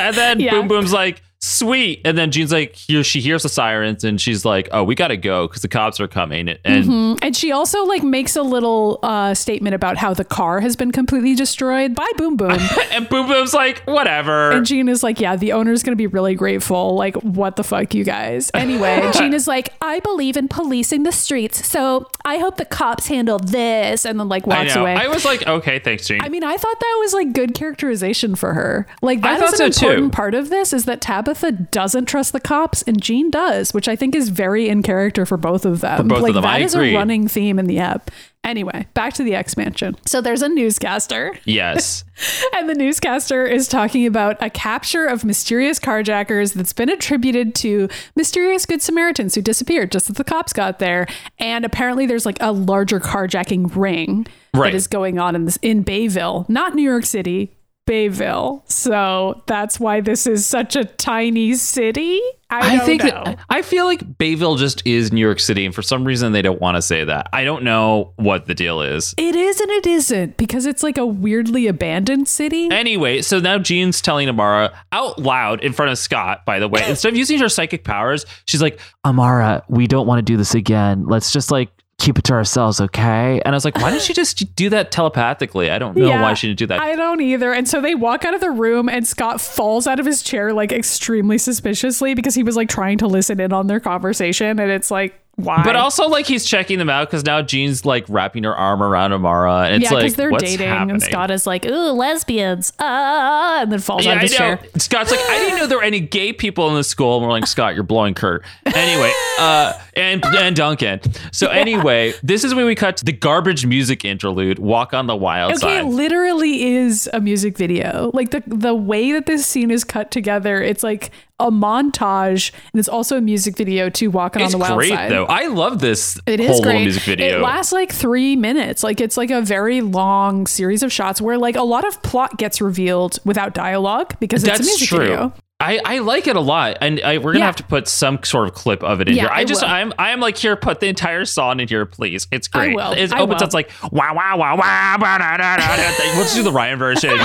And 0.09 0.17
then 0.17 0.41
Yeah. 0.41 0.53
Boom 0.53 0.69
Boom's 0.69 0.93
like, 0.93 1.23
sweet. 1.43 2.01
And 2.05 2.17
then 2.17 2.31
Jean's 2.31 2.53
like, 2.53 2.75
here, 2.77 3.03
she 3.05 3.21
hears 3.21 3.43
the 3.43 3.49
sirens, 3.49 4.05
and 4.05 4.21
she's 4.21 4.45
like, 4.45 4.69
oh, 4.73 4.85
we 4.85 4.95
got 4.95 5.09
to 5.09 5.17
go 5.17 5.49
because 5.49 5.63
the 5.63 5.69
cops 5.69 6.01
are 6.01 6.09
coming. 6.09 6.49
And 6.65 7.19
And 7.23 7.37
she 7.37 7.53
also 7.53 7.85
like 7.85 8.03
makes 8.03 8.37
a 8.37 8.43
little 8.43 9.01
uh, 9.03 9.35
statement 9.35 9.75
about 9.75 9.97
how 9.97 10.15
the 10.15 10.25
car 10.25 10.61
has 10.61 10.77
been 10.77 10.93
completely 10.93 11.35
destroyed 11.35 11.95
by 11.95 12.09
Boom 12.17 12.37
Boom. 12.37 12.59
and 12.93 13.09
Boom 13.09 13.27
Boom's 13.27 13.53
like, 13.53 13.83
whatever. 13.85 14.53
And 14.53 14.65
Jean 14.65 14.89
is 14.89 15.03
like, 15.03 15.21
yeah, 15.21 15.37
the 15.37 15.53
owner's 15.53 15.83
going 15.83 15.93
to 15.93 15.97
be 15.97 16.07
really 16.07 16.35
grateful. 16.35 16.95
Like, 16.95 17.17
what 17.17 17.57
the 17.57 17.65
fuck, 17.65 17.93
you 17.95 18.05
guys? 18.05 18.51
Anyway, 18.55 19.11
Jean 19.15 19.35
is 19.35 19.49
like, 19.49 19.73
I 19.81 20.01
believe 20.01 20.37
in 20.37 20.49
policing 20.49 21.03
the 21.03 21.13
streets. 21.13 21.67
So 21.67 22.09
I 22.25 22.39
hope 22.39 22.57
the 22.57 22.65
cops 22.65 23.09
handle 23.09 23.39
this. 23.39 24.07
And 24.07 24.19
then, 24.19 24.29
like, 24.29 24.47
walks 24.47 24.75
know. 24.75 24.83
away. 24.83 24.95
I 24.95 25.09
was 25.09 25.25
like, 25.25 25.47
okay, 25.47 25.81
thanks, 25.81 26.07
Jean. 26.07 26.21
I 26.23 26.29
mean, 26.29 26.45
I 26.45 26.57
thought 26.57 26.81
that 26.81 26.97
was 27.01 27.13
like 27.13 27.33
good 27.33 27.55
characterization 27.55 28.37
for 28.37 28.55
her. 28.55 28.87
Like 29.01 29.23
that 29.23 29.43
is 29.43 29.61
an 29.61 29.73
so, 29.73 29.81
too. 29.81 29.87
important 29.87 30.13
part 30.13 30.35
of 30.35 30.49
this 30.49 30.73
is 30.73 30.85
that 30.85 31.01
Tabitha 31.01 31.32
doesn't 31.71 32.07
trust 32.07 32.33
the 32.33 32.41
cops 32.41 32.83
and 32.83 33.01
Jean 33.01 33.31
does, 33.31 33.73
which 33.75 33.89
I 33.89 33.97
think 33.97 34.15
is 34.15 34.29
very 34.29 34.69
in 34.69 34.83
character 34.83 35.25
for 35.27 35.37
both 35.37 35.65
of 35.65 35.81
them. 35.81 35.99
For 35.99 36.05
both 36.05 36.19
of 36.19 36.23
like 36.23 36.35
them, 36.35 36.43
that 36.43 36.49
I 36.53 36.59
is 36.59 36.75
agree. 36.75 36.95
a 36.95 36.99
running 36.99 37.29
theme 37.29 37.59
in 37.59 37.67
the 37.67 37.79
app. 37.79 38.11
Anyway, 38.45 38.87
back 38.95 39.13
to 39.15 39.23
the 39.23 39.35
X 39.37 39.57
Mansion. 39.57 39.97
So 40.05 40.21
there's 40.21 40.43
a 40.43 40.49
newscaster. 40.49 41.39
yes. 41.45 42.05
And 42.55 42.69
the 42.69 42.75
newscaster 42.75 43.45
is 43.47 43.67
talking 43.67 44.07
about 44.07 44.37
a 44.41 44.49
capture 44.51 45.07
of 45.07 45.25
mysterious 45.25 45.81
carjackers 45.81 46.55
that's 46.55 46.73
been 46.73 46.89
attributed 46.89 47.55
to 47.57 47.89
mysterious 48.15 48.65
Good 48.67 48.81
Samaritans 48.83 49.35
who 49.35 49.43
disappeared 49.43 49.91
just 49.91 50.09
as 50.11 50.17
the 50.17 50.25
cops 50.25 50.53
got 50.53 50.79
there. 50.79 51.07
And 51.39 51.65
apparently, 51.65 52.07
there's 52.07 52.27
like 52.27 52.37
a 52.41 52.53
larger 52.53 53.01
carjacking 53.01 53.75
ring 53.75 54.27
Right. 54.55 54.71
that 54.73 54.77
is 54.77 54.87
going 54.87 55.19
on 55.19 55.35
in 55.35 55.47
this 55.47 55.57
in 55.63 55.83
Bayville, 55.83 56.45
not 56.49 56.75
New 56.75 56.83
York 56.83 57.07
City, 57.07 57.57
Bayville. 57.87 58.63
So 58.67 59.43
that's 59.47 59.81
why 59.81 60.01
this 60.01 60.27
is 60.27 60.47
such 60.47 60.77
a 60.77 60.85
tiny 60.85 61.55
city. 61.55 62.21
I, 62.49 62.77
I 62.77 62.79
think 62.81 63.01
that, 63.03 63.39
I 63.49 63.63
feel 63.63 63.87
like 63.87 64.19
Bayville 64.19 64.57
just 64.57 64.87
is 64.87 65.11
New 65.11 65.23
York 65.23 65.41
City, 65.41 65.65
and 65.65 65.75
for 65.75 65.81
some 65.81 66.05
reason 66.05 66.33
they 66.33 66.43
don't 66.43 66.61
want 66.61 66.77
to 66.77 66.83
say 66.83 67.03
that. 67.03 67.29
I 67.33 67.45
don't 67.45 67.65
know 67.65 68.13
what 68.17 68.45
the 68.47 68.55
deal 68.55 68.83
is. 68.83 69.15
it 69.17 69.35
is 69.35 69.59
and 69.59 69.71
it 69.71 69.87
isn't 69.87 70.37
because 70.37 70.67
it's 70.67 70.83
like 70.83 70.99
a 70.99 71.07
weirdly 71.07 71.67
abandoned 71.67 72.29
city. 72.29 72.69
Anyway, 72.71 73.23
so 73.23 73.39
now 73.41 73.59
Jean's 73.59 74.03
telling 74.03 74.29
Amara 74.29 74.79
out 74.93 75.19
loud 75.19 75.65
in 75.65 75.73
front 75.73 75.91
of 75.93 75.99
Scott, 75.99 76.45
by 76.45 76.59
the 76.59 76.69
way, 76.69 76.87
instead 76.89 77.09
of 77.13 77.17
using 77.17 77.39
her 77.39 77.49
psychic 77.49 77.85
powers, 77.85 78.27
she's 78.45 78.61
like, 78.61 78.79
Amara, 79.05 79.65
we 79.69 79.87
don't 79.87 80.07
want 80.07 80.19
to 80.19 80.23
do 80.23 80.37
this 80.37 80.55
again. 80.55 81.07
Let's 81.07 81.33
just 81.33 81.51
like 81.51 81.71
keep 82.03 82.19
it 82.19 82.25
to 82.25 82.33
ourselves, 82.35 82.81
okay? 82.81 83.41
and 83.45 83.55
I 83.55 83.57
was 83.57 83.65
like, 83.65 83.77
why 83.77 83.91
didn't 83.91 84.03
she 84.03 84.13
just 84.13 84.55
do 84.57 84.69
that 84.71 84.91
telepathically? 84.91 85.71
I 85.71 85.79
don't 85.79 85.97
know 85.97 86.09
Yeah, 86.09 86.21
why 86.21 86.35
she 86.35 86.49
didn't 86.49 86.59
do 86.59 86.67
that. 86.67 86.81
I 86.81 86.97
don't 86.97 87.21
either. 87.21 87.53
And 87.53 87.69
so 87.69 87.81
they 87.81 87.95
walk 87.95 88.25
out 88.25 88.35
of 88.35 88.41
the 88.41 88.51
room, 88.51 88.89
and 88.89 89.07
Scott 89.07 89.41
falls 89.41 89.87
out 89.87 90.01
of 90.01 90.07
his 90.07 90.23
chair 90.23 90.53
like 90.53 90.73
extremely 90.73 91.39
suspiciously 91.39 92.15
because 92.15 92.35
he 92.35 92.43
was 92.43 92.57
like 92.57 92.69
trying 92.69 92.99
to 92.99 93.07
listen 93.07 93.41
in 93.41 93.53
on 93.53 93.69
their 93.69 93.81
conversation. 93.81 94.59
And 94.59 94.71
it's 94.71 94.91
like, 94.91 95.19
why? 95.37 95.63
but 95.65 95.77
also, 95.77 96.09
like, 96.09 96.27
he's 96.27 96.45
checking 96.45 96.79
them 96.79 96.91
out 96.91 97.09
because 97.09 97.25
now 97.25 97.41
Jean's 97.41 97.87
like 97.87 98.05
wrapping 98.11 98.45
her 98.45 98.55
arm 98.55 98.83
around 98.83 99.15
Amara, 99.15 99.63
and 99.63 99.77
it's 99.83 99.91
yeah, 99.91 99.97
because 99.99 100.13
like, 100.13 100.17
they're 100.19 100.31
what's 100.31 100.45
dating, 100.45 100.69
happening? 100.69 100.91
and 100.91 101.03
Scott 101.03 101.31
is 101.31 101.47
like, 101.47 101.65
"Ooh, 101.65 101.91
lesbians," 101.93 102.75
ah, 102.79 103.63
and 103.63 103.73
then 103.73 103.79
falls 103.79 104.05
Yeah, 104.05 104.11
out 104.11 104.17
of 104.19 104.21
I 104.21 104.23
his 104.25 104.35
chair. 104.37 104.61
Scott's 104.77 105.11
like, 105.11 105.21
I 105.21 105.39
didn't 105.39 105.59
know 105.59 105.67
there 105.67 105.79
were 105.79 105.85
any 105.85 106.01
gay 106.01 106.35
people 106.35 106.69
in 106.69 106.75
the 106.75 106.85
school. 106.85 107.17
And 107.17 107.25
we're 107.27 107.33
like, 107.33 107.47
Scott, 107.47 107.75
you're 107.75 107.83
blowing 107.83 108.13
Kurt. 108.13 108.45
Anyway, 108.67 109.11
uh, 109.41 109.73
and 109.95 110.25
and 110.25 110.57
Duncan. 110.57 111.01
So 111.33 111.49
anyway, 111.49 112.13
this 112.23 112.45
is 112.45 112.55
when 112.55 112.67
we 112.67 112.75
cut 112.75 112.99
the 113.05 113.13
garbage 113.13 113.67
music 113.67 114.05
interlude, 114.05 114.59
Walk 114.59 114.95
on 114.95 115.07
the 115.07 115.17
Wild 115.17 115.53
Okay, 115.55 115.81
Side. 115.81 115.85
literally 115.87 116.65
is 116.75 117.09
a 117.13 117.21
music 117.21 117.57
video. 117.57 118.11
Like 118.15 118.31
the 118.31 118.43
the 118.47 118.75
way 118.75 119.13
that 119.13 119.27
this 119.27 119.47
scene 119.47 119.71
is 119.71 119.85
cut 119.85 120.11
together, 120.11 120.63
it's 120.63 120.83
like 120.83 121.11
a 121.41 121.51
montage, 121.51 122.53
and 122.73 122.79
it's 122.79 122.89
also 122.89 123.17
a 123.17 123.21
music 123.21 123.57
video 123.57 123.89
to 123.91 124.09
"Walk 124.09 124.37
on 124.37 124.51
the 124.51 124.59
Wild 124.59 124.69
side. 124.69 124.79
It's 124.81 124.89
great 124.89 124.97
Side." 124.97 125.11
though. 125.11 125.25
I 125.27 125.47
love 125.47 125.81
this 125.81 126.19
It 126.27 126.41
whole 126.41 126.51
is 126.57 126.61
great. 126.61 126.83
music 126.83 127.03
video. 127.03 127.39
It 127.39 127.43
lasts 127.43 127.73
like 127.73 127.93
three 127.93 128.37
minutes. 128.37 128.83
Like 128.85 129.01
it's 129.01 129.17
like 129.17 129.31
a 129.31 129.41
very 129.43 129.81
long 129.81 130.47
series 130.47 130.83
of 130.83 130.93
shots 130.93 131.21
where 131.21 131.39
like 131.39 131.57
a 131.57 131.63
lot 131.63 131.87
of 131.87 132.01
plot 132.03 132.39
gets 132.39 132.61
revealed 132.61 133.19
without 133.25 133.55
dialogue 133.55 134.15
because 134.21 134.45
it's 134.45 134.61
a 134.61 134.63
music 134.63 134.89
true. 134.89 134.99
video. 134.99 135.33
I, 135.63 135.81
I 135.85 135.99
like 136.01 136.27
it 136.27 136.37
a 136.37 136.41
lot, 136.41 136.79
and 136.81 137.01
I, 137.01 137.19
we're 137.19 137.33
gonna 137.33 137.39
Yeah. 137.41 137.47
have 137.47 137.57
to 137.57 137.65
put 137.65 137.87
some 137.89 138.19
sort 138.25 138.49
of 138.49 138.55
clip 138.55 138.83
of 138.83 139.01
it 139.01 139.09
in 139.09 139.15
Yeah, 139.15 139.23
here. 139.23 139.31
I, 139.33 139.39
I 139.41 139.45
just 139.45 139.63
will. 139.63 139.69
I'm 139.71 139.93
I'm 139.99 140.21
like 140.21 140.37
here, 140.37 140.57
put 140.57 140.81
the 140.81 140.89
entire 140.89 141.25
song 141.25 141.61
in 141.61 141.69
here, 141.69 141.87
please. 141.87 142.27
It's 142.33 142.49
I 142.53 142.67
great. 142.67 142.77
will. 142.77 142.93
It 142.93 143.13
I 143.13 143.21
opens 143.21 143.41
will. 143.41 143.47
up 143.49 143.55
like 143.55 143.71
wow 143.93 144.15
wow 144.15 144.37
wow 144.37 144.57
wow. 144.57 144.97
ba, 144.99 145.05
da, 145.19 145.37
da, 145.37 145.57
da, 145.57 145.77
da. 145.77 146.15
We'll 146.15 146.25
just 146.25 146.35
do 146.35 146.43
the 146.43 146.53
Ryan 146.53 146.79
version. 146.79 147.17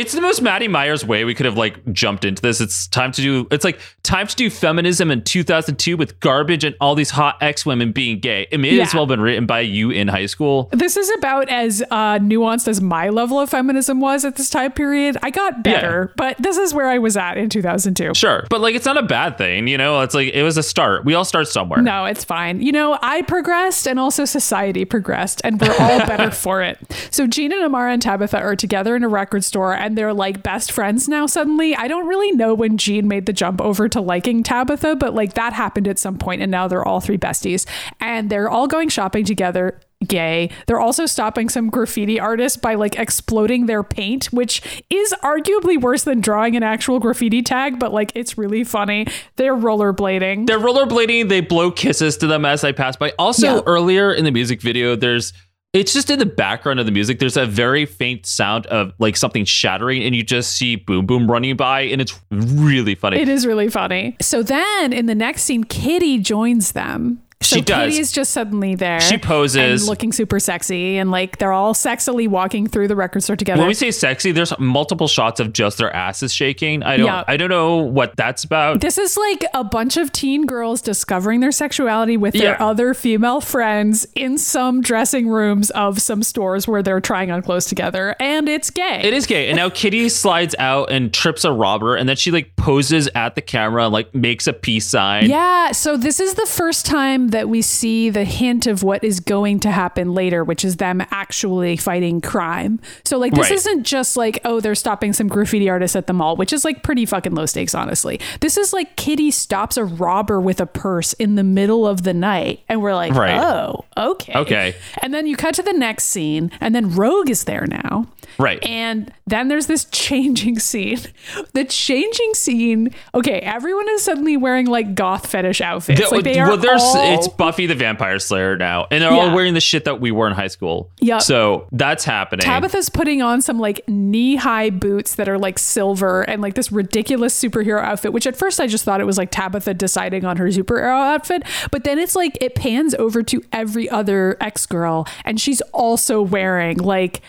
It's 0.00 0.12
the 0.14 0.20
most 0.22 0.40
Maddie 0.40 0.66
Myers 0.68 1.04
way 1.04 1.24
we 1.26 1.34
could 1.34 1.44
have 1.46 1.58
like 1.58 1.92
jumped 1.92 2.24
into 2.24 2.40
this. 2.40 2.60
It's 2.60 2.86
time 2.88 3.12
to 3.12 3.20
do. 3.20 3.46
It's 3.50 3.64
like 3.64 3.78
time 4.02 4.26
to 4.26 4.34
do 4.34 4.48
feminism 4.48 5.10
in 5.10 5.22
2002 5.22 5.96
with 5.96 6.18
garbage 6.20 6.64
and 6.64 6.74
all 6.80 6.94
these 6.94 7.10
hot 7.10 7.36
ex 7.42 7.66
women 7.66 7.92
being 7.92 8.18
gay. 8.18 8.46
It 8.50 8.58
may 8.60 8.70
as 8.80 8.92
Yeah. 8.94 8.98
well 8.98 9.06
been 9.06 9.20
written 9.20 9.44
by 9.44 9.60
you 9.60 9.90
in 9.90 10.08
high 10.08 10.24
school. 10.26 10.70
This 10.72 10.96
is 10.96 11.10
about 11.18 11.50
as 11.50 11.82
uh, 11.90 12.18
nuanced 12.18 12.66
as 12.66 12.80
my 12.80 13.10
level 13.10 13.38
of 13.38 13.50
feminism 13.50 14.00
was 14.00 14.24
at 14.24 14.36
this 14.36 14.48
time 14.48 14.72
period. 14.72 15.18
I 15.22 15.28
got 15.30 15.62
better, 15.62 16.12
but 16.16 16.36
this 16.38 16.56
is 16.56 16.72
where 16.72 16.88
I 16.88 16.96
was 16.98 17.16
at 17.18 17.36
in 17.36 17.50
2002. 17.50 18.14
Sure, 18.14 18.46
but 18.48 18.60
like 18.62 18.74
it's 18.74 18.86
not 18.86 18.96
a 18.96 19.02
bad 19.02 19.36
thing, 19.36 19.68
you 19.68 19.76
know. 19.76 20.00
It's 20.00 20.14
like 20.14 20.32
it 20.32 20.42
was 20.42 20.56
a 20.56 20.62
start. 20.62 21.04
We 21.04 21.12
all 21.14 21.26
start 21.26 21.46
somewhere. 21.48 21.82
No, 21.82 22.06
it's 22.06 22.24
fine. 22.24 22.62
You 22.62 22.72
know, 22.72 22.98
I 23.02 23.20
progressed 23.22 23.86
and 23.86 24.00
also 24.00 24.24
society 24.24 24.86
progressed, 24.86 25.42
and 25.44 25.60
we're 25.60 25.76
all 25.78 25.98
better 26.06 26.30
for 26.30 26.62
it. 26.62 26.78
So, 27.10 27.26
Jean 27.26 27.52
and 27.52 27.62
Amara 27.62 27.92
and 27.92 28.00
Tabitha 28.00 28.38
are 28.38 28.56
together 28.56 28.96
in 28.96 29.04
a 29.04 29.08
record 29.08 29.44
store 29.44 29.74
and 29.74 29.89
they're 29.96 30.14
like 30.14 30.42
best 30.42 30.72
friends 30.72 31.08
now, 31.08 31.26
suddenly. 31.26 31.74
I 31.74 31.88
don't 31.88 32.06
really 32.06 32.32
know 32.32 32.54
when 32.54 32.76
Jean 32.76 33.08
made 33.08 33.26
the 33.26 33.32
jump 33.32 33.60
over 33.60 33.88
to 33.88 34.00
liking 34.00 34.42
Tabitha, 34.42 34.96
but 34.96 35.14
like 35.14 35.34
that 35.34 35.52
happened 35.52 35.88
at 35.88 35.98
some 35.98 36.18
point, 36.18 36.42
and 36.42 36.50
now 36.50 36.68
they're 36.68 36.84
all 36.86 37.00
three 37.00 37.18
besties. 37.18 37.66
And 38.00 38.30
they're 38.30 38.48
all 38.50 38.66
going 38.66 38.88
shopping 38.88 39.24
together. 39.24 39.80
Gay. 40.06 40.48
They're 40.66 40.80
also 40.80 41.04
stopping 41.04 41.50
some 41.50 41.68
graffiti 41.68 42.18
artists 42.18 42.56
by 42.56 42.74
like 42.74 42.98
exploding 42.98 43.66
their 43.66 43.82
paint, 43.82 44.26
which 44.32 44.62
is 44.88 45.14
arguably 45.22 45.78
worse 45.78 46.04
than 46.04 46.22
drawing 46.22 46.56
an 46.56 46.62
actual 46.62 46.98
graffiti 47.00 47.42
tag, 47.42 47.78
but 47.78 47.92
like 47.92 48.10
it's 48.14 48.38
really 48.38 48.64
funny. 48.64 49.06
They're 49.36 49.54
rollerblading. 49.54 50.46
They're 50.46 50.58
rollerblading. 50.58 51.28
They 51.28 51.42
blow 51.42 51.70
kisses 51.70 52.16
to 52.16 52.26
them 52.26 52.46
as 52.46 52.62
they 52.62 52.72
pass 52.72 52.96
by. 52.96 53.12
Also, 53.18 53.56
Yeah. 53.56 53.60
earlier 53.66 54.10
in 54.10 54.24
the 54.24 54.30
music 54.30 54.62
video, 54.62 54.96
there's 54.96 55.34
it's 55.72 55.92
just 55.92 56.10
in 56.10 56.18
the 56.18 56.26
background 56.26 56.80
of 56.80 56.86
the 56.86 56.92
music. 56.92 57.20
There's 57.20 57.36
a 57.36 57.46
very 57.46 57.86
faint 57.86 58.26
sound 58.26 58.66
of 58.66 58.92
like 58.98 59.16
something 59.16 59.44
shattering, 59.44 60.02
and 60.02 60.16
you 60.16 60.22
just 60.22 60.54
see 60.54 60.76
Boom 60.76 61.06
Boom 61.06 61.30
running 61.30 61.56
by, 61.56 61.82
and 61.82 62.00
it's 62.00 62.18
really 62.30 62.94
funny. 62.94 63.18
It 63.18 63.28
is 63.28 63.46
really 63.46 63.68
funny. 63.68 64.16
So 64.20 64.42
then 64.42 64.92
in 64.92 65.06
the 65.06 65.14
next 65.14 65.44
scene, 65.44 65.64
Kitty 65.64 66.18
joins 66.18 66.72
them. 66.72 67.22
So 67.42 67.56
She 67.56 67.62
does. 67.62 67.86
Kitty 67.92 68.00
is 68.00 68.12
just 68.12 68.32
suddenly 68.32 68.74
there. 68.74 69.00
She 69.00 69.16
poses. 69.16 69.80
and 69.80 69.88
looking 69.88 70.12
super 70.12 70.38
sexy, 70.38 70.98
and 70.98 71.10
like 71.10 71.38
they're 71.38 71.52
all 71.54 71.72
sexily 71.72 72.28
walking 72.28 72.66
through 72.66 72.86
the 72.86 72.94
record 72.96 73.22
store 73.22 73.34
together. 73.34 73.60
when 73.60 73.68
we 73.68 73.72
say 73.72 73.90
sexy, 73.90 74.30
there's 74.30 74.52
multiple 74.58 75.08
shots 75.08 75.40
of 75.40 75.54
just 75.54 75.78
their 75.78 75.90
asses 75.94 76.34
shaking. 76.34 76.82
I 76.82 76.98
don't, 76.98 77.06
Yeah. 77.06 77.24
I 77.26 77.38
don't 77.38 77.48
know 77.48 77.78
what 77.78 78.14
that's 78.14 78.44
about. 78.44 78.82
this 78.82 78.98
is 78.98 79.16
like 79.16 79.46
a 79.54 79.64
bunch 79.64 79.96
of 79.96 80.12
teen 80.12 80.44
girls 80.44 80.82
discovering 80.82 81.40
their 81.40 81.50
sexuality 81.50 82.18
with 82.18 82.34
their 82.34 82.56
Yeah. 82.58 82.64
other 82.66 82.92
female 82.92 83.40
friends 83.40 84.06
in 84.14 84.36
some 84.36 84.82
dressing 84.82 85.26
rooms 85.28 85.70
of 85.70 86.02
some 86.02 86.22
stores 86.22 86.68
where 86.68 86.82
they're 86.82 87.00
trying 87.00 87.30
on 87.30 87.40
clothes 87.40 87.64
together, 87.64 88.14
and 88.20 88.50
it's 88.50 88.68
gay. 88.68 89.00
It 89.02 89.14
is 89.14 89.24
gay. 89.24 89.48
And 89.48 89.56
now 89.56 89.70
Kitty 89.80 90.10
slides 90.10 90.54
out 90.58 90.92
and 90.92 91.10
trips 91.12 91.46
a 91.46 91.52
robber, 91.52 91.96
and 91.96 92.06
then 92.06 92.16
she 92.16 92.30
like 92.30 92.54
poses 92.56 93.08
at 93.14 93.34
the 93.34 93.40
camera, 93.40 93.88
like 93.88 94.14
makes 94.14 94.46
a 94.46 94.52
peace 94.52 94.86
sign. 94.86 95.30
Yeah, 95.30 95.72
so 95.72 95.96
this 95.96 96.20
is 96.20 96.34
the 96.34 96.46
first 96.46 96.84
time 96.84 97.28
that 97.30 97.48
we 97.48 97.62
see 97.62 98.10
the 98.10 98.24
hint 98.24 98.66
of 98.66 98.82
what 98.82 99.02
is 99.02 99.20
going 99.20 99.60
to 99.60 99.70
happen 99.70 100.14
later, 100.14 100.44
which 100.44 100.64
is 100.64 100.76
them 100.76 101.02
actually 101.10 101.76
fighting 101.76 102.20
crime. 102.20 102.80
So, 103.04 103.18
like, 103.18 103.32
this 103.32 103.50
Right. 103.50 103.52
isn't 103.52 103.84
just 103.84 104.16
like, 104.16 104.38
oh, 104.44 104.60
they're 104.60 104.74
stopping 104.74 105.12
some 105.12 105.28
graffiti 105.28 105.68
artists 105.68 105.96
at 105.96 106.06
the 106.06 106.12
mall, 106.12 106.36
which 106.36 106.52
is 106.52 106.64
like 106.64 106.82
pretty 106.82 107.06
fucking 107.06 107.34
low 107.34 107.46
stakes, 107.46 107.74
honestly. 107.74 108.20
This 108.40 108.56
is 108.56 108.72
like 108.72 108.96
Kitty 108.96 109.30
stops 109.30 109.76
a 109.76 109.84
robber 109.84 110.40
with 110.40 110.60
a 110.60 110.66
purse 110.66 111.12
in 111.14 111.34
the 111.36 111.44
middle 111.44 111.86
of 111.86 112.02
the 112.02 112.14
night, 112.14 112.60
and 112.68 112.82
we're 112.82 112.94
like, 112.94 113.14
Right. 113.14 113.38
oh, 113.40 113.84
okay. 113.96 114.32
Okay. 114.34 114.74
And 115.02 115.12
then 115.14 115.26
you 115.26 115.36
cut 115.36 115.54
to 115.54 115.62
the 115.62 115.72
next 115.72 116.04
scene, 116.04 116.50
and 116.60 116.74
then 116.74 116.94
Rogue 116.94 117.30
is 117.30 117.44
there 117.44 117.66
now. 117.66 118.06
Right. 118.38 118.64
And 118.64 119.12
then 119.26 119.48
there's 119.48 119.66
this 119.66 119.84
changing 119.86 120.58
scene. 120.58 120.98
The 121.52 121.64
changing 121.64 122.34
scene. 122.34 122.94
Okay, 123.14 123.40
everyone 123.40 123.88
is 123.90 124.02
suddenly 124.02 124.36
wearing 124.36 124.66
like 124.66 124.94
goth 124.94 125.26
fetish 125.26 125.60
outfits. 125.60 126.00
The- 126.08 126.14
like 126.14 126.24
they 126.24 126.38
are 126.38 126.48
well, 126.48 126.56
there's 126.56 126.82
all- 126.82 126.94
it's 127.20 127.34
Buffy 127.34 127.66
the 127.66 127.74
Vampire 127.74 128.18
Slayer 128.18 128.56
now, 128.56 128.86
and 128.90 129.02
they're 129.02 129.10
all 129.10 129.34
wearing 129.34 129.54
the 129.54 129.60
shit 129.60 129.84
that 129.84 130.00
we 130.00 130.10
wore 130.10 130.26
in 130.26 130.34
high 130.34 130.48
school. 130.48 130.90
Yeah. 131.00 131.18
So 131.18 131.66
that's 131.72 132.04
happening. 132.04 132.44
Tabitha's 132.44 132.88
putting 132.88 133.22
on 133.22 133.40
some 133.40 133.58
like 133.58 133.86
knee 133.88 134.36
high 134.36 134.70
boots 134.70 135.14
that 135.14 135.28
are 135.28 135.38
like 135.38 135.58
silver 135.58 136.22
and 136.22 136.42
like 136.42 136.54
this 136.54 136.72
ridiculous 136.72 137.40
superhero 137.40 137.82
outfit, 137.82 138.12
which 138.12 138.26
at 138.26 138.36
first 138.36 138.60
I 138.60 138.66
just 138.66 138.84
thought 138.84 139.00
it 139.00 139.06
was 139.06 139.18
like 139.18 139.30
Tabitha 139.30 139.74
deciding 139.74 140.24
on 140.24 140.36
her 140.36 140.46
superhero 140.46 141.14
outfit. 141.14 141.42
But 141.70 141.84
then 141.84 141.98
it's 141.98 142.16
like 142.16 142.36
it 142.40 142.54
pans 142.54 142.94
over 142.94 143.22
to 143.22 143.42
every 143.52 143.88
other 143.88 144.36
ex 144.40 144.66
girl 144.66 145.06
and 145.24 145.40
she's 145.40 145.60
also 145.72 146.22
wearing 146.22 146.78
like 146.78 147.20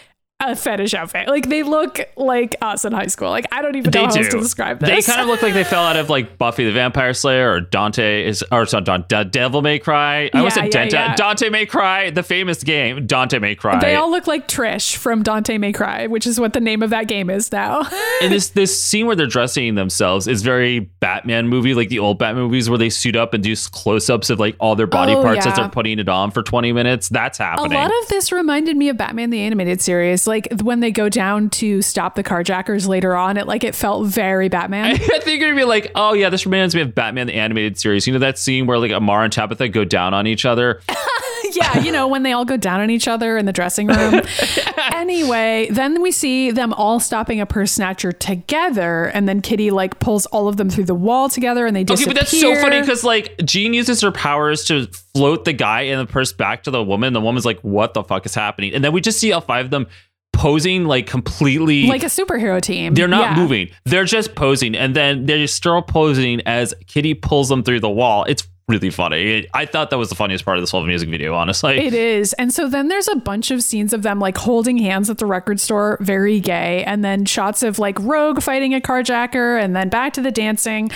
a 0.42 0.56
fetish 0.56 0.94
outfit. 0.94 1.28
Like 1.28 1.50
they 1.50 1.64
look 1.64 2.00
like 2.18 2.56
us 2.62 2.86
in 2.86 2.94
high 2.94 3.08
school. 3.08 3.30
Like 3.30 3.46
I 3.52 3.62
don't 3.62 3.76
even 3.76 3.92
know 3.92 3.92
They 3.92 4.06
how 4.06 4.14
else 4.24 4.30
to 4.30 4.39
describe 4.39 4.80
this. 4.80 4.89
They 5.06 5.12
kind 5.12 5.22
of 5.22 5.28
look 5.28 5.42
like 5.42 5.54
they 5.54 5.64
fell 5.64 5.84
out 5.84 5.96
of 5.98 6.10
like 6.10 6.38
Buffy 6.38 6.66
the 6.66 6.72
Vampire 6.72 7.14
Slayer 7.14 7.52
or 7.52 7.62
Dante 7.62 8.26
is 8.26 8.44
or 8.52 8.66
sorry, 8.66 8.84
Don, 8.84 9.06
Da- 9.08 9.24
Devil 9.24 9.62
May 9.62 9.80
Cry. 9.80 10.30
I 10.34 10.42
Yeah, 10.44 10.50
said 10.50 10.66
yeah, 10.66 10.70
Dante, 10.72 10.92
yeah. 10.98 11.16
Dante 11.16 11.50
May 11.50 11.66
Cry, 11.66 12.10
the 12.10 12.24
famous 12.24 12.64
game 12.64 13.06
Dante 13.08 13.39
May 13.39 13.56
Cry. 13.56 13.80
They 13.80 13.96
all 13.96 14.10
look 14.12 14.28
like 14.28 14.48
Trish 14.48 14.96
from 14.96 15.24
Dante 15.24 15.58
May 15.58 15.72
Cry, 15.74 16.08
which 16.08 16.26
is 16.28 16.39
what 16.39 16.54
the 16.54 16.60
name 16.62 16.82
of 16.84 16.89
that 16.89 17.08
game 17.08 17.30
is 17.30 17.52
now. 17.52 17.82
and 18.22 18.32
this 18.32 18.50
this 18.50 18.82
scene 18.82 19.06
where 19.08 19.16
they're 19.16 19.28
dressing 19.28 19.76
themselves 19.76 20.28
is 20.28 20.42
very 20.42 20.80
Batman 20.80 21.48
movie, 21.48 21.74
like 21.74 21.89
the 21.89 22.00
old 22.00 22.20
Batman 22.20 22.44
movies 22.44 22.70
where 22.70 22.78
they 22.80 22.89
suit 22.89 23.16
up 23.16 23.34
and 23.34 23.44
do 23.44 23.56
close 23.72 24.10
ups 24.10 24.30
of 24.30 24.39
like 24.39 24.56
all 24.60 24.76
their 24.76 24.88
body 24.88 25.14
Oh, 25.14 25.22
parts 25.22 25.46
as 25.46 25.56
they're 25.58 25.68
putting 25.70 26.00
it 26.00 26.08
on 26.08 26.32
for 26.32 26.42
20 26.42 26.72
minutes. 26.74 27.10
That's 27.10 27.38
happening. 27.38 27.74
A 27.74 27.76
lot 27.76 27.92
of 28.02 28.08
this 28.10 28.32
reminded 28.32 28.78
me 28.78 28.88
of 28.89 28.98
Batman 28.98 29.30
the 29.30 29.42
Animated 29.42 29.82
Series. 29.82 30.26
Like 30.32 30.48
when 30.62 30.80
they 30.80 30.92
go 30.92 31.10
down 31.10 31.50
to 31.50 31.82
stop 31.82 32.16
the 32.16 32.24
carjackers 32.24 32.88
later 32.88 33.18
on, 33.18 33.36
it 33.36 33.48
like 33.48 33.66
it 33.66 33.76
felt 33.76 34.08
very 34.08 34.48
Batman. 34.48 34.86
I 34.96 34.98
think 34.98 35.42
you're 35.42 35.50
gonna 35.50 35.60
be 35.60 35.66
like, 35.66 35.92
oh 35.94 36.14
yeah, 36.14 36.30
this 36.30 36.46
reminds 36.46 36.74
me 36.74 36.80
of 36.80 36.96
Batman 36.96 37.28
the 37.28 37.34
animated 37.34 37.78
series. 37.78 38.08
You 38.08 38.14
know 38.14 38.20
that 38.20 38.38
scene 38.38 38.66
where 38.66 38.78
like 38.78 38.92
Amar 38.92 39.26
and 39.26 39.34
Tabitha 39.34 39.68
go 39.68 39.84
down 39.84 40.14
on 40.14 40.28
each 40.28 40.46
other? 40.46 40.80
yeah, 41.52 41.80
you 41.80 41.92
know, 41.92 42.08
when 42.08 42.24
they 42.24 42.32
all 42.32 42.46
go 42.46 42.56
down 42.56 42.80
on 42.80 42.90
each 42.90 43.10
other 43.10 43.38
in 43.38 43.46
the 43.46 43.52
dressing 43.52 43.88
room. 43.88 44.22
anyway, 44.94 45.68
then 45.70 46.02
we 46.02 46.14
see 46.14 46.50
them 46.50 46.72
all 46.76 47.02
stopping 47.02 47.42
a 47.42 47.46
purse 47.46 47.74
snatcher 47.74 48.14
together, 48.14 49.08
and 49.08 49.28
then 49.28 49.42
Kitty 49.42 49.70
like 49.70 50.00
pulls 50.00 50.26
all 50.28 50.48
of 50.48 50.56
them 50.56 50.70
through 50.70 50.86
the 50.86 50.96
wall 50.96 51.28
together, 51.28 51.66
and 51.66 51.76
they 51.76 51.84
just 51.84 52.04
Okay, 52.04 52.10
but 52.10 52.18
that's 52.18 52.40
so 52.40 52.56
funny 52.56 52.80
because 52.80 53.04
like 53.04 53.38
Jean 53.44 53.74
uses 53.74 54.00
her 54.00 54.14
powers 54.14 54.64
to 54.66 54.88
float 55.14 55.44
the 55.44 55.52
guy 55.52 55.82
and 55.82 56.00
the 56.00 56.10
purse 56.10 56.32
back 56.32 56.64
to 56.64 56.72
the 56.72 56.82
woman. 56.82 57.12
The 57.12 57.20
woman's 57.20 57.46
like, 57.46 57.60
"What 57.62 57.94
the 57.94 58.04
fuck 58.04 58.26
is 58.26 58.34
happening?" 58.34 58.74
And 58.74 58.82
then 58.82 58.94
we 58.94 59.02
just 59.02 59.20
see 59.20 59.34
all 59.34 59.42
five 59.42 59.66
of 59.66 59.72
them 59.72 59.88
posing 60.34 60.86
like 60.86 61.08
completely. 61.08 61.88
like 61.88 62.04
a 62.04 62.08
superhero 62.08 62.62
team. 62.62 62.94
they're 62.94 63.08
not 63.08 63.22
Yeah. 63.22 63.36
moving. 63.36 63.70
They're 63.86 64.06
just 64.06 64.36
posing, 64.36 64.76
and 64.76 64.96
then 64.96 65.26
they're 65.26 65.48
still 65.48 65.82
posing 65.82 66.42
as 66.46 66.74
Kitty 66.88 67.14
pulls 67.14 67.50
them 67.50 67.64
through 67.64 67.82
the 67.82 67.90
wall. 67.90 68.24
It's 68.28 68.48
really 68.72 68.89
funny. 68.89 69.47
I 69.53 69.65
thought 69.65 69.89
that 69.89 69.97
was 69.97 70.09
the 70.09 70.15
funniest 70.15 70.45
part 70.45 70.57
of 70.57 70.63
this 70.63 70.72
whole 70.72 70.84
music 70.84 71.09
video. 71.09 71.36
Honestly, 71.36 71.78
It 71.78 71.93
is. 71.93 72.34
And 72.34 72.53
so 72.53 72.67
then 72.67 72.88
there's 72.88 73.07
a 73.07 73.15
bunch 73.15 73.51
of 73.51 73.61
scenes 73.61 73.93
of 73.93 74.01
them 74.01 74.19
like 74.19 74.38
holding 74.38 74.78
hands 74.78 75.09
at 75.09 75.17
the 75.17 75.26
record 75.26 75.59
store, 75.59 75.97
very 76.01 76.39
gay. 76.39 76.84
And 76.86 77.03
then 77.03 77.26
shots 77.26 77.61
of 77.61 77.78
like 77.78 77.99
Rogue 77.99 78.41
fighting 78.41 78.74
a 78.74 78.80
carjacker 78.80 79.61
and 79.61 79.76
then 79.76 79.89
back 79.89 80.13
to 80.13 80.22
the 80.22 80.32
dancing. 80.32 80.89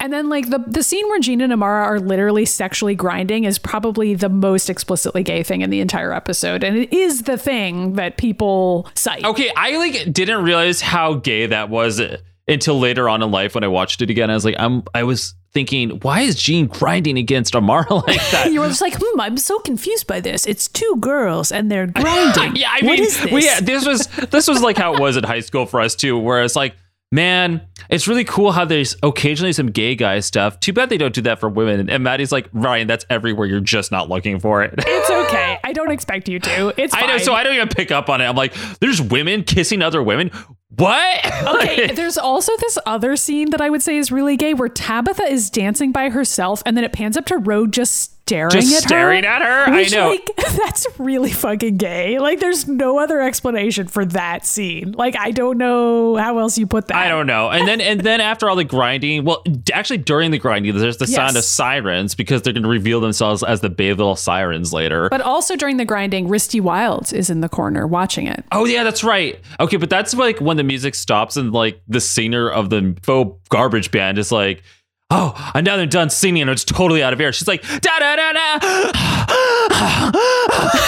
And 0.00 0.12
then 0.12 0.28
like 0.28 0.50
the, 0.50 0.58
the 0.66 0.82
scene 0.82 1.06
where 1.08 1.20
Gina 1.20 1.44
and 1.44 1.52
Amara 1.52 1.84
are 1.84 2.00
literally 2.00 2.44
sexually 2.44 2.94
grinding 2.94 3.44
is 3.44 3.58
probably 3.58 4.14
the 4.14 4.28
most 4.28 4.68
explicitly 4.68 5.22
gay 5.22 5.42
thing 5.42 5.62
in 5.62 5.70
the 5.70 5.80
entire 5.80 6.12
episode. 6.12 6.64
And 6.64 6.76
it 6.76 6.92
is 6.92 7.22
the 7.22 7.38
thing 7.38 7.94
that 7.94 8.16
people 8.16 8.88
cite. 8.94 9.24
Okay, 9.24 9.50
I 9.56 9.76
like 9.76 10.12
didn't 10.12 10.42
realize 10.42 10.80
how 10.80 11.14
gay 11.14 11.46
that 11.46 11.70
was 11.70 12.00
until 12.48 12.78
later 12.80 13.08
on 13.08 13.22
in 13.22 13.30
life 13.30 13.54
when 13.54 13.64
I 13.64 13.68
watched 13.68 14.02
it 14.02 14.10
again. 14.10 14.30
I 14.30 14.34
was 14.34 14.44
like, 14.44 14.56
I'm 14.58 14.82
I 14.94 15.04
was 15.04 15.34
thinking, 15.52 15.90
why 16.02 16.20
is 16.20 16.36
Jean 16.36 16.66
grinding 16.66 17.18
against 17.18 17.56
Amara 17.56 17.92
like 18.06 18.20
that? 18.30 18.50
You 18.52 18.60
were 18.60 18.68
just 18.68 18.80
like, 18.80 18.94
hmm, 19.00 19.20
I'm 19.20 19.36
so 19.36 19.58
confused 19.60 20.06
by 20.06 20.20
this. 20.20 20.46
It's 20.46 20.68
two 20.68 20.96
girls 21.00 21.50
and 21.52 21.70
they're 21.70 21.86
grinding. 21.88 22.56
yeah, 22.56 22.68
I 22.70 22.84
What 22.84 22.98
mean, 22.98 23.04
is 23.04 23.20
this? 23.20 23.32
we- 23.32 23.44
yeah, 23.44 23.60
this 23.60 23.86
was 23.86 24.06
this 24.30 24.46
was 24.48 24.62
like 24.62 24.76
how 24.76 24.94
it 24.94 25.00
was 25.00 25.16
in 25.16 25.24
high 25.24 25.40
school 25.40 25.66
for 25.66 25.80
us 25.80 25.94
too, 25.94 26.16
where 26.18 26.42
it's 26.42 26.56
like, 26.56 26.76
man, 27.12 27.60
it's 27.88 28.06
really 28.06 28.22
cool 28.22 28.52
how 28.52 28.64
there's 28.64 28.94
occasionally 29.02 29.52
some 29.52 29.66
gay 29.66 29.96
guy 29.96 30.20
stuff. 30.20 30.60
Too 30.60 30.72
bad 30.72 30.90
they 30.90 30.96
don't 30.98 31.12
do 31.14 31.22
that 31.22 31.40
for 31.40 31.48
women. 31.48 31.90
And 31.90 32.04
Maddie's 32.04 32.30
like, 32.30 32.48
Ryan, 32.52 32.86
that's 32.86 33.04
everywhere. 33.10 33.48
You're 33.48 33.58
just 33.58 33.90
not 33.90 34.08
looking 34.08 34.38
for 34.38 34.62
it. 34.62 34.74
It's 34.86 35.10
okay. 35.10 35.58
I 35.64 35.72
don't 35.72 35.90
expect 35.90 36.28
you 36.28 36.38
to. 36.38 36.72
It's 36.76 36.94
I 36.94 37.06
know, 37.06 37.18
so 37.18 37.32
I 37.34 37.42
don't 37.42 37.54
even 37.54 37.68
pick 37.68 37.90
up 37.90 38.08
on 38.08 38.20
it. 38.20 38.26
I'm 38.26 38.36
like, 38.36 38.54
there's 38.80 39.00
women 39.02 39.42
kissing 39.42 39.82
other 39.82 40.00
women. 40.02 40.30
What? 40.76 41.26
Okay, 41.56 41.86
there's 41.94 42.16
also 42.16 42.52
this 42.58 42.78
other 42.86 43.16
scene 43.16 43.50
that 43.50 43.60
I 43.60 43.70
would 43.70 43.82
say 43.82 43.96
is 43.96 44.12
really 44.12 44.36
gay 44.36 44.54
where 44.54 44.68
Tabitha 44.68 45.24
is 45.24 45.50
dancing 45.50 45.92
by 45.92 46.10
herself 46.10 46.62
and 46.64 46.76
then 46.76 46.84
it 46.84 46.92
pans 46.92 47.16
up 47.16 47.26
to 47.26 47.38
Rogue 47.38 47.72
just 47.72 48.19
staring 48.30 48.50
Just 48.52 48.76
at 48.76 48.82
staring 48.84 49.24
her. 49.24 49.28
at 49.30 49.42
her? 49.42 49.72
I 49.72 49.88
know. 49.88 50.10
Like, 50.10 50.30
that's 50.36 50.86
really 50.98 51.32
fucking 51.32 51.78
gay. 51.78 52.20
Like, 52.20 52.38
there's 52.38 52.68
no 52.68 52.98
other 53.00 53.20
explanation 53.20 53.88
for 53.88 54.04
that 54.04 54.46
scene. 54.46 54.92
Like, 54.92 55.16
I 55.18 55.32
don't 55.32 55.58
know 55.58 56.14
how 56.14 56.38
else 56.38 56.56
you 56.56 56.66
put 56.66 56.86
that. 56.88 56.96
I 56.96 57.08
don't 57.08 57.26
know. 57.26 57.50
And 57.50 57.66
then 57.66 57.80
and 57.80 58.00
then 58.00 58.20
after 58.20 58.48
all 58.48 58.54
the 58.54 58.64
grinding, 58.64 59.24
well, 59.24 59.42
actually 59.72 59.98
during 59.98 60.30
the 60.30 60.38
grinding, 60.38 60.76
there's 60.78 60.98
the 60.98 61.08
sound 61.08 61.36
of 61.36 61.42
sirens 61.42 62.14
because 62.14 62.42
they're 62.42 62.52
going 62.52 62.62
to 62.62 62.68
reveal 62.68 63.00
themselves 63.00 63.42
as 63.42 63.62
the 63.62 63.70
Bayville 63.70 64.14
sirens 64.16 64.72
later. 64.72 65.08
But 65.08 65.22
also 65.22 65.56
during 65.56 65.76
the 65.76 65.84
grinding, 65.84 66.28
Risty 66.28 66.60
Wilds 66.60 67.12
is 67.12 67.30
in 67.30 67.40
the 67.40 67.48
corner 67.48 67.86
watching 67.86 68.26
it. 68.26 68.44
Oh 68.52 68.64
yeah, 68.64 68.84
that's 68.84 69.02
right. 69.02 69.40
Okay, 69.58 69.76
but 69.76 69.90
that's 69.90 70.14
like 70.14 70.40
when 70.40 70.56
the 70.56 70.64
music 70.64 70.94
stops 70.94 71.36
and 71.36 71.52
like 71.52 71.80
the 71.88 72.00
singer 72.00 72.48
of 72.48 72.70
the 72.70 72.96
faux 73.02 73.40
garbage 73.48 73.90
band 73.90 74.18
is 74.18 74.30
like, 74.30 74.62
"Oh, 75.10 75.52
and 75.54 75.64
now 75.64 75.76
they're 75.76 75.86
done 75.86 76.10
singing 76.10 76.42
and 76.42 76.50
it's 76.50 76.64
totally 76.64 77.02
out 77.02 77.12
of 77.12 77.20
air." 77.20 77.32
She's 77.32 77.48
like, 77.48 77.62
"Da 77.62 77.98
da 77.98 78.16
da 78.16 78.32
da." 78.32 78.58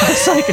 It's 0.09 0.27
like, 0.27 0.45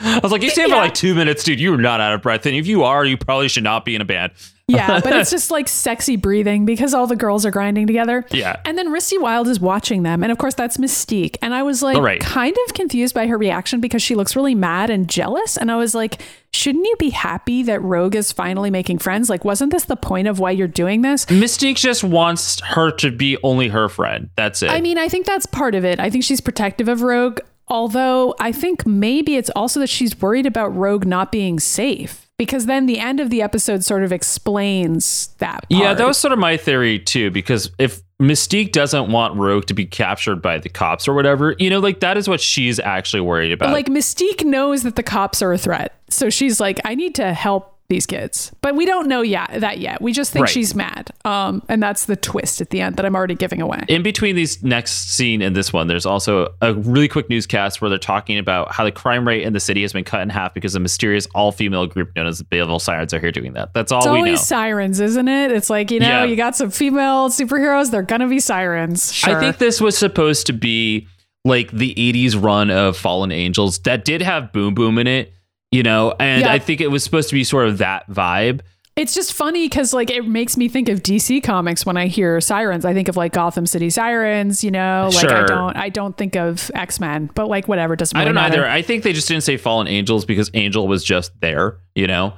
I 0.00 0.20
was 0.22 0.32
like, 0.32 0.42
"You 0.42 0.50
stayed 0.50 0.70
for 0.70 0.76
like 0.76 0.94
two 0.94 1.14
minutes, 1.14 1.44
dude. 1.44 1.60
You're 1.60 1.76
not 1.78 2.00
out 2.00 2.12
of 2.14 2.22
breath, 2.22 2.46
and 2.46 2.54
if 2.56 2.66
you 2.66 2.84
are, 2.84 3.04
you 3.04 3.16
probably 3.16 3.48
should 3.48 3.64
not 3.64 3.84
be 3.84 3.94
in 3.94 4.00
a 4.00 4.04
band." 4.04 4.32
Yeah, 4.68 5.00
but 5.00 5.12
it's 5.12 5.30
just 5.36 5.50
like 5.52 5.68
sexy 5.68 6.16
breathing 6.16 6.64
because 6.64 6.92
all 6.92 7.06
the 7.06 7.14
girls 7.14 7.46
are 7.46 7.52
grinding 7.52 7.86
together. 7.86 8.24
Yeah. 8.32 8.60
And 8.64 8.76
then 8.76 8.88
Risty 8.92 9.20
Wilde 9.20 9.46
is 9.46 9.60
watching 9.60 10.02
them. 10.02 10.24
And 10.24 10.32
of 10.32 10.38
course, 10.38 10.54
that's 10.54 10.76
Mystique. 10.76 11.36
And 11.40 11.54
I 11.54 11.62
was 11.62 11.82
like 11.82 11.98
Right. 11.98 12.20
kind 12.20 12.56
of 12.66 12.74
confused 12.74 13.14
by 13.14 13.28
her 13.28 13.38
reaction 13.38 13.80
because 13.80 14.02
she 14.02 14.16
looks 14.16 14.34
really 14.34 14.56
mad 14.56 14.90
and 14.90 15.08
jealous. 15.08 15.56
And 15.56 15.70
I 15.70 15.76
was 15.76 15.94
like, 15.94 16.20
shouldn't 16.52 16.84
you 16.84 16.96
be 16.98 17.10
happy 17.10 17.62
that 17.62 17.80
Rogue 17.80 18.16
is 18.16 18.32
finally 18.32 18.70
making 18.70 18.98
friends? 18.98 19.30
Like, 19.30 19.44
wasn't 19.44 19.70
this 19.72 19.84
the 19.84 19.94
point 19.96 20.26
of 20.26 20.40
why 20.40 20.50
you're 20.50 20.66
doing 20.66 21.02
this? 21.02 21.26
Mystique 21.26 21.76
just 21.76 22.02
wants 22.02 22.60
her 22.62 22.90
to 22.92 23.12
be 23.12 23.38
only 23.44 23.68
her 23.68 23.88
friend. 23.88 24.30
That's 24.34 24.64
it. 24.64 24.70
I 24.70 24.80
mean, 24.80 24.98
I 24.98 25.08
think 25.08 25.26
that's 25.26 25.46
part 25.46 25.76
of 25.76 25.84
it. 25.84 26.00
I 26.00 26.10
think 26.10 26.24
she's 26.24 26.40
protective 26.40 26.88
of 26.88 27.02
Rogue. 27.02 27.38
Although 27.68 28.34
I 28.40 28.50
think 28.52 28.84
maybe 28.86 29.36
it's 29.36 29.50
also 29.50 29.78
that 29.80 29.88
she's 29.88 30.20
worried 30.20 30.46
about 30.46 30.74
Rogue 30.74 31.04
not 31.06 31.30
being 31.30 31.60
safe. 31.60 32.25
Because 32.38 32.66
then 32.66 32.86
the 32.86 32.98
end 32.98 33.18
of 33.20 33.30
the 33.30 33.40
episode 33.40 33.82
sort 33.82 34.02
of 34.02 34.12
explains 34.12 35.28
that. 35.38 35.64
Yeah, 35.70 35.94
that 35.94 36.06
was 36.06 36.18
sort 36.18 36.32
of 36.32 36.38
my 36.38 36.56
theory 36.56 36.98
too, 36.98 37.30
because 37.30 37.70
if 37.78 38.02
Mystique 38.20 38.72
doesn't 38.72 39.10
want 39.10 39.36
Rogue 39.36 39.66
to 39.66 39.74
be 39.74 39.86
captured 39.86 40.42
by 40.42 40.58
the 40.58 40.68
cops 40.68 41.08
or 41.08 41.14
whatever, 41.14 41.54
you 41.58 41.70
know, 41.70 41.78
like 41.78 42.00
that 42.00 42.16
is 42.16 42.28
what 42.28 42.40
she's 42.40 42.78
actually 42.78 43.20
worried 43.22 43.52
about. 43.52 43.66
But 43.66 43.72
like 43.72 43.86
Mystique 43.86 44.44
knows 44.44 44.82
that 44.82 44.96
the 44.96 45.02
cops 45.02 45.40
are 45.40 45.52
a 45.52 45.58
threat. 45.58 45.98
So 46.08 46.30
she's 46.30 46.60
like, 46.60 46.80
I 46.84 46.94
need 46.94 47.14
to 47.16 47.32
help 47.32 47.75
these 47.88 48.06
kids. 48.06 48.52
But 48.62 48.74
we 48.74 48.84
don't 48.84 49.06
know 49.08 49.22
yet 49.22 49.60
that 49.60 49.78
yet. 49.78 50.00
We 50.02 50.12
just 50.12 50.32
think 50.32 50.44
Right. 50.46 50.52
she's 50.52 50.74
mad. 50.74 51.10
Um, 51.24 51.62
and 51.68 51.82
that's 51.82 52.06
the 52.06 52.16
twist 52.16 52.60
at 52.60 52.70
the 52.70 52.80
end 52.80 52.96
that 52.96 53.06
I'm 53.06 53.14
already 53.14 53.34
giving 53.36 53.60
away. 53.62 53.84
in 53.88 54.02
between 54.02 54.34
these 54.36 54.62
next 54.62 55.10
scene 55.10 55.40
and 55.42 55.54
this 55.54 55.72
one, 55.72 55.86
there's 55.86 56.06
also 56.06 56.52
a 56.60 56.74
really 56.74 57.08
quick 57.08 57.30
newscast 57.30 57.80
where 57.80 57.88
they're 57.88 57.98
talking 57.98 58.38
about 58.38 58.72
how 58.72 58.84
the 58.84 58.90
crime 58.92 59.26
rate 59.26 59.42
in 59.42 59.52
the 59.52 59.60
city 59.60 59.82
has 59.82 59.92
been 59.92 60.04
cut 60.04 60.20
in 60.22 60.28
half 60.30 60.52
because 60.54 60.74
a 60.74 60.80
mysterious 60.80 61.26
all-female 61.34 61.86
group 61.86 62.10
known 62.16 62.26
as 62.26 62.38
the 62.38 62.44
Bayville 62.44 62.78
Sirens 62.80 63.14
are 63.14 63.20
here 63.20 63.32
doing 63.32 63.52
that. 63.52 63.72
That's 63.74 63.92
all 63.92 63.98
it's 64.00 64.06
we 64.08 64.16
always 64.16 64.40
know. 64.40 64.44
sirens, 64.44 65.00
isn't 65.00 65.28
it? 65.28 65.50
It's 65.52 65.70
like, 65.70 65.90
you 65.90 66.00
know, 66.00 66.06
Yeah. 66.08 66.24
you 66.24 66.36
got 66.36 66.56
some 66.56 66.70
female 66.70 67.28
superheroes, 67.28 67.90
they're 67.90 68.02
gonna 68.02 68.28
be 68.28 68.40
sirens. 68.40 69.12
Sure. 69.12 69.36
I 69.36 69.40
think 69.40 69.58
this 69.58 69.80
was 69.80 69.96
supposed 69.96 70.46
to 70.48 70.52
be 70.52 71.06
like 71.44 71.70
the 71.70 71.94
80s 71.96 72.34
run 72.36 72.70
of 72.70 72.96
Fallen 72.96 73.30
Angels 73.30 73.78
that 73.80 74.04
did 74.04 74.20
have 74.22 74.52
Boom 74.52 74.74
Boom 74.74 74.98
in 74.98 75.06
it, 75.06 75.32
you 75.76 75.82
know, 75.82 76.14
and 76.18 76.40
Yeah. 76.42 76.52
I 76.52 76.58
think 76.58 76.80
it 76.80 76.90
was 76.90 77.04
supposed 77.04 77.28
to 77.28 77.34
be 77.34 77.44
sort 77.44 77.68
of 77.68 77.78
that 77.78 78.08
vibe. 78.10 78.60
It's 78.96 79.12
just 79.12 79.34
funny 79.34 79.68
because 79.68 79.92
like 79.92 80.10
it 80.10 80.26
makes 80.26 80.56
me 80.56 80.68
think 80.68 80.88
of 80.88 81.02
DC 81.02 81.42
comics 81.42 81.84
when 81.84 81.98
I 81.98 82.06
hear 82.06 82.40
sirens. 82.40 82.86
I 82.86 82.94
think 82.94 83.08
of 83.08 83.16
like 83.18 83.34
Gotham 83.34 83.66
City 83.66 83.90
sirens, 83.90 84.64
you 84.64 84.70
know. 84.70 85.10
Like 85.14 85.28
I 85.28 85.44
don't 85.44 85.76
I 85.76 85.88
don't 85.90 86.16
think 86.16 86.34
of 86.34 86.70
X 86.74 86.98
Men, 86.98 87.28
but 87.34 87.46
like 87.48 87.68
whatever 87.68 87.94
doesn't. 87.94 88.16
Matter. 88.16 88.22
I 88.22 88.32
don't 88.32 88.34
matter. 88.34 88.62
either. 88.62 88.68
I 88.70 88.80
think 88.80 89.02
they 89.02 89.12
just 89.12 89.28
didn't 89.28 89.42
say 89.42 89.58
Fallen 89.58 89.86
Angels 89.86 90.24
because 90.24 90.50
Angel 90.54 90.88
was 90.88 91.04
just 91.04 91.38
there, 91.42 91.76
you 91.96 92.06
know? 92.06 92.34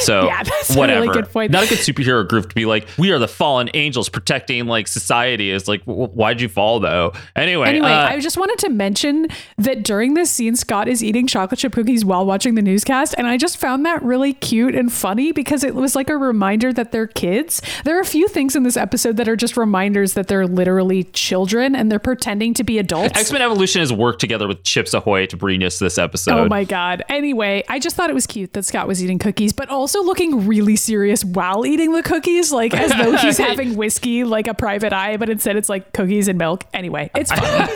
So 0.00 0.26
Yeah, 0.26 0.42
that's 0.42 0.74
a 0.74 0.80
really 0.80 1.08
good 1.08 1.28
point. 1.30 1.52
Not 1.52 1.64
a 1.64 1.68
good 1.68 1.78
superhero 1.78 2.26
group 2.26 2.48
to 2.48 2.54
be 2.54 2.64
like, 2.66 2.88
we 2.98 3.12
are 3.12 3.18
the 3.18 3.28
fallen 3.28 3.70
angels 3.74 4.08
protecting 4.08 4.66
like 4.66 4.88
society 4.88 5.50
is 5.50 5.68
like, 5.68 5.84
w- 5.84 6.08
why'd 6.08 6.40
you 6.40 6.48
fall 6.48 6.80
though? 6.80 7.12
Anyway, 7.36 7.68
Anyway, 7.68 7.88
uh, 7.90 8.08
I 8.08 8.18
just 8.20 8.36
wanted 8.36 8.58
to 8.60 8.70
mention 8.70 9.28
that 9.58 9.84
during 9.84 10.14
this 10.14 10.30
scene, 10.30 10.56
Scott 10.56 10.88
is 10.88 11.04
eating 11.04 11.26
chocolate 11.26 11.60
chip 11.60 11.72
cookies 11.72 12.04
while 12.04 12.24
watching 12.26 12.54
the 12.54 12.62
newscast. 12.62 13.14
And 13.18 13.26
I 13.26 13.36
just 13.36 13.58
found 13.58 13.84
that 13.86 14.02
really 14.02 14.32
cute 14.32 14.74
and 14.74 14.92
funny 14.92 15.30
because 15.32 15.62
it 15.62 15.74
was 15.74 15.94
like 15.94 16.08
a 16.08 16.16
reminder 16.16 16.72
that 16.72 16.90
they're 16.92 17.06
kids. 17.06 17.60
There 17.84 17.96
are 17.96 18.00
a 18.00 18.04
few 18.04 18.28
things 18.28 18.56
in 18.56 18.62
this 18.62 18.76
episode 18.76 19.16
that 19.18 19.28
are 19.28 19.36
just 19.36 19.56
reminders 19.56 20.14
that 20.14 20.28
they're 20.28 20.46
literally 20.46 21.04
children 21.04 21.76
and 21.76 21.92
they're 21.92 21.98
pretending 21.98 22.54
to 22.54 22.64
be 22.64 22.78
adults. 22.78 23.18
X 23.18 23.30
Men 23.30 23.42
Evolution 23.42 23.80
has 23.80 23.92
worked 23.92 24.20
together 24.20 24.48
with 24.48 24.64
Chips 24.64 24.94
Ahoy 24.94 25.26
to 25.26 25.36
bring 25.36 25.62
us 25.62 25.78
this 25.78 25.98
episode. 25.98 26.38
Oh 26.38 26.48
my 26.48 26.64
God. 26.64 27.02
Anyway, 27.08 27.62
I 27.68 27.78
just 27.78 27.94
thought 27.96 28.08
it 28.10 28.14
was 28.14 28.26
cute 28.26 28.52
that 28.54 28.64
Scott 28.64 28.88
was 28.88 29.01
eating 29.02 29.18
cookies, 29.18 29.52
but 29.52 29.68
also 29.68 30.02
looking 30.02 30.46
really 30.46 30.76
serious 30.76 31.24
while 31.24 31.64
eating 31.66 31.92
the 31.92 32.02
cookies, 32.02 32.52
like 32.52 32.74
as 32.74 32.90
though 32.90 33.16
he's 33.16 33.38
having 33.48 33.76
whiskey, 33.76 34.24
like 34.24 34.46
a 34.46 34.54
private 34.54 34.92
eye, 34.92 35.16
but 35.16 35.28
instead 35.28 35.56
it's 35.56 35.68
like 35.68 35.92
cookies 35.92 36.28
and 36.28 36.38
milk. 36.38 36.64
Anyway, 36.72 37.10
it's 37.14 37.30
fun. 37.32 37.68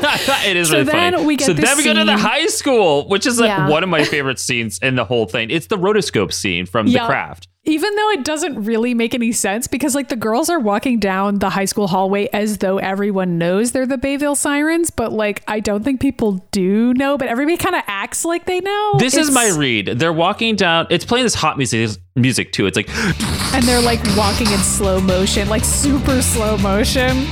it 0.47 0.57
is 0.57 0.69
So 0.69 0.75
really 0.79 0.85
then 0.93 1.13
funny. 1.15 1.27
we 1.27 1.37
get 1.37 1.47
so 1.47 1.53
this 1.53 1.65
then 1.65 1.77
we 1.79 1.85
go 1.85 1.95
to 1.95 2.05
the 2.05 2.17
high 2.17 2.47
school, 2.47 3.09
which 3.09 3.27
is 3.27 3.39
like 3.41 3.49
Yeah. 3.49 3.69
one 3.69 3.83
of 3.83 3.89
my 3.89 4.05
favorite 4.05 4.39
scenes 4.39 4.79
in 4.81 4.95
the 4.97 5.05
whole 5.05 5.27
thing. 5.27 5.51
It's 5.51 5.67
the 5.67 5.77
rotoscope 5.79 6.33
scene 6.33 6.67
from 6.67 6.87
Yeah. 6.87 7.01
The 7.03 7.07
Craft. 7.07 7.49
Even 7.69 7.97
though 7.97 8.11
it 8.11 8.25
doesn't 8.25 8.65
really 8.65 8.95
make 8.95 9.13
any 9.13 9.33
sense 9.33 9.67
because 9.67 9.95
like 9.95 10.09
the 10.09 10.17
girls 10.17 10.49
are 10.49 10.61
walking 10.61 11.01
down 11.01 11.41
the 11.41 11.51
high 11.51 11.65
school 11.65 11.89
hallway 11.89 12.29
as 12.33 12.59
though 12.59 12.79
everyone 12.79 13.39
knows 13.39 13.73
they're 13.73 13.87
the 13.87 13.99
Bayville 13.99 14.37
Sirens, 14.37 14.91
but 14.91 15.13
like 15.13 15.43
I 15.49 15.59
don't 15.59 15.83
think 15.83 16.01
people 16.01 16.47
do 16.53 16.95
know, 16.95 17.19
but 17.19 17.27
everybody 17.27 17.57
kind 17.57 17.75
of 17.75 17.83
acts 17.89 18.25
like 18.25 18.47
they 18.47 18.61
know. 18.61 18.95
This 18.99 19.17
is 19.17 19.33
my 19.33 19.49
read. 19.49 19.99
They're 19.99 20.13
walking 20.13 20.55
down. 20.55 20.87
It's 20.91 21.05
playing 21.05 21.25
this 21.25 21.35
hot 21.35 21.59
music 21.59 21.91
music 22.15 22.53
too. 22.53 22.67
It's 22.67 22.77
like 22.77 22.89
and 23.53 23.65
they're 23.65 23.83
like 23.83 24.01
walking 24.17 24.47
in 24.51 24.59
slow 24.59 25.01
motion, 25.01 25.49
like 25.49 25.65
super 25.65 26.23
slow 26.23 26.57
motion. 26.59 27.27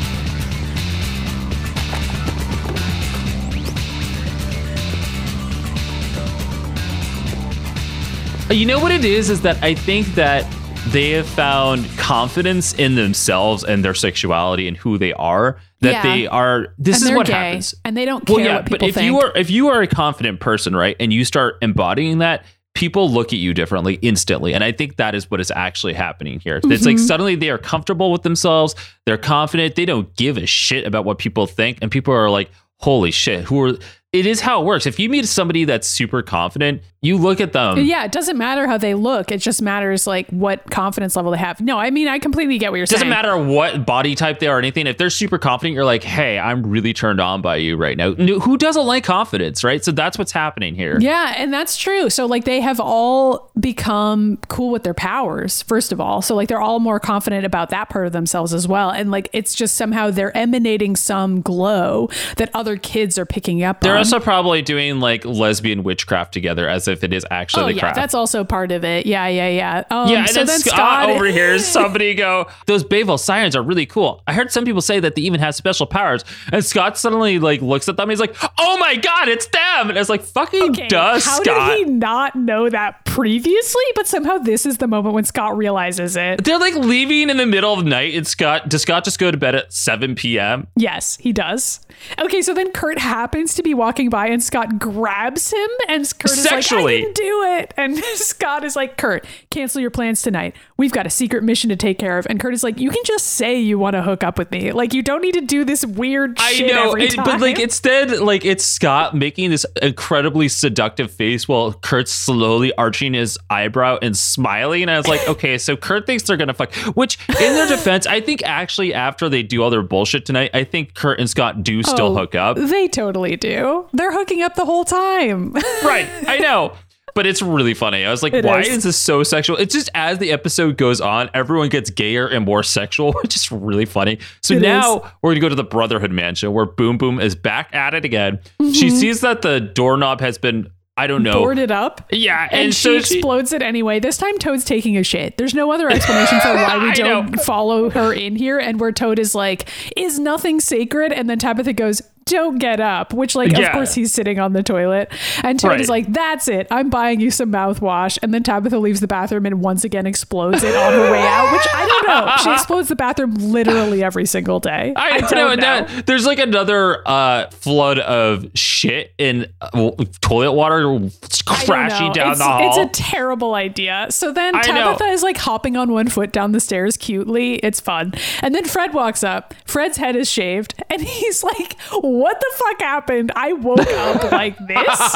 You 8.51 8.67
know 8.67 8.79
what 8.79 8.93
it 8.93 9.05
is? 9.05 9.31
Is 9.31 9.41
that 9.43 9.61
I 9.63 9.75
think 9.75 10.07
that 10.15 10.45
they 10.89 11.11
have 11.13 11.27
found 11.27 11.89
confidence 11.97 12.75
in 12.75 12.95
themselves 12.95 13.65
and 13.65 13.83
their 13.85 13.95
sexuality 13.95 14.69
and 14.69 14.77
who 14.77 14.99
they 14.99 15.13
are. 15.15 15.59
That 15.81 15.93
Yeah. 15.93 16.03
they 16.03 16.27
are. 16.27 16.69
This 16.79 17.01
and 17.03 17.11
is 17.13 17.17
what 17.17 17.27
gay, 17.27 17.33
happens. 17.33 17.75
and 17.85 17.97
they 17.97 18.05
don't 18.05 18.25
care 18.27 18.37
Well, 18.37 18.45
yeah, 18.45 18.57
what 18.57 18.65
people 18.67 18.79
but 18.81 18.89
if 18.89 18.95
think. 18.97 19.07
you 19.07 19.21
are 19.21 19.33
if 19.37 19.51
you 19.51 19.69
are 19.69 19.83
a 19.83 19.87
confident 19.87 20.41
person, 20.41 20.77
right, 20.77 20.95
and 21.01 21.13
you 21.13 21.25
start 21.25 21.57
embodying 21.63 22.19
that, 22.19 22.45
people 22.75 23.11
look 23.11 23.33
at 23.33 23.39
you 23.39 23.55
differently 23.55 23.95
instantly, 24.03 24.53
and 24.53 24.63
I 24.63 24.73
think 24.73 24.97
that 24.97 25.15
is 25.15 25.31
what 25.31 25.41
is 25.41 25.51
actually 25.51 25.95
happening 25.95 26.39
here. 26.41 26.57
It's 26.57 26.67
Mm-hmm. 26.67 26.85
like 26.87 26.99
suddenly 26.99 27.35
they 27.37 27.51
are 27.51 27.59
comfortable 27.59 28.13
with 28.13 28.23
themselves, 28.23 28.75
they're 29.07 29.17
confident, 29.19 29.75
they 29.77 29.87
don't 29.87 30.15
give 30.17 30.37
a 30.37 30.47
shit 30.47 30.87
about 30.87 31.05
what 31.07 31.19
people 31.19 31.47
think, 31.47 31.79
and 31.83 31.91
people 31.91 32.13
are 32.15 32.29
like, 32.31 32.51
"Holy 32.81 33.11
shit, 33.11 33.45
who 33.45 33.63
are?" 33.65 33.79
It 34.15 34.27
is 34.27 34.41
how 34.41 34.63
it 34.63 34.65
works. 34.65 34.87
If 34.87 34.99
you 35.01 35.09
meet 35.09 35.27
somebody 35.27 35.65
that's 35.65 35.89
super 35.89 36.23
confident, 36.23 36.83
you 37.03 37.19
look 37.19 37.41
at 37.41 37.53
them. 37.53 37.79
yeah, 37.81 38.05
it 38.05 38.13
doesn't 38.13 38.39
matter 38.39 38.67
how 38.67 38.79
they 38.79 38.95
look. 38.95 39.31
It 39.31 39.39
just 39.39 39.61
matters 39.61 40.07
like 40.07 40.27
what 40.31 40.71
confidence 40.71 41.17
level 41.17 41.33
they 41.33 41.39
have. 41.39 41.61
No, 41.61 41.79
I 41.79 41.91
mean 41.91 42.09
I 42.09 42.19
completely 42.19 42.57
get 42.57 42.71
what 42.71 42.77
you're 42.79 42.87
saying. 42.87 42.97
It 43.03 43.05
doesn't 43.05 43.11
matter 43.11 43.37
what 43.37 43.85
body 43.85 44.15
type 44.15 44.39
they 44.39 44.47
are 44.47 44.57
or 44.57 44.59
anything. 44.59 44.87
If 44.87 44.97
they're 44.97 45.11
super 45.11 45.37
confident, 45.37 45.75
you're 45.75 45.85
like, 45.85 46.03
hey, 46.05 46.39
I'm 46.39 46.63
really 46.65 46.95
turned 46.95 47.21
on 47.21 47.43
by 47.43 47.57
you 47.57 47.77
right 47.77 47.97
now. 47.97 48.15
No- 48.17 48.39
Who 48.39 48.57
doesn't 48.57 48.87
like 48.87 49.05
confidence, 49.05 49.63
right? 49.65 49.85
So 49.85 49.91
that's 49.93 50.17
what's 50.17 50.33
happening 50.33 50.75
here. 50.77 50.97
Yeah, 51.01 51.35
and 51.37 51.53
that's 51.53 51.77
true. 51.77 52.09
So 52.09 52.25
like 52.25 52.45
they 52.45 52.61
have 52.61 52.81
all 52.81 53.51
become 53.59 54.39
cool 54.49 54.71
with 54.71 54.85
their 54.85 54.95
powers, 54.95 55.61
first 55.63 55.93
of 55.93 56.01
all. 56.01 56.23
So 56.23 56.35
like 56.35 56.49
they're 56.49 56.61
all 56.61 56.81
more 56.81 57.01
confident 57.01 57.45
about 57.45 57.69
that 57.71 57.91
part 57.91 58.07
of 58.07 58.13
themselves 58.13 58.55
as 58.55 58.69
well. 58.69 58.91
And 58.91 59.11
like 59.11 59.29
it's 59.33 59.55
just 59.55 59.75
somehow 59.75 60.11
they're 60.11 60.35
emanating 60.37 60.97
some 60.97 61.41
glow 61.43 62.09
that 62.37 62.49
other 62.55 62.77
kids 62.77 63.19
are 63.19 63.27
picking 63.27 63.63
up 63.63 63.81
They're 63.81 63.97
on. 63.97 64.04
Also 64.13 64.25
probably 64.25 64.63
doing 64.63 65.01
like 65.01 65.25
lesbian 65.25 65.83
witchcraft 65.83 66.33
together 66.33 66.69
as 66.69 66.89
if 66.89 67.03
it 67.05 67.13
is 67.13 67.27
actually 67.31 67.65
oh 67.65 67.67
the 67.67 67.75
yeah, 67.75 67.81
craft. 67.81 67.97
that's 67.97 68.15
also 68.15 68.45
part 68.45 68.73
of 68.73 68.85
it. 68.85 69.07
Yeah, 69.07 69.27
yeah, 69.29 69.49
yeah. 69.49 69.85
Um, 69.91 70.09
yeah, 70.09 70.19
and 70.21 70.29
so 70.31 70.45
then, 70.45 70.59
Scott, 70.61 70.75
Scott 70.75 71.11
over 71.11 71.27
here, 71.27 71.59
somebody 71.75 72.15
go, 72.15 72.47
those 72.67 72.85
Bayville 72.85 73.19
sirens 73.19 73.57
are 73.57 73.63
really 73.63 73.87
cool. 73.87 74.23
I 74.27 74.35
heard 74.35 74.51
some 74.53 74.65
people 74.65 74.83
say 74.83 75.01
that 75.01 75.15
they 75.15 75.23
even 75.23 75.41
have 75.41 75.55
special 75.55 75.87
powers. 75.87 76.25
And 76.53 76.65
Scott 76.65 76.99
suddenly 76.99 77.39
like 77.39 77.63
looks 77.63 77.89
at 77.89 77.97
them. 77.97 78.11
He's 78.11 78.21
like, 78.21 78.37
oh 78.59 78.77
my 78.79 78.97
God, 78.97 79.29
it's 79.29 79.47
them. 79.47 79.89
And 79.91 79.99
it's 79.99 80.09
like, 80.11 80.23
fucking 80.23 80.71
Okay, 80.71 80.89
does, 80.89 81.25
how 81.25 81.43
Scott. 81.43 81.77
did 81.77 81.87
he 81.87 81.93
not 81.93 82.35
know 82.37 82.69
that 82.69 83.05
previously, 83.05 83.85
but 83.95 84.07
somehow 84.07 84.39
this 84.39 84.67
is 84.67 84.79
the 84.79 84.89
moment 84.89 85.15
when 85.15 85.25
Scott 85.25 85.57
realizes 85.57 86.17
it. 86.17 86.45
They're 86.45 86.59
like 86.59 86.75
leaving 86.75 87.31
in 87.31 87.37
the 87.37 87.47
middle 87.47 87.73
of 87.73 87.85
the 87.85 87.91
night. 87.91 88.15
And 88.15 88.27
Scott 88.27 88.69
does 88.69 88.83
Scott 88.83 89.05
just 89.05 89.19
go 89.19 89.31
to 89.31 89.37
bed 89.37 89.55
at 89.55 89.73
7 89.73 90.15
p.m. 90.15 90.67
Yes, 90.77 91.17
he 91.17 91.33
does. 91.33 91.81
Okay, 92.21 92.43
so 92.43 92.53
then 92.53 92.71
Kurt 92.73 92.99
happens 92.99 93.55
to 93.55 93.63
be 93.63 93.73
walking 93.73 93.94
by 94.11 94.29
and 94.29 94.43
Scott 94.43 94.79
grabs 94.79 95.53
him 95.53 95.69
and 95.89 96.03
Kurt 96.19 96.31
is 96.33 96.45
like, 96.45 96.49
Sexually. 96.63 96.97
I 96.99 97.01
didn't 97.01 97.17
do 97.17 97.43
it. 97.59 97.75
And 97.77 97.97
Scott 98.15 98.65
is 98.65 98.77
like, 98.77 98.97
Kurt, 98.97 99.25
cancel 99.51 99.81
your 99.81 99.91
plans 99.91 100.23
tonight. 100.23 100.55
We've 100.77 100.93
got 100.93 101.07
a 101.07 101.11
secret 101.11 101.43
mission 101.45 101.71
to 101.71 101.77
take 101.77 101.99
care 101.99 102.19
of. 102.19 102.27
And 102.29 102.39
Kurt 102.41 102.53
is 102.55 102.63
like, 102.65 102.79
you 102.81 102.91
can 102.91 103.03
just 103.05 103.27
say 103.27 103.59
you 103.59 103.79
want 103.79 103.95
to 103.95 104.03
hook 104.03 104.25
up 104.25 104.39
with 104.39 104.51
me. 104.51 104.73
Like, 104.73 104.93
you 104.95 105.03
don't 105.03 105.21
need 105.23 105.35
to 105.35 105.41
do 105.41 105.65
this 105.65 105.85
weird 105.87 106.39
I 106.39 106.53
shit 106.53 106.73
know, 106.75 106.89
every 106.91 107.05
it- 107.07 107.15
time. 107.15 107.25
but 107.25 107.41
like 107.41 107.59
instead, 107.59 108.11
like 108.21 108.45
it's 108.45 108.65
Scott 108.65 109.15
making 109.15 109.51
this 109.51 109.65
incredibly 109.81 110.49
seductive 110.49 111.11
face 111.11 111.47
while 111.49 111.73
Kurt's 111.73 112.13
slowly 112.13 112.73
arching 112.77 113.15
his 113.15 113.39
eyebrow 113.51 113.99
and 114.03 114.17
smiling. 114.17 114.83
And 114.83 114.91
I 114.91 114.97
was 114.97 115.07
like, 115.07 115.27
okay, 115.29 115.59
so 115.59 115.77
Kurt 115.77 116.07
thinks 116.07 116.25
they're 116.25 116.37
gonna 116.37 116.55
fuck. 116.55 116.73
Which, 116.97 117.19
in 117.29 117.55
their 117.55 117.69
defense, 117.69 118.07
I 118.07 118.21
think 118.21 118.43
actually 118.45 118.93
after 118.95 119.29
they 119.29 119.43
do 119.43 119.63
all 119.63 119.71
their 119.71 119.83
bullshit 119.83 120.27
tonight, 120.27 120.51
I 120.55 120.65
think 120.65 120.95
Kurt 120.95 121.19
and 121.21 121.29
Scott 121.31 121.63
do 121.63 121.83
still 121.83 122.05
Oh, 122.05 122.15
hook 122.15 122.35
up. 122.35 122.57
They 122.57 122.89
totally 122.89 123.37
do. 123.37 123.84
They're 123.93 124.13
hooking 124.13 124.43
up 124.43 124.55
the 124.55 124.65
whole 124.65 124.85
time. 124.85 125.53
right, 125.85 126.09
I 126.27 126.39
know. 126.39 126.73
But 127.15 127.27
it's 127.27 127.41
really 127.41 127.75
funny. 127.75 128.05
I 128.05 128.11
was 128.11 128.25
like, 128.25 128.33
It 128.33 128.45
why 128.45 128.61
is. 128.63 128.69
is. 128.69 128.83
this 128.83 128.97
so 128.99 129.23
sexual? 129.23 129.57
It's 129.57 129.73
just 129.73 129.89
as 129.95 130.19
the 130.19 130.33
episode 130.33 130.77
goes 130.77 131.01
on, 131.01 131.31
everyone 131.33 131.69
gets 131.69 131.89
gayer 131.91 132.27
and 132.27 132.45
more 132.45 132.65
sexual, 132.65 133.13
which 133.23 133.37
is 133.37 133.53
really 133.53 133.85
funny. 133.85 134.19
So 134.43 134.55
It 134.55 134.63
now 134.63 134.97
is. 134.97 135.03
we're 135.23 135.31
going 135.31 135.37
to 135.37 135.41
go 135.43 135.49
to 135.49 135.55
the 135.55 135.63
Brotherhood 135.63 136.11
Mansion 136.11 136.53
where 136.53 136.67
Boom 136.67 136.99
Boom 136.99 137.21
is 137.21 137.37
back 137.37 137.73
at 137.73 137.95
it 137.95 138.05
again. 138.05 138.41
She 138.61 138.89
Mm-hmm. 138.89 138.97
sees 138.97 139.21
that 139.21 139.43
the 139.43 139.61
doorknob 139.61 140.21
has 140.23 140.39
been, 140.39 140.71
I 140.97 141.07
don't 141.07 141.23
know. 141.23 141.35
Boarded 141.39 141.71
up. 141.71 142.05
Yeah. 142.11 142.49
And, 142.51 142.61
And, 142.63 142.75
she 142.75 142.83
so 142.83 142.99
she, 143.01 143.19
explodes 143.19 143.53
it 143.53 143.63
anyway. 143.63 144.01
This 144.01 144.17
time 144.17 144.37
Toad's 144.39 144.65
taking 144.65 144.97
a 144.97 145.05
shit. 145.05 145.37
There's 145.37 145.55
no 145.55 145.71
other 145.71 145.89
explanation 145.91 146.41
for 146.41 146.55
why 146.55 146.79
we 146.83 146.93
don't 146.95 147.31
know. 147.31 147.43
follow 147.45 147.91
her 147.91 148.13
in 148.13 148.35
here 148.35 148.59
and 148.59 148.81
where 148.81 148.91
Toad 148.91 149.21
is 149.21 149.37
like, 149.37 149.69
is 149.97 150.19
nothing 150.19 150.59
sacred? 150.59 151.13
And 151.13 151.31
then 151.31 151.39
Tabitha 151.39 151.73
goes, 151.75 152.03
don't 152.27 152.59
get 152.59 152.81
up, 152.81 153.13
which 153.13 153.35
like 153.35 153.57
of 153.57 153.71
course 153.73 153.95
he's 153.95 154.13
sitting 154.13 154.39
on 154.39 154.53
the 154.53 154.63
toilet. 154.63 155.13
And 155.43 155.59
Toad 155.59 155.71
Right. 155.73 155.81
is 155.81 155.89
like, 155.89 156.13
that's 156.13 156.49
it. 156.49 156.67
I'm 156.71 156.91
buying 156.91 157.21
you 157.21 157.31
some 157.31 157.51
mouthwash. 157.53 158.19
And 158.23 158.33
then 158.33 158.43
Tabitha 158.43 158.79
leaves 158.79 159.01
the 159.01 159.07
bathroom 159.07 159.47
and 159.47 159.61
once 159.61 159.85
again 159.85 160.07
explodes 160.07 160.63
it 160.63 160.75
on 160.75 160.93
her 160.93 161.11
way 161.13 161.23
out, 161.27 161.53
which 161.53 161.67
I 161.75 161.87
don't 161.87 162.07
know. 162.27 162.37
She 162.43 162.53
explodes 162.55 162.89
the 162.89 162.97
bathroom 162.97 163.35
literally 163.35 164.03
every 164.03 164.27
single 164.27 164.61
day. 164.61 164.93
I, 164.97 165.21
don't 165.21 165.33
know, 165.33 165.55
know. 165.55 165.57
that- 165.57 166.07
there's 166.07 166.27
like 166.27 166.39
another 166.39 167.07
uh, 167.07 167.51
flood 167.51 167.99
of 167.99 168.47
shit 168.55 169.15
in 169.19 169.47
uh, 169.61 169.91
toilet 170.21 170.53
water 170.53 171.11
crashing 171.47 172.13
down 172.13 172.31
it's, 172.31 172.39
the 172.39 172.45
hall. 172.45 172.81
It's 172.81 172.99
a 172.99 173.03
terrible 173.03 173.55
idea. 173.55 174.07
So 174.11 174.33
then 174.33 174.55
I. 174.55 174.63
Tabitha 174.63 175.05
is 175.07 175.23
like 175.23 175.37
hopping 175.37 175.77
on 175.77 175.93
one 175.93 176.09
foot 176.09 176.33
down 176.33 176.53
the 176.53 176.61
stairs 176.61 176.97
cutely. 176.97 177.55
It's 177.57 177.81
fun. 177.81 178.15
And 178.41 178.55
then 178.55 178.65
Fred 178.65 178.95
walks 178.95 179.23
up. 179.25 179.55
Fred's 179.65 179.97
head 179.97 180.17
is 180.17 180.31
shaved. 180.31 180.75
And 180.91 181.03
he's 181.15 181.43
like, 181.43 181.77
What 182.15 182.39
the 182.39 182.53
fuck 182.57 182.81
happened? 182.81 183.33
I 183.35 183.53
woke 183.55 183.81
up 183.81 184.31
like 184.33 184.57
this. 184.69 185.15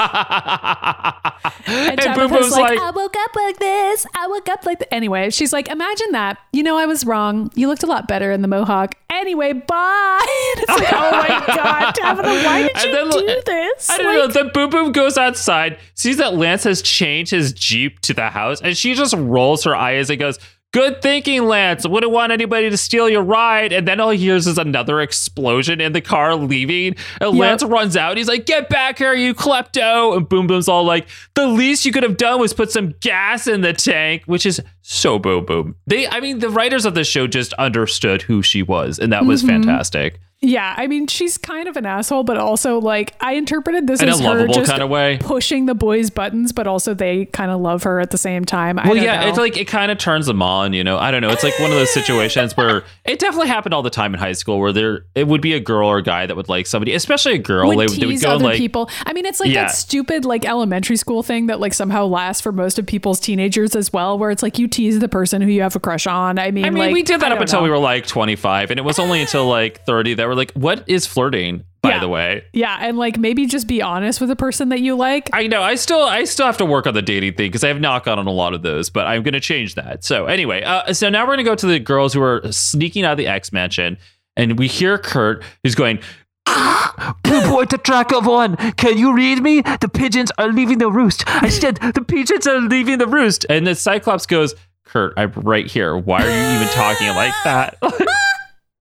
And, 1.66 1.90
And 1.90 2.00
Tabitha's 2.00 2.50
like, 2.50 2.70
like- 2.70 2.78
I 2.80 2.90
woke 2.90 3.14
up 3.16 3.36
like 3.36 3.58
this. 3.58 4.06
I 4.16 4.26
woke 4.26 4.48
up 4.48 4.66
like 4.66 4.78
th-. 4.80 4.88
Anyway, 4.90 5.30
she's 5.30 5.52
like, 5.52 5.68
Imagine 5.68 6.12
that. 6.12 6.38
You 6.52 6.62
know, 6.62 6.76
I 6.76 6.86
was 6.86 7.04
wrong. 7.06 7.50
You 7.54 7.68
looked 7.68 7.82
a 7.82 7.86
lot 7.86 8.08
better 8.08 8.32
in 8.32 8.42
the 8.42 8.48
mohawk. 8.48 8.94
Anyway, 9.10 9.52
bye. 9.52 10.18
And 10.56 10.62
it's 10.62 10.68
like, 10.68 10.92
Oh 10.92 11.10
my 11.12 11.54
God, 11.56 11.92
Tabitha, 11.94 12.28
why 12.28 12.62
did 12.62 12.76
And 12.76 12.84
you 12.86 12.92
then- 12.92 13.10
do 13.10 13.42
this? 13.46 13.90
I 13.90 13.98
don't 13.98 14.06
Like- 14.06 14.16
know. 14.16 14.26
Then 14.42 14.50
Boom 14.52 14.70
Boom 14.70 14.92
goes 14.92 15.16
outside, 15.16 15.78
sees 15.94 16.16
that 16.16 16.34
Lance 16.34 16.64
has 16.64 16.82
changed 16.82 17.30
his 17.30 17.52
Jeep 17.52 18.00
to 18.00 18.14
the 18.14 18.30
house, 18.30 18.60
and 18.60 18.76
she 18.76 18.94
just 18.94 19.14
rolls 19.16 19.64
her 19.64 19.74
eyes 19.76 20.10
and 20.10 20.18
goes, 20.18 20.38
Good 20.74 21.00
thinking, 21.00 21.46
Lance. 21.46 21.88
Wouldn't 21.88 22.12
want 22.12 22.30
anybody 22.30 22.68
to 22.68 22.76
steal 22.76 23.08
your 23.08 23.22
ride. 23.22 23.72
And 23.72 23.88
then 23.88 24.00
all 24.00 24.10
he 24.10 24.18
hears 24.18 24.46
is 24.46 24.58
another 24.58 25.00
explosion 25.00 25.80
in 25.80 25.94
the 25.94 26.02
car 26.02 26.34
leaving. 26.36 26.94
And 27.22 27.32
Yep. 27.34 27.40
Lance 27.40 27.62
runs 27.64 27.96
out. 27.96 28.18
He's 28.18 28.28
like, 28.28 28.44
Get 28.44 28.68
back 28.68 28.98
here, 28.98 29.14
you 29.14 29.32
klepto. 29.34 30.14
And 30.14 30.28
Boom 30.28 30.46
Boom's 30.46 30.68
all 30.68 30.84
like, 30.84 31.08
The 31.34 31.46
least 31.46 31.86
you 31.86 31.92
could 31.92 32.02
have 32.02 32.18
done 32.18 32.38
was 32.38 32.52
put 32.52 32.70
some 32.70 32.94
gas 33.00 33.46
in 33.46 33.62
the 33.62 33.72
tank, 33.72 34.24
which 34.26 34.44
is 34.44 34.60
so 34.82 35.18
Boom 35.18 35.46
Boom. 35.46 35.74
They, 35.86 36.06
I 36.06 36.20
mean, 36.20 36.40
the 36.40 36.50
writers 36.50 36.84
of 36.84 36.94
the 36.94 37.04
show 37.04 37.26
just 37.26 37.54
understood 37.54 38.20
who 38.20 38.42
she 38.42 38.62
was, 38.62 38.98
and 38.98 39.10
that 39.12 39.24
was 39.24 39.42
Mm-hmm. 39.42 39.62
fantastic. 39.62 40.20
Yeah, 40.40 40.72
I 40.76 40.86
mean, 40.86 41.08
she's 41.08 41.36
kind 41.36 41.66
of 41.68 41.76
an 41.76 41.84
asshole, 41.84 42.22
but 42.22 42.36
also 42.36 42.80
like 42.80 43.14
I 43.20 43.32
interpreted 43.32 43.88
this 43.88 44.00
In 44.00 44.08
a 44.08 44.12
as 44.12 44.20
her 44.20 44.46
just 44.46 44.70
kind 44.70 44.82
of 44.82 44.88
way. 44.88 45.18
pushing 45.20 45.66
the 45.66 45.74
boys' 45.74 46.10
buttons, 46.10 46.52
but 46.52 46.68
also 46.68 46.94
they 46.94 47.24
kind 47.26 47.50
of 47.50 47.60
love 47.60 47.82
her 47.82 47.98
at 47.98 48.10
the 48.12 48.18
same 48.18 48.44
time. 48.44 48.78
I 48.78 48.86
Well, 48.86 48.96
yeah, 48.96 49.22
know. 49.22 49.28
it's 49.30 49.38
like 49.38 49.56
it 49.56 49.64
kind 49.66 49.90
of 49.90 49.98
turns 49.98 50.26
them 50.26 50.40
on, 50.40 50.72
you 50.74 50.84
know. 50.84 50.96
I 50.96 51.10
don't 51.10 51.22
know. 51.22 51.30
It's 51.30 51.42
like 51.42 51.58
one 51.58 51.72
of 51.72 51.76
those 51.76 51.90
situations 51.92 52.56
where 52.56 52.84
it 53.04 53.18
definitely 53.18 53.48
happened 53.48 53.74
all 53.74 53.82
the 53.82 53.90
time 53.90 54.14
in 54.14 54.20
high 54.20 54.32
school, 54.32 54.60
where 54.60 54.72
there 54.72 55.06
it 55.16 55.26
would 55.26 55.40
be 55.40 55.54
a 55.54 55.60
girl 55.60 55.88
or 55.88 55.98
a 55.98 56.02
guy 56.04 56.24
that 56.26 56.36
would 56.36 56.48
like 56.48 56.68
somebody, 56.68 56.94
especially 56.94 57.34
a 57.34 57.38
girl. 57.38 57.66
would 57.68 57.76
they, 57.76 57.86
tease 57.88 57.98
they 57.98 58.06
would 58.06 58.20
go 58.20 58.30
other 58.36 58.44
like, 58.44 58.58
people. 58.58 58.88
I 59.06 59.12
mean, 59.14 59.26
it's 59.26 59.40
like 59.40 59.50
Yeah. 59.50 59.64
that 59.64 59.72
stupid 59.72 60.24
like 60.24 60.44
elementary 60.44 60.96
school 60.96 61.24
thing 61.24 61.48
that 61.48 61.58
like 61.58 61.74
somehow 61.74 62.04
lasts 62.06 62.42
for 62.42 62.52
most 62.52 62.78
of 62.78 62.86
people's 62.86 63.18
teenagers 63.18 63.74
as 63.74 63.92
well, 63.92 64.16
where 64.16 64.30
it's 64.30 64.44
like 64.44 64.56
you 64.56 64.68
tease 64.68 65.00
the 65.00 65.08
person 65.08 65.42
who 65.42 65.48
you 65.50 65.62
have 65.62 65.74
a 65.74 65.80
crush 65.80 66.06
on. 66.06 66.38
I 66.38 66.52
mean, 66.52 66.64
I 66.64 66.70
mean, 66.70 66.84
like, 66.84 66.92
we 66.92 67.02
did 67.02 67.18
that 67.22 67.32
up 67.32 67.40
until 67.40 67.58
know. 67.58 67.64
we 67.64 67.70
were 67.70 67.78
like 67.78 68.06
25, 68.06 68.70
and 68.70 68.78
it 68.78 68.84
was 68.84 69.00
only 69.00 69.20
until 69.20 69.46
like 69.48 69.84
30 69.84 70.14
that 70.14 70.27
we're 70.28 70.34
like, 70.34 70.52
what 70.52 70.84
is 70.88 71.06
flirting? 71.06 71.64
By 71.80 71.90
Yeah. 71.90 72.00
the 72.00 72.08
way, 72.08 72.42
yeah, 72.52 72.76
and 72.80 72.98
like 72.98 73.18
maybe 73.18 73.46
just 73.46 73.68
be 73.68 73.80
honest 73.80 74.20
with 74.20 74.28
the 74.28 74.34
person 74.36 74.70
that 74.70 74.80
you 74.80 74.96
like. 74.96 75.30
I 75.32 75.46
know 75.46 75.62
I 75.62 75.76
still 75.76 76.02
I 76.02 76.24
still 76.24 76.46
have 76.46 76.56
to 76.56 76.64
work 76.64 76.88
on 76.88 76.94
the 76.94 77.02
dating 77.02 77.34
thing 77.34 77.46
because 77.52 77.62
I 77.62 77.68
have 77.68 77.80
not 77.80 78.04
gone 78.04 78.18
on 78.18 78.26
a 78.26 78.32
lot 78.32 78.52
of 78.52 78.62
those, 78.62 78.90
but 78.90 79.06
I'm 79.06 79.22
going 79.22 79.34
to 79.34 79.40
change 79.40 79.76
that. 79.76 80.02
So 80.02 80.26
anyway, 80.26 80.64
uh, 80.64 80.92
so 80.92 81.08
now 81.08 81.22
we're 81.22 81.36
going 81.36 81.38
to 81.38 81.44
go 81.44 81.54
to 81.54 81.66
the 81.66 81.78
girls 81.78 82.12
who 82.12 82.20
are 82.20 82.42
sneaking 82.50 83.04
out 83.04 83.12
of 83.12 83.18
the 83.18 83.28
X 83.28 83.52
mansion, 83.52 83.96
and 84.36 84.58
we 84.58 84.66
hear 84.66 84.98
Kurt 84.98 85.44
who's 85.62 85.76
going. 85.76 86.00
Blue 87.22 87.42
boy 87.42 87.64
to 87.66 87.78
track 87.78 88.12
of 88.12 88.26
one. 88.26 88.56
Can 88.72 88.98
you 88.98 89.14
read 89.14 89.40
me? 89.42 89.60
The 89.60 89.88
pigeons 89.92 90.32
are 90.38 90.48
leaving 90.52 90.78
the 90.78 90.90
roost. 90.90 91.22
I 91.28 91.48
said 91.48 91.76
the 91.76 92.02
pigeons 92.02 92.46
are 92.48 92.58
leaving 92.60 92.98
the 92.98 93.06
roost. 93.06 93.46
And 93.48 93.66
the 93.66 93.74
Cyclops 93.76 94.26
goes, 94.26 94.54
Kurt, 94.84 95.12
I'm 95.16 95.30
right 95.32 95.66
here. 95.66 95.96
Why 95.96 96.22
are 96.24 96.28
you 96.28 96.56
even 96.56 96.68
talking 96.74 97.06
like 97.08 97.34
that? 97.44 97.76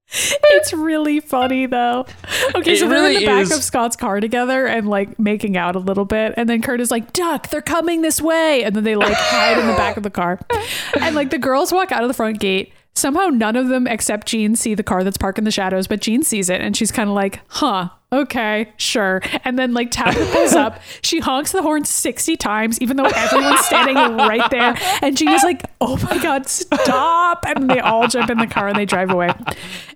It's 0.50 0.74
really 0.74 1.20
funny 1.20 1.66
though. 1.66 2.06
Okay, 2.56 2.74
It 2.74 2.80
so 2.80 2.90
they're 2.90 3.08
in 3.10 3.20
the 3.20 3.26
back 3.26 3.44
is. 3.44 3.52
of 3.52 3.64
Scott's 3.64 3.96
car 3.96 4.20
together 4.20 4.66
and 4.66 4.88
like 4.88 5.20
making 5.20 5.56
out 5.56 5.76
a 5.76 5.80
little 5.80 6.06
bit, 6.06 6.34
and 6.38 6.50
then 6.50 6.62
Kurt 6.62 6.82
is 6.82 6.90
like, 6.90 7.14
"Duck, 7.14 7.50
they're 7.50 7.62
coming 7.62 8.02
this 8.02 8.20
way," 8.22 8.64
and 8.64 8.76
then 8.76 8.84
they 8.84 8.96
like 8.96 9.14
hide 9.14 9.58
in 9.58 9.68
the 9.68 9.74
back 9.74 9.98
of 9.98 10.04
the 10.04 10.10
car, 10.10 10.40
and 11.00 11.16
like 11.16 11.30
the 11.30 11.38
girls 11.38 11.72
walk 11.72 11.92
out 11.92 12.02
of 12.04 12.08
the 12.08 12.14
front 12.14 12.40
gate. 12.40 12.74
Somehow, 12.98 13.28
none 13.28 13.56
of 13.56 13.68
them 13.68 13.88
except 13.88 14.28
Jean 14.28 14.56
see 14.56 14.74
the 14.74 14.84
car 14.84 15.04
that's 15.04 15.18
parked 15.18 15.38
in 15.38 15.44
the 15.46 15.52
shadows, 15.52 15.88
but 15.88 16.02
Jean 16.02 16.24
sees 16.24 16.50
it, 16.50 16.62
and 16.62 16.76
she's 16.76 16.92
kind 16.92 17.10
of 17.10 17.16
like, 17.16 17.42
"Huh." 17.48 17.90
Okay, 18.10 18.72
sure. 18.78 19.22
And 19.44 19.60
then 19.60 19.74
like 19.74 19.92
Tabitha 19.92 20.32
pulls 20.32 20.54
up. 20.54 20.80
She 21.02 21.20
honks 21.20 21.52
the 21.52 21.62
horn 21.62 21.84
60 21.84 22.38
times, 22.38 22.80
even 22.82 22.96
though 22.98 23.06
everyone's 23.06 23.60
standing 23.66 23.96
right 23.98 24.50
there. 24.50 24.76
And 25.02 25.16
Jean 25.18 25.30
is 25.30 25.44
like, 25.44 25.64
oh 25.82 25.98
my 25.98 26.18
God, 26.22 26.48
stop. 26.48 27.46
And 27.46 27.70
they 27.70 27.80
all 27.80 28.08
jump 28.08 28.30
in 28.30 28.38
the 28.38 28.48
car 28.48 28.68
and 28.70 28.78
they 28.78 28.86
drive 28.86 29.10
away. 29.10 29.32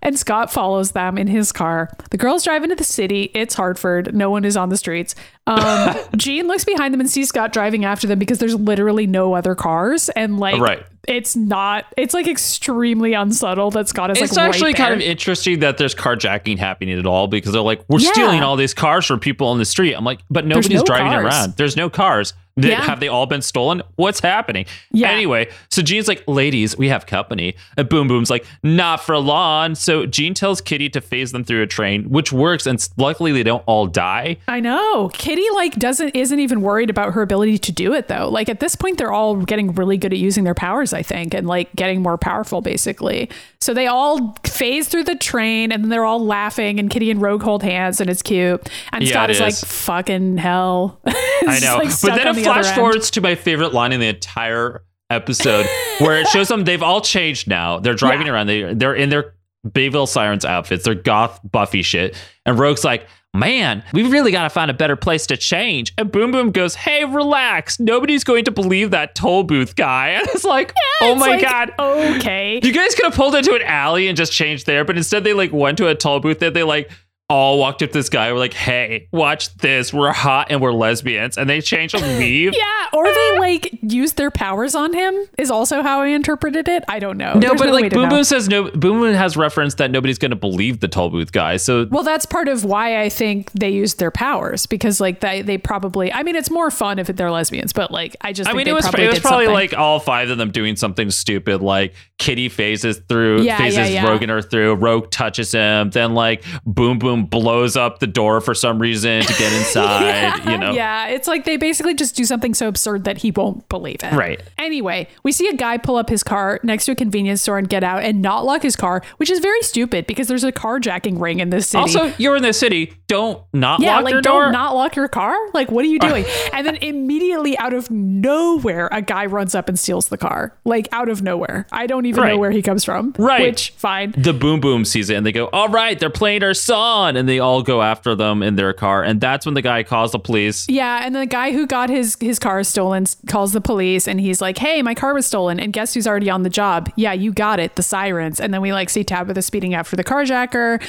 And 0.02 0.18
Scott 0.20 0.52
follows 0.52 0.92
them 0.92 1.18
in 1.18 1.28
his 1.28 1.52
car. 1.52 1.90
The 2.12 2.18
girls 2.18 2.44
drive 2.44 2.64
into 2.64 2.76
the 2.76 2.84
city. 2.84 3.32
It's 3.34 3.56
Hartford. 3.56 4.14
No 4.14 4.30
one 4.30 4.44
is 4.46 4.56
on 4.58 4.70
the 4.70 4.78
streets. 4.78 5.16
Um, 5.48 5.96
Jean 6.18 6.48
looks 6.48 6.66
behind 6.66 6.94
them 6.94 7.00
and 7.02 7.10
sees 7.10 7.30
Scott 7.30 7.54
driving 7.54 7.86
after 7.86 8.08
them 8.08 8.20
because 8.20 8.40
there's 8.40 8.56
literally 8.56 9.08
no 9.08 9.34
other 9.34 9.56
cars. 9.56 10.10
And 10.10 10.38
like, 10.40 10.62
Right. 10.62 10.86
It's 11.08 11.36
not, 11.36 11.86
it's 11.98 12.14
like 12.14 12.28
extremely 12.28 13.14
unsubtle 13.14 13.72
that 13.72 13.88
Scott 13.88 14.12
is 14.12 14.18
like, 14.18 14.24
it's 14.30 14.38
actually 14.38 14.70
right 14.72 14.76
kind 14.76 14.94
of 14.94 15.02
interesting 15.02 15.60
that 15.60 15.78
there's 15.78 15.96
carjacking 15.96 16.58
happening 16.60 16.98
at 16.98 17.06
all 17.06 17.28
because 17.28 17.54
they're 17.54 17.62
like, 17.62 17.84
we're 17.88 18.00
Yeah. 18.00 18.12
stealing 18.12 18.42
all 18.42 18.56
these 18.56 18.74
cars 18.74 19.06
from 19.06 19.20
people 19.20 19.48
on 19.48 19.58
the 19.58 19.66
street. 19.66 19.94
I'm 19.94 20.06
like, 20.06 20.20
but 20.30 20.46
nobody's 20.46 20.70
no 20.80 20.84
driving 20.84 21.12
cars. 21.12 21.26
around. 21.26 21.54
There's 21.58 21.76
no 21.76 21.90
cars. 21.90 22.34
Yeah. 22.56 22.82
Have 22.84 23.00
they 23.00 23.08
all 23.08 23.26
been 23.26 23.42
stolen? 23.42 23.82
What's 23.96 24.20
happening? 24.20 24.66
Yeah. 24.92 25.10
Anyway, 25.10 25.50
so 25.70 25.82
Jean's 25.82 26.08
like, 26.08 26.24
ladies, 26.28 26.78
we 26.78 26.90
have 26.90 27.06
company. 27.06 27.56
And 27.78 27.88
Boom 27.88 28.08
Boom's 28.08 28.30
like, 28.30 28.46
not 28.64 29.02
for 29.02 29.18
long. 29.18 29.76
So 29.76 30.06
Jean 30.06 30.34
tells 30.34 30.62
Kitty 30.62 30.90
to 30.90 31.02
phase 31.02 31.32
them 31.32 31.44
through 31.44 31.62
a 31.62 31.68
train, 31.68 32.10
which 32.10 32.32
works. 32.32 32.66
And 32.66 32.86
luckily, 32.98 33.32
they 33.32 33.44
don't 33.44 33.64
all 33.68 33.88
die. 33.88 34.38
I 34.48 34.60
know. 34.60 35.10
Kitty 35.14 35.46
like 35.54 35.76
doesn't 35.76 36.10
isn't 36.16 36.40
even 36.40 36.62
worried 36.62 36.90
about 36.90 37.14
her 37.14 37.22
ability 37.22 37.58
to 37.60 37.72
do 37.72 37.94
it 37.94 38.08
though. 38.08 38.30
Like 38.30 38.50
at 38.50 38.60
this 38.60 38.76
point 38.76 38.98
they're 38.98 39.12
all 39.12 39.38
getting 39.38 39.74
really 39.74 39.98
good 39.98 40.14
at 40.14 40.20
using 40.20 40.44
their 40.44 40.54
powers, 40.56 40.94
I 40.94 41.04
think, 41.04 41.34
and 41.34 41.48
like 41.48 41.74
getting 41.76 42.02
more 42.02 42.18
powerful 42.18 42.62
basically. 42.62 43.30
So 43.60 43.74
they 43.74 43.88
all 43.88 44.36
phase 44.46 44.88
through 44.88 45.06
the 45.06 45.16
train 45.16 45.72
and 45.72 45.84
then 45.84 45.90
they're 45.90 46.06
all 46.06 46.24
laughing 46.24 46.80
and 46.80 46.90
Kitty 46.90 47.12
and 47.12 47.22
Rogue 47.22 47.44
hold 47.44 47.64
hands 47.64 48.02
and 48.02 48.10
it's 48.10 48.22
cute. 48.22 48.70
And 48.92 49.04
Yeah, 49.04 49.12
Scott 49.12 49.30
it 49.30 49.34
is 49.36 49.40
like 49.40 49.56
fucking 49.56 50.38
hell. 50.38 51.00
I 51.06 51.60
know. 51.62 51.78
Like, 51.78 52.02
but 52.02 52.16
then 52.16 52.41
it 52.42 52.46
flash 52.46 52.76
forwards 52.76 53.12
to 53.12 53.22
my 53.22 53.36
favorite 53.36 53.74
line 53.74 53.92
in 53.94 54.00
the 54.00 54.08
entire 54.08 54.84
episode 55.10 55.66
where 56.00 56.20
it 56.20 56.28
shows 56.28 56.48
them 56.48 56.64
they've 56.64 56.82
all 56.84 57.02
changed 57.02 57.48
now. 57.48 57.80
They're 57.80 57.94
driving 57.96 58.28
Yeah. 58.28 58.34
around. 58.34 58.48
They 58.48 58.74
they're 58.74 58.94
in 58.96 59.10
their 59.10 59.34
Bayville 59.72 60.08
Sirens 60.08 60.46
outfits. 60.46 60.86
They're 60.86 60.96
goth 60.96 61.40
Buffy 61.50 61.82
shit. 61.84 62.16
And 62.46 62.58
Rogue's 62.58 62.84
like, 62.84 63.08
man, 63.34 63.84
we 63.94 64.04
really 64.10 64.32
got 64.32 64.44
to 64.44 64.50
find 64.50 64.72
a 64.72 64.74
better 64.74 64.96
place 64.96 65.28
to 65.28 65.38
change. 65.38 65.94
And 65.98 66.12
Boom 66.12 66.32
Boom 66.32 66.52
goes, 66.52 66.74
hey, 66.76 67.06
relax. 67.06 67.80
Nobody's 67.80 68.24
going 68.24 68.46
to 68.46 68.52
believe 68.52 68.92
that 68.92 69.14
toll 69.14 69.44
booth 69.44 69.76
guy. 69.76 70.10
And 70.20 70.28
it's 70.30 70.44
like, 70.44 70.74
oh 71.02 71.12
It's 71.12 71.20
my 71.20 71.28
like, 71.28 71.42
God. 71.42 71.72
Okay. 71.78 72.60
You 72.64 72.74
guys 72.74 72.96
could 72.96 73.06
have 73.06 73.14
pulled 73.16 73.36
into 73.36 73.54
an 73.54 73.62
alley 73.62 74.08
and 74.08 74.18
just 74.18 74.34
changed 74.34 74.66
there, 74.66 74.84
but 74.84 74.98
instead 74.98 75.24
they 75.24 75.34
like 75.34 75.52
went 75.54 75.78
to 75.78 75.88
a 75.88 75.96
toll 75.96 76.20
booth 76.20 76.40
that 76.40 76.54
they 76.54 76.64
like 76.64 76.90
all 77.32 77.58
walked 77.58 77.82
up 77.82 77.90
to 77.90 77.94
this 77.94 78.10
guy 78.10 78.26
and 78.28 78.34
were 78.34 78.40
like, 78.40 78.54
hey, 78.54 79.08
watch 79.12 79.56
this. 79.56 79.94
We're 79.94 80.12
hot 80.12 80.48
and 80.50 80.62
we're 80.62 80.74
lesbians. 80.74 81.38
And 81.38 81.50
they 81.50 81.62
change 81.62 81.94
and 81.94 82.04
leave. 82.20 82.54
Yeah, 82.62 82.88
or 82.94 83.06
they 83.06 83.36
like 83.40 83.80
use 83.82 84.14
their 84.14 84.30
powers 84.30 84.76
on 84.76 84.94
him 84.94 85.16
is 85.38 85.50
also 85.50 85.82
how 85.82 86.02
I 86.02 86.08
interpreted 86.08 86.68
it. 86.68 86.84
I 86.88 87.00
don't 87.00 87.18
know. 87.18 87.34
No, 87.34 87.40
There's 87.40 87.62
but 87.62 87.68
way 87.68 87.84
like 87.84 87.94
Boom. 87.94 88.10
Boom 88.10 88.24
says 88.24 88.50
no. 88.50 88.70
Boom 88.72 89.00
Boom 89.00 89.14
has 89.14 89.38
reference 89.38 89.76
that 89.76 89.90
nobody's 89.90 90.18
going 90.18 90.32
to 90.32 90.36
believe 90.36 90.80
the 90.82 90.88
toll 90.88 91.10
booth 91.10 91.32
guy. 91.32 91.58
So 91.58 91.88
Well, 91.90 92.04
that's 92.04 92.26
part 92.26 92.48
of 92.50 92.66
why 92.66 93.02
I 93.02 93.10
think 93.10 93.52
they 93.54 93.70
used 93.70 94.00
their 94.00 94.12
powers 94.12 94.66
because 94.66 95.00
like 95.00 95.22
they 95.22 95.42
they 95.42 95.58
probably. 95.58 96.12
I 96.12 96.24
mean, 96.24 96.36
it's 96.36 96.52
more 96.52 96.70
fun 96.70 97.00
if 97.00 97.08
they're 97.08 97.32
lesbians, 97.32 97.72
but 97.74 97.90
like 97.92 98.18
I 98.22 98.34
just 98.34 98.50
I 98.50 98.54
mean, 98.54 98.66
they 98.66 98.72
it 98.72 98.74
was 98.74 98.84
probably 98.84 99.06
it 99.06 99.10
was 99.12 99.20
probably 99.20 99.46
something. 99.46 99.54
like 99.54 99.74
all 99.78 100.00
five 100.00 100.30
of 100.30 100.38
them 100.38 100.52
doing 100.52 100.76
something 100.76 101.10
stupid, 101.10 101.62
like 101.62 101.94
Kitty 102.18 102.50
phases 102.50 103.02
through, 103.08 103.44
Yeah, 103.44 103.58
phases 103.58 103.78
yeah, 103.78 104.04
yeah. 104.04 104.08
Rogue 104.08 104.22
and 104.22 104.30
her 104.32 104.42
through. 104.42 104.76
Rogue 104.76 105.10
touches 105.10 105.52
him, 105.52 105.90
then 105.92 106.14
like 106.14 106.44
Boom 106.66 107.00
Boom 107.00 107.21
blows 107.26 107.76
up 107.76 108.00
the 108.00 108.08
door 108.08 108.42
for 108.42 108.54
some 108.54 108.80
reason 108.80 109.22
to 109.24 109.34
get 109.34 109.54
inside. 109.60 110.02
yeah, 110.06 110.52
you 110.52 110.58
know, 110.58 110.72
yeah, 110.72 111.08
it's 111.08 111.28
like 111.28 111.46
they 111.46 111.58
basically 111.58 111.94
just 111.94 112.16
do 112.16 112.26
something 112.26 112.54
so 112.54 112.68
absurd 112.68 113.04
that 113.06 113.20
he 113.20 113.32
won't 113.32 113.68
believe 113.70 113.98
it. 114.04 114.14
Right. 114.14 114.42
Anyway, 114.58 115.08
we 115.24 115.32
see 115.32 115.48
a 115.48 115.56
guy 115.56 115.78
pull 115.78 115.96
up 115.98 116.10
his 116.10 116.24
car 116.24 116.60
next 116.64 116.86
to 116.86 116.92
a 116.92 116.96
convenience 116.96 117.42
store 117.42 117.58
and 117.58 117.68
get 117.70 117.84
out 117.84 118.04
and 118.04 118.22
not 118.22 118.46
lock 118.46 118.62
his 118.64 118.76
car, 118.76 119.02
which 119.18 119.30
is 119.30 119.40
very 119.40 119.62
stupid 119.62 120.08
because 120.08 120.28
there's 120.28 120.44
a 120.44 120.52
carjacking 120.52 121.20
ring 121.20 121.40
in 121.40 121.50
this 121.50 121.70
city. 121.70 121.82
Also, 121.82 122.14
you're 122.18 122.36
in 122.36 122.44
the 122.44 122.54
city. 122.54 122.94
Don't 123.08 123.44
not 123.54 123.80
yeah, 123.82 123.96
lock 123.96 124.04
like 124.06 124.12
your 124.14 124.22
don't 124.22 124.42
door. 124.42 124.52
not 124.52 124.76
lock 124.76 124.96
your 124.96 125.08
car. 125.08 125.36
Like, 125.54 125.72
what 125.72 125.84
are 125.86 125.90
you 125.90 126.00
doing? 126.10 126.26
and 126.54 126.66
then 126.66 126.76
immediately 126.78 127.58
out 127.58 127.74
of 127.74 127.90
nowhere, 127.92 128.88
a 128.92 129.02
guy 129.02 129.26
runs 129.26 129.56
up 129.56 129.68
and 129.70 129.78
steals 129.78 130.08
the 130.10 130.18
car. 130.18 130.58
Like 130.66 130.88
out 130.92 131.10
of 131.10 131.22
nowhere. 131.22 131.68
I 131.72 131.88
don't 131.88 132.06
even 132.06 132.26
know 132.26 132.38
where 132.38 132.52
he 132.52 132.62
comes 132.62 132.84
from. 132.84 133.14
Right. 133.18 133.42
Which 133.42 133.72
fine. 133.72 134.14
the 134.18 134.34
boom 134.34 134.60
boom 134.60 134.86
sees 134.86 135.10
it 135.10 135.16
and 135.16 135.26
they 135.26 135.32
go, 135.32 135.48
All 135.48 135.68
right, 135.70 136.00
they're 136.00 136.10
playing 136.10 136.44
our 136.44 136.54
song. 136.54 137.11
And 137.16 137.28
they 137.28 137.40
all 137.40 137.62
go 137.62 137.82
after 137.82 138.16
them 138.16 138.44
in 138.44 138.56
their 138.56 138.74
car. 138.74 139.04
And 139.04 139.22
that's 139.22 139.46
when 139.46 139.56
the 139.56 139.62
guy 139.62 139.84
calls 139.84 140.12
the 140.12 140.20
police. 140.20 140.68
Yeah, 140.70 141.06
and 141.06 141.16
the 141.16 141.26
guy 141.26 141.52
who 141.52 141.68
got 141.68 141.90
his 141.90 142.18
his 142.20 142.40
car 142.40 142.64
stolen 142.64 143.06
calls 143.28 143.54
the 143.54 143.62
police, 143.62 144.08
and 144.08 144.20
he's 144.20 144.42
like, 144.42 144.58
"Hey, 144.58 144.82
my 144.82 144.94
car 144.94 145.14
was 145.14 145.26
stolen." 145.26 145.60
And 145.60 145.74
guess 145.74 145.94
who's 145.94 146.08
already 146.08 146.30
on 146.30 146.44
the 146.44 146.50
job? 146.50 146.90
Yeah, 146.96 147.14
you 147.14 147.32
got 147.32 147.60
it. 147.60 147.76
The 147.76 147.84
sirens, 147.84 148.40
and 148.40 148.54
then 148.54 148.62
we 148.62 148.74
like 148.74 148.90
see 148.90 149.04
Tabitha 149.04 149.42
speeding 149.42 149.74
after 149.74 149.96
the 149.96 150.04
carjacker, 150.04 150.82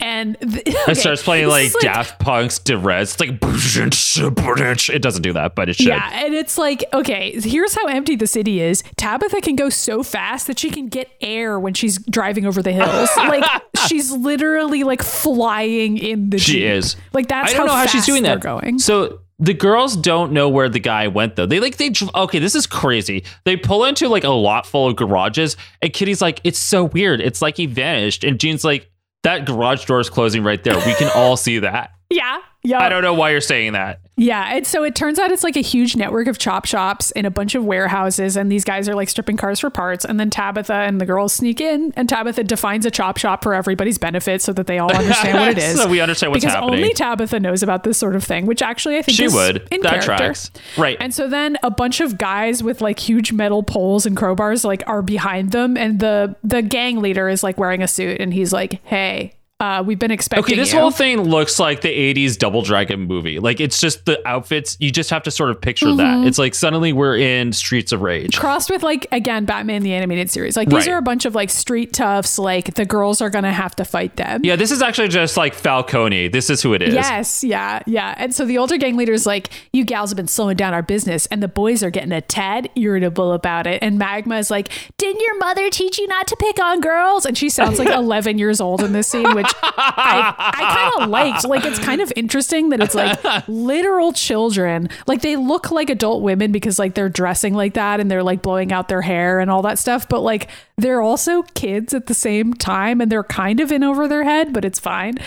and 0.00 0.36
th- 0.40 0.62
It 0.88 0.96
starts 0.96 1.22
playing 1.22 1.48
this 1.48 1.74
like 1.74 1.82
Daft 1.82 2.20
Punk's 2.20 2.58
Derezzed. 2.58 3.20
It's 3.20 3.20
like 3.20 4.88
it 4.94 5.02
doesn't 5.02 5.22
do 5.22 5.32
that, 5.32 5.54
but 5.54 5.68
it 5.68 5.76
should. 5.76 5.86
Yeah, 5.86 6.10
and 6.24 6.34
it's 6.34 6.56
like, 6.56 6.84
okay, 6.92 7.38
here's 7.40 7.74
how 7.74 7.86
empty 7.86 8.16
the 8.16 8.26
city 8.26 8.60
is. 8.60 8.82
Tabitha 8.96 9.40
can 9.40 9.56
go 9.56 9.68
so 9.68 10.02
fast 10.02 10.46
that 10.46 10.58
she 10.58 10.70
can 10.70 10.88
get 10.88 11.10
air 11.20 11.58
when 11.58 11.74
she's 11.74 11.98
driving 12.06 12.46
over 12.46 12.62
the 12.62 12.72
hills. 12.72 13.10
like 13.16 13.44
she's 13.86 14.12
literally 14.12 14.84
like 14.84 15.02
flying 15.02 15.98
in 15.98 16.30
the 16.30 16.38
She 16.38 16.52
Jeep. 16.54 16.62
is. 16.64 16.96
Like 17.12 17.28
that's 17.28 17.52
I 17.52 17.56
don't 17.56 17.66
how, 17.66 17.74
know 17.74 17.78
how 17.78 17.86
she's 17.86 18.06
doing 18.06 18.22
that. 18.22 18.40
Going. 18.40 18.78
So 18.78 19.20
the 19.40 19.54
girls 19.54 19.96
don't 19.96 20.32
know 20.32 20.48
where 20.48 20.68
the 20.68 20.80
guy 20.80 21.08
went 21.08 21.36
though. 21.36 21.46
They 21.46 21.60
like 21.60 21.76
they 21.76 21.92
okay. 22.14 22.38
This 22.38 22.54
is 22.54 22.66
crazy. 22.66 23.24
They 23.44 23.56
pull 23.56 23.84
into 23.84 24.08
like 24.08 24.24
a 24.24 24.30
lot 24.30 24.66
full 24.66 24.88
of 24.88 24.96
garages, 24.96 25.56
and 25.82 25.92
Kitty's 25.92 26.20
like, 26.22 26.40
"It's 26.44 26.58
so 26.58 26.84
weird. 26.84 27.20
It's 27.20 27.42
like 27.42 27.56
he 27.56 27.66
vanished." 27.66 28.24
And 28.24 28.38
Jean's 28.40 28.64
like, 28.64 28.90
"That 29.22 29.44
garage 29.46 29.84
door 29.86 30.00
is 30.00 30.10
closing 30.10 30.42
right 30.44 30.62
there. 30.62 30.76
We 30.76 30.94
can 30.94 31.10
all 31.14 31.36
see 31.36 31.60
that." 31.60 31.90
Yeah, 32.10 32.38
yeah. 32.62 32.82
I 32.82 32.88
don't 32.88 33.02
know 33.02 33.12
why 33.12 33.32
you're 33.32 33.42
saying 33.42 33.74
that. 33.74 34.00
Yeah, 34.20 34.56
and 34.56 34.66
so 34.66 34.82
it 34.82 34.96
turns 34.96 35.18
out 35.20 35.30
it's 35.30 35.44
like 35.44 35.56
a 35.56 35.60
huge 35.62 35.94
network 35.94 36.26
of 36.26 36.38
chop 36.38 36.64
shops 36.66 37.12
in 37.12 37.24
a 37.24 37.30
bunch 37.30 37.54
of 37.54 37.64
warehouses, 37.64 38.36
and 38.36 38.50
these 38.50 38.64
guys 38.64 38.88
are 38.88 38.94
like 38.96 39.08
stripping 39.08 39.36
cars 39.36 39.60
for 39.60 39.70
parts. 39.70 40.04
And 40.04 40.18
then 40.18 40.28
Tabitha 40.28 40.74
and 40.74 41.00
the 41.00 41.06
girls 41.06 41.32
sneak 41.32 41.60
in, 41.60 41.92
and 41.96 42.08
Tabitha 42.08 42.42
defines 42.42 42.84
a 42.84 42.90
chop 42.90 43.16
shop 43.16 43.44
for 43.44 43.54
everybody's 43.54 43.96
benefit 43.96 44.42
so 44.42 44.52
that 44.54 44.66
they 44.66 44.80
all 44.80 44.92
understand 44.92 45.38
what 45.38 45.48
it 45.50 45.58
is. 45.62 45.80
So 45.80 45.88
we 45.88 46.00
understand 46.00 46.32
what's 46.32 46.42
because 46.44 46.54
happening. 46.56 46.80
only 46.80 46.94
Tabitha 46.94 47.38
knows 47.38 47.62
about 47.62 47.84
this 47.84 47.96
sort 47.96 48.16
of 48.16 48.24
thing, 48.24 48.46
which 48.46 48.60
actually 48.60 48.98
I 48.98 49.02
think 49.02 49.16
She 49.16 49.28
would. 49.28 49.68
in 49.70 49.82
That 49.82 50.02
character. 50.02 50.16
tracks. 50.16 50.50
Right. 50.76 50.96
And 50.98 51.14
so 51.14 51.28
then 51.28 51.56
a 51.62 51.70
bunch 51.70 52.00
of 52.00 52.18
guys 52.18 52.60
with 52.60 52.80
like 52.80 52.98
huge 52.98 53.32
metal 53.32 53.62
poles 53.62 54.04
and 54.04 54.16
crowbars 54.16 54.64
like 54.64 54.82
are 54.88 55.00
behind 55.00 55.52
them, 55.52 55.76
and 55.76 56.00
the 56.00 56.34
the 56.42 56.60
gang 56.60 57.00
leader 57.00 57.28
is 57.28 57.44
like 57.44 57.56
wearing 57.56 57.82
a 57.84 57.88
suit, 57.88 58.20
and 58.20 58.34
he's 58.34 58.52
like, 58.52 58.80
"Hey." 58.84 59.32
Uh, 59.60 59.82
we've 59.84 59.98
been 59.98 60.12
expecting 60.12 60.44
Okay, 60.44 60.54
this 60.54 60.72
you." 60.72 60.78
whole 60.78 60.92
thing 60.92 61.20
looks 61.20 61.58
like 61.58 61.80
the 61.80 61.88
80s 61.88 62.38
Double 62.38 62.62
Dragon 62.62 63.00
movie. 63.00 63.40
Like 63.40 63.58
it's 63.58 63.80
just 63.80 64.04
the 64.04 64.20
outfits. 64.26 64.76
You 64.78 64.92
just 64.92 65.10
have 65.10 65.24
to 65.24 65.32
sort 65.32 65.50
of 65.50 65.60
picture 65.60 65.86
Mm-hmm. 65.86 65.96
that. 66.22 66.26
It's 66.28 66.38
like 66.38 66.54
suddenly 66.54 66.92
we're 66.92 67.16
in 67.16 67.52
Streets 67.52 67.90
of 67.90 68.00
Rage. 68.02 68.36
crossed 68.38 68.70
with 68.70 68.84
like 68.84 69.08
again 69.10 69.46
Batman 69.46 69.82
the 69.82 69.92
animated 69.94 70.30
series. 70.30 70.56
Like 70.56 70.68
these 70.68 70.86
Right. 70.86 70.94
are 70.94 70.98
a 70.98 71.02
bunch 71.02 71.24
of 71.24 71.34
like 71.34 71.50
street 71.50 71.92
toughs. 71.92 72.38
Like 72.38 72.74
the 72.74 72.84
girls 72.84 73.20
are 73.20 73.30
gonna 73.30 73.52
have 73.52 73.74
to 73.76 73.84
fight 73.84 74.14
them. 74.16 74.42
Yeah, 74.44 74.54
this 74.54 74.70
is 74.70 74.80
actually 74.80 75.08
just 75.08 75.36
like 75.36 75.54
Falcone. 75.54 76.28
This 76.28 76.50
is 76.50 76.62
who 76.62 76.72
it 76.74 76.82
is. 76.82 76.94
Yes, 76.94 77.42
yeah, 77.42 77.80
yeah. 77.86 78.14
And 78.16 78.32
so 78.32 78.44
the 78.44 78.58
older 78.58 78.76
gang 78.76 78.96
leader's 78.96 79.26
like, 79.26 79.48
You 79.72 79.84
gals 79.84 80.10
have 80.10 80.16
been 80.16 80.28
slowing 80.28 80.56
down 80.56 80.72
our 80.72 80.82
business, 80.82 81.26
and 81.26 81.42
the 81.42 81.48
boys 81.48 81.82
are 81.82 81.90
getting 81.90 82.12
a 82.12 82.20
tad 82.20 82.70
irritable 82.76 83.32
about 83.32 83.66
it. 83.66 83.82
And 83.82 83.98
Magma 83.98 84.36
is 84.38 84.52
like, 84.52 84.68
Didn't 84.98 85.20
your 85.20 85.36
mother 85.38 85.68
teach 85.68 85.98
you 85.98 86.06
not 86.06 86.28
to 86.28 86.36
pick 86.36 86.60
on 86.62 86.80
girls? 86.80 87.26
And 87.26 87.36
she 87.36 87.48
sounds 87.48 87.80
like 87.80 87.88
11 87.92 88.38
years 88.38 88.60
old 88.60 88.84
in 88.84 88.92
this 88.92 89.08
scene, 89.08 89.34
which 89.34 89.47
I, 89.62 90.34
I 90.38 90.74
kind 90.74 91.02
of 91.02 91.10
liked. 91.10 91.44
Like, 91.46 91.64
it's 91.64 91.78
kind 91.78 92.00
of 92.00 92.12
interesting 92.16 92.70
that 92.70 92.80
it's 92.80 92.94
like 92.94 93.18
literal 93.48 94.12
children. 94.12 94.88
Like, 95.06 95.22
they 95.22 95.36
look 95.36 95.70
like 95.70 95.90
adult 95.90 96.22
women 96.22 96.52
because, 96.52 96.78
like, 96.78 96.94
they're 96.94 97.08
dressing 97.08 97.54
like 97.54 97.74
that 97.74 98.00
and 98.00 98.10
they're 98.10 98.22
like 98.22 98.42
blowing 98.42 98.72
out 98.72 98.88
their 98.88 99.02
hair 99.02 99.40
and 99.40 99.50
all 99.50 99.62
that 99.62 99.78
stuff. 99.78 100.08
But, 100.08 100.20
like, 100.20 100.48
they're 100.76 101.02
also 101.02 101.42
kids 101.54 101.92
at 101.92 102.06
the 102.06 102.14
same 102.14 102.54
time 102.54 103.00
and 103.00 103.10
they're 103.10 103.24
kind 103.24 103.58
of 103.60 103.72
in 103.72 103.82
over 103.82 104.06
their 104.06 104.24
head, 104.24 104.52
but 104.52 104.64
it's 104.64 104.78
fine. 104.78 105.18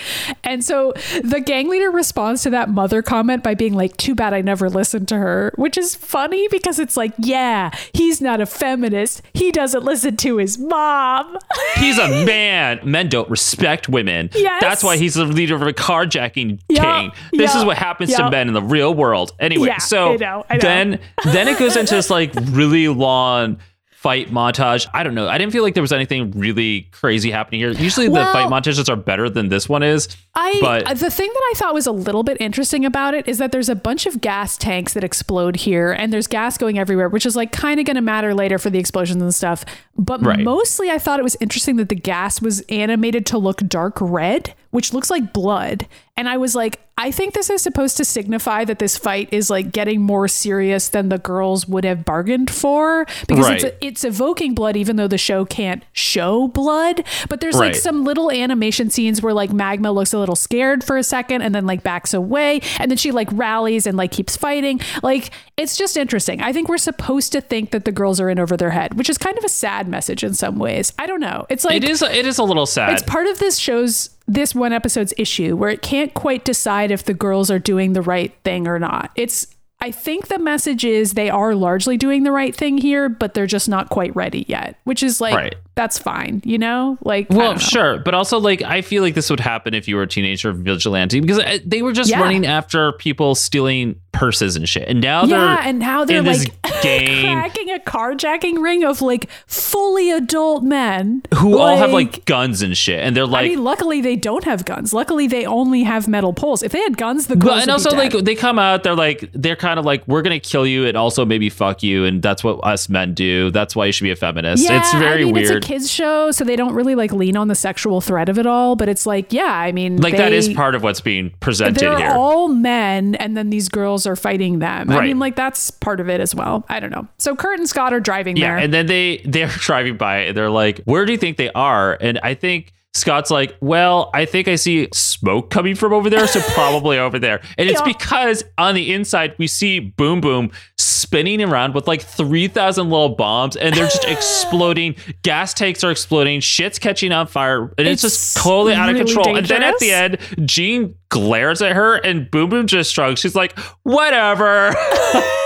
And 0.42 0.64
so 0.64 0.94
the 1.22 1.40
gang 1.44 1.68
leader 1.68 1.90
responds 1.90 2.42
to 2.44 2.50
that 2.50 2.70
mother 2.70 3.02
comment 3.02 3.42
by 3.42 3.54
being 3.54 3.74
like, 3.74 3.96
Too 3.98 4.14
bad 4.14 4.32
I 4.32 4.40
never 4.40 4.70
listened 4.70 5.08
to 5.08 5.18
her, 5.18 5.52
which 5.56 5.76
is 5.76 5.94
funny 5.94 6.48
because 6.48 6.78
it's 6.78 6.96
like, 6.96 7.12
Yeah, 7.18 7.70
he's 7.92 8.20
not 8.20 8.40
a 8.40 8.46
feminist. 8.46 9.22
He 9.34 9.52
doesn't 9.52 9.84
listen 9.84 10.16
to 10.18 10.38
his 10.38 10.58
mom. 10.58 11.36
He's 11.76 11.98
a 11.98 12.08
man. 12.24 12.80
Men 12.82 13.08
don't 13.08 13.28
respect 13.28 13.88
women. 13.88 14.11
Yes. 14.34 14.60
That's 14.60 14.82
why 14.82 14.96
he's 14.96 15.14
the 15.14 15.24
leader 15.24 15.54
of 15.54 15.62
a 15.62 15.72
carjacking 15.72 16.60
Yeah, 16.68 17.00
king. 17.00 17.12
This 17.32 17.54
is 17.54 17.64
what 17.64 17.76
happens 17.78 18.14
to 18.14 18.30
men 18.30 18.48
in 18.48 18.54
the 18.54 18.62
real 18.62 18.94
world. 18.94 19.32
Anyway, 19.40 19.68
Yeah, 19.68 19.78
so 19.78 20.12
I 20.12 20.16
know, 20.16 20.44
I 20.50 20.54
know. 20.54 20.60
then 20.60 21.00
then 21.24 21.48
it 21.48 21.58
goes 21.58 21.76
into 21.76 21.94
this 21.94 22.10
like 22.10 22.32
really 22.50 22.88
long 22.88 23.58
fight 24.02 24.30
montage. 24.32 24.88
I 24.92 25.04
don't 25.04 25.14
know. 25.14 25.28
I 25.28 25.38
didn't 25.38 25.52
feel 25.52 25.62
like 25.62 25.74
there 25.74 25.82
was 25.82 25.92
anything 25.92 26.32
really 26.32 26.88
crazy 26.90 27.30
happening 27.30 27.60
here. 27.60 27.70
Usually 27.70 28.08
the 28.08 28.14
fight 28.32 28.50
montages 28.50 28.88
are 28.88 28.96
better 28.96 29.30
than 29.30 29.48
this 29.48 29.68
one 29.68 29.84
is. 29.84 30.08
I 30.34 30.58
But- 30.60 30.98
the 30.98 31.08
thing 31.10 31.28
that 31.32 31.42
I 31.52 31.52
thought 31.54 31.72
was 31.72 31.86
a 31.86 31.92
little 31.92 32.24
bit 32.24 32.36
interesting 32.40 32.84
about 32.84 33.14
it 33.14 33.28
is 33.28 33.38
that 33.38 33.52
there's 33.52 33.68
a 33.68 33.76
bunch 33.76 34.06
of 34.06 34.20
gas 34.20 34.56
tanks 34.56 34.94
that 34.94 35.04
explode 35.04 35.54
here 35.56 35.92
and 35.92 36.12
there's 36.12 36.26
gas 36.26 36.58
going 36.58 36.80
everywhere, 36.80 37.08
which 37.08 37.24
is 37.24 37.36
like 37.36 37.52
kind 37.52 37.78
of 37.78 37.86
going 37.86 37.94
to 37.94 38.00
matter 38.02 38.34
later 38.34 38.58
for 38.58 38.70
the 38.70 38.78
explosions 38.80 39.22
and 39.22 39.32
stuff. 39.32 39.64
But 39.96 40.24
Right. 40.26 40.40
mostly 40.40 40.90
I 40.90 40.98
thought 40.98 41.20
it 41.20 41.22
was 41.22 41.36
interesting 41.40 41.76
that 41.76 41.88
the 41.88 41.94
gas 41.94 42.42
was 42.42 42.60
animated 42.62 43.24
to 43.26 43.38
look 43.38 43.58
dark 43.68 43.98
red, 44.00 44.54
which 44.72 44.92
looks 44.92 45.08
like 45.10 45.32
blood. 45.32 45.86
And 46.14 46.28
I 46.28 46.36
was 46.36 46.54
like, 46.54 46.78
I 46.98 47.10
think 47.10 47.32
this 47.32 47.48
is 47.48 47.62
supposed 47.62 47.96
to 47.96 48.04
signify 48.04 48.66
that 48.66 48.78
this 48.78 48.98
fight 48.98 49.30
is 49.32 49.48
like 49.48 49.72
getting 49.72 50.02
more 50.02 50.28
serious 50.28 50.90
than 50.90 51.08
the 51.08 51.16
girls 51.18 51.66
would 51.66 51.84
have 51.84 52.04
bargained 52.04 52.50
for 52.50 53.06
because 53.26 53.48
it's 53.48 53.64
Right. 53.64 53.74
it's 53.80 54.04
evoking 54.04 54.54
blood 54.54 54.76
even 54.76 54.96
though 54.96 55.08
the 55.08 55.16
show 55.16 55.46
can't 55.46 55.82
show 55.92 56.48
blood, 56.48 57.02
but 57.30 57.40
there's 57.40 57.56
like 57.56 57.74
some 57.74 58.04
little 58.04 58.30
animation 58.30 58.90
scenes 58.90 59.22
where 59.22 59.32
like 59.32 59.52
Magma 59.52 59.90
looks 59.90 60.12
a 60.12 60.18
little 60.18 60.36
scared 60.36 60.84
for 60.84 60.98
a 60.98 61.02
second 61.02 61.40
and 61.40 61.54
then 61.54 61.64
like 61.66 61.82
backs 61.82 62.12
away 62.12 62.60
and 62.78 62.90
then 62.90 62.98
she 62.98 63.10
like 63.10 63.28
rallies 63.32 63.86
and 63.86 63.96
like 63.96 64.10
keeps 64.12 64.36
fighting. 64.36 64.78
Like 65.02 65.30
it's 65.56 65.78
just 65.78 65.96
interesting. 65.96 66.42
I 66.42 66.52
think 66.52 66.68
we're 66.68 66.76
supposed 66.78 67.32
to 67.32 67.40
think 67.40 67.70
that 67.70 67.86
the 67.86 67.92
girls 67.92 68.20
are 68.20 68.28
in 68.28 68.38
over 68.38 68.56
their 68.56 68.70
head, 68.70 68.94
which 68.98 69.08
is 69.08 69.16
kind 69.16 69.38
of 69.38 69.44
a 69.44 69.48
sad 69.48 69.88
message 69.88 70.22
in 70.22 70.34
some 70.34 70.58
ways. 70.58 70.92
I 70.98 71.06
don't 71.06 71.20
know. 71.20 71.46
It's 71.48 71.64
like 71.64 71.76
It 71.76 71.88
is 71.88 72.02
it 72.02 72.26
is 72.26 72.36
a 72.38 72.44
little 72.44 72.66
sad. 72.66 72.92
it's 72.92 73.02
part 73.02 73.26
of 73.26 73.38
this 73.38 73.56
show's 73.58 74.10
this 74.26 74.54
one 74.54 74.72
episode's 74.72 75.14
issue 75.18 75.56
where 75.56 75.70
it 75.70 75.82
can't 75.82 76.14
quite 76.14 76.44
decide 76.44 76.90
if 76.90 77.04
the 77.04 77.14
girls 77.14 77.50
are 77.50 77.58
doing 77.58 77.92
the 77.92 78.02
right 78.02 78.34
thing 78.44 78.66
or 78.66 78.78
not. 78.78 79.10
It's 79.16 79.46
I 79.80 79.90
think 79.90 80.28
the 80.28 80.38
message 80.38 80.84
is 80.84 81.14
they 81.14 81.28
are 81.28 81.56
largely 81.56 81.96
doing 81.96 82.22
the 82.22 82.30
right 82.30 82.54
thing 82.54 82.78
here, 82.78 83.08
but 83.08 83.34
they're 83.34 83.46
just 83.46 83.68
not 83.68 83.88
quite 83.88 84.14
ready 84.14 84.44
yet, 84.48 84.76
which 84.84 85.02
is 85.02 85.20
like 85.20 85.34
Right. 85.34 85.54
That's 85.74 85.98
fine, 85.98 86.42
you 86.44 86.58
know? 86.58 86.98
Like, 87.02 87.28
Well, 87.30 87.52
know. 87.52 87.58
sure, 87.58 87.98
but 87.98 88.14
also 88.14 88.38
like 88.38 88.62
I 88.62 88.82
feel 88.82 89.02
like 89.02 89.14
this 89.14 89.30
would 89.30 89.40
happen 89.40 89.74
if 89.74 89.88
you 89.88 89.96
were 89.96 90.02
a 90.02 90.06
teenager 90.06 90.52
vigilante 90.52 91.20
because 91.20 91.38
uh, 91.38 91.58
they 91.64 91.82
were 91.82 91.92
just 91.92 92.10
Yeah. 92.10 92.20
running 92.20 92.46
after 92.46 92.92
people 92.92 93.34
stealing 93.34 93.96
purses 94.12 94.56
and 94.56 94.68
shit, 94.68 94.86
and 94.88 95.00
now 95.00 95.24
Yeah, 95.24 95.28
they're 95.56 95.58
and 95.68 95.78
now 95.78 96.04
they're 96.04 96.22
like 96.22 96.52
cracking 96.62 97.70
a 97.70 97.78
carjacking 97.78 98.60
ring 98.62 98.84
of 98.84 99.00
like 99.00 99.30
fully 99.46 100.10
adult 100.10 100.62
men 100.62 101.22
who 101.34 101.56
all 101.58 101.76
have 101.76 101.92
like 101.92 102.24
guns 102.26 102.60
and 102.62 102.76
shit, 102.76 103.00
and 103.00 103.16
they're 103.16 103.24
I 103.24 103.28
like. 103.28 103.50
mean, 103.50 103.64
luckily 103.64 104.00
they 104.00 104.16
don't 104.16 104.44
have 104.44 104.64
guns. 104.64 104.92
Luckily 104.92 105.26
they 105.26 105.46
only 105.46 105.82
have 105.84 106.08
metal 106.08 106.32
poles. 106.34 106.62
If 106.62 106.72
they 106.72 106.80
had 106.80 106.96
guns, 106.98 107.26
the 107.28 107.36
girls 107.36 107.54
but, 107.54 107.62
and 107.62 107.70
also 107.70 107.90
like 107.96 108.12
they 108.12 108.34
come 108.34 108.58
out 108.58 108.82
they're 108.82 108.94
like 108.94 109.30
they're 109.32 109.56
kind 109.56 109.78
of 109.78 109.84
like 109.84 110.06
we're 110.06 110.22
gonna 110.22 110.40
kill 110.40 110.66
you 110.66 110.86
and 110.86 110.96
also 110.96 111.24
maybe 111.24 111.48
fuck 111.48 111.82
you 111.82 112.04
and 112.04 112.20
that's 112.22 112.42
what 112.44 112.56
us 112.66 112.88
men 112.88 113.14
do 113.14 113.50
that's 113.50 113.74
why 113.76 113.86
you 113.86 113.92
should 113.92 114.04
be 114.04 114.10
a 114.10 114.16
feminist 114.16 114.64
yeah, 114.68 114.78
it's 114.78 114.92
very 114.94 115.22
I 115.22 115.24
mean, 115.24 115.34
weird 115.34 115.56
It's 115.58 115.61
kids 115.62 115.90
show, 115.90 116.30
so 116.30 116.44
they 116.44 116.56
don't 116.56 116.74
really 116.74 116.94
like 116.94 117.12
lean 117.12 117.36
on 117.36 117.48
the 117.48 117.54
sexual 117.54 118.00
thread 118.02 118.28
of 118.28 118.38
it 118.38 118.46
all. 118.46 118.76
But 118.76 118.90
it's 118.90 119.06
like, 119.06 119.32
yeah, 119.32 119.44
I 119.46 119.72
mean, 119.72 119.96
like 119.96 120.16
that 120.18 120.28
they- 120.30 120.36
is 120.36 120.50
part 120.50 120.74
of 120.74 120.82
what's 120.82 121.00
being 121.00 121.32
presented 121.40 121.76
They're 121.80 121.96
here 121.96 122.10
all 122.10 122.48
men, 122.48 123.14
and 123.14 123.36
then 123.36 123.48
these 123.48 123.68
girls 123.70 124.06
are 124.06 124.16
fighting 124.16 124.58
them. 124.58 124.90
I 124.90 125.00
mean, 125.06 125.18
like 125.18 125.36
that's 125.36 125.70
part 125.70 126.00
of 126.00 126.10
it 126.10 126.20
as 126.20 126.34
well. 126.34 126.66
I 126.68 126.80
don't 126.80 126.90
know. 126.90 127.08
So 127.18 127.34
Kurt 127.34 127.58
and 127.58 127.68
Scott 127.68 127.94
are 127.94 128.00
driving 128.00 128.36
Yeah, 128.36 128.48
there. 128.48 128.58
and 128.58 128.74
then 128.74 128.86
they 128.86 129.22
they're 129.24 129.46
driving 129.58 129.96
by 129.96 130.18
and 130.18 130.36
they're 130.36 130.50
like, 130.50 130.80
"Where 130.84 131.06
do 131.06 131.12
you 131.12 131.18
think 131.18 131.36
they 131.38 131.50
are?" 131.52 131.96
And 132.00 132.18
I 132.22 132.34
think 132.34 132.72
Scott's 132.94 133.30
like, 133.30 133.56
"Well, 133.60 134.10
I 134.12 134.24
think 134.26 134.48
I 134.48 134.56
see 134.56 134.88
smoke 134.92 135.50
coming 135.50 135.74
from 135.74 135.92
over 135.94 136.10
there, 136.10 136.26
so 136.26 136.40
probably 136.54 136.98
over 136.98 137.18
there." 137.18 137.40
And 137.56 137.68
it's 137.70 137.80
Yeah. 137.80 137.86
because 137.86 138.44
on 138.58 138.74
the 138.74 138.92
inside 138.92 139.34
we 139.38 139.46
see 139.46 139.80
Boom 139.80 140.20
Boom 140.20 140.50
spinning 140.76 141.42
around 141.42 141.74
with 141.74 141.86
like 141.88 142.02
3000 142.02 142.88
little 142.90 143.10
bombs 143.10 143.56
and 143.56 143.74
they're 143.74 143.86
just 143.86 144.04
exploding. 144.08 144.94
Gas 145.22 145.54
tanks 145.54 145.82
are 145.84 145.90
exploding, 145.90 146.40
shit's 146.40 146.78
catching 146.78 147.12
on 147.12 147.26
fire, 147.26 147.72
and 147.78 147.88
it's, 147.88 148.04
It's 148.04 148.14
just 148.14 148.36
totally 148.36 148.74
out 148.74 148.88
of 148.90 148.94
really 148.94 149.06
control. 149.06 149.36
And 149.36 149.46
then 149.46 149.62
at 149.62 149.78
the 149.78 149.90
end, 149.92 150.18
Jean 150.44 150.94
glares 151.08 151.62
at 151.62 151.72
her 151.72 151.96
and 151.96 152.30
Boom 152.30 152.50
Boom 152.50 152.66
just 152.66 152.92
shrugs. 152.92 153.20
She's 153.20 153.34
like, 153.34 153.58
"Whatever." 153.84 154.74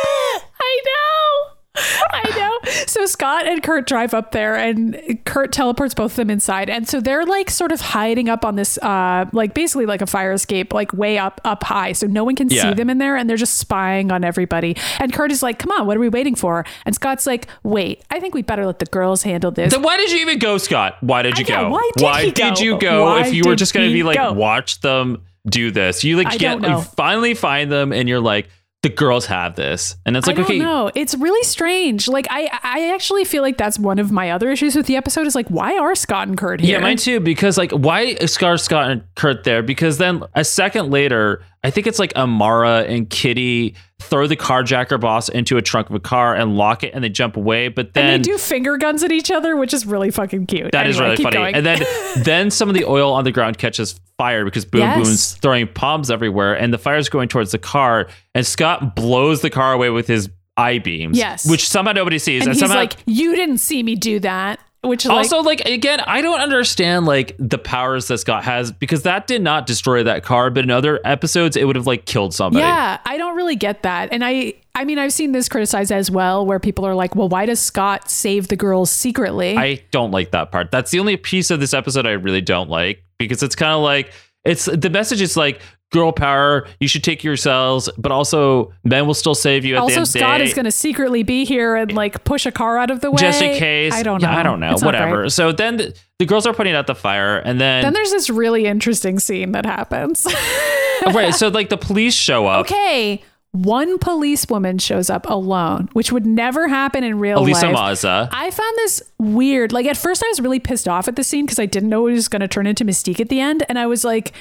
I 2.12 2.31
know. 2.64 2.70
So 2.87 3.07
Scott 3.07 3.47
and 3.47 3.62
Kurt 3.62 3.87
drive 3.87 4.14
up 4.14 4.33
there 4.33 4.55
and 4.57 5.20
Kurt 5.24 5.53
teleports 5.53 5.95
both 5.95 6.12
of 6.12 6.16
them 6.16 6.31
inside. 6.31 6.68
And 6.70 6.89
so 6.89 7.01
they're 7.01 7.24
like 7.27 7.51
sort 7.51 7.72
of 7.72 7.81
hiding 7.81 8.29
up 8.29 8.45
on 8.45 8.57
this 8.57 8.79
uh 8.79 9.27
like 9.33 9.55
basically 9.55 9.87
like 9.87 10.03
a 10.03 10.07
fire 10.07 10.33
escape, 10.33 10.72
like 10.72 10.93
way 10.93 11.18
up 11.18 11.41
up 11.45 11.62
high. 11.64 11.93
So 11.93 12.07
no 12.07 12.24
one 12.24 12.35
can 12.37 12.49
Yeah. 12.49 12.62
see 12.70 12.74
them 12.74 12.91
in 12.91 12.99
there 12.99 13.16
and 13.16 13.29
they're 13.29 13.37
just 13.37 13.57
spying 13.59 14.11
on 14.11 14.24
everybody. 14.24 14.77
And 14.99 15.12
Kurt 15.12 15.31
is 15.33 15.43
like, 15.43 15.59
Come 15.59 15.70
on, 15.72 15.87
what 15.87 15.97
are 15.97 16.01
we 16.01 16.09
waiting 16.09 16.35
for? 16.35 16.64
And 16.85 16.95
Scott's 16.95 17.27
like, 17.27 17.47
Wait, 17.62 18.03
I 18.11 18.20
think 18.20 18.35
we 18.35 18.43
better 18.43 18.66
let 18.66 18.79
the 18.79 18.87
girls 18.87 19.22
handle 19.22 19.51
this. 19.51 19.72
Then 19.72 19.83
why 19.83 19.97
did 19.97 20.11
you 20.12 20.18
even 20.20 20.39
go, 20.39 20.59
Scott? 20.59 20.97
Why 21.01 21.22
did 21.22 21.39
you 21.39 21.45
Yeah, 21.49 21.62
go? 21.62 21.70
why 21.70 21.91
did 21.97 22.24
he 22.24 22.33
go? 22.33 22.55
you 22.59 22.79
go 22.79 23.05
Why 23.05 23.27
if 23.27 23.35
you 23.35 23.45
were 23.47 23.57
just 23.57 23.74
going 23.74 23.89
to 23.89 23.93
be 23.93 24.03
like, 24.03 24.16
go? 24.16 24.33
watch 24.33 24.81
them 24.81 25.22
do 25.49 25.70
this? 25.70 26.03
You 26.05 26.16
like 26.16 26.27
I 26.29 26.37
get, 26.37 26.61
you 26.62 26.81
finally 26.81 27.35
find 27.35 27.70
them 27.70 27.93
and 27.93 28.09
you're 28.09 28.20
like, 28.20 28.49
the 28.87 28.95
girls 28.95 29.26
have 29.26 29.57
this. 29.57 29.97
And 30.07 30.16
it's 30.16 30.28
like, 30.28 30.37
I 30.37 30.43
don't 30.43 30.47
okay, 30.47 30.59
no 30.61 30.93
It's 30.95 31.16
really 31.16 31.43
strange. 31.43 32.07
Like 32.07 32.28
I, 32.30 32.49
I 32.62 32.95
actually 32.95 33.24
feel 33.24 33.43
like 33.43 33.59
that's 33.59 33.80
one 33.80 33.99
of 33.99 34.12
my 34.12 34.30
other 34.30 34.49
issues 34.49 34.76
with 34.76 34.87
the 34.87 34.95
episode. 34.95 35.26
Is 35.26 35.34
like, 35.34 35.49
why 35.49 35.76
are 35.76 35.97
Scott 35.97 36.28
and 36.28 36.39
Kurt 36.39 36.61
here? 36.61 36.76
Yeah, 36.76 36.78
mine 36.78 36.97
too. 36.97 37.18
Because 37.18 37.59
like, 37.59 37.72
why 37.72 38.03
is 38.03 38.32
Scar 38.32 38.57
Scott 38.57 38.91
and 38.91 39.03
Kurt 39.16 39.43
there? 39.43 39.61
Because 39.61 39.99
then 39.99 40.22
a 40.34 40.45
second 40.45 40.91
later, 40.91 41.43
I 41.65 41.71
think 41.71 41.87
it's 41.87 41.99
like 41.99 42.15
Amara 42.17 42.83
and 42.85 43.11
Kitty 43.11 43.75
throw 44.01 44.27
the 44.27 44.37
carjacker 44.37 45.01
boss 45.01 45.29
into 45.29 45.57
a 45.57 45.63
trunk 45.63 45.89
of 45.91 45.97
a 45.97 46.01
car 46.01 46.35
and 46.35 46.57
lock 46.57 46.85
it, 46.85 46.95
and 46.95 47.03
they 47.03 47.09
jump 47.09 47.37
away. 47.37 47.69
But 47.69 47.95
then 47.95 48.07
and 48.15 48.25
they 48.25 48.31
do 48.31 48.39
finger 48.39 48.77
guns 48.77 49.03
at 49.03 49.11
each 49.11 49.31
other, 49.33 49.57
which 49.57 49.75
is 49.75 49.85
really 49.87 50.11
fucking 50.11 50.47
cute. 50.47 50.71
That 50.73 50.87
is 50.87 50.97
Anyway, 50.97 51.05
really 51.07 51.17
keep 51.17 51.25
funny. 51.25 51.37
going. 51.37 51.55
And 51.57 51.67
then 51.67 51.83
then 52.25 52.51
some 52.51 52.69
of 52.69 52.75
the 52.75 52.85
oil 52.85 53.13
on 53.13 53.25
the 53.25 53.33
ground 53.33 53.59
catches 53.59 53.99
fire 54.19 54.45
because 54.45 54.65
Boom 54.65 54.81
Yes. 54.83 54.97
Boom's 55.07 55.33
throwing 55.35 55.69
bombs 55.75 56.11
everywhere 56.11 56.55
and 56.55 56.73
the 56.73 56.79
fire's 56.79 57.09
going 57.09 57.29
towards 57.29 57.53
the 57.53 57.59
car 57.59 58.09
and 58.35 58.47
Scott 58.47 58.95
blows 58.97 59.43
the 59.43 59.51
car 59.51 59.73
away 59.73 59.91
with 59.91 60.07
his 60.07 60.31
eye 60.57 60.79
beams. 60.79 61.19
Yes. 61.19 61.49
Which 61.49 61.69
somehow 61.69 61.93
nobody 61.93 62.19
sees. 62.19 62.43
and 62.43 62.53
he's 62.53 62.61
somehow 62.61 62.77
like, 62.77 62.95
"You 63.07 63.35
didn't 63.35 63.59
see 63.59 63.83
me 63.83 63.95
do 63.97 64.21
that." 64.21 64.61
Which 64.87 65.05
like, 65.05 65.16
also 65.16 65.41
like 65.41 65.61
again, 65.61 66.01
I 66.01 66.20
don't 66.22 66.41
understand 66.41 67.07
like 67.07 67.34
the 67.39 67.59
powers 67.59 68.09
that 68.09 68.18
Scott 68.18 68.45
has 68.45 68.72
because 68.72 69.03
that 69.03 69.26
did 69.26 69.43
not 69.43 69.66
destroy 69.66 70.03
that 70.05 70.22
car, 70.22 70.51
but 70.51 70.64
in 70.64 70.70
other 70.70 71.01
episodes 71.05 71.57
it 71.57 71.64
would 71.64 71.76
have 71.76 71.87
like 71.87 72.05
killed 72.05 72.34
somebody. 72.34 72.62
yeah, 72.62 72.99
I 73.05 73.16
don't 73.16 73.37
really 73.37 73.57
get 73.57 73.82
that. 73.82 74.12
And 74.12 74.24
I, 74.24 74.55
I 74.74 74.84
mean, 74.84 74.99
I've 74.99 75.12
seen 75.12 75.32
this 75.32 75.49
criticized 75.49 75.91
as 75.91 76.11
well, 76.11 76.45
where 76.47 76.61
people 76.61 76.84
are 76.84 76.95
like, 76.95 77.16
"Well, 77.16 77.28
why 77.28 77.47
does 77.47 77.61
Scott 77.61 78.11
save 78.11 78.49
the 78.49 78.57
girls 78.57 78.91
secretly?" 78.91 79.57
I 79.57 79.82
don't 79.91 80.11
like 80.11 80.30
that 80.32 80.53
part. 80.53 80.70
That's 80.70 80.91
the 80.91 81.01
only 81.01 81.16
piece 81.16 81.51
of 81.51 81.61
this 81.61 81.74
episode 81.74 82.07
I 82.07 82.12
really 82.12 82.41
don't 82.43 82.70
like 82.70 83.03
because 83.18 83.43
it's 83.43 83.57
kind 83.57 83.74
of 83.74 83.82
like 83.82 84.12
it's 84.45 84.66
the 84.66 84.91
message 84.91 85.20
is 85.20 85.37
like 85.37 85.61
girl 85.93 86.12
power. 86.12 86.66
You 86.80 86.89
should 86.89 87.05
take 87.05 87.22
yourselves, 87.24 87.89
but 87.97 88.12
also 88.12 88.72
men 88.84 89.07
will 89.07 89.14
still 89.14 89.34
save 89.34 89.64
you 89.64 89.76
at 89.76 89.78
the 89.78 89.82
also, 89.82 90.01
end 90.01 90.09
Scott 90.09 90.39
day. 90.39 90.45
is 90.45 90.55
going 90.55 90.64
to 90.64 90.72
secretly 90.72 91.22
be 91.22 91.45
here 91.45 91.76
and 91.76 91.93
like 91.93 92.24
push 92.24 92.47
a 92.47 92.53
car 92.53 92.78
out 92.78 92.91
of 92.91 93.01
the 93.01 93.11
way, 93.11 93.18
just 93.18 93.43
in 93.43 93.59
case. 93.59 93.93
I 93.93 94.03
don't 94.03 94.22
know. 94.22 94.28
Yeah, 94.30 94.39
I 94.39 94.43
don't 94.43 94.61
know. 94.61 94.72
It's 94.72 94.84
Whatever. 94.84 95.28
So 95.28 95.53
then 95.53 95.76
the, 95.78 95.97
the 96.18 96.26
girls 96.26 96.47
are 96.47 96.55
putting 96.55 96.74
out 96.74 96.87
the 96.87 96.95
fire, 96.95 97.39
and 97.39 97.61
then, 97.61 97.82
Then 97.84 97.93
there's 97.93 98.11
this 98.11 98.30
really 98.30 98.66
interesting 98.66 99.18
scene 99.18 99.53
that 99.53 99.66
happens. 99.66 100.26
right. 101.07 101.34
So 101.34 101.49
like 101.49 101.68
the 101.68 101.78
police 101.78 102.14
show 102.14 102.47
up. 102.47 102.66
okay, 102.66 103.22
one 103.53 103.99
policewoman 103.99 104.78
shows 104.78 105.09
up 105.09 105.26
alone, 105.28 105.89
which 105.93 106.12
would 106.12 106.26
never 106.26 106.68
happen 106.68 107.03
in 107.03 107.18
real 107.18 107.39
Elisa 107.39 107.66
life. 107.66 107.74
Maza. 107.74 108.28
I 108.32 108.51
found 108.51 108.76
this 108.76 109.03
weird. 109.18 109.72
Like 109.72 109.87
at 109.87 109.97
first, 109.97 110.22
I 110.22 110.28
was 110.28 110.41
really 110.41 110.61
pissed 110.61 110.87
off 110.89 111.09
at 111.09 111.16
the 111.16 111.24
scene 111.24 111.47
because 111.47 111.59
I 111.59 111.66
didn't 111.66 111.89
know 111.89 112.07
it 112.07 112.12
was 112.12 112.28
going 112.28 112.41
to 112.41 112.49
turn 112.49 112.66
into 112.66 112.84
Mystique 112.84 113.20
at 113.20 113.28
the 113.28 113.41
end, 113.41 113.64
and 113.68 113.78
I 113.78 113.87
was 113.87 114.05
like. 114.05 114.32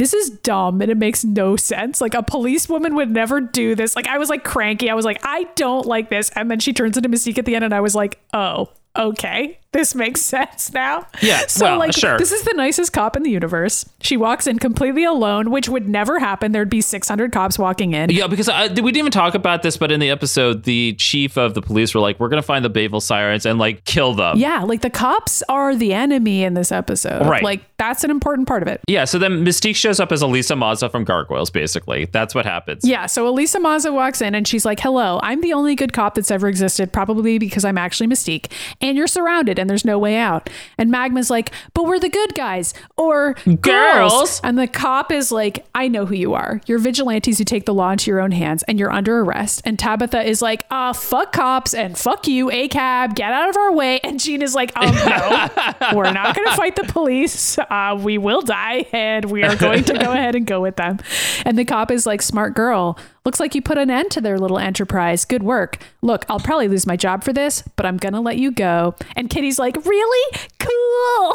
This 0.00 0.14
is 0.14 0.30
dumb 0.30 0.80
and 0.80 0.90
it 0.90 0.96
makes 0.96 1.26
no 1.26 1.56
sense. 1.56 2.00
Like 2.00 2.14
a 2.14 2.22
policewoman 2.22 2.94
would 2.94 3.10
never 3.10 3.38
do 3.38 3.74
this. 3.74 3.94
Like 3.94 4.06
I 4.06 4.16
was 4.16 4.30
like 4.30 4.44
cranky. 4.44 4.88
I 4.88 4.94
was 4.94 5.04
like, 5.04 5.20
I 5.22 5.44
don't 5.56 5.84
like 5.84 6.08
this. 6.08 6.30
And 6.30 6.50
then 6.50 6.58
she 6.58 6.72
turns 6.72 6.96
into 6.96 7.10
Mystique 7.10 7.36
at 7.36 7.44
the 7.44 7.54
end, 7.54 7.66
and 7.66 7.74
I 7.74 7.82
was 7.82 7.94
like, 7.94 8.18
oh, 8.32 8.70
okay, 8.96 9.58
this 9.72 9.94
makes 9.94 10.20
sense 10.20 10.72
now. 10.72 11.06
Yeah, 11.22 11.40
So 11.48 11.66
well, 11.66 11.78
like, 11.78 11.92
sure. 11.92 12.18
this 12.18 12.32
is 12.32 12.42
the 12.42 12.54
nicest 12.54 12.92
cop 12.92 13.16
in 13.16 13.22
the 13.22 13.30
universe. 13.30 13.88
She 14.00 14.16
walks 14.16 14.46
in 14.46 14.58
completely 14.58 15.04
alone, 15.04 15.50
which 15.50 15.68
would 15.68 15.88
never 15.88 16.18
happen. 16.18 16.52
There'd 16.52 16.70
be 16.70 16.80
600 16.80 17.32
cops 17.32 17.58
walking 17.58 17.92
in. 17.92 18.10
Yeah, 18.10 18.26
because 18.26 18.48
I, 18.48 18.68
we 18.68 18.74
didn't 18.74 18.96
even 18.96 19.12
talk 19.12 19.34
about 19.34 19.62
this, 19.62 19.76
but 19.76 19.92
in 19.92 20.00
the 20.00 20.10
episode, 20.10 20.64
the 20.64 20.94
chief 20.94 21.36
of 21.36 21.54
the 21.54 21.62
police 21.62 21.94
were 21.94 22.00
like, 22.00 22.18
"We're 22.18 22.28
gonna 22.28 22.42
find 22.42 22.64
the 22.64 22.70
Bayville 22.70 23.00
sirens 23.00 23.46
and 23.46 23.58
like 23.58 23.84
kill 23.84 24.14
them." 24.14 24.38
Yeah, 24.38 24.62
like 24.62 24.80
the 24.80 24.90
cops 24.90 25.42
are 25.48 25.76
the 25.76 25.92
enemy 25.92 26.42
in 26.42 26.54
this 26.54 26.72
episode. 26.72 27.26
Right. 27.26 27.42
Like 27.42 27.62
that's 27.76 28.02
an 28.04 28.10
important 28.10 28.48
part 28.48 28.62
of 28.62 28.68
it. 28.68 28.80
Yeah. 28.88 29.04
So 29.04 29.18
then 29.18 29.44
Mystique 29.44 29.76
shows 29.76 30.00
up 30.00 30.10
as 30.12 30.22
Elisa 30.22 30.56
Maza 30.56 30.88
from 30.88 31.04
Gargoyles. 31.04 31.50
Basically, 31.50 32.06
that's 32.06 32.34
what 32.34 32.44
happens. 32.44 32.82
Yeah, 32.84 33.06
so 33.06 33.28
Elisa 33.28 33.60
Maza 33.60 33.92
walks 33.92 34.20
in 34.20 34.34
and 34.34 34.46
she's 34.48 34.64
like, 34.64 34.80
"Hello, 34.80 35.20
I'm 35.22 35.40
the 35.40 35.52
only 35.52 35.74
good 35.76 35.92
cop 35.92 36.14
that's 36.14 36.30
ever 36.30 36.48
existed, 36.48 36.92
probably 36.92 37.38
because 37.38 37.64
I'm 37.64 37.78
actually 37.78 38.08
Mystique, 38.08 38.50
and 38.80 38.96
you're 38.96 39.06
surrounded 39.06 39.59
and 39.60 39.70
there's 39.70 39.84
no 39.84 39.98
way 39.98 40.16
out." 40.16 40.50
And 40.76 40.90
Magma's 40.90 41.30
like, 41.30 41.52
"But 41.74 41.84
we're 41.84 42.00
the 42.00 42.08
good 42.08 42.34
guys 42.34 42.74
or 42.96 43.34
girls." 43.60 44.10
Girls. 44.10 44.40
And 44.42 44.58
the 44.58 44.66
cop 44.66 45.12
is 45.12 45.30
like, 45.30 45.64
"I 45.74 45.86
know 45.86 46.06
who 46.06 46.14
you 46.14 46.34
are. 46.34 46.60
You're 46.66 46.78
vigilantes 46.78 47.38
who 47.38 47.44
take 47.44 47.66
the 47.66 47.74
law 47.74 47.90
into 47.90 48.10
your 48.10 48.20
own 48.20 48.32
hands 48.32 48.62
and 48.64 48.78
you're 48.78 48.90
under 48.90 49.20
arrest." 49.20 49.62
And 49.64 49.78
Tabitha 49.78 50.22
is 50.22 50.42
like, 50.42 50.64
"Uh, 50.70 50.92
fuck 50.92 51.32
cops 51.32 51.74
and 51.74 51.96
fuck 51.96 52.26
you, 52.26 52.50
a 52.50 52.66
cab, 52.68 53.14
get 53.14 53.32
out 53.32 53.48
of 53.48 53.56
our 53.56 53.72
way." 53.72 54.00
And 54.02 54.18
Jean 54.18 54.42
is 54.42 54.54
like, 54.54 54.72
"Um, 54.76 54.94
no, 54.94 55.48
we're 55.94 56.12
not 56.12 56.34
going 56.34 56.48
to 56.48 56.56
fight 56.56 56.76
the 56.76 56.84
police. 56.84 57.58
Uh, 57.58 57.98
we 58.00 58.18
will 58.18 58.40
die, 58.42 58.86
and 58.92 59.26
we 59.26 59.44
are 59.44 59.56
going 59.56 59.84
to 59.84 59.94
go 59.94 60.12
ahead 60.12 60.34
and 60.34 60.46
go 60.46 60.60
with 60.60 60.76
them." 60.76 60.98
And 61.44 61.58
the 61.58 61.64
cop 61.64 61.90
is 61.90 62.06
like, 62.06 62.22
"Smart 62.22 62.54
girl. 62.54 62.98
Looks 63.24 63.40
like 63.40 63.54
you 63.54 63.62
put 63.62 63.78
an 63.78 63.90
end 63.90 64.10
to 64.12 64.20
their 64.20 64.38
little 64.38 64.58
enterprise. 64.58 65.24
Good 65.24 65.42
work. 65.42 65.78
Look, 66.02 66.24
I'll 66.28 66.40
probably 66.40 66.68
lose 66.68 66.86
my 66.86 66.96
job 66.96 67.22
for 67.22 67.32
this, 67.32 67.62
but 67.76 67.84
I'm 67.86 67.96
going 67.96 68.14
to 68.14 68.20
let 68.20 68.38
you 68.38 68.50
go." 68.50 68.94
And 69.16 69.28
Kitty's 69.28 69.58
like, 69.58 69.76
"Really? 69.84 70.38
Cool." 70.58 71.34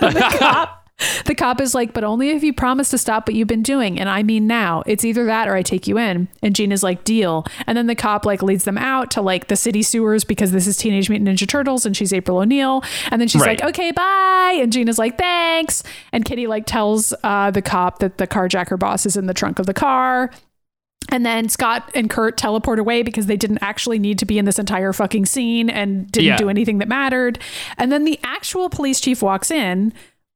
the 0.10 0.34
cop 0.38 0.82
the 1.26 1.34
cop 1.34 1.60
is 1.60 1.74
like, 1.74 1.92
but 1.92 2.04
only 2.04 2.30
if 2.30 2.42
you 2.42 2.54
promise 2.54 2.88
to 2.88 2.96
stop 2.96 3.28
what 3.28 3.34
you've 3.34 3.46
been 3.48 3.62
doing. 3.62 4.00
And 4.00 4.08
I 4.08 4.22
mean 4.22 4.46
now. 4.46 4.82
It's 4.86 5.04
either 5.04 5.26
that 5.26 5.46
or 5.46 5.54
I 5.54 5.60
take 5.60 5.86
you 5.86 5.98
in. 5.98 6.26
And 6.42 6.56
Gina's 6.56 6.82
like, 6.82 7.04
deal. 7.04 7.44
And 7.66 7.76
then 7.76 7.86
the 7.86 7.94
cop 7.94 8.24
like 8.24 8.42
leads 8.42 8.64
them 8.64 8.78
out 8.78 9.10
to 9.10 9.20
like 9.20 9.48
the 9.48 9.56
city 9.56 9.82
sewers 9.82 10.24
because 10.24 10.52
this 10.52 10.66
is 10.66 10.78
Teenage 10.78 11.10
Mutant 11.10 11.28
Ninja 11.28 11.46
Turtles 11.46 11.84
and 11.84 11.94
she's 11.94 12.14
April 12.14 12.38
O'Neil. 12.38 12.82
And 13.10 13.20
then 13.20 13.28
she's 13.28 13.42
Right. 13.42 13.60
like, 13.60 13.68
okay, 13.74 13.90
bye. 13.90 14.58
And 14.58 14.72
Gina's 14.72 14.98
like, 14.98 15.18
thanks. 15.18 15.82
And 16.12 16.24
Kitty 16.24 16.46
like 16.46 16.64
tells 16.64 17.12
uh, 17.22 17.50
the 17.50 17.60
cop 17.60 17.98
that 17.98 18.16
the 18.16 18.26
carjacker 18.26 18.78
boss 18.78 19.04
is 19.04 19.18
in 19.18 19.26
the 19.26 19.34
trunk 19.34 19.58
of 19.58 19.66
the 19.66 19.74
car. 19.74 20.30
And 21.10 21.24
then 21.24 21.48
Scott 21.48 21.90
and 21.94 22.10
Kurt 22.10 22.36
teleport 22.36 22.78
away 22.78 23.02
because 23.02 23.26
they 23.26 23.36
didn't 23.36 23.58
actually 23.62 23.98
need 23.98 24.18
to 24.18 24.24
be 24.26 24.38
in 24.38 24.44
this 24.44 24.58
entire 24.58 24.92
fucking 24.92 25.26
scene 25.26 25.70
and 25.70 26.10
didn't 26.10 26.26
Yeah. 26.26 26.36
do 26.36 26.48
anything 26.48 26.78
that 26.78 26.88
mattered. 26.88 27.38
And 27.78 27.92
then 27.92 28.04
the 28.04 28.18
actual 28.24 28.68
police 28.68 29.00
chief 29.00 29.22
walks 29.22 29.50
in 29.50 29.92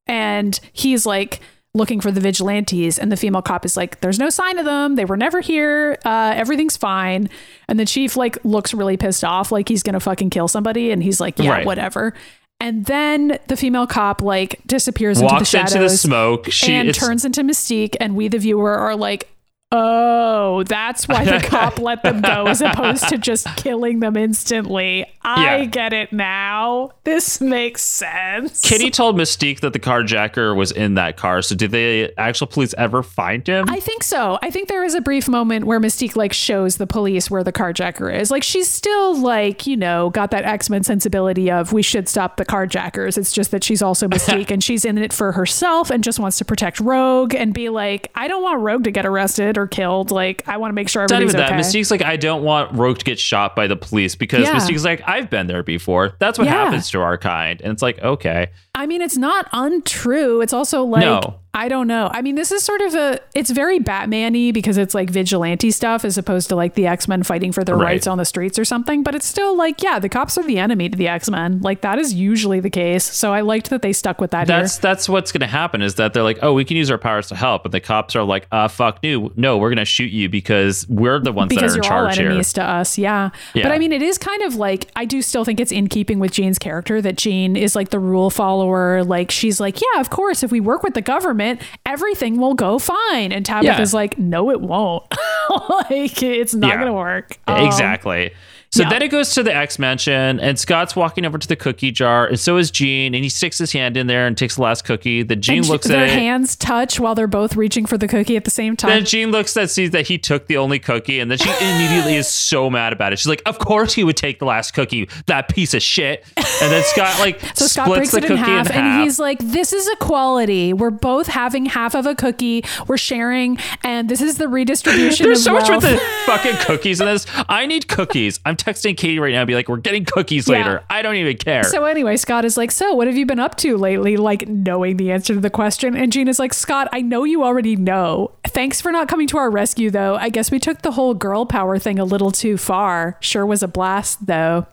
and 0.07 0.59
he's 0.73 1.07
like 1.07 1.41
looking 1.75 2.01
for 2.01 2.11
the 2.11 2.21
vigilantes 2.21 2.99
and 2.99 3.13
the 3.13 3.17
female 3.17 3.43
cop 3.43 3.65
is 3.65 3.77
like 3.77 4.01
there's 4.01 4.19
no 4.19 4.29
sign 4.29 4.59
of 4.59 4.65
them 4.65 4.97
they 4.97 5.05
were 5.05 5.17
never 5.17 5.41
here 5.41 5.97
uh, 6.05 6.33
everything's 6.35 6.77
fine 6.77 7.29
and 7.69 7.79
the 7.79 7.85
chief 7.85 8.17
like 8.17 8.37
looks 8.45 8.75
really 8.75 8.97
pissed 8.97 9.23
off 9.23 9.53
like 9.53 9.69
he's 9.69 9.85
gonna 9.85 10.01
fucking 10.01 10.31
kill 10.31 10.49
somebody 10.49 10.91
and 10.91 11.01
he's 11.05 11.21
like 11.21 11.39
yeah 11.39 11.51
Right. 11.53 11.67
whatever 11.67 12.13
And 12.61 12.87
then 12.87 13.39
the 13.47 13.57
female 13.57 13.87
cop 13.87 14.21
like 14.21 14.61
disappears 14.67 15.21
into 15.21 15.33
the 15.39 15.45
shadows 15.45 15.75
into 15.75 15.85
the 15.89 15.97
smoke. 15.97 16.51
She 16.51 16.73
and 16.75 16.93
turns 16.93 17.25
into 17.25 17.43
Mystique, 17.43 17.95
and 18.01 18.15
we, 18.17 18.29
the 18.29 18.39
viewer, 18.39 18.77
are 18.77 18.95
like, 18.97 19.29
oh, 19.73 20.63
that's 20.65 21.07
why 21.07 21.25
the 21.25 21.39
cop 21.49 21.79
let 21.79 22.03
them 22.03 22.21
go 22.21 22.47
as 22.47 22.61
opposed 22.61 23.09
to 23.09 23.19
just 23.19 23.47
killing 23.57 24.01
them 24.01 24.17
instantly. 24.17 25.07
I 25.23 25.59
Yeah. 25.59 25.65
get 25.67 25.93
it 25.93 26.13
now. 26.13 26.91
This 27.05 27.41
makes 27.41 27.83
sense. 27.83 28.61
Kitty 28.63 28.91
told 28.91 29.17
Mystique 29.17 29.61
that 29.61 29.73
the 29.73 29.79
carjacker 29.79 30.57
was 30.57 30.73
in 30.73 30.95
that 30.95 31.17
car. 31.17 31.43
So 31.43 31.55
did 31.55 31.71
the 31.71 32.13
actual 32.19 32.47
police 32.47 32.75
ever 32.79 33.03
find 33.03 33.47
him? 33.47 33.67
I 33.69 33.81
think 33.81 34.03
so. 34.03 34.39
I 34.43 34.51
think 34.51 34.69
there 34.69 34.83
is 34.85 34.95
a 34.95 35.01
brief 35.01 35.29
moment 35.29 35.67
where 35.67 35.79
Mystique 35.81 36.17
like 36.17 36.33
shows 36.33 36.77
the 36.77 36.87
police 36.87 37.31
where 37.31 37.45
the 37.45 37.53
carjacker 37.53 38.13
is. 38.13 38.31
Like 38.31 38.43
she's 38.43 38.69
still 38.69 39.17
like, 39.17 39.67
you 39.67 39.77
know, 39.77 40.11
got 40.11 40.31
that 40.33 40.45
X-Men 40.45 40.83
sensibility 40.83 41.51
of 41.51 41.73
we 41.73 41.83
should 41.83 42.09
stop 42.09 42.37
the 42.39 42.45
carjackers. 42.45 43.17
It's 43.17 43.33
just 43.33 43.51
that 43.53 43.63
she's 43.63 43.83
also 43.83 44.09
Mystique 44.11 44.51
and 44.51 44.65
she's 44.65 44.85
in 44.85 44.99
it 44.99 45.13
for 45.13 45.33
herself 45.33 45.91
and 45.91 46.03
just 46.03 46.19
wants 46.19 46.39
to 46.39 46.45
protect 46.45 46.81
Rogue 46.81 47.35
and 47.35 47.55
be 47.55 47.69
like, 47.69 48.11
I 48.15 48.27
don't 48.27 48.43
want 48.43 48.61
Rogue 48.61 48.85
to 48.85 48.91
get 48.91 49.07
arrested 49.07 49.59
or 49.61 49.67
killed. 49.67 50.11
Like 50.11 50.47
I 50.49 50.57
want 50.57 50.71
to 50.71 50.75
make 50.75 50.89
sure 50.89 51.03
Not 51.03 51.13
everybody's 51.13 51.35
even 51.35 51.41
that. 51.41 51.51
okay. 51.53 51.59
Mystique's 51.61 51.91
like, 51.91 52.03
I 52.03 52.17
don't 52.17 52.43
want 52.43 52.73
Rogue 52.75 52.99
to 52.99 53.05
get 53.05 53.19
shot 53.19 53.55
by 53.55 53.67
the 53.67 53.77
police 53.77 54.15
because 54.15 54.43
Yeah. 54.45 54.55
Mystique's 54.55 54.85
like, 54.85 55.03
I've 55.07 55.31
been 55.31 55.47
there 55.47 55.63
before. 55.63 56.15
That's 56.19 56.39
what 56.39 56.47
Yeah. 56.47 56.65
happens 56.65 56.91
to 56.91 57.01
our 57.01 57.17
kind. 57.19 57.61
And 57.63 57.73
it's 57.73 57.83
like, 57.83 57.99
okay. 58.01 58.49
I 58.75 58.87
mean, 58.87 59.03
it's 59.03 59.17
not 59.17 59.49
untrue. 59.53 60.41
It's 60.41 60.53
also 60.53 60.85
like 60.85 61.03
No. 61.03 61.37
I 61.53 61.69
don't 61.69 61.89
know. 61.89 62.09
I 62.13 62.23
mean, 62.23 62.37
this 62.37 62.53
is 62.53 62.63
sort 62.63 62.81
of 62.81 62.95
a 62.95 63.19
it's 63.35 63.51
very 63.51 63.81
Batman-y 63.81 64.53
because 64.53 64.79
it's 64.79 64.95
like 64.95 65.11
vigilante 65.11 65.73
stuff 65.73 66.05
as 66.05 66.17
opposed 66.17 66.49
to 66.51 66.55
like 66.55 66.75
the 66.75 66.87
X-Men 66.87 67.25
fighting 67.25 67.51
for 67.51 67.65
their 67.65 67.75
Right. 67.75 67.87
rights 67.95 68.07
on 68.07 68.19
the 68.19 68.25
streets 68.25 68.57
or 68.57 68.65
something. 68.65 69.03
But 69.03 69.17
it's 69.17 69.27
still 69.27 69.57
like, 69.57 69.83
yeah, 69.83 69.99
the 69.99 70.09
cops 70.09 70.39
are 70.39 70.45
the 70.45 70.59
enemy 70.61 70.89
to 70.89 70.97
the 70.97 71.09
X-Men. 71.09 71.59
Like 71.61 71.81
that 71.81 71.99
is 71.99 72.15
usually 72.15 72.61
the 72.61 72.71
case. 72.71 73.03
So 73.03 73.33
I 73.35 73.41
liked 73.41 73.69
that 73.71 73.83
they 73.83 73.93
stuck 73.93 74.21
with 74.21 74.31
that 74.31 74.47
That's 74.47 74.77
here. 74.77 74.83
that's 74.83 75.09
what's 75.09 75.33
gonna 75.33 75.49
happen 75.49 75.83
is 75.83 75.97
that 75.97 76.13
they're 76.15 76.23
like, 76.23 76.39
oh, 76.41 76.55
we 76.55 76.65
can 76.65 76.77
use 76.77 76.89
our 76.89 76.99
powers 76.99 77.27
to 77.31 77.35
help, 77.35 77.65
and 77.65 77.75
the 77.75 77.81
cops 77.81 78.15
are 78.15 78.23
like, 78.23 78.47
uh, 78.53 78.69
fuck 78.69 79.03
no, 79.03 79.33
no, 79.35 79.59
we're 79.59 79.71
gonna 79.71 79.85
shoot 79.85 80.13
you 80.13 80.29
because 80.29 80.87
we're 80.89 81.19
the 81.19 81.33
ones 81.33 81.49
Because 81.49 81.75
that 81.75 81.81
are 81.81 81.85
you're 81.85 81.93
in 81.93 81.99
all 82.05 82.07
charge 82.07 82.19
here. 82.19 82.27
enemies 82.29 82.53
to 82.53 82.63
us, 82.63 82.97
yeah. 82.97 83.31
Yeah. 83.55 83.65
But 83.65 83.73
I 83.73 83.79
mean, 83.79 83.93
it 83.93 84.03
is 84.03 84.19
kind 84.19 84.43
of 84.43 84.55
like 84.55 84.87
I 84.95 85.05
do 85.05 85.21
still 85.21 85.45
think 85.45 85.59
it's 85.59 85.73
in 85.73 85.89
keeping 85.89 86.21
with 86.21 86.31
Jean's 86.31 86.61
character 86.61 87.03
that 87.03 87.17
Jean 87.17 87.57
is 87.57 87.75
like 87.75 87.89
the 87.91 87.99
rule 87.99 88.31
follower. 88.31 88.70
Like 88.71 89.31
she's 89.31 89.61
like, 89.61 89.81
yeah, 89.81 90.01
of 90.01 90.11
course, 90.11 90.43
if 90.43 90.51
we 90.51 90.61
work 90.61 90.83
with 90.83 90.95
the 90.95 91.03
government, 91.03 91.61
everything 91.85 92.39
will 92.41 92.55
go 92.55 92.79
fine. 92.79 93.33
And 93.33 93.45
Tabitha's 93.45 93.93
Yeah. 93.93 93.97
like, 93.97 94.19
no, 94.19 94.51
it 94.51 94.61
won't. 94.61 95.05
like 95.91 96.23
it's 96.23 96.55
not 96.55 96.69
Yeah. 96.69 96.79
gonna 96.79 96.93
work. 96.95 97.39
Um, 97.47 97.65
exactly. 97.67 98.33
So 98.73 98.85
yeah. 98.85 98.91
then 98.91 99.03
it 99.03 99.09
goes 99.09 99.35
to 99.35 99.43
the 99.43 99.53
X 99.53 99.81
Mansion, 99.81 100.39
and 100.39 100.57
Scott's 100.57 100.95
walking 100.95 101.25
over 101.25 101.39
to 101.39 101.49
the 101.49 101.57
cookie 101.57 101.91
jar, 101.91 102.27
and 102.27 102.39
so 102.39 102.57
is 102.57 102.71
Jean, 102.71 103.17
and 103.17 103.25
he 103.25 103.29
sticks 103.29 103.59
his 103.59 103.73
hand 103.73 103.97
in 103.97 104.07
there 104.07 104.29
and 104.29 104.39
takes 104.39 104.55
the 104.55 104.63
last 104.63 104.85
cookie. 104.85 105.25
The 105.25 105.35
Jean 105.35 105.59
and 105.59 105.69
looks 105.69 105.89
their 105.89 106.05
at 106.05 106.11
it. 106.11 106.13
hands 106.13 106.55
touch 106.55 107.01
while 107.01 107.17
they're 107.17 107.27
both 107.27 107.57
reaching 107.57 107.85
for 107.85 107.99
the 107.99 108.07
cookie 108.07 108.37
at 108.37 108.45
the 108.45 108.51
same 108.51 108.77
time. 108.77 108.91
Then 108.91 109.05
Jean 109.05 109.33
looks 109.33 109.57
at 109.57 109.71
sees 109.71 109.91
that 109.91 110.07
he 110.07 110.19
took 110.19 110.47
the 110.47 110.57
only 110.57 110.79
cookie, 110.79 111.19
and 111.19 111.29
then 111.29 111.39
she 111.39 111.51
immediately 111.51 112.15
is 112.15 112.29
so 112.29 112.71
mad 112.71 112.93
about 112.93 113.13
it. 113.13 113.19
She's 113.19 113.27
like, 113.27 113.43
"Of 113.45 113.59
course 113.59 113.93
he 113.93 114.05
would 114.05 114.17
take 114.17 114.39
the 114.39 114.45
last 114.45 114.73
cookie, 114.73 115.09
that 115.27 115.49
piece 115.49 115.75
of 115.75 115.83
shit." 115.83 116.25
And 116.37 116.71
then 116.71 116.85
Scott 116.85 117.19
like 117.19 117.41
So 117.57 117.67
Scott 117.67 117.87
splits 117.87 117.99
breaks 117.99 118.11
the 118.13 118.19
it 118.19 118.23
in 118.25 118.29
cookie 118.29 118.41
half, 118.41 118.67
in 118.67 118.73
half. 118.73 118.85
and 118.85 119.03
he's 119.03 119.19
like, 119.19 119.41
"This 119.41 119.73
is 119.73 119.89
equality. 119.89 120.73
We're 120.73 120.91
both 120.91 121.27
having 121.27 121.67
half 121.67 121.97
of 121.97 122.07
a 122.07 122.15
cookie. 122.15 122.65
We're 122.87 122.99
sharing, 122.99 123.59
and 123.83 124.09
this 124.09 124.21
is 124.21 124.39
the 124.39 124.47
redistribution." 124.47 125.27
There's 125.27 125.43
so 125.43 125.55
much 125.55 125.69
with 125.69 125.83
the 125.83 126.01
fucking 126.27 126.55
cookies 126.65 127.01
in 127.01 127.07
this. 127.07 127.27
I 127.49 127.67
need 127.67 127.89
cookies. 127.89 128.39
I'm 128.45 128.57
texting 128.63 128.97
Katie 128.97 129.19
right 129.19 129.33
now, 129.33 129.41
and 129.41 129.47
be 129.49 129.55
like, 129.55 129.69
"We're 129.69 129.77
getting 129.79 130.05
cookies 130.05 130.49
Yeah. 130.49 130.57
later." 130.59 130.83
I 130.91 131.03
don't 131.03 131.17
even 131.17 131.37
care. 131.37 131.65
So 131.65 131.85
anyway, 131.85 132.17
Scott 132.17 132.45
is 132.45 132.57
like, 132.57 132.71
"So 132.71 132.95
what 132.95 133.07
have 133.07 133.17
you 133.17 133.27
been 133.27 133.41
up 133.41 133.57
to 133.59 133.77
lately?" 133.77 134.17
Like 134.17 134.47
knowing 134.49 134.97
the 134.97 135.11
answer 135.13 135.35
to 135.35 135.41
the 135.41 135.51
question, 135.51 135.97
and 135.97 136.13
Jean 136.13 136.29
is 136.29 136.39
like, 136.39 136.53
"Scott, 136.55 136.89
I 136.93 137.01
know 137.01 137.25
you 137.25 137.43
already 137.45 137.77
know. 137.77 138.33
Thanks 138.47 138.81
for 138.81 138.91
not 138.93 139.09
coming 139.09 139.27
to 139.29 139.39
our 139.39 139.51
rescue, 139.51 139.91
though. 139.91 140.17
I 140.17 140.29
guess 140.29 140.51
we 140.51 140.59
took 140.59 140.83
the 140.83 140.93
whole 140.93 141.15
girl 141.15 141.47
power 141.47 141.79
thing 141.79 141.99
a 141.99 142.05
little 142.05 142.31
too 142.31 142.57
far. 142.57 143.17
Sure 143.21 143.45
was 143.47 143.63
a 143.63 143.69
blast, 143.69 144.27
though." 144.27 144.67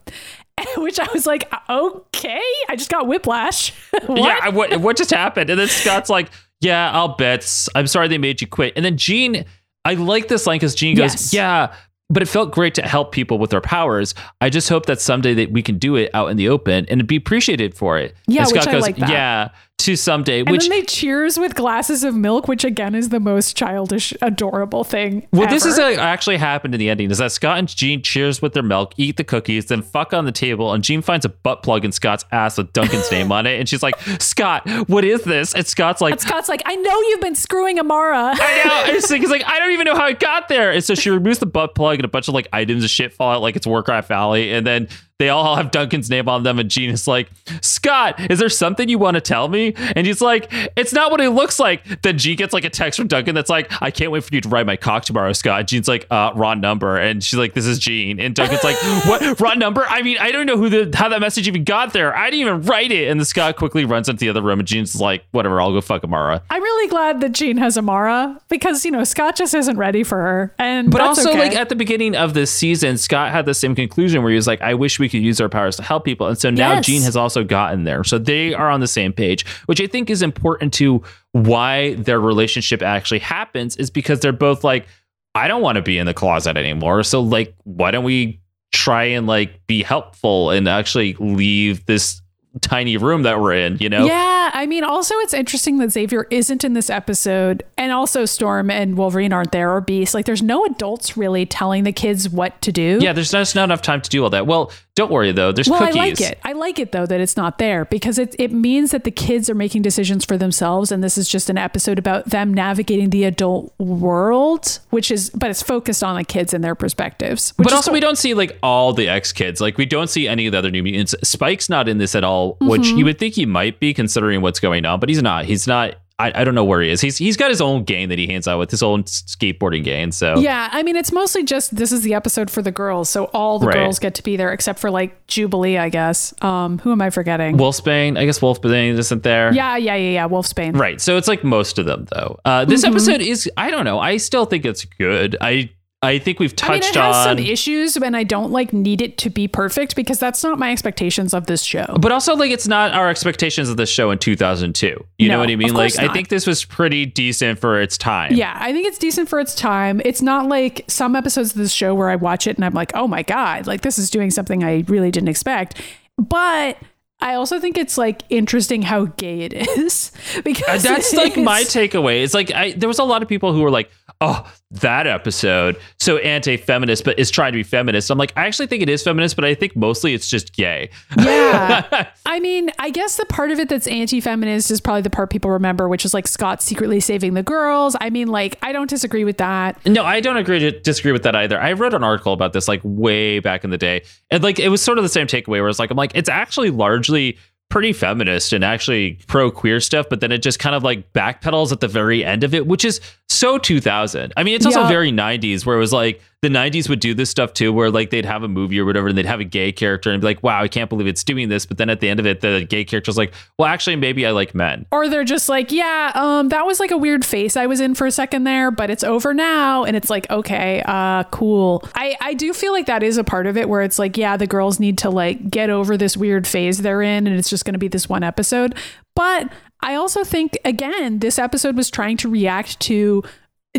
Which 0.77 0.99
I 0.99 1.07
was 1.13 1.27
like, 1.27 1.51
"Okay, 1.69 2.41
I 2.69 2.75
just 2.75 2.89
got 2.89 3.07
whiplash." 3.07 3.71
what? 4.07 4.17
Yeah, 4.17 4.49
what 4.49 4.77
what 4.81 4.97
just 4.97 5.11
happened? 5.11 5.49
And 5.49 5.59
then 5.59 5.67
Scott's 5.67 6.09
like, 6.09 6.29
"Yeah, 6.61 6.91
I'll 6.91 7.15
bet. 7.15 7.67
I'm 7.75 7.87
sorry 7.87 8.07
they 8.07 8.17
made 8.17 8.41
you 8.41 8.47
quit." 8.47 8.73
And 8.75 8.83
then 8.83 8.97
Jean, 8.97 9.45
I 9.85 9.93
like 9.93 10.27
this 10.27 10.47
line 10.47 10.55
because 10.57 10.73
Jean 10.75 10.95
goes, 10.95 11.13
Yes. 11.13 11.33
"Yeah." 11.33 11.73
But 12.09 12.23
it 12.23 12.27
felt 12.27 12.51
great 12.51 12.73
to 12.75 12.81
help 12.83 13.11
people 13.11 13.37
with 13.37 13.49
their 13.49 13.59
powers. 13.61 14.15
I 14.39 14.49
just 14.49 14.69
hope 14.69 14.85
that 14.85 15.01
someday 15.01 15.33
that 15.33 15.51
we 15.51 15.61
can 15.61 15.77
do 15.77 15.97
it 15.97 16.09
out 16.13 16.31
in 16.31 16.37
the 16.37 16.47
open 16.47 16.85
and 16.89 17.05
be 17.05 17.17
appreciated 17.17 17.75
for 17.75 17.97
it. 17.97 18.15
Yeah, 18.27 18.43
and 18.43 18.51
which 18.51 18.61
Scott 18.61 18.73
I 18.73 18.79
like 18.79 18.95
that. 18.97 19.09
"Yeah, 19.09 19.49
to 19.79 19.95
someday." 19.95 20.39
And 20.41 20.49
which 20.49 20.69
then 20.69 20.79
they 20.79 20.83
cheers 20.83 21.37
with 21.37 21.55
glasses 21.55 22.03
of 22.03 22.15
milk, 22.15 22.47
which 22.47 22.63
again 22.63 22.95
is 22.95 23.09
the 23.09 23.19
most 23.19 23.55
childish, 23.55 24.13
adorable 24.21 24.83
thing. 24.83 25.27
Well, 25.31 25.47
this 25.47 25.65
is 25.65 25.79
ever. 25.79 25.99
actually 25.99 26.37
happened 26.37 26.73
in 26.73 26.79
the 26.79 26.89
ending. 26.89 27.11
Is 27.11 27.17
that 27.19 27.31
Scott 27.31 27.57
and 27.57 27.67
Jean 27.67 28.01
cheers 28.01 28.41
with 28.41 28.53
their 28.53 28.63
milk, 28.63 28.93
eat 28.97 29.17
the 29.17 29.23
cookies, 29.23 29.67
then 29.67 29.81
fuck 29.81 30.13
on 30.13 30.25
the 30.25 30.31
table, 30.31 30.73
and 30.73 30.83
Jean 30.83 31.01
finds 31.01 31.25
a 31.25 31.29
butt 31.29 31.63
plug 31.63 31.85
in 31.85 31.91
Scott's 31.91 32.25
ass 32.31 32.57
with 32.57 32.73
Duncan's 32.73 33.11
name 33.11 33.31
on 33.31 33.45
it, 33.45 33.59
and 33.59 33.67
she's 33.67 33.83
like, 33.83 33.99
"Scott, 34.19 34.67
what 34.87 35.03
is 35.03 35.23
this?" 35.23 35.53
And 35.53 35.65
Scott's 35.65 36.01
like, 36.01 36.19
Scott's 36.19 36.49
like, 36.49 36.61
I 36.65 36.75
know 36.75 37.01
you've 37.01 37.21
been 37.21 37.35
screwing 37.35 37.79
Amara. 37.79 38.33
I 38.39 38.63
know. 38.65 38.93
And 38.93 39.21
he's 39.21 39.29
like, 39.29 39.43
I 39.45 39.59
don't 39.59 39.71
even 39.71 39.85
know 39.85 39.95
how 39.95 40.07
it 40.07 40.19
got 40.19 40.47
there. 40.47 40.71
And 40.71 40.83
so 40.83 40.95
she 40.95 41.09
removes 41.09 41.39
the 41.39 41.45
butt 41.45 41.75
plug 41.75 41.95
and 41.97 42.05
a 42.05 42.07
bunch 42.07 42.27
of 42.27 42.33
like 42.33 42.47
items 42.53 42.83
of 42.83 42.89
shit 42.89 43.13
fall 43.13 43.31
out 43.35 43.41
like 43.41 43.55
it's 43.55 43.67
Warcraft 43.67 44.07
Valley. 44.07 44.51
And 44.51 44.65
then 44.65 44.87
they 45.19 45.29
all 45.29 45.55
have 45.55 45.71
Duncan's 45.71 46.09
name 46.09 46.29
on 46.29 46.43
them. 46.43 46.59
And 46.59 46.69
Jean 46.69 46.91
is 46.91 47.07
like, 47.07 47.29
Scott, 47.61 48.19
is 48.31 48.37
there 48.37 48.49
something 48.49 48.87
you 48.87 48.99
want 48.99 49.15
to 49.15 49.21
tell 49.21 49.47
me? 49.47 49.73
And 49.95 50.05
he's 50.05 50.21
like, 50.21 50.47
it's 50.75 50.93
not 50.93 51.09
what 51.09 51.21
it 51.21 51.31
looks 51.31 51.59
like. 51.59 52.01
Then 52.03 52.19
Jean 52.19 52.35
gets 52.35 52.53
like 52.53 52.65
a 52.65 52.69
text 52.69 52.99
from 52.99 53.07
Duncan 53.07 53.33
that's 53.33 53.49
like, 53.49 53.71
I 53.81 53.89
can't 53.89 54.11
wait 54.11 54.23
for 54.23 54.33
you 54.35 54.41
to 54.41 54.49
ride 54.49 54.67
my 54.67 54.75
cock 54.75 55.05
tomorrow, 55.05 55.33
Scott. 55.33 55.65
Jean's 55.67 55.87
like, 55.87 56.05
uh, 56.11 56.31
wrong 56.35 56.61
number. 56.61 56.97
And 56.97 57.23
she's 57.23 57.39
like, 57.39 57.53
this 57.55 57.65
is 57.65 57.79
Jean. 57.79 58.19
And 58.19 58.35
Duncan's 58.35 58.63
like, 58.63 58.75
what? 59.05 59.39
Wrong 59.39 59.57
number? 59.57 59.85
I 59.87 60.03
mean, 60.03 60.17
I 60.19 60.31
don't 60.31 60.45
know 60.45 60.57
who 60.57 60.69
the 60.69 60.95
how 60.95 61.09
that 61.09 61.19
message 61.19 61.47
even 61.47 61.63
got 61.63 61.93
there. 61.93 62.15
I 62.15 62.29
didn't 62.29 62.41
even 62.47 62.61
write 62.63 62.91
it. 62.91 63.07
And 63.09 63.19
the 63.19 63.25
Scott 63.25 63.55
quickly 63.55 63.85
runs 63.85 64.09
into 64.09 64.19
the 64.19 64.29
other 64.29 64.41
room 64.41 64.59
and 64.59 64.67
Jean's 64.67 64.95
like, 64.99 65.23
whatever, 65.31 65.59
I'll 65.59 65.73
go 65.73 65.81
fuck 65.81 66.03
Amara. 66.03 66.43
I'm 66.51 66.61
really 66.61 66.89
glad 66.89 67.21
that 67.21 67.31
Jean 67.31 67.57
has 67.57 67.75
Amara 67.77 68.39
because 68.49 68.85
you 68.85 68.91
know 68.91 69.03
Scott 69.03 69.35
just 69.35 69.55
isn't 69.55 69.77
ready 69.77 70.03
for 70.03 70.17
her, 70.17 70.53
and 70.59 70.91
But 70.91 70.99
that's 70.99 71.19
also, 71.19 71.31
okay. 71.31 71.39
like 71.39 71.55
at 71.55 71.69
the 71.69 71.75
beginning 71.75 72.15
of 72.15 72.35
this 72.35 72.51
season, 72.51 72.97
Scott 72.97 73.31
had 73.31 73.45
the 73.45 73.53
same 73.53 73.73
conclusion 73.73 74.21
where 74.21 74.29
he 74.29 74.35
was 74.35 74.47
like, 74.47 74.61
"I 74.61 74.73
wish 74.73 74.99
we 74.99 75.06
could 75.09 75.21
use 75.21 75.39
our 75.41 75.49
powers 75.49 75.75
to 75.77 75.83
help 75.83 76.05
people," 76.05 76.27
and 76.27 76.37
so 76.37 76.49
now 76.49 76.73
Yes. 76.73 76.85
Jean 76.85 77.01
has 77.03 77.15
also 77.15 77.43
gotten 77.43 77.83
there. 77.83 78.03
So 78.03 78.17
they 78.17 78.53
are 78.53 78.69
on 78.69 78.79
the 78.79 78.87
same 78.87 79.13
page, 79.13 79.45
which 79.65 79.81
I 79.81 79.87
think 79.87 80.09
is 80.09 80.21
important 80.21 80.73
to 80.73 81.01
why 81.31 81.93
their 81.95 82.19
relationship 82.19 82.81
actually 82.81 83.19
happens. 83.19 83.75
Is 83.77 83.89
because 83.89 84.19
they're 84.19 84.31
both 84.31 84.63
like, 84.63 84.87
"I 85.35 85.47
don't 85.47 85.61
want 85.61 85.75
to 85.77 85.81
be 85.81 85.97
in 85.97 86.05
the 86.05 86.13
closet 86.13 86.57
anymore." 86.57 87.03
So 87.03 87.21
like, 87.21 87.55
why 87.63 87.91
don't 87.91 88.03
we 88.03 88.39
try 88.73 89.05
and 89.05 89.27
like 89.27 89.65
be 89.67 89.81
helpful 89.83 90.51
and 90.51 90.67
actually 90.67 91.15
leave 91.19 91.85
this 91.85 92.21
tiny 92.61 92.97
room 92.97 93.23
that 93.23 93.39
we're 93.39 93.53
in? 93.53 93.77
You 93.79 93.89
know? 93.89 94.05
Yeah, 94.05 94.36
I 94.53 94.65
mean, 94.65 94.83
also 94.83 95.15
it's 95.19 95.33
interesting 95.33 95.77
that 95.77 95.91
Xavier 95.91 96.27
isn't 96.31 96.63
in 96.63 96.73
this 96.73 96.89
episode, 96.89 97.63
and 97.77 97.91
also 97.91 98.25
Storm 98.25 98.69
and 98.69 98.97
Wolverine 98.97 99.33
aren't 99.33 99.51
there, 99.51 99.73
or 99.73 99.81
Beast. 99.81 100.13
Like, 100.13 100.25
there's 100.25 100.41
no 100.43 100.65
adults 100.65 101.15
really 101.17 101.45
telling 101.45 101.83
the 101.83 101.91
kids 101.91 102.29
what 102.29 102.61
to 102.61 102.71
do. 102.71 102.99
Yeah, 103.01 103.13
there's 103.13 103.31
just 103.31 103.55
not 103.55 103.65
enough 103.65 103.81
time 103.81 104.01
to 104.01 104.09
do 104.09 104.23
all 104.23 104.29
that. 104.31 104.47
Well, 104.47 104.71
don't 104.95 105.11
worry 105.11 105.31
though. 105.31 105.51
There's 105.51 105.69
Well, 105.69 105.79
cookies. 105.79 105.95
I 105.95 105.99
like 105.99 106.21
it. 106.21 106.39
I 106.43 106.53
like 106.53 106.79
it 106.79 106.91
though 106.91 107.05
that 107.05 107.21
it's 107.21 107.37
not 107.37 107.59
there 107.59 107.85
because 107.85 108.17
it 108.17 108.35
it 108.39 108.51
means 108.51 108.89
that 108.91 109.03
the 109.03 109.11
kids 109.11 109.47
are 109.47 109.53
making 109.53 109.83
decisions 109.83 110.25
for 110.25 110.37
themselves, 110.37 110.91
and 110.91 111.03
this 111.03 111.19
is 111.19 111.29
just 111.29 111.49
an 111.51 111.57
episode 111.57 111.99
about 111.99 112.31
them 112.31 112.51
navigating 112.51 113.11
the 113.11 113.23
adult 113.25 113.71
world, 113.77 114.79
which 114.89 115.11
is, 115.11 115.29
but 115.31 115.49
it's 115.49 115.61
focused 115.61 116.03
on 116.03 116.15
the 116.15 116.23
kids 116.23 116.53
and 116.53 116.63
their 116.63 116.73
perspectives. 116.73 117.51
Which 117.57 117.65
but 117.65 117.73
also, 117.73 117.89
cool. 117.91 117.93
we 117.95 117.99
don't 117.99 118.17
see 118.17 118.33
like 118.33 118.57
all 118.63 118.93
the 118.93 119.07
X 119.07 119.31
kids. 119.31 119.61
Like, 119.61 119.77
we 119.77 119.85
don't 119.85 120.09
see 120.09 120.27
any 120.27 120.47
of 120.47 120.51
the 120.53 120.57
other 120.57 120.71
new 120.71 120.81
mutants. 120.83 121.13
Spyke's 121.23 121.69
not 121.69 121.87
in 121.87 121.97
this 121.99 122.15
at 122.15 122.23
all, 122.23 122.57
which 122.61 122.77
Mm-hmm. 122.87 122.97
you 122.97 123.05
would 123.05 123.19
think 123.19 123.33
he 123.33 123.45
might 123.45 123.79
be 123.79 123.93
considering 123.93 124.36
what's 124.41 124.59
going 124.59 124.85
on, 124.85 124.99
but 124.99 125.09
he's 125.09 125.21
not. 125.21 125.45
He's 125.45 125.67
not. 125.67 125.95
I, 126.19 126.41
I 126.41 126.43
don't 126.45 126.55
know 126.55 126.63
where 126.65 126.81
he 126.81 126.89
is. 126.89 126.99
He's 126.99 127.15
he's 127.17 127.37
got 127.37 127.51
his 127.51 127.61
own 127.61 127.83
game 127.83 128.09
that 128.09 128.17
he 128.17 128.25
hands 128.25 128.47
out 128.47 128.57
with, 128.57 128.71
his 128.71 128.81
own 128.81 129.03
skateboarding 129.03 129.83
game. 129.83 130.11
So 130.11 130.39
Yeah, 130.39 130.67
I 130.71 130.81
mean, 130.81 130.95
it's 130.95 131.11
mostly 131.11 131.43
just 131.43 131.75
this 131.75 131.91
is 131.91 132.01
the 132.01 132.15
episode 132.15 132.49
for 132.49 132.63
the 132.63 132.71
girls, 132.71 133.07
so 133.07 133.25
all 133.35 133.59
the 133.59 133.67
Right. 133.67 133.75
girls 133.75 133.99
get 133.99 134.15
to 134.15 134.23
be 134.23 134.35
there 134.35 134.51
except 134.51 134.79
for 134.79 134.89
like 134.89 135.27
Jubilee, 135.27 135.77
I 135.77 135.89
guess. 135.89 136.33
Um, 136.41 136.79
who 136.79 136.91
am 136.91 137.03
I 137.03 137.11
forgetting? 137.11 137.55
Wolfsbane, 137.57 138.17
I 138.17 138.25
guess 138.25 138.39
Wolfsbane 138.39 138.97
isn't 138.97 139.21
there. 139.21 139.53
yeah, 139.53 139.77
yeah, 139.77 139.93
yeah, 139.93 140.09
yeah. 140.11 140.27
Wolfsbane. 140.27 140.75
Right. 140.75 140.99
So 140.99 141.17
it's 141.17 141.27
like 141.27 141.43
most 141.43 141.77
of 141.77 141.85
them 141.85 142.07
though. 142.11 142.39
Uh, 142.43 142.65
this 142.65 142.83
Mm-hmm. 142.83 142.93
episode 142.93 143.21
is 143.21 143.47
I 143.55 143.69
don't 143.69 143.85
know. 143.85 143.99
I 143.99 144.17
still 144.17 144.45
think 144.45 144.65
it's 144.65 144.85
good. 144.85 145.37
I 145.39 145.69
I 146.03 146.19
think 146.19 146.39
we've 146.39 146.53
I 146.61 146.73
mean, 146.73 146.81
touched 146.81 146.95
it 146.95 146.99
has 146.99 147.15
on 147.15 147.37
some 147.37 147.45
issues, 147.45 147.97
and 147.97 148.15
I 148.15 148.23
don't 148.23 148.51
like 148.51 148.71
need 148.71 149.01
it 149.01 149.17
to 149.19 149.31
be 149.31 149.47
perfect 149.47 149.95
because 149.95 150.19
that's 150.19 150.43
not 150.43 150.59
my 150.59 150.71
expectations 150.71 151.33
of 151.33 151.47
this 151.47 151.63
show. 151.63 151.97
But 151.99 152.11
also, 152.11 152.35
like, 152.35 152.51
it's 152.51 152.67
not 152.67 152.93
our 152.93 153.09
expectations 153.09 153.67
of 153.67 153.77
the 153.77 153.87
show 153.87 154.11
in 154.11 154.19
2002. 154.19 155.03
You 155.17 155.27
know 155.27 155.39
what 155.39 155.49
I 155.49 155.55
mean? 155.55 155.73
Like, 155.73 155.93
course 155.93 155.97
I 155.97 156.13
think 156.13 156.27
this 156.27 156.45
was 156.45 156.63
pretty 156.65 157.07
decent 157.07 157.57
for 157.57 157.81
its 157.81 157.97
time. 157.97 158.33
Yeah, 158.33 158.55
I 158.59 158.73
think 158.73 158.85
it's 158.85 158.99
decent 158.99 159.27
for 159.27 159.39
its 159.39 159.55
time. 159.55 159.99
It's 160.05 160.21
not 160.21 160.47
like 160.47 160.85
some 160.87 161.15
episodes 161.15 161.51
of 161.51 161.57
this 161.57 161.71
show 161.71 161.95
where 161.95 162.09
I 162.09 162.15
watch 162.15 162.45
it 162.45 162.57
and 162.57 162.63
I'm 162.65 162.73
like, 162.73 162.91
oh 162.93 163.07
my 163.07 163.23
God, 163.23 163.65
like 163.65 163.81
this 163.81 163.97
is 163.97 164.11
doing 164.11 164.29
something 164.29 164.63
I 164.63 164.83
really 164.87 165.09
didn't 165.09 165.29
expect. 165.29 165.81
But 166.19 166.77
I 167.19 167.33
also 167.33 167.59
think 167.59 167.77
it's 167.77 167.97
like 167.97 168.21
interesting 168.29 168.83
how 168.83 169.05
gay 169.05 169.41
it 169.41 169.53
is 169.53 170.11
because 170.43 170.85
Uh, 170.85 170.89
That's 170.89 171.13
like 171.13 171.37
my 171.37 171.63
takeaway. 171.63 172.23
It's 172.23 172.35
like 172.35 172.51
I 172.53 172.73
there 172.73 172.87
was 172.87 172.99
a 172.99 173.03
lot 173.03 173.23
of 173.23 173.27
people 173.27 173.53
who 173.53 173.61
were 173.61 173.71
like, 173.71 173.89
"Oh, 174.21 174.49
that 174.71 175.07
episode 175.07 175.77
so 175.99 176.17
anti-feminist, 176.17 177.03
but 177.03 177.17
is 177.17 177.31
trying 177.31 177.53
to 177.53 177.57
be 177.57 177.63
feminist." 177.63 178.09
I'm 178.09 178.17
like, 178.17 178.33
I 178.35 178.45
actually 178.45 178.67
think 178.67 178.83
it 178.83 178.89
is 178.89 179.03
feminist, 179.03 179.35
but 179.35 179.45
I 179.45 179.55
think 179.55 179.75
mostly 179.75 180.13
it's 180.13 180.29
just 180.29 180.53
gay. 180.55 180.89
Yeah. 181.17 182.09
I 182.25 182.39
mean, 182.39 182.69
I 182.79 182.89
guess 182.89 183.17
the 183.17 183.25
part 183.25 183.51
of 183.51 183.59
it 183.59 183.69
that's 183.69 183.87
anti 183.87 184.21
feminist 184.21 184.71
is 184.71 184.81
probably 184.81 185.01
the 185.01 185.09
part 185.09 185.29
people 185.29 185.51
remember, 185.51 185.87
which 185.87 186.05
is 186.05 186.13
like 186.13 186.27
Scott 186.27 186.61
secretly 186.61 186.99
saving 186.99 187.33
the 187.33 187.43
girls. 187.43 187.95
I 188.01 188.09
mean, 188.09 188.27
like, 188.27 188.57
I 188.61 188.71
don't 188.71 188.89
disagree 188.89 189.23
with 189.23 189.37
that. 189.37 189.83
No, 189.85 190.03
I 190.03 190.19
don't 190.19 190.37
agree 190.37 190.59
to 190.59 190.71
disagree 190.71 191.11
with 191.11 191.23
that 191.23 191.35
either. 191.35 191.59
I 191.59 191.73
wrote 191.73 191.93
an 191.93 192.03
article 192.03 192.33
about 192.33 192.53
this 192.53 192.67
like 192.67 192.81
way 192.83 193.39
back 193.39 193.63
in 193.63 193.69
the 193.69 193.77
day. 193.77 194.03
And 194.29 194.43
like 194.43 194.59
it 194.59 194.69
was 194.69 194.81
sort 194.81 194.97
of 194.97 195.03
the 195.03 195.09
same 195.09 195.27
takeaway 195.27 195.61
where 195.61 195.69
it's 195.69 195.79
like 195.79 195.91
I'm 195.91 195.97
like, 195.97 196.11
it's 196.15 196.29
actually 196.29 196.69
largely 196.69 197.37
pretty 197.69 197.91
feminist 197.91 198.53
and 198.53 198.63
actually 198.63 199.19
pro 199.27 199.51
queer 199.51 199.79
stuff, 199.79 200.07
but 200.09 200.21
then 200.21 200.31
it 200.31 200.39
just 200.39 200.59
kind 200.59 200.75
of 200.75 200.83
like 200.83 201.11
backpedals 201.13 201.71
at 201.71 201.81
the 201.81 201.87
very 201.87 202.23
end 202.23 202.43
of 202.43 202.53
it, 202.53 202.65
which 202.65 202.85
is 202.85 203.01
so 203.29 203.57
2000. 203.57 204.33
I 204.37 204.43
mean, 204.43 204.55
it's 204.55 204.65
also 204.65 204.81
Yeah. 204.81 204.87
very 204.87 205.11
90s 205.11 205.65
where 205.65 205.75
it 205.75 205.79
was 205.79 205.91
like 205.93 206.21
the 206.41 206.49
90s 206.49 206.87
would 206.87 206.99
do 206.99 207.13
this 207.13 207.29
stuff 207.29 207.51
too, 207.53 207.73
where 207.73 207.89
like 207.91 208.09
they'd 208.09 208.25
have 208.25 208.43
a 208.43 208.47
movie 208.47 208.79
or 208.79 208.85
whatever 208.85 209.07
and 209.09 209.17
they'd 209.17 209.25
have 209.25 209.39
a 209.39 209.43
gay 209.43 209.71
character 209.71 210.11
and 210.11 210.21
be 210.21 210.27
like, 210.27 210.41
wow, 210.43 210.61
I 210.61 210.67
can't 210.67 210.89
believe 210.89 211.07
it's 211.07 211.23
doing 211.23 211.49
this. 211.49 211.65
But 211.65 211.77
then 211.77 211.89
at 211.89 211.99
the 211.99 212.07
end 212.09 212.19
of 212.19 212.25
it, 212.25 212.41
the 212.41 212.65
gay 212.69 212.85
character's 212.85 213.17
like, 213.17 213.33
well, 213.57 213.67
actually, 213.67 213.95
maybe 213.97 214.25
I 214.25 214.31
like 214.31 214.55
men. 214.55 214.85
Or 214.91 215.09
they're 215.09 215.23
just 215.25 215.49
like, 215.49 215.71
yeah, 215.71 216.11
um, 216.15 216.49
that 216.49 216.65
was 216.65 216.79
like 216.79 216.91
a 216.91 216.97
weird 216.97 217.25
face 217.25 217.57
I 217.57 217.65
was 217.65 217.81
in 217.81 217.95
for 217.95 218.05
a 218.07 218.11
second 218.11 218.43
there, 218.45 218.71
but 218.71 218.89
it's 218.89 219.03
over 219.03 219.33
now. 219.33 219.83
And 219.83 219.97
it's 219.97 220.09
like, 220.09 220.29
okay, 220.29 220.81
uh, 220.85 221.23
cool. 221.25 221.83
I, 221.95 222.15
I 222.21 222.33
do 222.33 222.53
feel 222.53 222.71
like 222.71 222.85
that 222.85 223.03
is 223.03 223.17
a 223.17 223.23
part 223.23 223.45
of 223.47 223.57
it 223.57 223.67
where 223.67 223.81
it's 223.81 223.99
like, 223.99 224.15
yeah, 224.15 224.37
the 224.37 224.47
girls 224.47 224.79
need 224.79 224.97
to 224.99 225.09
like 225.09 225.49
get 225.49 225.69
over 225.69 225.97
this 225.97 226.15
weird 226.15 226.47
phase 226.47 226.77
they're 226.77 227.01
in, 227.01 227.27
and 227.27 227.35
it's 227.37 227.49
just 227.49 227.65
going 227.65 227.73
to 227.73 227.79
be 227.79 227.87
this 227.89 228.07
one 228.07 228.23
episode. 228.23 228.75
But 229.15 229.49
I 229.81 229.95
also 229.95 230.23
think, 230.23 230.57
again, 230.65 231.19
this 231.19 231.37
episode 231.39 231.75
was 231.75 231.89
trying 231.89 232.17
to 232.17 232.29
react 232.29 232.79
to 232.81 233.23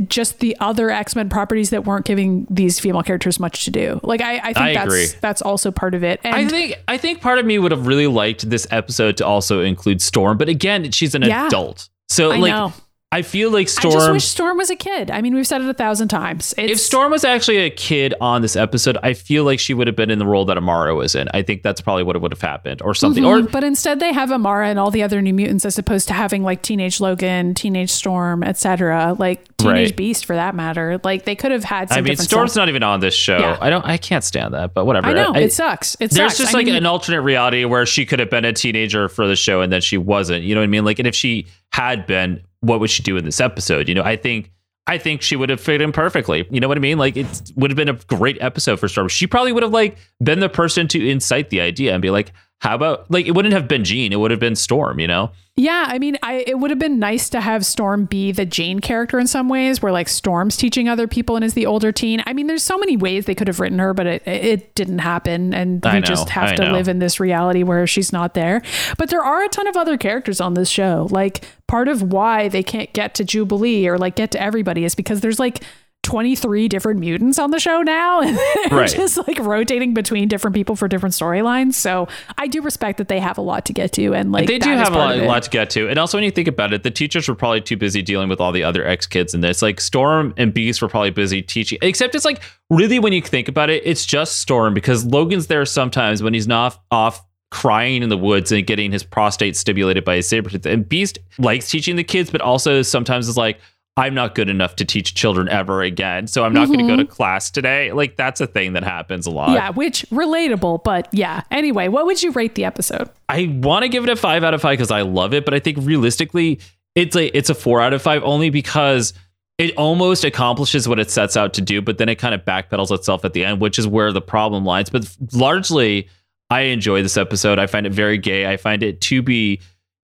just 0.06 0.38
the 0.38 0.56
other 0.60 0.90
X-Men 0.90 1.28
properties 1.28 1.70
that 1.70 1.84
weren't 1.84 2.06
giving 2.06 2.46
these 2.48 2.78
female 2.78 3.02
characters 3.02 3.40
much 3.40 3.64
to 3.64 3.70
do. 3.72 3.98
Like 4.04 4.20
I, 4.20 4.36
I 4.38 4.40
think 4.52 4.56
I 4.58 4.74
that's 4.74 4.86
agree. 4.86 5.06
that's 5.20 5.42
also 5.42 5.72
part 5.72 5.94
of 5.94 6.04
it. 6.04 6.20
And 6.22 6.36
I 6.36 6.46
think 6.46 6.76
I 6.86 6.98
think 6.98 7.20
part 7.20 7.40
of 7.40 7.46
me 7.46 7.58
would 7.58 7.72
have 7.72 7.86
really 7.88 8.06
liked 8.06 8.48
this 8.48 8.64
episode 8.70 9.16
to 9.16 9.26
also 9.26 9.60
include 9.60 10.00
Storm, 10.00 10.38
but 10.38 10.48
again, 10.48 10.88
she's 10.92 11.16
an 11.16 11.22
Yeah. 11.22 11.46
adult. 11.48 11.88
So 12.08 12.30
I 12.30 12.36
like 12.36 12.52
know. 12.52 12.72
I 13.10 13.22
feel 13.22 13.50
like 13.50 13.70
Storm. 13.70 13.94
I 13.94 13.96
just 13.96 14.12
wish 14.12 14.24
Storm 14.26 14.58
was 14.58 14.68
a 14.68 14.76
kid. 14.76 15.10
I 15.10 15.22
mean, 15.22 15.34
we've 15.34 15.46
said 15.46 15.62
it 15.62 15.68
a 15.68 15.72
thousand 15.72 16.08
times. 16.08 16.52
It's, 16.58 16.72
if 16.72 16.78
Storm 16.78 17.10
was 17.10 17.24
actually 17.24 17.56
a 17.56 17.70
kid 17.70 18.12
on 18.20 18.42
this 18.42 18.54
episode, 18.54 18.98
I 19.02 19.14
feel 19.14 19.44
like 19.44 19.60
she 19.60 19.72
would 19.72 19.86
have 19.86 19.96
been 19.96 20.10
in 20.10 20.18
the 20.18 20.26
role 20.26 20.44
that 20.44 20.58
Amara 20.58 20.94
was 20.94 21.14
in. 21.14 21.26
I 21.32 21.40
think 21.40 21.62
that's 21.62 21.80
probably 21.80 22.02
what 22.02 22.16
it 22.16 22.18
would 22.22 22.32
have 22.32 22.42
happened 22.42 22.82
or 22.82 22.92
something. 22.92 23.24
Mhm, 23.24 23.46
Or 23.46 23.48
but 23.50 23.64
instead 23.64 23.98
they 23.98 24.12
have 24.12 24.30
Amara 24.30 24.68
and 24.68 24.78
all 24.78 24.90
the 24.90 25.02
other 25.02 25.22
New 25.22 25.32
Mutants 25.32 25.64
as 25.64 25.78
opposed 25.78 26.06
to 26.08 26.12
having 26.14 26.42
like 26.42 26.60
Teenage 26.60 27.00
Logan, 27.00 27.54
Teenage 27.54 27.88
Storm, 27.90 28.42
etc. 28.44 29.16
Like 29.18 29.56
Teenage 29.56 29.88
Right. 29.88 29.96
Beast 29.96 30.26
for 30.26 30.36
that 30.36 30.54
matter. 30.54 31.00
Like 31.02 31.24
they 31.24 31.34
could 31.34 31.50
have 31.50 31.64
had. 31.64 31.88
Some 31.88 31.98
I 31.98 32.00
mean, 32.02 32.16
Storm's 32.18 32.52
stuff. 32.52 32.60
not 32.60 32.68
even 32.68 32.82
on 32.82 33.00
this 33.00 33.14
show. 33.14 33.38
Yeah. 33.38 33.56
I 33.58 33.70
don't. 33.70 33.86
I 33.86 33.96
can't 33.96 34.22
stand 34.22 34.52
that. 34.52 34.74
But 34.74 34.84
whatever. 34.84 35.06
I 35.06 35.14
know 35.14 35.32
I- 35.34 35.38
it 35.40 35.52
sucks. 35.54 35.94
It 35.94 36.10
there's 36.10 36.32
sucks. 36.32 36.38
just 36.40 36.54
I 36.54 36.58
like 36.58 36.66
mean, 36.66 36.74
an 36.76 36.84
alternate 36.84 37.22
reality 37.22 37.64
where 37.64 37.86
she 37.86 38.04
could 38.04 38.18
have 38.18 38.28
been 38.28 38.44
a 38.44 38.52
teenager 38.52 39.08
for 39.08 39.26
the 39.26 39.34
show 39.34 39.62
and 39.62 39.72
then 39.72 39.80
she 39.80 39.96
wasn't. 39.96 40.42
You 40.44 40.54
know 40.54 40.60
what 40.60 40.64
I 40.64 40.68
mean? 40.68 40.84
Like, 40.84 40.98
and 40.98 41.08
if 41.08 41.14
she 41.14 41.46
had 41.72 42.06
been, 42.06 42.42
what 42.60 42.80
would 42.80 42.90
she 42.90 43.02
do 43.02 43.16
in 43.16 43.24
this 43.24 43.40
episode? 43.40 43.88
You 43.88 43.94
know, 43.94 44.02
I 44.02 44.16
think. 44.16 44.52
I 44.90 44.96
think 44.96 45.20
she 45.20 45.36
would 45.36 45.50
have 45.50 45.60
fit 45.60 45.82
in 45.82 45.92
perfectly. 45.92 46.48
You 46.50 46.60
know 46.60 46.68
what 46.68 46.78
I 46.78 46.80
mean? 46.80 46.96
Like 46.96 47.14
it 47.14 47.52
would 47.56 47.70
have 47.70 47.76
been 47.76 47.90
a 47.90 47.98
great 48.06 48.38
episode 48.40 48.80
for 48.80 48.88
Storm. 48.88 49.08
She 49.08 49.26
probably 49.26 49.52
would 49.52 49.62
have 49.62 49.70
like 49.70 49.98
been 50.24 50.40
the 50.40 50.48
person 50.48 50.88
to 50.88 51.06
incite 51.06 51.50
the 51.50 51.60
idea 51.60 51.92
and 51.92 52.00
be 52.00 52.08
like, 52.08 52.32
"How 52.60 52.74
about 52.74 53.10
like 53.10 53.26
it 53.26 53.32
wouldn't 53.32 53.54
have 53.54 53.68
been 53.68 53.84
Jean, 53.84 54.12
it 54.12 54.16
would 54.20 54.30
have 54.30 54.40
been 54.40 54.56
Storm." 54.56 55.00
You 55.00 55.06
know? 55.06 55.30
Yeah, 55.60 55.86
I 55.88 55.98
mean, 55.98 56.16
I 56.22 56.44
it 56.46 56.60
would 56.60 56.70
have 56.70 56.78
been 56.78 57.00
nice 57.00 57.28
to 57.30 57.40
have 57.40 57.66
Storm 57.66 58.04
be 58.04 58.30
the 58.30 58.46
Jean 58.46 58.78
character 58.78 59.18
in 59.18 59.26
some 59.26 59.48
ways, 59.48 59.82
where 59.82 59.90
like 59.90 60.08
Storm's 60.08 60.56
teaching 60.56 60.88
other 60.88 61.08
people 61.08 61.34
and 61.34 61.44
is 61.44 61.54
the 61.54 61.66
older 61.66 61.90
teen. 61.90 62.22
I 62.26 62.32
mean, 62.32 62.46
there's 62.46 62.62
so 62.62 62.78
many 62.78 62.96
ways 62.96 63.24
they 63.26 63.34
could 63.34 63.48
have 63.48 63.58
written 63.58 63.80
her, 63.80 63.92
but 63.92 64.06
it 64.06 64.22
it 64.24 64.74
didn't 64.76 65.00
happen, 65.00 65.52
and 65.52 65.84
I 65.84 65.94
we 65.94 66.00
know, 66.00 66.06
just 66.06 66.28
have 66.28 66.50
I 66.50 66.54
to 66.54 66.64
know. 66.64 66.72
live 66.74 66.86
in 66.86 67.00
this 67.00 67.18
reality 67.18 67.64
where 67.64 67.88
she's 67.88 68.12
not 68.12 68.34
there. 68.34 68.62
But 68.98 69.10
there 69.10 69.22
are 69.22 69.42
a 69.42 69.48
ton 69.48 69.66
of 69.66 69.76
other 69.76 69.96
characters 69.96 70.40
on 70.40 70.54
this 70.54 70.68
show. 70.68 71.08
Like 71.10 71.44
part 71.66 71.88
of 71.88 72.02
why 72.02 72.46
they 72.46 72.62
can't 72.62 72.92
get 72.92 73.14
to 73.16 73.24
Jubilee 73.24 73.88
or 73.88 73.98
like 73.98 74.14
get 74.14 74.30
to 74.32 74.40
everybody 74.40 74.84
is 74.84 74.94
because 74.94 75.20
there's 75.22 75.40
like. 75.40 75.62
23 76.08 76.68
different 76.68 77.00
mutants 77.00 77.38
on 77.38 77.50
the 77.50 77.60
show 77.60 77.82
now 77.82 78.20
and 78.22 78.38
Right. 78.70 78.90
just 78.90 79.18
like 79.28 79.38
rotating 79.38 79.94
between 79.94 80.26
different 80.28 80.54
people 80.54 80.74
for 80.74 80.88
different 80.88 81.14
storylines 81.14 81.74
so 81.74 82.08
i 82.38 82.46
do 82.46 82.62
respect 82.62 82.98
that 82.98 83.08
they 83.08 83.20
have 83.20 83.36
a 83.38 83.42
lot 83.42 83.64
to 83.66 83.72
get 83.72 83.92
to 83.92 84.14
and 84.14 84.32
like 84.32 84.46
they 84.46 84.58
do 84.58 84.70
have 84.70 84.94
a 84.94 84.98
lot, 84.98 85.18
of 85.18 85.24
lot 85.24 85.42
to 85.42 85.50
get 85.50 85.70
to. 85.70 85.88
And 85.88 85.98
also, 85.98 86.16
when 86.16 86.24
you 86.24 86.30
think 86.30 86.48
about 86.48 86.72
it, 86.72 86.82
the 86.82 86.90
teachers 86.90 87.28
were 87.28 87.34
probably 87.34 87.60
too 87.60 87.76
busy 87.76 88.00
dealing 88.02 88.28
with 88.28 88.40
all 88.40 88.52
the 88.52 88.62
other 88.64 88.86
ex 88.86 89.06
kids 89.06 89.34
in 89.34 89.40
this. 89.42 89.60
Like 89.62 89.80
Storm 89.80 90.32
and 90.36 90.54
Beast 90.54 90.80
were 90.80 90.88
probably 90.88 91.10
busy 91.10 91.42
teaching. 91.42 91.78
Except 91.82 92.14
it's 92.14 92.24
like 92.24 92.42
really, 92.70 92.98
when 92.98 93.12
you 93.12 93.20
think 93.22 93.48
about 93.48 93.68
it, 93.70 93.82
it's 93.84 94.06
just 94.06 94.36
Storm 94.38 94.74
because 94.74 95.04
Logan's 95.04 95.46
there 95.48 95.64
sometimes 95.66 96.22
when 96.22 96.32
he's 96.34 96.48
not 96.48 96.80
off 96.90 97.24
crying 97.50 98.02
in 98.02 98.08
the 98.08 98.16
woods 98.16 98.52
and 98.52 98.66
getting 98.66 98.90
his 98.92 99.02
prostate 99.02 99.56
stimulated 99.56 100.04
by 100.04 100.16
his 100.16 100.28
Sabretooth. 100.30 100.66
And 100.66 100.88
Beast 100.88 101.18
likes 101.38 101.70
teaching 101.70 101.96
the 101.96 102.04
kids, 102.04 102.30
but 102.30 102.40
also 102.40 102.82
sometimes 102.82 103.28
is 103.28 103.36
like. 103.36 103.60
I'm 103.98 104.14
not 104.14 104.36
good 104.36 104.48
enough 104.48 104.76
to 104.76 104.84
teach 104.84 105.14
children 105.14 105.48
ever 105.48 105.82
again, 105.82 106.28
so 106.28 106.44
I'm 106.44 106.52
not 106.52 106.68
going 106.68 106.78
to 106.78 106.86
go 106.86 106.94
to 106.94 107.02
mm-hmm. 107.02 107.12
class 107.12 107.50
today. 107.50 107.90
Like 107.90 108.14
that's 108.14 108.40
a 108.40 108.46
thing 108.46 108.74
that 108.74 108.84
happens 108.84 109.26
a 109.26 109.30
lot. 109.32 109.50
Yeah, 109.50 109.70
which 109.70 110.06
relatable, 110.10 110.84
but 110.84 111.08
yeah. 111.12 111.42
Anyway, 111.50 111.88
what 111.88 112.06
would 112.06 112.22
you 112.22 112.30
rate 112.30 112.54
the 112.54 112.64
episode? 112.64 113.10
I 113.28 113.58
want 113.60 113.82
to 113.82 113.88
give 113.88 114.04
it 114.04 114.10
a 114.10 114.14
five 114.14 114.44
out 114.44 114.54
of 114.54 114.62
five 114.62 114.78
because 114.78 114.92
I 114.92 115.02
love 115.02 115.34
it, 115.34 115.44
but 115.44 115.52
I 115.52 115.58
think 115.58 115.78
realistically, 115.80 116.60
it's 116.94 117.16
a 117.16 117.36
it's 117.36 117.50
a 117.50 117.54
four 117.54 117.80
out 117.80 117.92
of 117.92 118.00
five 118.00 118.22
only 118.22 118.50
because 118.50 119.14
it 119.58 119.76
almost 119.76 120.24
accomplishes 120.24 120.88
what 120.88 121.00
it 121.00 121.10
sets 121.10 121.36
out 121.36 121.52
to 121.54 121.60
do, 121.60 121.82
but 121.82 121.98
then 121.98 122.08
it 122.08 122.14
kind 122.14 122.36
of 122.36 122.44
backpedals 122.44 122.94
itself 122.94 123.24
at 123.24 123.32
the 123.32 123.44
end, 123.44 123.60
which 123.60 123.80
is 123.80 123.88
where 123.88 124.12
the 124.12 124.22
problem 124.22 124.64
lies. 124.64 124.90
But 124.90 125.12
largely, 125.32 126.08
I 126.50 126.60
enjoy 126.60 127.02
this 127.02 127.16
episode. 127.16 127.58
I 127.58 127.66
find 127.66 127.84
it 127.84 127.92
very 127.92 128.16
gay. 128.16 128.46
I 128.46 128.56
find 128.56 128.84
it 128.84 129.00
to 129.02 129.22
be 129.22 129.60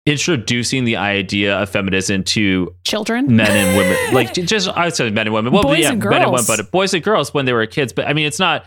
introducing 0.06 0.84
the 0.86 0.98
idea 0.98 1.58
of 1.58 1.70
feminism 1.70 2.24
to 2.24 2.74
Children? 2.84 3.36
men 3.36 3.52
and 3.52 3.78
women, 3.78 4.14
like 4.14 4.34
just 4.46 4.70
I 4.70 4.90
say 4.90 5.10
men 5.10 5.28
and 5.28 5.34
women. 5.34 5.54
Well, 5.54 5.64
Boys 5.64 5.80
yeah, 5.80 5.92
and 5.92 6.04
men 6.04 6.22
and 6.24 6.32
women, 6.32 6.46
but 6.48 6.72
boys 6.72 6.94
and 6.94 7.04
girls 7.04 7.34
when 7.34 7.46
they 7.46 7.54
were 7.54 7.66
kids. 7.66 7.94
But 7.94 8.08
I 8.08 8.14
mean, 8.14 8.26
it's 8.26 8.40
not 8.40 8.66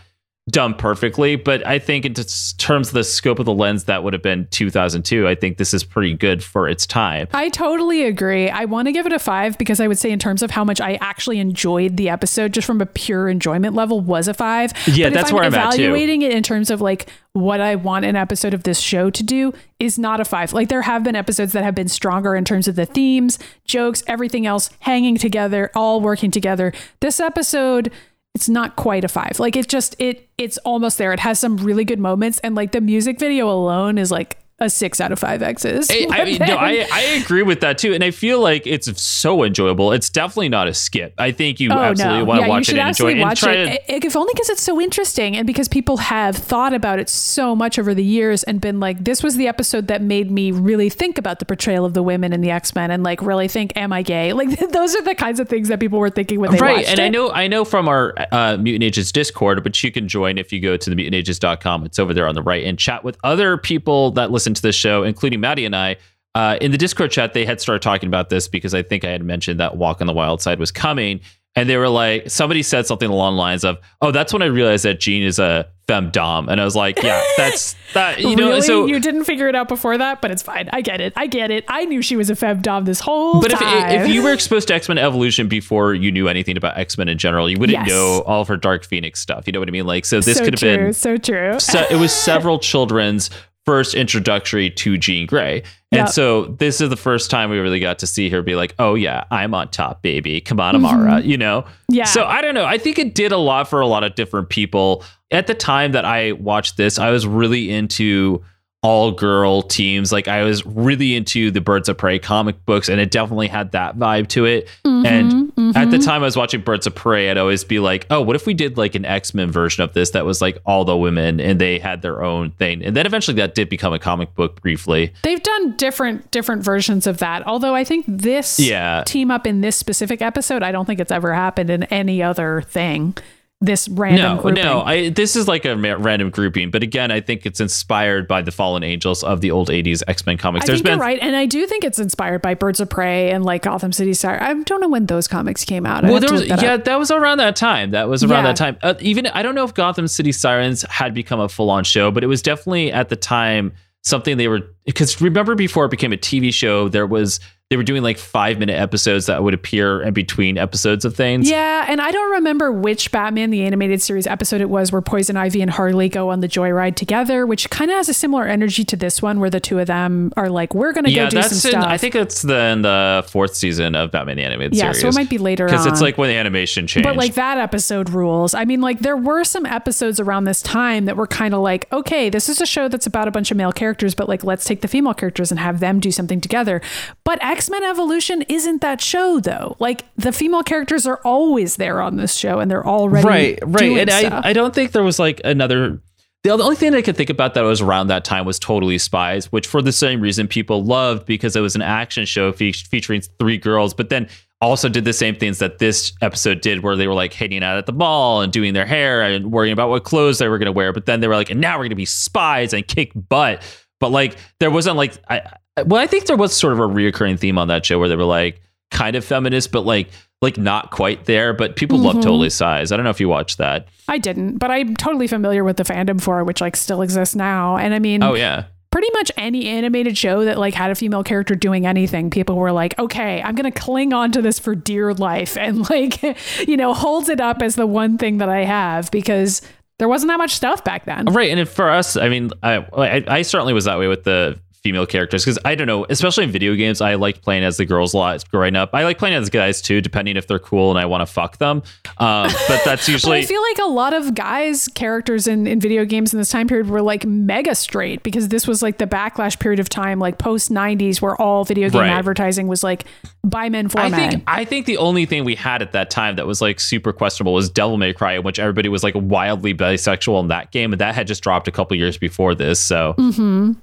done 0.49 0.75
perfectly. 0.75 1.35
But 1.35 1.65
I 1.65 1.79
think 1.79 2.05
in 2.05 2.13
terms 2.13 2.89
of 2.89 2.93
the 2.93 3.03
scope 3.03 3.39
of 3.39 3.45
the 3.45 3.53
lens, 3.53 3.85
that 3.85 4.03
would 4.03 4.13
have 4.13 4.21
been 4.21 4.47
2002. 4.51 5.27
I 5.27 5.33
think 5.33 5.57
this 5.57 5.73
is 5.73 5.83
pretty 5.83 6.13
good 6.13 6.43
for 6.43 6.69
its 6.69 6.85
time. 6.85 7.27
I 7.33 7.49
totally 7.49 8.03
agree. 8.03 8.49
I 8.49 8.65
want 8.65 8.87
to 8.87 8.91
give 8.91 9.07
it 9.07 9.13
a 9.13 9.17
five 9.17 9.57
because 9.57 9.79
I 9.79 9.87
would 9.87 9.97
say, 9.97 10.11
in 10.11 10.19
terms 10.19 10.43
of 10.43 10.51
how 10.51 10.63
much 10.63 10.79
I 10.79 10.95
actually 11.01 11.39
enjoyed 11.39 11.97
the 11.97 12.09
episode, 12.09 12.53
just 12.53 12.67
from 12.67 12.79
a 12.79 12.85
pure 12.85 13.27
enjoyment 13.27 13.73
level, 13.73 14.01
was 14.01 14.27
a 14.27 14.33
five. 14.35 14.71
Yeah, 14.87 15.07
But 15.07 15.07
if 15.07 15.13
that's 15.13 15.31
where 15.33 15.43
I'm 15.43 15.53
at, 15.55 15.73
too. 15.73 15.81
Evaluating 15.83 16.21
it 16.21 16.31
in 16.31 16.43
terms 16.43 16.69
of 16.69 16.79
like 16.79 17.09
what 17.33 17.59
I 17.59 17.75
want 17.75 18.05
an 18.05 18.15
episode 18.15 18.53
of 18.53 18.63
this 18.63 18.79
show 18.79 19.09
to 19.09 19.23
do 19.23 19.51
is 19.79 19.97
not 19.97 20.19
a 20.19 20.25
five. 20.25 20.53
Like 20.53 20.69
there 20.69 20.83
have 20.83 21.03
been 21.03 21.15
episodes 21.15 21.53
that 21.53 21.63
have 21.63 21.75
been 21.75 21.87
stronger 21.87 22.35
in 22.35 22.45
terms 22.45 22.67
of 22.67 22.75
the 22.75 22.85
themes, 22.85 23.39
jokes, 23.65 24.03
everything 24.05 24.45
else 24.45 24.69
hanging 24.81 25.17
together, 25.17 25.71
all 25.73 26.01
working 26.01 26.29
together. 26.29 26.71
This 26.99 27.19
episode. 27.19 27.91
It's 28.35 28.49
not 28.49 28.75
quite 28.75 29.05
a 29.05 29.07
five. 29.07 29.39
Like 29.39 29.55
it 29.55 29.67
just 29.69 29.95
it 29.97 30.27
it's 30.37 30.57
almost 30.59 30.97
there. 30.97 31.13
It 31.13 31.21
has 31.21 31.39
some 31.39 31.55
really 31.57 31.85
good 31.85 31.99
moments, 31.99 32.37
and 32.39 32.53
like 32.53 32.73
the 32.73 32.81
music 32.81 33.17
video 33.17 33.49
alone 33.49 33.97
is 33.97 34.11
like 34.11 34.37
a 34.59 34.69
six 34.69 35.01
out 35.01 35.11
of 35.11 35.19
five 35.19 35.41
X's. 35.41 35.89
I, 35.91 36.07
I 36.09 36.23
mean, 36.25 36.39
no, 36.39 36.55
I, 36.55 36.87
I 36.91 37.01
agree 37.21 37.43
with 37.43 37.59
that 37.61 37.77
too, 37.77 37.93
and 37.93 38.03
I 38.03 38.11
feel 38.11 38.39
like 38.39 38.65
it's 38.65 39.01
so 39.01 39.43
enjoyable. 39.43 39.91
It's 39.91 40.09
definitely 40.09 40.49
not 40.49 40.67
a 40.67 40.73
skip. 40.73 41.13
I 41.17 41.31
think 41.31 41.59
you 41.59 41.71
absolutely 41.71 42.23
want 42.23 42.39
to 42.39 42.45
Oh, 42.45 42.45
Yeah, 42.45 42.45
you 42.45 42.49
watch 42.49 42.69
it 42.69 42.77
and 42.77 42.79
enjoy 42.79 42.85
it. 42.85 42.89
absolutely 42.89 43.21
And 43.21 43.29
watch 43.29 43.39
try 43.41 43.53
it. 43.53 43.87
to, 43.87 44.05
If 44.07 44.15
only 44.15 44.31
because 44.33 44.49
it's 44.49 44.61
so 44.61 44.79
interesting 44.79 45.35
and 45.35 45.45
because 45.45 45.67
people 45.67 45.97
have 45.97 46.35
thought 46.37 46.73
about 46.73 46.99
it 46.99 47.09
so 47.09 47.55
much 47.55 47.77
over 47.77 47.93
the 47.93 48.03
years 48.03 48.43
and 48.43 48.61
been 48.61 48.79
like, 48.79 49.03
this 49.03 49.21
was 49.23 49.35
the 49.35 49.47
episode 49.47 49.87
that 49.87 50.01
made 50.01 50.31
me 50.31 50.51
really 50.51 50.89
think 50.89 51.17
about 51.17 51.39
the 51.39 51.45
portrayal 51.45 51.83
of 51.85 51.93
the 51.93 52.03
women 52.03 52.31
in 52.31 52.41
the 52.41 52.51
X 52.51 52.73
Men 52.75 52.91
and 52.91 53.03
like 53.03 53.21
really 53.21 53.47
think, 53.49 53.73
am 53.75 53.91
I 53.91 54.03
gay? 54.03 54.31
Like 54.33 54.57
those 54.71 54.95
are 54.95 55.01
the 55.01 55.15
kinds 55.15 55.39
of 55.39 55.49
things 55.49 55.67
that 55.67 55.79
people 55.79 55.99
were 55.99 56.09
thinking 56.09 56.39
when 56.39 56.51
they 56.51 56.57
right 56.59 56.77
watched 56.77 56.89
and 56.89 56.99
it. 56.99 57.03
i 57.03 57.09
know 57.09 57.31
i 57.31 57.47
know 57.47 57.65
from 57.65 57.87
our 57.87 58.13
uh, 58.31 58.57
mutant 58.57 58.83
ages 58.83 59.11
discord 59.11 59.63
which 59.63 59.83
you 59.83 59.91
can 59.91 60.07
join 60.07 60.37
if 60.37 60.51
you 60.53 60.59
go 60.59 60.77
to 60.77 60.89
the 60.89 60.95
mutantages.com 60.95 61.83
it's 61.85 61.97
over 61.99 62.13
there 62.13 62.27
on 62.27 62.35
the 62.35 62.41
right 62.41 62.63
and 62.65 62.77
chat 62.77 63.03
with 63.03 63.17
other 63.23 63.57
people 63.57 64.11
that 64.11 64.31
listen 64.31 64.44
to 64.53 64.61
this 64.61 64.75
show 64.75 65.03
including 65.03 65.39
maddie 65.39 65.65
and 65.65 65.75
i 65.75 65.95
uh, 66.35 66.57
in 66.59 66.71
the 66.71 66.77
discord 66.77 67.09
chat 67.11 67.33
they 67.33 67.45
had 67.45 67.61
started 67.61 67.81
talking 67.81 68.07
about 68.07 68.29
this 68.29 68.47
because 68.47 68.73
i 68.73 68.83
think 68.83 69.03
i 69.05 69.09
had 69.09 69.23
mentioned 69.23 69.59
that 69.59 69.77
walk 69.77 70.01
on 70.01 70.07
the 70.07 70.13
wild 70.13 70.41
side 70.41 70.59
was 70.59 70.71
coming 70.71 71.19
and 71.55 71.69
they 71.69 71.77
were 71.77 71.87
like 71.87 72.29
somebody 72.29 72.61
said 72.61 72.85
something 72.85 73.09
along 73.09 73.35
the 73.35 73.39
lines 73.39 73.63
of 73.63 73.77
oh 74.01 74.11
that's 74.11 74.33
when 74.33 74.41
i 74.41 74.45
realized 74.45 74.83
that 74.83 74.99
jean 74.99 75.23
is 75.23 75.39
a 75.39 75.65
femdom 75.87 76.49
and 76.49 76.59
i 76.59 76.65
was 76.65 76.75
like 76.75 77.01
yeah 77.01 77.21
that's 77.37 77.75
that 77.93 78.19
you 78.19 78.35
know 78.35 78.49
really? 78.49 78.61
so 78.61 78.85
you 78.85 78.99
didn't 78.99 79.23
figure 79.23 79.47
it 79.47 79.55
out 79.55 79.69
before 79.69 79.97
that, 79.97 80.19
but 80.21 80.31
it's 80.31 80.41
fine. 80.41 80.67
I 80.73 80.81
get 80.81 80.99
it. 80.99 81.13
I 81.15 81.27
get 81.27 81.51
it. 81.51 81.63
I 81.69 81.85
knew 81.85 82.01
she 82.01 82.15
was 82.17 82.29
a 82.29 82.33
femdom 82.33 82.85
this 82.85 82.99
whole 82.99 83.33
time. 83.33 83.41
But 83.41 83.51
if, 83.53 84.01
if 84.01 84.07
you 84.09 84.23
were 84.23 84.33
exposed 84.39 84.67
to 84.69 84.73
X 84.73 84.89
Men 84.89 84.97
Evolution 84.97 85.47
before 85.47 85.93
you 85.93 86.11
knew 86.11 86.27
anything 86.27 86.57
about 86.57 86.77
X 86.77 86.97
Men 86.97 87.07
in 87.07 87.17
general, 87.17 87.49
you 87.49 87.57
wouldn't 87.57 87.77
Yes. 87.77 87.87
know 87.87 88.23
all 88.25 88.41
of 88.41 88.47
her 88.49 88.57
Dark 88.57 88.83
Phoenix 88.83 89.19
stuff. 89.21 89.45
You 89.47 89.53
know 89.53 89.59
what 89.59 89.69
I 89.69 89.71
mean? 89.71 89.85
Like, 89.85 90.03
so 90.05 90.19
this 90.19 90.37
so 90.37 90.43
could 90.43 90.55
have 90.55 90.61
been. 90.61 90.93
so 90.93 91.15
true. 91.17 91.59
So 91.59 91.85
it 91.89 91.95
was 91.97 92.11
several 92.29 92.57
children's 92.59 93.29
first 93.65 93.95
introductory 93.95 94.69
to 94.69 94.97
Jean 94.97 95.25
Grey. 95.25 95.63
And 95.91 95.99
Yep. 96.01 96.09
so 96.09 96.45
this 96.59 96.81
is 96.81 96.89
the 96.89 96.97
first 96.97 97.31
time 97.31 97.49
we 97.49 97.57
really 97.57 97.79
got 97.79 97.99
to 97.99 98.07
see 98.07 98.29
her 98.29 98.41
be 98.41 98.55
like, 98.55 98.75
"Oh 98.79 98.95
yeah, 98.95 99.23
I'm 99.31 99.53
on 99.53 99.69
top, 99.69 100.01
baby. 100.01 100.41
Come 100.41 100.59
on, 100.59 100.75
Amara," 100.75 101.21
you 101.21 101.37
know. 101.37 101.61
Mm-hmm. 101.61 101.95
Yeah. 101.95 102.03
So 102.05 102.25
I 102.25 102.41
don't 102.41 102.53
know. 102.53 102.65
I 102.65 102.77
think 102.77 102.99
it 102.99 103.15
did 103.15 103.31
a 103.31 103.37
lot 103.37 103.67
for 103.69 103.79
a 103.81 103.87
lot 103.87 104.03
of 104.03 104.15
different 104.15 104.49
people. 104.49 105.03
At 105.31 105.47
the 105.47 105.55
time 105.55 105.93
that 105.93 106.05
I 106.05 106.33
watched 106.33 106.77
this, 106.77 106.99
I 106.99 107.09
was 107.11 107.25
really 107.25 107.71
into 107.71 108.43
all 108.85 109.11
girl 109.11 109.63
teams. 109.63 110.11
Like 110.11 110.27
I 110.27 110.43
was 110.43 110.63
really 110.65 111.15
into 111.15 111.49
the 111.49 111.59
Birds 111.61 111.89
of 111.89 111.97
Prey 111.97 112.19
comic 112.19 112.63
books, 112.65 112.87
and 112.87 112.99
it 113.01 113.09
definitely 113.09 113.47
had 113.47 113.71
that 113.71 113.97
vibe 113.97 114.27
to 114.29 114.45
it. 114.45 114.67
Mm-hmm, 114.85 115.05
and 115.05 115.75
at 115.77 115.89
the 115.91 115.97
time 115.97 116.21
I 116.21 116.25
was 116.25 116.37
watching 116.37 116.61
Birds 116.61 116.85
of 116.85 116.93
Prey, 116.93 117.31
I'd 117.31 117.37
always 117.37 117.63
be 117.63 117.79
like, 117.79 118.05
oh, 118.11 118.21
what 118.21 118.35
if 118.35 118.45
we 118.45 118.53
did 118.53 118.77
like 118.77 118.93
an 118.95 119.03
X 119.03 119.33
Men 119.33 119.51
version 119.51 119.83
of 119.83 119.93
this 119.93 120.11
that 120.11 120.23
was 120.25 120.41
like 120.41 120.59
all 120.65 120.85
the 120.85 120.95
women 120.95 121.39
and 121.39 121.59
they 121.59 121.79
had 121.79 122.01
their 122.03 122.23
own 122.23 122.51
thing? 122.51 122.83
And 122.83 122.95
then 122.95 123.05
eventually 123.07 123.35
that 123.37 123.55
did 123.55 123.69
become 123.69 123.91
a 123.93 123.99
comic 123.99 124.35
book 124.35 124.61
briefly. 124.61 125.11
They've 125.23 125.41
done 125.41 125.75
different 125.77 126.29
different 126.31 126.63
versions 126.63 127.07
of 127.07 127.17
that. 127.17 127.45
Although 127.47 127.73
I 127.73 127.83
think 127.83 128.05
this 128.07 128.59
Yeah. 128.59 129.03
team 129.05 129.31
up 129.31 129.47
in 129.47 129.61
this 129.61 129.75
specific 129.75 130.21
episode, 130.21 130.61
I 130.61 130.71
don't 130.71 130.85
think 130.85 130.99
it's 130.99 131.11
ever 131.11 131.33
happened 131.33 131.69
in 131.71 131.83
any 131.85 132.21
other 132.21 132.61
thing. 132.61 133.15
This 133.61 133.87
random 133.87 134.35
No, 134.35 134.41
grouping. 134.41 134.63
no, 134.63 134.81
I 134.81 135.09
this 135.09 135.35
is 135.37 135.47
like 135.47 135.63
a 135.63 135.77
random 135.77 136.29
grouping, 136.29 136.71
but 136.71 136.83
again, 136.83 137.09
I 137.09 137.21
think 137.21 137.45
it's 137.45 137.61
inspired 137.61 138.27
by 138.27 138.41
the 138.41 138.51
Fallen 138.51 138.83
Angels 138.83 139.23
of 139.23 139.39
the 139.39 139.49
old 139.51 139.69
'80s 139.69 140.03
X 140.09 140.25
Men 140.25 140.37
comics. 140.37 140.65
I 140.65 140.67
There's 140.67 140.79
think 140.79 140.85
been 140.85 140.93
you're 140.97 141.01
right, 141.07 141.19
and 141.21 141.37
I 141.37 141.45
do 141.45 141.65
think 141.65 141.85
it's 141.85 141.97
inspired 141.97 142.41
by 142.41 142.53
Birds 142.53 142.81
of 142.81 142.89
Prey 142.89 143.31
and 143.31 143.45
like 143.45 143.61
Gotham 143.63 143.93
City 143.93 144.13
Star. 144.13 144.41
I 144.43 144.53
don't 144.53 144.81
know 144.81 144.89
when 144.89 145.05
those 145.05 145.29
comics 145.29 145.63
came 145.63 145.85
out. 145.85 146.03
I 146.03 146.11
Well, 146.11 146.19
there 146.19 146.33
was, 146.33 146.45
that 146.49 146.61
yeah, 146.61 146.73
up. 146.73 146.83
that 146.83 146.99
was 146.99 147.11
around 147.11 147.37
that 147.37 147.55
time. 147.55 147.91
That 147.91 148.09
was 148.09 148.25
around 148.25 148.43
Yeah. 148.43 148.49
that 148.51 148.57
time. 148.57 148.77
Uh, 148.83 148.95
even 148.99 149.25
I 149.27 149.41
don't 149.41 149.55
know 149.55 149.63
if 149.63 149.73
Gotham 149.73 150.09
City 150.09 150.33
Sirens 150.33 150.81
had 150.89 151.13
become 151.13 151.39
a 151.39 151.47
full-on 151.47 151.85
show, 151.85 152.11
but 152.11 152.25
it 152.25 152.27
was 152.27 152.41
definitely 152.41 152.91
at 152.91 153.07
the 153.07 153.15
time 153.15 153.71
something 154.03 154.35
they 154.35 154.49
were 154.49 154.61
because 154.85 155.21
remember 155.21 155.55
before 155.55 155.85
it 155.85 155.91
became 155.91 156.11
a 156.11 156.17
TV 156.17 156.53
show, 156.53 156.89
there 156.89 157.07
was 157.07 157.39
they 157.71 157.77
were 157.77 157.83
doing 157.83 158.03
like 158.03 158.19
five 158.19 158.59
minute 158.59 158.79
episodes 158.79 159.25
that 159.25 159.41
would 159.41 159.55
appear 159.55 159.99
in 160.03 160.13
between 160.13 160.55
episodes 160.55 161.03
of 161.03 161.15
things. 161.15 161.49
Yeah, 161.49 161.85
and 161.87 161.99
I 161.99 162.11
don't 162.11 162.31
remember 162.33 162.71
which 162.71 163.11
Batman 163.11 163.49
the 163.49 163.63
animated 163.63 164.03
series 164.03 164.27
episode 164.27 164.61
it 164.61 164.69
was 164.69 164.91
where 164.91 165.01
Poison 165.01 165.35
Ivy 165.35 165.63
and 165.63 165.71
Harley 165.71 166.07
go 166.07 166.29
on 166.29 166.41
the 166.41 166.47
joyride 166.47 166.95
together, 166.95 167.47
which 167.47 167.67
kind 167.71 167.89
of 167.89 167.97
has 167.97 168.07
a 168.07 168.13
similar 168.13 168.45
energy 168.45 168.83
to 168.83 168.95
this 168.95 169.19
one, 169.19 169.39
where 169.39 169.49
the 169.49 169.59
two 169.59 169.79
of 169.79 169.87
them 169.87 170.31
are 170.37 170.47
like, 170.47 170.75
"We're 170.75 170.93
gonna 170.93 171.09
Yeah, 171.09 171.23
go 171.23 171.41
do 171.41 171.41
some 171.41 171.51
in, 171.53 171.57
stuff." 171.57 171.85
I 171.85 171.97
think 171.97 172.13
it's 172.13 172.43
the, 172.43 172.55
in 172.65 172.83
the 172.83 173.25
fourth 173.31 173.55
season 173.55 173.95
of 173.95 174.11
Batman 174.11 174.37
the 174.37 174.43
Animated 174.43 174.75
Yeah, 174.75 174.91
Series. 174.91 174.97
Yeah, 174.97 175.01
so 175.01 175.07
it 175.09 175.15
might 175.15 175.29
be 175.31 175.39
later 175.39 175.65
because 175.65 175.87
it's 175.87 176.01
like 176.01 176.19
when 176.19 176.29
the 176.29 176.35
animation 176.35 176.85
changed. 176.85 177.07
But 177.07 177.15
like 177.15 177.33
that 177.33 177.57
episode 177.57 178.11
rules. 178.11 178.53
I 178.53 178.65
mean, 178.65 178.81
like 178.81 178.99
there 178.99 179.17
were 179.17 179.43
some 179.43 179.65
episodes 179.65 180.19
around 180.19 180.43
this 180.43 180.61
time 180.61 181.05
that 181.05 181.17
were 181.17 181.25
kind 181.25 181.55
of 181.55 181.61
like, 181.61 181.91
okay, 181.91 182.29
this 182.29 182.47
is 182.47 182.61
a 182.61 182.67
show 182.67 182.87
that's 182.89 183.07
about 183.07 183.27
a 183.27 183.31
bunch 183.31 183.49
of 183.49 183.57
male 183.57 183.71
characters, 183.71 184.13
but 184.13 184.29
like 184.29 184.43
let's 184.43 184.65
take 184.65 184.81
the 184.81 184.87
female 184.87 185.15
characters 185.15 185.49
and 185.49 185.59
have 185.59 185.79
them 185.79 185.99
do 185.99 186.11
something 186.11 186.39
together. 186.39 186.79
But 187.23 187.39
X 187.55 187.69
Men 187.69 187.83
Evolution 187.83 188.41
isn't 188.49 188.81
that 188.81 188.99
show 189.01 189.39
though. 189.39 189.75
Like 189.79 190.03
the 190.17 190.31
female 190.31 190.63
characters 190.63 191.07
are 191.07 191.21
always 191.23 191.77
there 191.77 192.01
on 192.01 192.17
this 192.17 192.35
show, 192.35 192.59
and 192.59 192.69
they're 192.69 192.85
already 192.85 193.27
right 193.27 193.59
right 193.63 193.97
and 193.97 194.09
stuff. 194.11 194.45
I, 194.45 194.49
I 194.49 194.53
don't 194.53 194.75
think 194.75 194.91
there 194.91 195.03
was 195.03 195.19
like 195.19 195.39
another 195.43 196.01
the 196.43 196.51
only 196.51 196.75
thing 196.75 196.93
I 196.93 197.01
could 197.01 197.17
think 197.17 197.31
about 197.31 197.55
that 197.55 197.61
was 197.61 197.81
around 197.81 198.07
that 198.07 198.23
time 198.23 198.45
was 198.45 198.59
Totally 198.59 198.99
Spies, 198.99 199.51
which 199.51 199.65
for 199.65 199.81
the 199.81 199.91
same 199.91 200.21
reason 200.21 200.47
people 200.47 200.83
loved 200.83 201.25
because 201.25 201.55
it 201.55 201.61
was 201.61 201.75
an 201.75 201.81
action 201.81 202.25
show 202.25 202.51
fe- 202.51 202.71
featuring 202.71 203.21
three 203.39 203.57
girls, 203.57 203.95
but 203.95 204.09
then 204.09 204.27
also 204.61 204.87
did 204.87 205.05
the 205.05 205.13
same 205.13 205.35
things 205.35 205.57
that 205.59 205.79
this 205.79 206.13
episode 206.21 206.61
did, 206.61 206.83
where 206.83 206.95
they 206.95 207.07
were 207.07 207.15
like 207.15 207.33
hanging 207.33 207.63
out 207.63 207.77
at 207.77 207.87
the 207.87 207.93
mall 207.93 208.41
and 208.41 208.53
doing 208.53 208.73
their 208.73 208.85
hair 208.85 209.23
and 209.23 209.51
worrying 209.51 209.73
about 209.73 209.89
what 209.89 210.03
clothes 210.03 210.37
they 210.37 210.47
were 210.47 210.59
going 210.59 210.67
to 210.67 210.71
wear. 210.71 210.93
But 210.93 211.07
then 211.07 211.19
they 211.19 211.27
were 211.27 211.35
like, 211.35 211.49
and 211.49 211.59
now 211.59 211.73
we're 211.77 211.83
going 211.85 211.89
to 211.89 211.95
be 211.95 212.05
spies 212.05 212.73
and 212.73 212.87
kick 212.87 213.11
butt. 213.15 213.63
But 213.99 214.11
like, 214.11 214.37
there 214.59 214.69
wasn't 214.69 214.97
like, 214.97 215.13
I- 215.29 215.51
well, 215.83 216.01
I 216.01 216.07
think 216.07 216.25
there 216.25 216.37
was 216.37 216.55
sort 216.55 216.73
of 216.73 216.79
a 216.79 216.87
reoccurring 216.87 217.39
theme 217.39 217.57
on 217.57 217.67
that 217.67 217.85
show 217.85 217.99
where 217.99 218.07
they 218.07 218.15
were 218.15 218.23
like 218.23 218.61
kind 218.91 219.15
of 219.15 219.25
feminist, 219.25 219.71
but 219.71 219.81
like, 219.81 220.09
like 220.41 220.57
not 220.57 220.91
quite 220.91 221.25
there. 221.25 221.53
But 221.53 221.75
people 221.75 221.97
love 221.97 222.13
mm-hmm. 222.13 222.21
Totally 222.21 222.49
Spies. 222.49 222.91
I 222.91 222.97
don't 222.97 223.03
know 223.03 223.09
if 223.09 223.19
you 223.19 223.27
watched 223.27 223.57
that. 223.57 223.87
I 224.07 224.17
didn't, 224.17 224.57
but 224.57 224.71
I'm 224.71 224.95
totally 224.95 225.27
familiar 225.27 225.63
with 225.63 225.77
the 225.77 225.83
fandom 225.83 226.21
for 226.21 226.39
it, 226.39 226.45
which 226.45 226.61
like 226.61 226.75
still 226.75 227.01
exists 227.01 227.35
now. 227.35 227.77
And 227.77 227.93
I 227.93 227.99
mean, 227.99 228.23
Oh 228.23 228.35
yeah. 228.35 228.65
pretty 228.91 229.09
much 229.13 229.31
any 229.37 229.67
animated 229.67 230.17
show 230.17 230.45
that 230.45 230.57
like 230.57 230.73
had 230.73 230.91
a 230.91 230.95
female 230.95 231.23
character 231.23 231.55
doing 231.55 231.85
anything, 231.85 232.29
people 232.29 232.55
were 232.55 232.71
like, 232.71 232.97
okay, 232.99 233.41
I'm 233.41 233.55
gonna 233.55 233.71
cling 233.71 234.13
on 234.13 234.31
to 234.33 234.41
this 234.41 234.59
for 234.59 234.75
dear 234.75 235.13
life 235.13 235.57
and 235.59 235.89
like, 235.89 236.21
you 236.67 236.77
know, 236.77 236.93
holds 236.93 237.27
it 237.27 237.41
up 237.41 237.61
as 237.61 237.75
the 237.75 237.87
one 237.87 238.17
thing 238.17 238.37
that 238.37 238.49
I 238.49 238.63
have 238.63 239.11
because 239.11 239.61
there 239.97 240.07
wasn't 240.07 240.29
that 240.29 240.37
much 240.37 240.51
stuff 240.51 240.83
back 240.83 241.05
then. 241.05 241.25
Right, 241.25 241.57
and 241.57 241.67
for 241.67 241.89
us, 241.89 242.17
I 242.17 242.29
mean, 242.29 242.51
I 242.61 242.85
I, 242.95 243.23
I 243.27 243.41
certainly 243.41 243.73
was 243.73 243.85
that 243.85 243.97
way 243.97 244.07
with 244.07 244.23
the 244.25 244.59
female 244.85 245.07
characters 245.07 245.43
because 245.43 245.57
I 245.65 245.73
don't 245.73 245.87
know, 245.87 246.05
especially 246.11 246.43
in 246.43 246.51
video 246.51 246.75
games, 246.75 247.01
I 247.01 247.15
liked 247.15 247.41
playing 247.41 247.63
as 247.63 247.77
the 247.77 247.85
girls 247.85 248.13
a 248.13 248.17
lot 248.19 248.47
growing 248.51 248.75
up. 248.75 248.91
I 248.93 249.03
like 249.03 249.17
playing 249.17 249.33
as 249.33 249.49
guys 249.49 249.81
too, 249.81 249.99
depending 249.99 250.37
if 250.37 250.45
they're 250.45 250.59
cool 250.59 250.91
and 250.91 250.99
I 250.99 251.07
want 251.07 251.21
to 251.21 251.25
fuck 251.25 251.57
them. 251.57 251.81
Um, 252.19 252.51
but 252.67 252.83
that's 252.85 253.09
usually. 253.09 253.39
But 253.39 253.45
I 253.45 253.47
feel 253.47 253.61
like 253.63 253.79
a 253.79 253.89
lot 253.89 254.13
of 254.13 254.35
guys' 254.35 254.87
characters 254.89 255.47
in, 255.47 255.65
in 255.65 255.79
video 255.79 256.05
games 256.05 256.33
in 256.35 256.39
this 256.39 256.49
time 256.49 256.67
period 256.67 256.87
were 256.87 257.01
like 257.01 257.25
mega 257.25 257.73
straight 257.73 258.21
because 258.21 258.49
this 258.49 258.67
was 258.67 258.83
like 258.83 258.99
the 258.99 259.07
backlash 259.07 259.59
period 259.59 259.79
of 259.79 259.89
time, 259.89 260.19
like 260.19 260.37
post 260.37 260.69
90s, 260.71 261.19
where 261.19 261.35
all 261.41 261.65
video 261.65 261.89
game 261.89 262.01
Right. 262.01 262.11
advertising 262.11 262.67
was 262.67 262.83
like 262.83 263.05
by 263.43 263.69
men 263.69 263.89
for 263.89 263.99
I 264.01 264.09
men. 264.09 264.29
think 264.29 264.43
I 264.45 264.65
think 264.65 264.85
the 264.85 264.97
only 264.97 265.25
thing 265.25 265.45
we 265.45 265.55
had 265.55 265.81
at 265.81 265.93
that 265.93 266.11
time 266.11 266.35
that 266.35 266.45
was 266.45 266.61
like 266.61 266.79
super 266.79 267.11
questionable 267.11 267.53
was 267.53 267.71
Devil 267.71 267.97
May 267.97 268.13
Cry, 268.13 268.33
in 268.33 268.43
which 268.43 268.59
everybody 268.59 268.87
was 268.89 269.01
like 269.03 269.15
wildly 269.17 269.73
bisexual 269.73 270.39
in 270.41 270.49
that 270.49 270.69
game, 270.71 270.93
and 270.93 271.01
that 271.01 271.15
had 271.15 271.25
just 271.25 271.41
dropped 271.41 271.67
a 271.67 271.71
couple 271.71 271.97
years 271.97 272.17
before 272.19 272.53
this. 272.53 272.79
So, 272.79 273.13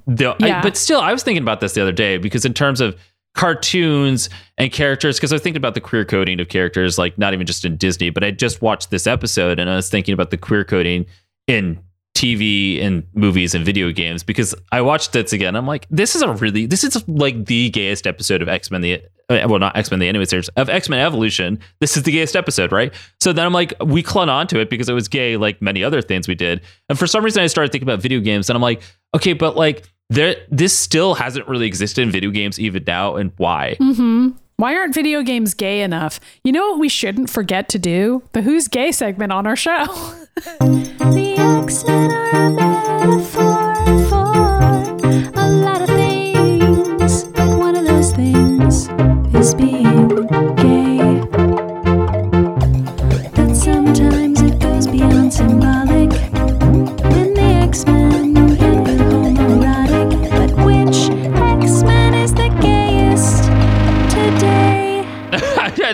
the, 0.07 0.37
I- 0.41 0.63
but 0.63 0.77
still, 0.77 0.92
I 1.01 1.13
was 1.13 1.23
thinking 1.23 1.43
about 1.43 1.61
this 1.61 1.75
the 1.75 1.83
other 1.83 1.93
day 1.93 2.19
because 2.19 2.45
in 2.45 2.55
terms 2.55 2.81
of 2.81 2.97
cartoons 3.35 4.29
and 4.59 4.73
characters, 4.73 5.17
because 5.19 5.33
I 5.33 5.37
was 5.37 5.43
thinking 5.43 5.59
about 5.61 5.75
the 5.75 5.81
queer 5.81 6.05
coding 6.05 6.41
of 6.41 6.49
characters, 6.49 6.99
like 6.99 7.17
not 7.19 7.33
even 7.33 7.47
just 7.47 7.65
in 7.65 7.77
Disney, 7.77 8.11
but 8.11 8.25
I 8.25 8.31
just 8.31 8.63
watched 8.63 8.91
this 8.91 9.07
episode 9.07 9.59
and 9.59 9.71
I 9.71 9.77
was 9.77 9.89
thinking 9.89 10.13
about 10.13 10.31
the 10.31 10.37
queer 10.37 10.65
coding 10.65 11.07
in 11.47 11.83
TV 12.15 12.83
and 12.83 13.05
movies 13.15 13.55
and 13.55 13.65
video 13.65 13.91
games 13.91 14.23
because 14.23 14.55
I 14.71 14.83
watched 14.83 15.13
this 15.13 15.33
again. 15.33 15.57
I'm 15.57 15.67
like, 15.67 15.87
this 15.91 16.15
is 16.15 16.23
a 16.23 16.33
really, 16.35 16.67
this 16.67 16.85
is 16.85 17.09
like 17.09 17.47
the 17.47 17.71
gayest 17.71 18.07
episode 18.07 18.43
of 18.43 18.49
X 18.49 18.71
Men 18.71 18.83
the 18.83 19.03
uh, 19.31 19.47
well, 19.49 19.59
not 19.59 19.77
X 19.77 19.91
Men 19.91 20.01
the 20.01 20.09
animated 20.09 20.29
series 20.29 20.49
of 20.51 20.69
X 20.69 20.89
Men 20.89 21.01
Evolution. 21.01 21.59
This 21.81 21.97
is 21.97 22.03
the 22.03 22.13
gayest 22.13 22.37
episode, 22.37 22.71
right? 22.71 22.93
So 23.21 23.33
then 23.33 23.47
I'm 23.47 23.53
like, 23.53 23.75
we 23.85 24.03
clung 24.03 24.29
on 24.29 24.47
to 24.49 24.61
it 24.61 24.69
because 24.69 24.89
it 24.89 24.93
was 24.93 25.09
gay, 25.09 25.37
like 25.37 25.63
many 25.63 25.83
other 25.83 26.03
things 26.03 26.29
we 26.29 26.35
did. 26.35 26.61
And 26.89 26.99
for 26.99 27.07
some 27.07 27.25
reason, 27.25 27.43
I 27.43 27.47
started 27.47 27.73
thinking 27.73 27.89
about 27.89 28.03
video 28.03 28.21
games, 28.21 28.51
and 28.51 28.57
I'm 28.57 28.63
like, 28.63 28.83
okay, 29.15 29.33
but 29.33 29.57
like 29.57 29.89
there, 30.11 30.37
this 30.51 30.77
still 30.79 31.15
hasn't 31.15 31.49
really 31.49 31.67
existed 31.67 32.03
in 32.03 32.11
video 32.11 32.31
games 32.31 32.61
even 32.61 32.85
now, 32.87 33.17
and 33.17 33.33
why? 33.37 33.77
Mm-hmm. 33.81 34.31
Why 34.57 34.77
aren't 34.77 34.95
video 34.95 35.23
games 35.23 35.55
gay 35.55 35.83
enough? 35.83 36.21
You 36.45 36.53
know 36.53 36.71
what 36.71 36.79
we 36.79 36.89
shouldn't 36.89 37.31
forget 37.31 37.69
to 37.71 37.79
do? 37.79 38.23
The 38.33 38.43
Who's 38.43 38.69
Gay 38.69 38.93
segment 38.93 39.33
on 39.33 39.47
our 39.47 39.57
show. 39.57 39.87
The 40.61 41.35
X-Men 41.63 42.11
are 42.11 42.47
a 42.47 42.51
metaphor 42.51 43.52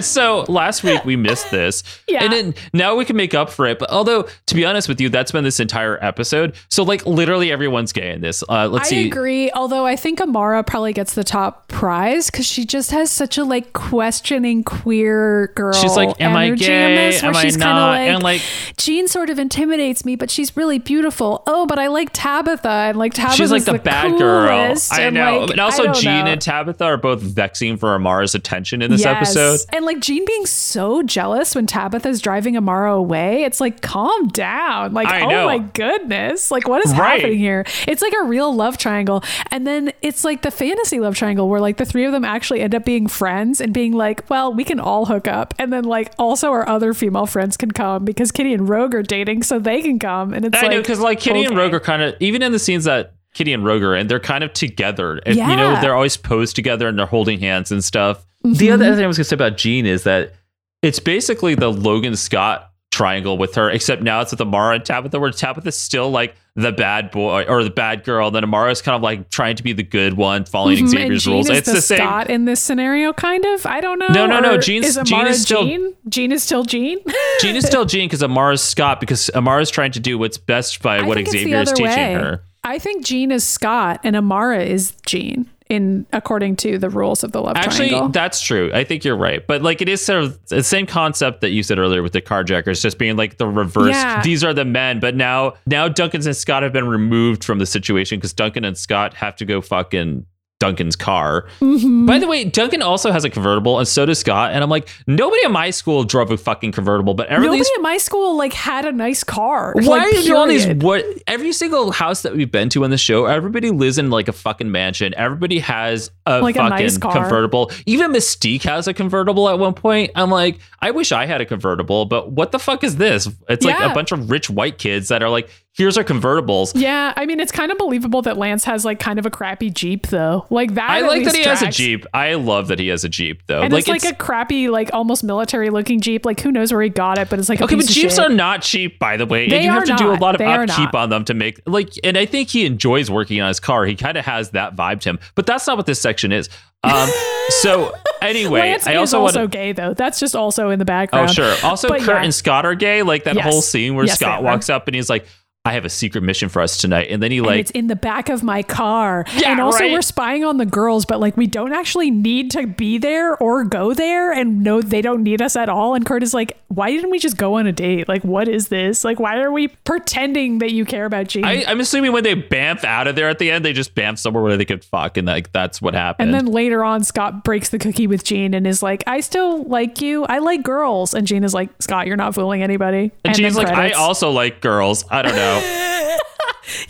so 0.04 0.44
last 0.48 0.82
week 0.84 1.04
we 1.04 1.16
missed 1.16 1.50
this, 1.50 1.82
Yeah. 2.08 2.24
and 2.24 2.32
then 2.32 2.54
now 2.72 2.94
we 2.96 3.04
can 3.04 3.16
make 3.16 3.34
up 3.34 3.50
for 3.50 3.66
it. 3.66 3.78
But 3.78 3.90
although, 3.90 4.28
to 4.46 4.54
be 4.54 4.64
honest 4.64 4.88
with 4.88 5.00
you, 5.00 5.08
that's 5.08 5.32
been 5.32 5.44
this 5.44 5.60
entire 5.60 5.98
episode. 6.02 6.54
So 6.68 6.82
like 6.82 7.06
literally 7.06 7.50
everyone's 7.52 7.92
gay 7.92 8.12
in 8.12 8.20
this. 8.20 8.42
Uh, 8.48 8.68
let's 8.68 8.86
I 8.88 8.90
see. 8.90 9.04
I 9.04 9.06
agree. 9.06 9.50
Although 9.52 9.86
I 9.86 9.96
think 9.96 10.20
Amara 10.20 10.62
probably 10.64 10.92
gets 10.92 11.14
the 11.14 11.24
top 11.24 11.68
prize 11.68 12.30
because 12.30 12.46
she 12.46 12.64
just 12.64 12.90
has 12.90 13.10
such 13.10 13.38
a 13.38 13.44
like 13.44 13.72
questioning 13.72 14.64
queer 14.64 15.52
girl. 15.54 15.72
She's 15.72 15.96
like, 15.96 16.20
"Am 16.20 16.36
I 16.36 16.50
gay? 16.50 16.94
this," 17.10 17.22
where 17.22 17.30
Am 17.30 17.36
I 17.36 17.44
not?" 17.50 17.88
Like, 17.90 18.00
And, 18.08 18.22
like- 18.22 18.42
Jean 18.76 19.08
sort 19.08 19.30
of 19.30 19.38
intimidates 19.38 20.04
me, 20.04 20.16
but 20.16 20.30
she's 20.30 20.56
really 20.56 20.78
beautiful. 20.78 21.42
Oh, 21.46 21.66
but 21.66 21.78
I 21.78 21.88
like 21.88 22.10
Tabitha, 22.12 22.68
and 22.68 22.98
like 22.98 23.14
Tabitha's 23.14 23.36
She's 23.36 23.50
like 23.50 23.64
the, 23.64 23.78
bad 23.78 24.16
girl. 24.18 24.48
I 24.48 25.00
and, 25.02 25.14
know. 25.14 25.40
like, 25.40 25.50
and 25.50 25.60
also, 25.60 25.92
Jean 25.92 26.24
know. 26.24 26.30
and 26.32 26.40
Tabitha 26.40 26.84
are 26.84 26.96
both 26.96 27.20
vexing 27.20 27.76
for 27.76 27.94
Amara's 27.94 28.34
attention 28.34 28.82
in 28.82 28.90
this 28.90 29.02
Yes. 29.04 29.16
episode. 29.36 29.60
And 29.74 29.84
like 29.88 30.00
Jean 30.00 30.24
being 30.24 30.46
so 30.46 31.02
jealous 31.02 31.54
when 31.54 31.66
Tabitha's 31.66 32.20
driving 32.20 32.56
Amara 32.56 32.92
away. 32.94 33.42
It's 33.44 33.60
like, 33.60 33.82
calm 33.82 34.28
down. 34.28 34.92
Like, 34.94 35.08
I 35.08 35.22
oh 35.22 35.28
know. 35.28 35.46
my 35.46 35.58
goodness. 35.58 36.50
Like, 36.50 36.68
what 36.68 36.84
is 36.86 36.92
Right. 36.92 37.20
happening 37.20 37.38
here? 37.38 37.64
It's 37.86 38.02
like 38.02 38.12
a 38.20 38.24
real 38.24 38.54
love 38.54 38.78
triangle. 38.78 39.24
And 39.50 39.66
then 39.66 39.92
it's 40.02 40.22
like 40.24 40.42
the 40.42 40.50
fantasy 40.50 41.00
love 41.00 41.16
triangle 41.16 41.48
where 41.48 41.60
like 41.60 41.76
the 41.78 41.84
three 41.84 42.04
of 42.04 42.12
them 42.12 42.24
actually 42.24 42.60
end 42.60 42.74
up 42.74 42.84
being 42.84 43.06
friends 43.08 43.60
and 43.60 43.72
being 43.74 43.92
like, 43.92 44.28
well, 44.30 44.52
we 44.54 44.62
can 44.64 44.78
all 44.78 45.06
hook 45.06 45.26
up. 45.26 45.54
And 45.58 45.72
then 45.72 45.84
like 45.84 46.12
also 46.18 46.50
our 46.50 46.68
other 46.68 46.94
female 46.94 47.26
friends 47.26 47.56
can 47.56 47.70
come 47.70 48.04
because 48.04 48.30
Kitty 48.30 48.54
and 48.54 48.68
Rogue 48.68 48.94
are 48.94 49.02
dating, 49.02 49.42
so 49.42 49.58
they 49.58 49.82
can 49.82 49.98
come. 49.98 50.32
And 50.34 50.44
it's 50.44 50.54
like, 50.54 50.64
I 50.64 50.66
like, 50.66 50.74
know 50.76 50.80
because 50.82 51.00
like 51.00 51.20
Kitty 51.20 51.44
and. 51.44 51.56
Rogue 51.56 51.74
are 51.74 51.80
kind 51.80 52.02
of 52.02 52.14
even 52.20 52.42
in 52.42 52.52
the 52.52 52.58
scenes 52.58 52.84
that 52.84 53.14
Kitty 53.34 53.52
and 53.52 53.64
Roger, 53.64 53.94
and 53.94 54.08
they're 54.10 54.20
kind 54.20 54.42
of 54.42 54.52
together. 54.52 55.18
And, 55.24 55.36
You 55.36 55.42
know, 55.56 55.80
they're 55.80 55.94
always 55.94 56.16
posed 56.16 56.56
together 56.56 56.88
and 56.88 56.98
they're 56.98 57.06
holding 57.06 57.38
hands 57.40 57.70
and 57.70 57.84
stuff. 57.84 58.24
The 58.54 58.70
other 58.70 58.94
thing 58.94 59.04
I 59.04 59.06
was 59.06 59.16
going 59.16 59.24
to 59.24 59.28
say 59.28 59.34
about 59.34 59.56
Jean 59.56 59.86
is 59.86 60.04
that 60.04 60.34
it's 60.82 61.00
basically 61.00 61.54
the 61.54 61.70
Logan 61.72 62.16
Scott 62.16 62.70
triangle 62.90 63.36
with 63.36 63.54
her, 63.54 63.70
except 63.70 64.02
now 64.02 64.20
it's 64.20 64.30
with 64.30 64.40
Amara 64.40 64.76
and 64.76 64.84
Tabitha, 64.84 65.20
where 65.20 65.30
Tabitha's 65.30 65.76
still 65.76 66.10
like 66.10 66.34
the 66.56 66.72
bad 66.72 67.10
boy 67.10 67.44
or 67.44 67.62
the 67.62 67.70
bad 67.70 68.02
girl. 68.02 68.30
Then 68.30 68.42
Amara's 68.44 68.80
kind 68.82 68.96
of 68.96 69.02
like 69.02 69.28
trying 69.30 69.56
to 69.56 69.62
be 69.62 69.72
the 69.72 69.82
good 69.82 70.14
one, 70.14 70.44
following 70.44 70.78
Mhm, 70.78 70.80
and 70.80 70.88
Xavier's 70.90 71.26
rules. 71.26 71.48
It's 71.50 71.66
the, 71.68 71.74
the 71.74 71.82
same. 71.82 71.98
Scott 71.98 72.30
in 72.30 72.46
this 72.46 72.60
scenario, 72.60 73.12
kind 73.12 73.44
of. 73.44 73.66
I 73.66 73.80
don't 73.80 73.98
know. 73.98 74.08
No, 74.08 74.26
no, 74.26 74.40
no, 74.40 74.58
Jean's- 74.58 74.96
is 74.96 74.98
Jean 75.04 75.26
is 75.26 75.42
still- 75.42 75.64
Jean? 75.64 75.94
Jean 76.08 76.32
is 76.32 76.42
still 76.42 76.64
Jean. 76.64 76.98
Jean 77.40 77.56
is 77.56 77.66
still 77.66 77.84
Jean 77.84 78.06
because 78.08 78.22
Amara's 78.22 78.62
Scott 78.62 78.98
because 79.00 79.30
Amara's 79.34 79.70
trying 79.70 79.92
to 79.92 80.00
do 80.00 80.16
what's 80.18 80.38
best 80.38 80.82
by 80.82 80.98
I 80.98 81.02
what 81.02 81.16
think 81.16 81.28
it's 81.28 81.32
the 81.34 81.38
Xavier 81.44 81.60
is 81.60 81.72
teaching 81.72 81.84
way. 81.86 82.14
her. 82.14 82.42
I 82.64 82.78
think 82.78 83.04
Jean 83.04 83.30
is 83.30 83.44
Scott 83.44 84.00
and 84.02 84.16
Amara 84.16 84.62
is 84.64 84.92
Jean 85.06 85.48
in 85.68 86.06
according 86.12 86.56
to 86.56 86.78
the 86.78 86.88
rules 86.88 87.22
of 87.22 87.32
the 87.32 87.40
love 87.42 87.56
Actually, 87.56 87.90
triangle. 87.90 88.08
that's 88.08 88.40
true. 88.40 88.70
I 88.72 88.84
think 88.84 89.04
you're 89.04 89.16
right. 89.16 89.46
But 89.46 89.62
like 89.62 89.82
it 89.82 89.88
is 89.88 90.04
sort 90.04 90.22
of 90.24 90.46
the 90.46 90.62
same 90.62 90.86
concept 90.86 91.42
that 91.42 91.50
you 91.50 91.62
said 91.62 91.78
earlier 91.78 92.02
with 92.02 92.12
the 92.12 92.22
carjackers, 92.22 92.80
just 92.80 92.98
being 92.98 93.16
like 93.16 93.36
the 93.36 93.46
reverse. 93.46 93.90
Yeah. 93.94 94.22
These 94.22 94.42
are 94.44 94.54
the 94.54 94.64
men, 94.64 95.00
but 95.00 95.14
now 95.14 95.54
now 95.66 95.88
Duncan 95.88 96.24
and 96.26 96.36
Scott 96.36 96.62
have 96.62 96.72
been 96.72 96.88
removed 96.88 97.44
from 97.44 97.58
the 97.58 97.66
situation 97.66 98.18
because 98.18 98.32
Duncan 98.32 98.64
and 98.64 98.76
Scott 98.78 99.14
have 99.14 99.36
to 99.36 99.44
go 99.44 99.60
fucking 99.60 100.24
Duncan's 100.60 100.96
car. 100.96 101.46
Mm-hmm. 101.60 102.06
By 102.06 102.18
the 102.18 102.26
way, 102.26 102.44
Duncan 102.44 102.82
also 102.82 103.12
has 103.12 103.24
a 103.24 103.30
convertible, 103.30 103.78
and 103.78 103.86
so 103.86 104.04
does 104.06 104.18
Scott. 104.18 104.52
And 104.52 104.62
I'm 104.62 104.70
like, 104.70 104.88
nobody 105.06 105.44
at 105.44 105.50
my 105.50 105.70
school 105.70 106.04
drove 106.04 106.30
a 106.30 106.36
fucking 106.36 106.72
convertible, 106.72 107.14
but 107.14 107.30
Nobody 107.30 107.46
everything's 107.46 107.70
at 107.76 107.82
my 107.82 107.96
school 107.98 108.36
like 108.36 108.52
had 108.52 108.84
a 108.84 108.92
nice 108.92 109.22
car. 109.22 109.72
why 109.74 109.82
like, 109.82 110.16
are 110.16 110.20
you 110.20 110.36
all 110.36 110.46
these? 110.46 110.66
What 110.66 111.04
every 111.26 111.52
single 111.52 111.92
house 111.92 112.22
that 112.22 112.34
we've 112.34 112.50
been 112.50 112.68
to 112.70 112.84
on 112.84 112.90
the 112.90 112.98
show, 112.98 113.26
everybody 113.26 113.70
lives 113.70 113.98
in 113.98 114.10
like 114.10 114.28
a 114.28 114.32
fucking 114.32 114.70
mansion. 114.70 115.14
Everybody 115.16 115.60
has 115.60 116.10
a 116.26 116.40
Like 116.40 116.56
a 116.56 116.60
fucking 116.60 116.84
nice 116.84 116.98
convertible. 116.98 117.70
Even 117.86 118.12
Mystique 118.12 118.62
has 118.62 118.88
a 118.88 118.94
convertible 118.94 119.48
at 119.48 119.58
one 119.58 119.74
point. 119.74 120.10
I'm 120.14 120.30
like, 120.30 120.58
I 120.80 120.90
wish 120.90 121.12
I 121.12 121.26
had 121.26 121.40
a 121.40 121.46
convertible, 121.46 122.04
but 122.04 122.32
what 122.32 122.52
the 122.52 122.58
fuck 122.58 122.82
is 122.82 122.96
this? 122.96 123.28
It's 123.48 123.64
like 123.64 123.78
a 123.78 123.94
bunch 123.94 124.12
of 124.12 124.30
rich 124.30 124.50
white 124.50 124.78
kids 124.78 125.08
that 125.08 125.22
are 125.22 125.30
like, 125.30 125.48
here's 125.74 125.96
our 125.96 126.04
convertibles. 126.04 126.72
Yeah, 126.74 127.12
I 127.16 127.24
mean 127.26 127.38
it's 127.40 127.52
kind 127.52 127.70
of 127.70 127.78
believable 127.78 128.22
that 128.22 128.36
Lance 128.36 128.64
has 128.64 128.84
like 128.84 128.98
kind 128.98 129.18
of 129.18 129.26
a 129.26 129.30
crappy 129.30 129.70
Jeep 129.70 130.08
though. 130.08 130.46
Like 130.50 130.74
that. 130.74 130.90
I 130.90 131.00
like 131.02 131.24
that 131.24 131.34
he 131.34 131.42
has 131.42 131.62
a. 131.62 131.68
Jeep. 131.68 132.04
I 132.12 132.34
love 132.34 132.68
that 132.68 132.78
he 132.78 132.88
has 132.88 133.04
a 133.04 133.08
Jeep 133.08 133.42
though. 133.46 133.62
And 133.62 133.72
it's 133.72 133.86
like 133.88 134.04
a 134.04 134.14
crappy, 134.14 134.68
like 134.68 134.90
almost 134.92 135.22
military 135.24 135.70
looking 135.70 136.00
Jeep. 136.00 136.24
Like 136.26 136.40
who 136.40 136.50
knows 136.50 136.72
where 136.72 136.82
he 136.82 136.88
got 136.88 137.18
it, 137.18 137.28
but 137.30 137.38
it's 137.38 137.48
like 137.48 137.60
a 137.60 137.64
Okay, 137.64 137.76
but 137.76 137.86
Jeeps 137.86 138.18
are 138.18 138.28
not 138.28 138.62
cheap, 138.62 138.98
by 138.98 139.16
the 139.16 139.26
way. 139.26 139.48
They 139.48 139.56
and 139.56 139.64
you 139.64 139.70
have 139.70 139.84
to 139.84 139.94
do 139.96 140.08
a 140.08 140.12
not. 140.12 140.20
lot 140.20 140.34
of 140.34 140.38
They 140.40 140.46
upkeep 140.46 140.92
not. 140.92 140.94
on 140.94 141.10
them 141.10 141.24
to 141.26 141.34
make 141.34 141.60
like. 141.66 141.90
And 142.02 142.16
I 142.18 142.26
think 142.26 142.48
he 142.48 142.66
enjoys 142.66 143.10
working 143.10 143.40
on 143.40 143.48
his 143.48 143.60
car. 143.60 143.84
He 143.84 143.94
kind 143.94 144.16
of 144.18 144.24
has 144.24 144.50
that 144.50 144.74
vibe 144.76 145.00
to 145.00 145.10
him. 145.10 145.18
But 145.34 145.46
that's 145.46 145.66
not 145.66 145.76
what 145.76 145.86
this 145.86 146.00
section 146.00 146.32
is. 146.32 146.48
Um. 146.84 147.08
so 147.60 147.92
anyway, 148.22 148.60
Lance 148.60 148.86
I 148.86 148.92
is 148.92 148.98
also 148.98 149.20
also 149.20 149.40
want. 149.40 149.52
gay 149.52 149.72
though. 149.72 149.94
That's 149.94 150.20
just 150.20 150.36
also 150.36 150.70
in 150.70 150.78
the 150.78 150.84
background. 150.84 151.30
Oh 151.30 151.32
sure. 151.32 151.54
Also, 151.62 151.88
But 151.88 152.00
Kurt 152.00 152.08
yeah. 152.18 152.22
and 152.24 152.34
Scott 152.34 152.64
are 152.66 152.74
gay. 152.74 153.02
Like 153.02 153.24
that 153.24 153.34
Yes. 153.36 153.44
whole 153.44 153.62
scene 153.62 153.94
where 153.94 154.04
Yes, 154.06 154.18
Scott 154.18 154.42
walks 154.42 154.68
up 154.70 154.86
and 154.86 154.94
he's 154.94 155.08
like, 155.10 155.26
"I 155.68 155.72
have 155.72 155.84
a 155.84 155.90
secret 155.90 156.22
mission 156.22 156.48
for 156.48 156.62
us 156.62 156.76
tonight," 156.76 157.08
and 157.10 157.22
then 157.22 157.30
he 157.30 157.38
and 157.38 157.46
like 157.46 157.60
it's 157.60 157.70
in 157.72 157.86
the 157.86 157.96
back 157.96 158.28
of 158.28 158.42
my 158.42 158.62
car. 158.62 159.24
Yeah, 159.34 159.52
and 159.52 159.60
also 159.60 159.84
right. 159.84 159.92
we're 159.92 160.02
spying 160.02 160.44
on 160.44 160.56
the 160.56 160.66
girls, 160.66 161.04
but 161.04 161.20
like 161.20 161.36
we 161.36 161.46
don't 161.46 161.72
actually 161.72 162.10
need 162.10 162.50
to 162.52 162.66
be 162.66 162.98
there 162.98 163.36
or 163.36 163.64
go 163.64 163.94
there 163.94 164.32
and 164.32 164.62
no 164.62 164.80
they 164.82 165.02
don't 165.02 165.22
need 165.22 165.40
us 165.42 165.56
at 165.56 165.68
all. 165.68 165.94
And 165.94 166.04
Kurt 166.04 166.22
is 166.22 166.34
like, 166.34 166.58
why 166.68 166.90
didn't 166.90 167.10
we 167.10 167.18
just 167.18 167.36
go 167.36 167.54
on 167.54 167.66
a 167.66 167.72
date? 167.72 168.08
Like 168.08 168.24
what 168.24 168.48
is 168.48 168.68
this? 168.68 169.04
Like 169.04 169.20
why 169.20 169.38
are 169.38 169.52
we 169.52 169.68
pretending 169.68 170.58
that 170.58 170.72
you 170.72 170.84
care 170.84 171.04
about 171.04 171.28
Jean? 171.28 171.44
I, 171.44 171.64
I'm 171.66 171.80
assuming 171.80 172.12
when 172.12 172.24
they 172.24 172.34
bamf 172.34 172.84
out 172.84 173.06
of 173.06 173.16
there 173.16 173.28
at 173.28 173.38
the 173.38 173.50
end, 173.50 173.64
they 173.64 173.72
just 173.72 173.94
bamf 173.94 174.18
somewhere 174.18 174.42
where 174.42 174.56
they 174.56 174.64
could 174.64 174.84
fuck, 174.84 175.16
and 175.16 175.26
like 175.26 175.52
that's 175.52 175.80
what 175.82 175.94
happened. 175.94 176.28
and 176.28 176.34
then 176.34 176.52
later 176.52 176.84
on, 176.84 177.04
Scott 177.04 177.44
breaks 177.44 177.68
the 177.68 177.78
cookie 177.78 178.06
with 178.06 178.24
Jean 178.24 178.54
and 178.54 178.66
is 178.66 178.82
like, 178.82 179.04
I 179.06 179.20
still 179.20 179.64
like 179.64 180.00
you. 180.00 180.24
I 180.24 180.38
like 180.38 180.62
girls. 180.62 181.14
And 181.14 181.26
Jean 181.26 181.44
is 181.44 181.54
like, 181.54 181.70
Scott, 181.80 182.06
you're 182.06 182.16
not 182.16 182.34
fooling 182.34 182.62
anybody. 182.62 183.12
and 183.24 183.34
then 183.34 183.34
she's 183.34 183.56
like. 183.56 183.68
"I 183.68 183.90
also 183.92 184.30
like 184.30 184.60
girls." 184.60 185.04
I 185.10 185.22
don't 185.22 185.36
know. 185.36 185.57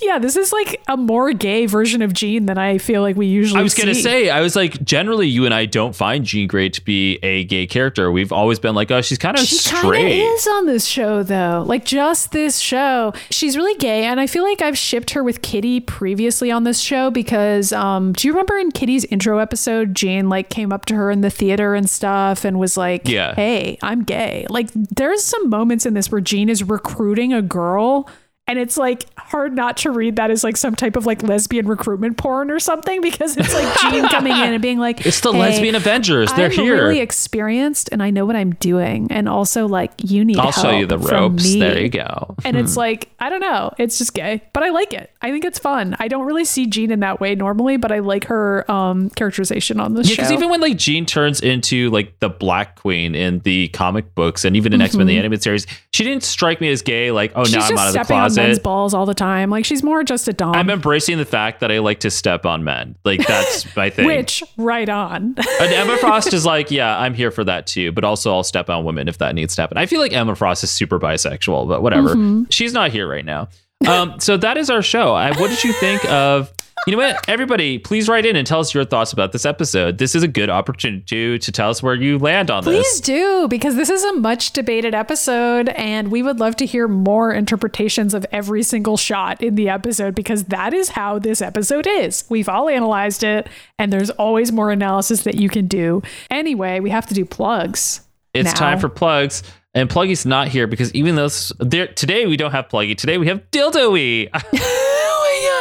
Yeah, 0.00 0.18
this 0.18 0.36
is 0.36 0.52
like 0.52 0.82
a 0.88 0.96
more 0.96 1.32
gay 1.32 1.66
version 1.66 2.02
of 2.02 2.12
Jean 2.12 2.46
than 2.46 2.58
I 2.58 2.78
feel 2.78 3.00
like 3.00 3.14
we 3.16 3.26
usually 3.26 3.60
I 3.60 3.62
was 3.62 3.74
gonna 3.74 3.94
see. 3.94 4.02
say, 4.02 4.30
I 4.30 4.40
was 4.40 4.56
like, 4.56 4.82
generally, 4.84 5.28
you 5.28 5.44
and 5.44 5.54
I 5.54 5.66
don't 5.66 5.94
find 5.94 6.24
Jean 6.24 6.48
Grey 6.48 6.68
to 6.70 6.84
be 6.84 7.18
a 7.22 7.44
gay 7.44 7.66
character. 7.66 8.10
We've 8.10 8.32
always 8.32 8.58
been 8.58 8.74
like, 8.74 8.90
oh, 8.90 9.00
she's 9.02 9.18
kind 9.18 9.38
of 9.38 9.44
She 9.44 9.54
straight. 9.56 10.18
is 10.18 10.46
on 10.48 10.66
this 10.66 10.84
show, 10.84 11.22
though. 11.22 11.62
Like 11.66 11.84
just 11.84 12.32
this 12.32 12.58
show, 12.58 13.12
she's 13.30 13.56
really 13.56 13.76
gay, 13.78 14.04
and 14.04 14.18
I 14.18 14.26
feel 14.26 14.42
like 14.42 14.60
I've 14.62 14.76
shipped 14.76 15.10
her 15.10 15.22
with 15.22 15.42
Kitty 15.42 15.78
previously 15.80 16.50
on 16.50 16.64
this 16.64 16.80
show 16.80 17.10
because, 17.12 17.72
um, 17.72 18.12
do 18.14 18.26
you 18.26 18.32
remember 18.32 18.56
in 18.58 18.72
Kitty's 18.72 19.04
intro 19.06 19.38
episode, 19.38 19.94
Jean 19.94 20.28
like 20.28 20.48
came 20.50 20.72
up 20.72 20.86
to 20.86 20.96
her 20.96 21.08
in 21.10 21.20
the 21.20 21.30
theater 21.30 21.74
and 21.76 21.88
stuff 21.88 22.44
and 22.44 22.58
was 22.58 22.76
like, 22.76 23.06
Yeah. 23.08 23.34
hey, 23.36 23.78
I'm 23.82 24.02
gay." 24.02 24.44
Like 24.50 24.70
there's 24.74 25.24
some 25.24 25.48
moments 25.48 25.86
in 25.86 25.94
this 25.94 26.10
where 26.10 26.20
Jean 26.20 26.48
is 26.48 26.64
recruiting 26.64 27.32
a 27.32 27.42
girl. 27.42 28.08
And 28.48 28.58
it's 28.58 28.78
like 28.78 29.04
hard 29.18 29.54
not 29.54 29.76
to 29.78 29.90
read 29.90 30.16
that 30.16 30.30
as 30.30 30.42
like 30.42 30.56
some 30.56 30.74
type 30.74 30.96
of 30.96 31.04
like 31.04 31.22
lesbian 31.22 31.68
recruitment 31.68 32.16
porn 32.16 32.50
or 32.50 32.58
something 32.58 33.02
because 33.02 33.36
it's 33.36 33.52
like 33.52 33.78
Jean 33.80 34.08
coming 34.08 34.32
in 34.32 34.54
and 34.54 34.62
being 34.62 34.78
like, 34.78 35.04
It's 35.06 35.20
the 35.20 35.32
"Hey, 35.32 35.38
lesbian 35.38 35.74
Avengers. 35.74 36.32
They're 36.32 36.46
I'm 36.46 36.52
here. 36.52 36.88
really 36.88 37.00
experienced 37.00 37.90
and 37.92 38.02
I 38.02 38.08
know 38.10 38.24
what 38.24 38.36
I'm 38.36 38.52
doing. 38.54 39.08
And 39.10 39.28
also, 39.28 39.68
like, 39.68 39.92
you 40.02 40.24
need 40.24 40.38
I'll 40.38 40.50
show 40.50 40.70
you 40.70 40.86
the 40.86 40.98
ropes. 40.98 41.54
There 41.54 41.78
you 41.78 41.90
go. 41.90 42.34
And 42.44 42.56
it's 42.56 42.76
like, 42.76 43.10
I 43.20 43.28
don't 43.28 43.40
know. 43.40 43.74
It's 43.76 43.98
just 43.98 44.14
gay, 44.14 44.42
but 44.54 44.62
I 44.62 44.70
like 44.70 44.94
it. 44.94 45.10
I 45.20 45.30
think 45.30 45.44
it's 45.44 45.58
fun. 45.58 45.94
I 45.98 46.08
don't 46.08 46.24
really 46.24 46.46
see 46.46 46.66
Jean 46.66 46.90
in 46.90 47.00
that 47.00 47.20
way 47.20 47.34
normally, 47.34 47.76
but 47.76 47.92
I 47.92 47.98
like 47.98 48.24
her 48.26 48.70
um, 48.70 49.10
characterization 49.10 49.78
on 49.78 49.92
this 49.92 50.08
Yeah, 50.08 50.16
because 50.16 50.32
even 50.32 50.48
when 50.48 50.60
like 50.62 50.78
Jean 50.78 51.04
turns 51.04 51.40
into 51.40 51.90
like 51.90 52.18
the 52.20 52.30
Black 52.30 52.76
Queen 52.76 53.14
in 53.14 53.40
the 53.40 53.68
comic 53.68 54.14
books 54.14 54.46
and 54.46 54.56
even 54.56 54.72
in 54.72 54.80
X 54.80 54.94
Men 54.96 55.06
the 55.06 55.18
animated 55.18 55.42
series, 55.42 55.66
she 55.92 56.02
didn't 56.02 56.22
strike 56.22 56.62
me 56.62 56.70
as 56.70 56.80
gay. 56.80 57.10
Like, 57.10 57.32
oh, 57.34 57.42
Mm-hmm. 57.42 57.58
Now 57.58 57.66
I'm 57.66 57.78
out 57.78 57.96
of 57.96 58.08
the 58.08 58.14
on 58.14 58.37
men's 58.38 58.56
closet. 58.58 58.62
balls 58.62 58.94
all 58.94 59.06
the 59.06 59.14
time. 59.14 59.50
Like 59.50 59.64
she's 59.64 59.82
more 59.82 60.02
just 60.02 60.28
a 60.28 60.32
dom. 60.32 60.54
I'm 60.54 60.70
embracing 60.70 61.18
the 61.18 61.24
fact 61.24 61.60
that 61.60 61.70
I 61.70 61.78
like 61.80 62.00
to 62.00 62.10
step 62.10 62.46
on 62.46 62.64
men. 62.64 62.96
Like 63.04 63.26
that's 63.26 63.76
my 63.76 63.90
thing. 63.90 64.06
which 64.06 64.42
right 64.56 64.88
on. 64.88 65.34
And 65.60 65.72
Emma 65.72 65.96
Frost 66.00 66.32
is 66.32 66.46
like, 66.46 66.70
yeah, 66.70 66.98
I'm 66.98 67.14
here 67.14 67.30
for 67.30 67.44
that 67.44 67.66
too, 67.66 67.92
but 67.92 68.04
also 68.04 68.32
I'll 68.32 68.44
step 68.44 68.70
on 68.70 68.84
women 68.84 69.08
if 69.08 69.18
that 69.18 69.34
needs 69.34 69.54
to 69.56 69.62
happen. 69.62 69.76
I 69.76 69.86
feel 69.86 70.00
like 70.00 70.12
Emma 70.12 70.34
Frost 70.34 70.64
is 70.64 70.70
super 70.70 70.98
bisexual, 70.98 71.68
but 71.68 71.82
whatever. 71.82 72.10
Mm-hmm. 72.10 72.44
She's 72.50 72.72
not 72.72 72.90
here 72.90 73.08
right 73.08 73.24
now. 73.24 73.48
Um, 73.86 74.18
so 74.18 74.36
that 74.36 74.56
is 74.56 74.70
our 74.70 74.82
show. 74.82 75.14
I, 75.14 75.28
what 75.38 75.50
did 75.50 75.62
you 75.62 75.72
think 75.74 76.04
of? 76.06 76.52
You 76.88 76.96
know 76.96 77.02
what? 77.02 77.28
Everybody, 77.28 77.78
please 77.78 78.08
write 78.08 78.24
in 78.24 78.34
and 78.34 78.46
tell 78.46 78.60
us 78.60 78.72
your 78.72 78.82
thoughts 78.82 79.12
about 79.12 79.32
this 79.32 79.44
episode. 79.44 79.98
This 79.98 80.14
is 80.14 80.22
a 80.22 80.28
good 80.28 80.48
opportunity 80.48 81.04
to, 81.04 81.38
to 81.38 81.52
tell 81.52 81.68
us 81.68 81.82
where 81.82 81.94
you 81.94 82.18
land 82.18 82.50
on 82.50 82.62
Please 82.62 82.78
this. 82.78 82.92
Please 82.92 83.00
do, 83.02 83.48
because 83.48 83.76
this 83.76 83.90
is 83.90 84.02
a 84.04 84.14
much 84.14 84.54
debated 84.54 84.94
episode, 84.94 85.68
and 85.68 86.10
we 86.10 86.22
would 86.22 86.40
love 86.40 86.56
to 86.56 86.64
hear 86.64 86.88
more 86.88 87.30
interpretations 87.30 88.14
of 88.14 88.24
every 88.32 88.62
single 88.62 88.96
shot 88.96 89.42
in 89.42 89.54
the 89.54 89.68
episode, 89.68 90.14
because 90.14 90.44
that 90.44 90.72
is 90.72 90.88
how 90.88 91.18
this 91.18 91.42
episode 91.42 91.86
is. 91.86 92.24
We've 92.30 92.48
all 92.48 92.70
analyzed 92.70 93.22
it, 93.22 93.48
and 93.78 93.92
there's 93.92 94.08
always 94.08 94.50
more 94.50 94.70
analysis 94.70 95.24
that 95.24 95.34
you 95.34 95.50
can 95.50 95.66
do. 95.66 96.00
Anyway, 96.30 96.80
we 96.80 96.88
have 96.88 97.06
to 97.08 97.14
do 97.14 97.26
plugs. 97.26 98.00
It's 98.32 98.54
now. 98.54 98.58
time 98.58 98.78
for 98.78 98.88
plugs. 98.88 99.42
And 99.74 99.90
Pluggy's 99.90 100.24
not 100.24 100.48
here 100.48 100.66
because 100.66 100.92
even 100.94 101.14
though 101.14 101.28
today 101.28 102.26
we 102.26 102.38
don't 102.38 102.52
have 102.52 102.68
Pluggy, 102.68 102.96
today 102.96 103.18
we 103.18 103.26
have 103.26 103.48
Dildoey. 103.50 104.30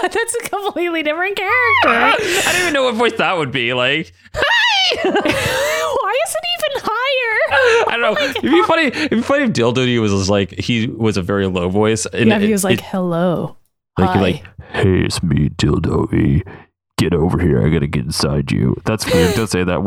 Oh 0.08 0.14
that's 0.14 0.36
a 0.36 0.50
completely 0.50 1.04
different 1.04 1.36
character. 1.36 1.54
I 1.88 2.50
don't 2.52 2.62
even 2.62 2.74
know 2.74 2.84
what 2.84 2.96
voice 2.96 3.14
that 3.18 3.38
would 3.38 3.52
be. 3.52 3.74
Like, 3.74 4.14
Why 5.04 5.04
is 5.04 6.36
it 6.36 6.46
even 6.58 6.82
higher? 6.86 7.88
I 7.90 7.92
don't 7.92 8.02
know. 8.02 8.16
Oh 8.20 8.30
it'd 8.30 8.42
be 8.42 8.64
funny. 8.64 8.86
It'd 8.88 9.10
be 9.10 9.22
funny 9.22 9.44
if 9.46 9.52
Dildoey 9.52 10.00
was 10.02 10.12
just 10.12 10.30
like 10.30 10.52
he 10.52 10.88
was 10.88 11.18
a 11.18 11.22
very 11.22 11.48
low 11.48 11.70
voice. 11.70 12.06
And 12.06 12.30
Yeah, 12.30 12.40
he 12.40 12.52
was 12.52 12.64
like, 12.64 12.80
it- 12.80 12.86
"Hello, 12.86 13.58
like, 13.98 14.10
hi." 14.10 14.22
like 14.22 14.44
Hey, 14.72 15.02
it's 15.06 15.22
me, 15.24 15.50
Dildo. 15.50 16.42
Get 16.98 17.14
over 17.14 17.40
here. 17.40 17.66
I 17.66 17.70
gotta 17.70 17.88
get 17.88 18.06
inside 18.06 18.52
you. 18.52 18.76
That's 18.86 19.06
weird. 19.12 19.36
Don't 19.36 19.48
say 19.50 19.64
that. 19.64 19.84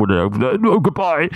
No, 0.61 0.79
goodbye. 0.81 1.29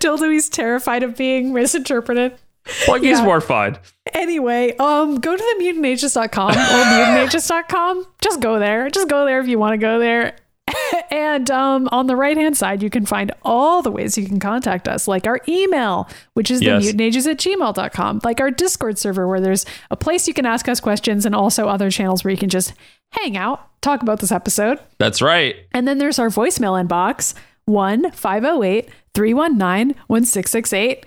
Dildoey's 0.00 0.48
terrified 0.48 1.02
of 1.02 1.16
being 1.16 1.52
misinterpreted." 1.52 2.38
Pluggy's 2.84 3.18
Yeah. 3.18 3.24
more 3.24 3.40
fun. 3.40 3.78
Anyway, 4.14 4.74
um, 4.78 5.16
go 5.20 5.36
to 5.36 5.56
the 5.58 5.64
mutantages.com 5.64 6.50
or 6.50 6.54
mutantages.com. 6.54 8.06
Just 8.20 8.40
go 8.40 8.58
there. 8.58 8.88
Just 8.90 9.08
go 9.08 9.24
there 9.24 9.40
if 9.40 9.48
you 9.48 9.58
want 9.58 9.72
to 9.74 9.78
go 9.78 9.98
there. 9.98 10.36
and 11.10 11.50
um, 11.50 11.88
on 11.92 12.06
the 12.08 12.14
right 12.16 12.36
hand 12.36 12.54
side, 12.56 12.82
you 12.82 12.90
can 12.90 13.06
find 13.06 13.32
all 13.42 13.80
the 13.80 13.90
ways 13.90 14.18
you 14.18 14.26
can 14.26 14.38
contact 14.38 14.86
us, 14.86 15.08
like 15.08 15.26
our 15.26 15.40
email, 15.48 16.06
which 16.34 16.50
is 16.50 16.60
Yes. 16.60 16.84
the 16.84 16.92
mutantages 16.92 17.26
at 17.26 17.38
gmail.com, 17.38 18.20
like 18.22 18.40
our 18.40 18.50
Discord 18.50 18.98
server, 18.98 19.26
where 19.26 19.40
there's 19.40 19.64
a 19.90 19.96
place 19.96 20.28
you 20.28 20.34
can 20.34 20.44
ask 20.44 20.68
us 20.68 20.78
questions, 20.80 21.24
and 21.24 21.34
also 21.34 21.68
other 21.68 21.90
channels 21.90 22.22
where 22.22 22.30
you 22.32 22.36
can 22.36 22.50
just 22.50 22.74
hang 23.12 23.36
out, 23.38 23.80
talk 23.80 24.02
about 24.02 24.20
this 24.20 24.30
episode. 24.30 24.78
That's 24.98 25.22
right. 25.22 25.56
And 25.72 25.88
then 25.88 25.96
there's 25.98 26.18
our 26.18 26.28
voicemail 26.28 26.78
inbox 26.86 27.32
1 27.64 28.10
508 28.10 28.88
319 29.14 29.96
1668. 30.06 31.06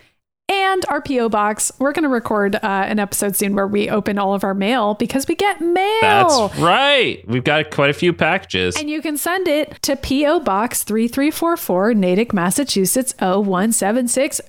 And 0.52 0.86
our 0.90 1.02
PO 1.02 1.30
box. 1.30 1.72
We're 1.80 1.94
going 1.94 2.04
to 2.04 2.10
record 2.10 2.56
uh, 2.56 2.60
an 2.64 3.00
episode 3.00 3.38
soon 3.38 3.56
where 3.56 3.68
we 3.68 3.90
open 3.90 4.20
all 4.20 4.34
of 4.34 4.44
our 4.44 4.54
mail 4.54 4.96
because 4.96 5.26
we 5.28 5.36
get 5.36 5.62
mail. 5.62 6.00
That's 6.02 6.60
right. 6.60 7.26
We've 7.28 7.44
got 7.44 7.72
quite 7.72 7.90
a 7.90 7.94
few 7.94 8.12
packages. 8.12 8.76
And 8.76 8.90
you 8.90 9.02
can 9.02 9.18
send 9.18 9.48
it 9.48 9.82
to 9.84 9.96
P.O. 9.96 10.42
Box 10.42 10.84
3344, 10.84 11.94
Natick, 11.94 12.34
Massachusetts 12.34 13.14
01760. 13.20 14.44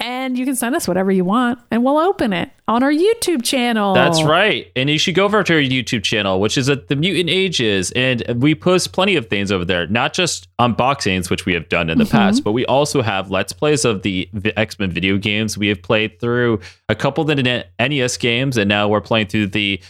And 0.00 0.38
you 0.38 0.44
can 0.44 0.54
send 0.54 0.76
us 0.76 0.86
whatever 0.86 1.10
you 1.10 1.24
want, 1.24 1.58
and 1.70 1.84
we'll 1.84 1.98
open 1.98 2.32
it 2.32 2.50
on 2.68 2.82
our 2.82 2.92
YouTube 2.92 3.42
channel. 3.42 3.94
That's 3.94 4.22
right. 4.22 4.70
And 4.76 4.90
you 4.90 4.98
should 4.98 5.14
go 5.14 5.24
over 5.24 5.42
to 5.42 5.54
our 5.54 5.60
YouTube 5.60 6.02
channel, 6.04 6.38
which 6.38 6.58
is 6.58 6.68
at 6.68 6.88
the 6.88 6.96
Mutant 6.96 7.30
Ages. 7.30 7.90
And 7.92 8.22
we 8.42 8.54
post 8.54 8.92
plenty 8.92 9.16
of 9.16 9.28
things 9.28 9.50
over 9.50 9.64
there, 9.64 9.86
not 9.86 10.12
just 10.12 10.48
unboxings, 10.58 11.30
which 11.30 11.46
we 11.46 11.54
have 11.54 11.68
done 11.70 11.88
in 11.88 11.96
the 11.98 12.04
past, 12.04 12.44
but 12.44 12.52
we 12.52 12.66
also 12.66 13.00
have 13.00 13.30
Let's 13.30 13.52
Plays 13.54 13.84
of 13.86 14.02
the 14.02 14.28
X 14.56 14.78
Men 14.78 14.90
video 14.90 15.07
games. 15.16 15.56
We 15.56 15.68
have 15.68 15.80
played 15.80 16.20
through 16.20 16.60
a 16.90 16.94
couple 16.94 17.22
of 17.22 17.34
the 17.34 17.64
NES 17.78 18.16
games, 18.18 18.58
and 18.58 18.68
now 18.68 18.88
we're 18.88 19.00
playing 19.00 19.28
through 19.28 19.46
the 19.46 19.80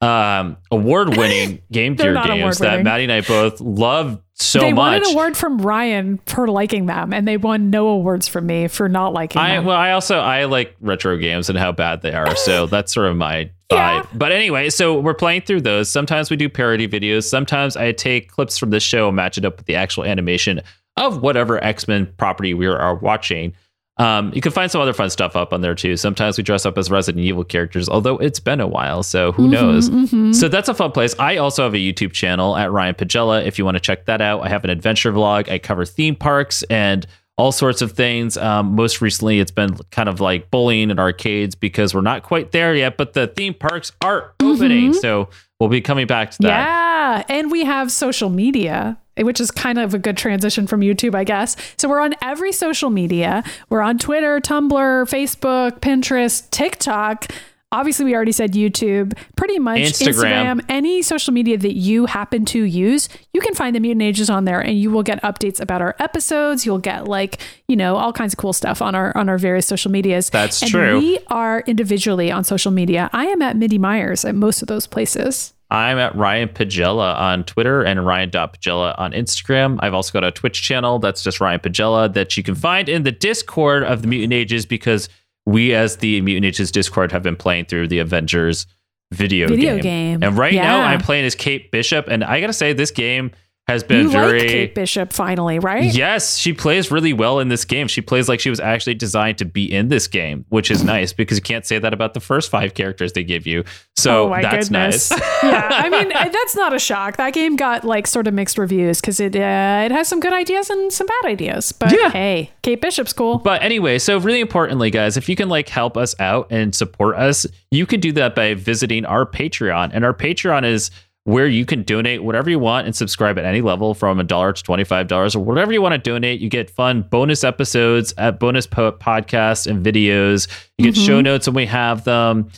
um, 0.00 0.56
award 0.70 1.16
winning 1.16 1.60
Game 1.72 1.94
Gear 1.94 2.14
games 2.14 2.58
that 2.58 2.66
award-winning. 2.66 2.84
Maddie 2.84 3.04
and 3.04 3.12
I 3.12 3.20
both 3.22 3.60
love 3.60 4.20
so 4.34 4.60
much. 4.60 4.68
they 4.68 4.72
won 4.72 4.94
an 4.94 5.04
award 5.06 5.36
from 5.36 5.58
Ryan 5.58 6.20
for 6.26 6.46
liking 6.46 6.86
them, 6.86 7.12
and 7.12 7.26
they 7.26 7.36
won 7.36 7.70
no 7.70 7.88
awards 7.88 8.28
from 8.28 8.46
me 8.46 8.68
for 8.68 8.88
not 8.88 9.12
liking 9.12 9.40
I 9.40 9.56
them. 9.56 9.64
well, 9.64 9.76
I 9.76 9.92
also 9.92 10.18
I 10.18 10.44
like 10.44 10.76
retro 10.80 11.16
games 11.16 11.48
and 11.48 11.58
how 11.58 11.72
bad 11.72 12.02
they 12.02 12.12
are, 12.12 12.36
so 12.36 12.66
that's 12.68 12.92
sort 12.92 13.08
of 13.08 13.16
my 13.16 13.50
vibe. 13.70 14.02
Yeah. 14.04 14.06
But 14.14 14.30
anyway, 14.30 14.70
so 14.70 15.00
we're 15.00 15.14
playing 15.14 15.42
through 15.42 15.62
those. 15.62 15.90
Sometimes 15.90 16.30
we 16.30 16.36
do 16.36 16.48
parody 16.48 16.86
videos. 16.86 17.24
Sometimes 17.24 17.76
I 17.76 17.90
take 17.92 18.30
clips 18.30 18.56
from 18.56 18.70
this 18.70 18.84
show 18.84 19.08
and 19.08 19.16
match 19.16 19.36
it 19.38 19.44
up 19.44 19.56
with 19.56 19.66
the 19.66 19.74
actual 19.74 20.04
animation 20.04 20.60
of 20.96 21.22
whatever 21.22 21.62
X 21.62 21.88
Men 21.88 22.12
property 22.16 22.54
we 22.54 22.66
are 22.66 22.94
watching. 22.94 23.54
Um, 23.98 24.32
you 24.32 24.40
can 24.40 24.52
find 24.52 24.70
some 24.70 24.80
other 24.80 24.92
fun 24.92 25.10
stuff 25.10 25.34
up 25.34 25.52
on 25.52 25.60
there 25.60 25.74
too. 25.74 25.96
Sometimes 25.96 26.38
we 26.38 26.44
dress 26.44 26.64
up 26.64 26.78
as 26.78 26.90
Resident 26.90 27.24
Evil 27.24 27.42
characters, 27.42 27.88
although 27.88 28.16
it's 28.18 28.38
been 28.38 28.60
a 28.60 28.68
while, 28.68 29.02
so 29.02 29.32
who 29.32 29.48
knows? 29.48 29.90
So 30.38 30.48
that's 30.48 30.68
a 30.68 30.74
fun 30.74 30.92
place. 30.92 31.16
I 31.18 31.38
also 31.38 31.64
have 31.64 31.74
a 31.74 31.78
YouTube 31.78 32.12
channel 32.12 32.56
at 32.56 32.70
Ryan 32.70 32.94
Pagella. 32.94 33.44
If 33.44 33.58
you 33.58 33.64
want 33.64 33.76
to 33.76 33.80
check 33.80 34.06
that 34.06 34.20
out, 34.20 34.42
I 34.44 34.48
have 34.48 34.62
an 34.62 34.70
adventure 34.70 35.12
vlog. 35.12 35.50
I 35.50 35.58
cover 35.58 35.84
theme 35.84 36.14
parks 36.14 36.62
and 36.64 37.06
all 37.36 37.52
sorts 37.52 37.82
of 37.82 37.92
things. 37.92 38.36
Um, 38.36 38.74
most 38.74 39.00
recently, 39.00 39.40
it's 39.40 39.52
been 39.52 39.76
kind 39.90 40.08
of 40.08 40.20
like 40.20 40.50
bullying 40.50 40.90
and 40.90 40.98
arcades 40.98 41.54
because 41.54 41.94
we're 41.94 42.00
not 42.00 42.22
quite 42.22 42.52
there 42.52 42.74
yet, 42.74 42.96
but 42.96 43.14
the 43.14 43.28
theme 43.28 43.54
parks 43.54 43.92
are 44.02 44.34
opening. 44.42 44.92
So 44.92 45.28
we'll 45.60 45.68
be 45.68 45.80
coming 45.80 46.06
back 46.06 46.32
to 46.32 46.38
that. 46.42 46.48
Yeah. 46.48 47.24
And 47.28 47.50
we 47.50 47.64
have 47.64 47.90
social 47.92 48.28
media, 48.28 48.98
which 49.24 49.40
is 49.40 49.50
kind 49.50 49.78
of 49.78 49.94
a 49.94 49.98
good 49.98 50.16
transition 50.16 50.66
from 50.66 50.80
YouTube, 50.80 51.14
I 51.14 51.24
guess. 51.24 51.56
So 51.76 51.88
we're 51.88 52.00
on 52.00 52.14
every 52.22 52.52
social 52.52 52.90
media. 52.90 53.42
We're 53.70 53.82
on 53.82 53.98
Twitter, 53.98 54.40
Tumblr, 54.40 54.70
Facebook, 55.08 55.80
Pinterest, 55.80 56.48
TikTok. 56.50 57.32
Obviously, 57.70 58.06
we 58.06 58.14
already 58.14 58.32
said 58.32 58.52
YouTube, 58.52 59.12
pretty 59.36 59.58
much 59.58 59.80
Instagram. 59.80 60.64
any 60.70 61.02
social 61.02 61.34
media 61.34 61.58
that 61.58 61.74
you 61.74 62.06
happen 62.06 62.46
to 62.46 62.62
use, 62.62 63.10
you 63.34 63.42
can 63.42 63.54
find 63.54 63.76
the 63.76 63.80
Mutant 63.80 64.00
Ages 64.00 64.30
on 64.30 64.46
there 64.46 64.58
and 64.58 64.80
you 64.80 64.90
will 64.90 65.02
get 65.02 65.22
updates 65.22 65.60
about 65.60 65.82
our 65.82 65.94
episodes. 65.98 66.64
You'll 66.64 66.78
get 66.78 67.06
like, 67.06 67.42
you 67.68 67.76
know, 67.76 67.96
all 67.96 68.10
kinds 68.10 68.32
of 68.32 68.38
cool 68.38 68.54
stuff 68.54 68.80
on 68.80 68.94
our 68.94 69.14
on 69.14 69.28
our 69.28 69.36
various 69.36 69.66
social 69.66 69.90
medias. 69.90 70.30
That's 70.30 70.62
and 70.62 70.70
true. 70.70 70.98
We 70.98 71.18
are 71.26 71.60
individually 71.66 72.30
on 72.30 72.42
social 72.42 72.72
media. 72.72 73.10
I 73.12 73.26
am 73.26 73.42
at 73.42 73.54
MIDImyers 73.54 74.26
at 74.26 74.34
most 74.34 74.62
of 74.62 74.68
those 74.68 74.86
places. 74.86 75.52
I'm 75.70 75.98
at 75.98 76.16
Ryan 76.16 76.48
Pagella 76.48 77.14
on 77.16 77.44
Twitter 77.44 77.82
and 77.82 78.04
Ryan.Pagella 78.06 78.98
on 78.98 79.12
Instagram. 79.12 79.78
I've 79.82 79.92
also 79.92 80.12
got 80.12 80.24
a 80.24 80.30
Twitch 80.30 80.62
channel 80.62 80.98
that's 80.98 81.22
just 81.22 81.40
Ryan 81.40 81.60
Pagella 81.60 82.12
that 82.14 82.36
you 82.36 82.42
can 82.42 82.54
find 82.54 82.88
in 82.88 83.02
the 83.02 83.12
Discord 83.12 83.82
of 83.84 84.02
the 84.02 84.08
Mutant 84.08 84.32
Ages 84.32 84.64
because 84.64 85.08
we, 85.44 85.74
as 85.74 85.98
the 85.98 86.20
Mutant 86.22 86.46
Ages 86.46 86.70
Discord, 86.70 87.12
have 87.12 87.22
been 87.22 87.36
playing 87.36 87.66
through 87.66 87.88
the 87.88 87.98
Avengers 87.98 88.66
video, 89.12 89.48
Video 89.48 89.78
game. 89.78 90.22
And 90.22 90.36
right 90.36 90.54
now 90.54 90.80
I'm 90.80 91.00
playing 91.00 91.24
as 91.24 91.34
Kate 91.34 91.70
Bishop. 91.70 92.08
And 92.08 92.24
I 92.24 92.40
got 92.40 92.48
to 92.48 92.52
say, 92.52 92.72
this 92.72 92.90
game 92.90 93.32
has 93.68 93.84
been 93.84 94.06
You 94.06 94.10
very. 94.10 94.40
like 94.40 94.48
Kate 94.48 94.74
Bishop 94.74 95.12
finally, 95.12 95.58
right? 95.58 95.92
Yes, 95.94 96.36
she 96.38 96.52
plays 96.54 96.90
really 96.90 97.12
well 97.12 97.38
in 97.38 97.48
this 97.48 97.64
game. 97.66 97.86
She 97.86 98.00
plays 98.00 98.28
like 98.28 98.40
she 98.40 98.48
was 98.50 98.60
actually 98.60 98.94
designed 98.94 99.36
to 99.38 99.44
be 99.44 99.70
in 99.72 99.88
this 99.88 100.06
game, 100.08 100.46
which 100.48 100.70
is 100.70 100.82
nice 100.82 101.12
because 101.12 101.36
you 101.36 101.42
can't 101.42 101.66
say 101.66 101.78
that 101.78 101.92
about 101.92 102.14
the 102.14 102.20
first 102.20 102.50
five 102.50 102.72
characters 102.74 103.12
they 103.12 103.22
give 103.24 103.46
you. 103.46 103.64
So 103.96 104.32
oh 104.34 104.40
that's 104.40 104.68
goodness. 104.68 105.10
nice. 105.10 105.20
yeah, 105.42 105.68
I 105.70 105.88
mean 105.90 106.10
uh, 106.12 106.28
that's 106.30 106.56
not 106.56 106.72
a 106.72 106.78
shock. 106.78 107.16
That 107.18 107.34
game 107.34 107.56
got 107.56 107.84
like 107.84 108.06
sort 108.06 108.26
of 108.26 108.34
mixed 108.34 108.56
reviews 108.56 109.00
because 109.00 109.20
it 109.20 109.36
uh, 109.36 109.82
it 109.84 109.90
has 109.90 110.08
some 110.08 110.20
good 110.20 110.32
ideas 110.32 110.70
and 110.70 110.92
some 110.92 111.06
bad 111.06 111.28
ideas. 111.30 111.72
But 111.72 111.92
Yeah. 111.92 112.10
hey, 112.10 112.50
Kate 112.62 112.80
Bishop's 112.80 113.12
cool. 113.12 113.38
But 113.38 113.62
anyway, 113.62 113.98
so 113.98 114.18
really 114.18 114.40
importantly, 114.40 114.90
guys, 114.90 115.16
if 115.18 115.28
you 115.28 115.36
can 115.36 115.48
like 115.50 115.68
help 115.68 115.96
us 115.96 116.14
out 116.18 116.46
and 116.50 116.74
support 116.74 117.16
us, 117.16 117.46
you 117.70 117.84
can 117.86 118.00
do 118.00 118.12
that 118.12 118.34
by 118.34 118.54
visiting 118.54 119.04
our 119.04 119.26
Patreon. 119.26 119.90
And 119.92 120.04
our 120.04 120.14
Patreon 120.14 120.64
is 120.64 120.90
where 121.24 121.46
you 121.46 121.66
can 121.66 121.82
donate 121.82 122.22
whatever 122.24 122.48
you 122.48 122.58
want 122.58 122.86
and 122.86 122.96
subscribe 122.96 123.38
at 123.38 123.44
any 123.44 123.60
level 123.60 123.92
from 123.92 124.18
a 124.18 124.24
dollar 124.24 124.52
to 124.52 124.62
$25 124.62 125.36
or 125.36 125.40
whatever 125.40 125.72
you 125.72 125.82
want 125.82 125.92
to 125.92 125.98
donate. 125.98 126.40
You 126.40 126.48
get 126.48 126.70
fun 126.70 127.02
bonus 127.02 127.44
episodes 127.44 128.14
at 128.16 128.40
bonus 128.40 128.66
po- 128.66 128.92
podcasts 128.92 129.66
and 129.66 129.84
videos. 129.84 130.48
You 130.78 130.86
get 130.86 130.96
show 130.96 131.20
notes 131.20 131.46
when 131.46 131.54
we 131.54 131.66
have 131.66 132.04
them. 132.04 132.48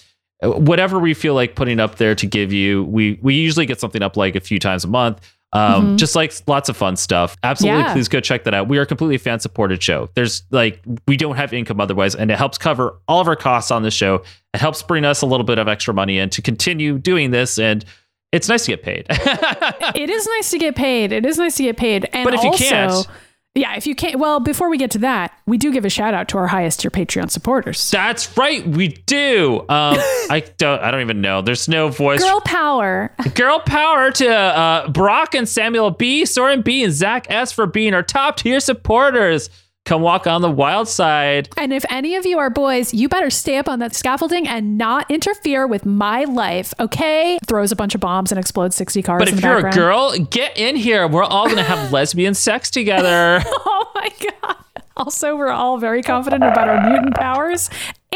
Whatever 0.42 0.98
we 0.98 1.14
feel 1.14 1.34
like 1.34 1.54
putting 1.56 1.80
up 1.80 1.96
there 1.96 2.14
to 2.14 2.26
give 2.26 2.52
you, 2.52 2.84
we 2.84 3.18
we 3.22 3.34
usually 3.34 3.66
get 3.66 3.78
something 3.80 4.02
up 4.02 4.16
like 4.16 4.36
a 4.36 4.40
few 4.40 4.58
times 4.58 4.84
a 4.84 4.88
month. 4.88 5.20
Um, 5.52 5.96
just 5.96 6.14
like 6.14 6.32
lots 6.46 6.68
of 6.68 6.76
fun 6.76 6.94
stuff. 6.94 7.36
Absolutely, 7.42 7.80
Yeah. 7.82 7.92
please 7.92 8.06
go 8.08 8.20
check 8.20 8.44
that 8.44 8.54
out. 8.54 8.68
We 8.68 8.78
are 8.78 8.82
a 8.82 8.86
completely 8.86 9.18
fan 9.18 9.40
supported 9.40 9.82
show. 9.82 10.08
There's 10.14 10.44
like 10.52 10.80
we 11.08 11.16
don't 11.16 11.34
have 11.36 11.52
income 11.52 11.80
otherwise, 11.80 12.14
and 12.14 12.30
it 12.30 12.38
helps 12.38 12.56
cover 12.56 12.94
all 13.08 13.20
of 13.20 13.26
our 13.26 13.34
costs 13.36 13.72
on 13.72 13.82
the 13.82 13.90
show. 13.90 14.22
It 14.54 14.60
helps 14.60 14.80
bring 14.82 15.04
us 15.04 15.22
a 15.22 15.26
little 15.26 15.42
bit 15.44 15.58
of 15.58 15.66
extra 15.66 15.92
money 15.92 16.18
in 16.18 16.30
to 16.30 16.40
continue 16.40 16.98
doing 16.98 17.32
this, 17.32 17.58
and 17.58 17.84
it's 18.32 18.48
nice 18.48 18.64
to 18.66 18.72
get 18.72 18.82
paid. 18.82 19.06
it 19.10 20.10
is 20.10 20.26
nice 20.26 20.50
to 20.50 20.58
get 20.58 20.76
paid. 20.76 21.12
It 21.12 21.26
is 21.26 21.38
nice 21.38 21.56
to 21.56 21.62
get 21.64 21.76
paid. 21.76 22.08
And 22.12 22.24
But 22.24 22.34
if 22.34 22.42
you 22.42 22.50
also, 22.50 22.64
can't- 22.64 23.06
yeah, 23.56 23.74
if 23.74 23.84
you 23.84 23.96
can't, 23.96 24.20
well, 24.20 24.38
before 24.38 24.70
we 24.70 24.78
get 24.78 24.92
to 24.92 24.98
that, 24.98 25.32
we 25.44 25.58
do 25.58 25.72
give 25.72 25.84
a 25.84 25.90
shout 25.90 26.14
out 26.14 26.28
to 26.28 26.38
our 26.38 26.46
highest 26.46 26.78
tier 26.80 26.90
Patreon 26.90 27.32
supporters. 27.32 27.90
That's 27.90 28.36
right, 28.38 28.64
we 28.64 28.88
do. 29.06 29.60
Um, 29.62 29.66
I 30.30 30.44
don't. 30.56 30.80
I 30.80 30.92
don't 30.92 31.00
even 31.00 31.20
know. 31.20 31.42
There's 31.42 31.68
no 31.68 31.88
voice. 31.88 32.22
Girl 32.22 32.40
power. 32.42 33.12
Girl 33.34 33.58
power 33.58 34.12
to 34.12 34.28
uh, 34.32 34.88
Brock 34.90 35.34
and 35.34 35.48
Samuel 35.48 35.90
B, 35.90 36.24
Soren 36.26 36.62
B, 36.62 36.84
and 36.84 36.92
Zach 36.92 37.26
S 37.28 37.50
for 37.50 37.66
being 37.66 37.92
our 37.92 38.04
top 38.04 38.36
tier 38.36 38.60
supporters. 38.60 39.50
Come 39.90 40.02
walk 40.02 40.28
on 40.28 40.40
the 40.40 40.48
wild 40.48 40.86
side. 40.86 41.48
And 41.56 41.72
if 41.72 41.84
any 41.90 42.14
of 42.14 42.24
you 42.24 42.38
are 42.38 42.48
boys, 42.48 42.94
you 42.94 43.08
better 43.08 43.28
stay 43.28 43.56
up 43.56 43.68
on 43.68 43.80
that 43.80 43.92
scaffolding 43.92 44.46
and 44.46 44.78
not 44.78 45.10
interfere 45.10 45.66
with 45.66 45.84
my 45.84 46.22
life, 46.22 46.72
okay? 46.78 47.40
Throws 47.44 47.72
a 47.72 47.74
bunch 47.74 47.96
of 47.96 48.00
bombs 48.00 48.30
and 48.30 48.38
explodes 48.38 48.76
60 48.76 49.02
cars 49.02 49.18
But 49.18 49.30
if 49.30 49.42
you're 49.42 49.66
a 49.66 49.72
girl, 49.72 50.16
get 50.16 50.56
in 50.56 50.76
here. 50.76 51.08
We're 51.08 51.24
all 51.24 51.48
gonna 51.48 51.64
have 51.64 51.90
lesbian 51.92 52.34
sex 52.34 52.70
together. 52.70 53.42
Oh 53.52 53.90
my 53.96 54.08
god. 54.46 54.56
Also, 54.96 55.34
we're 55.36 55.50
all 55.50 55.78
very 55.78 56.02
confident 56.04 56.44
about 56.44 56.68
our 56.68 56.88
mutant 56.88 57.16
powers 57.16 57.68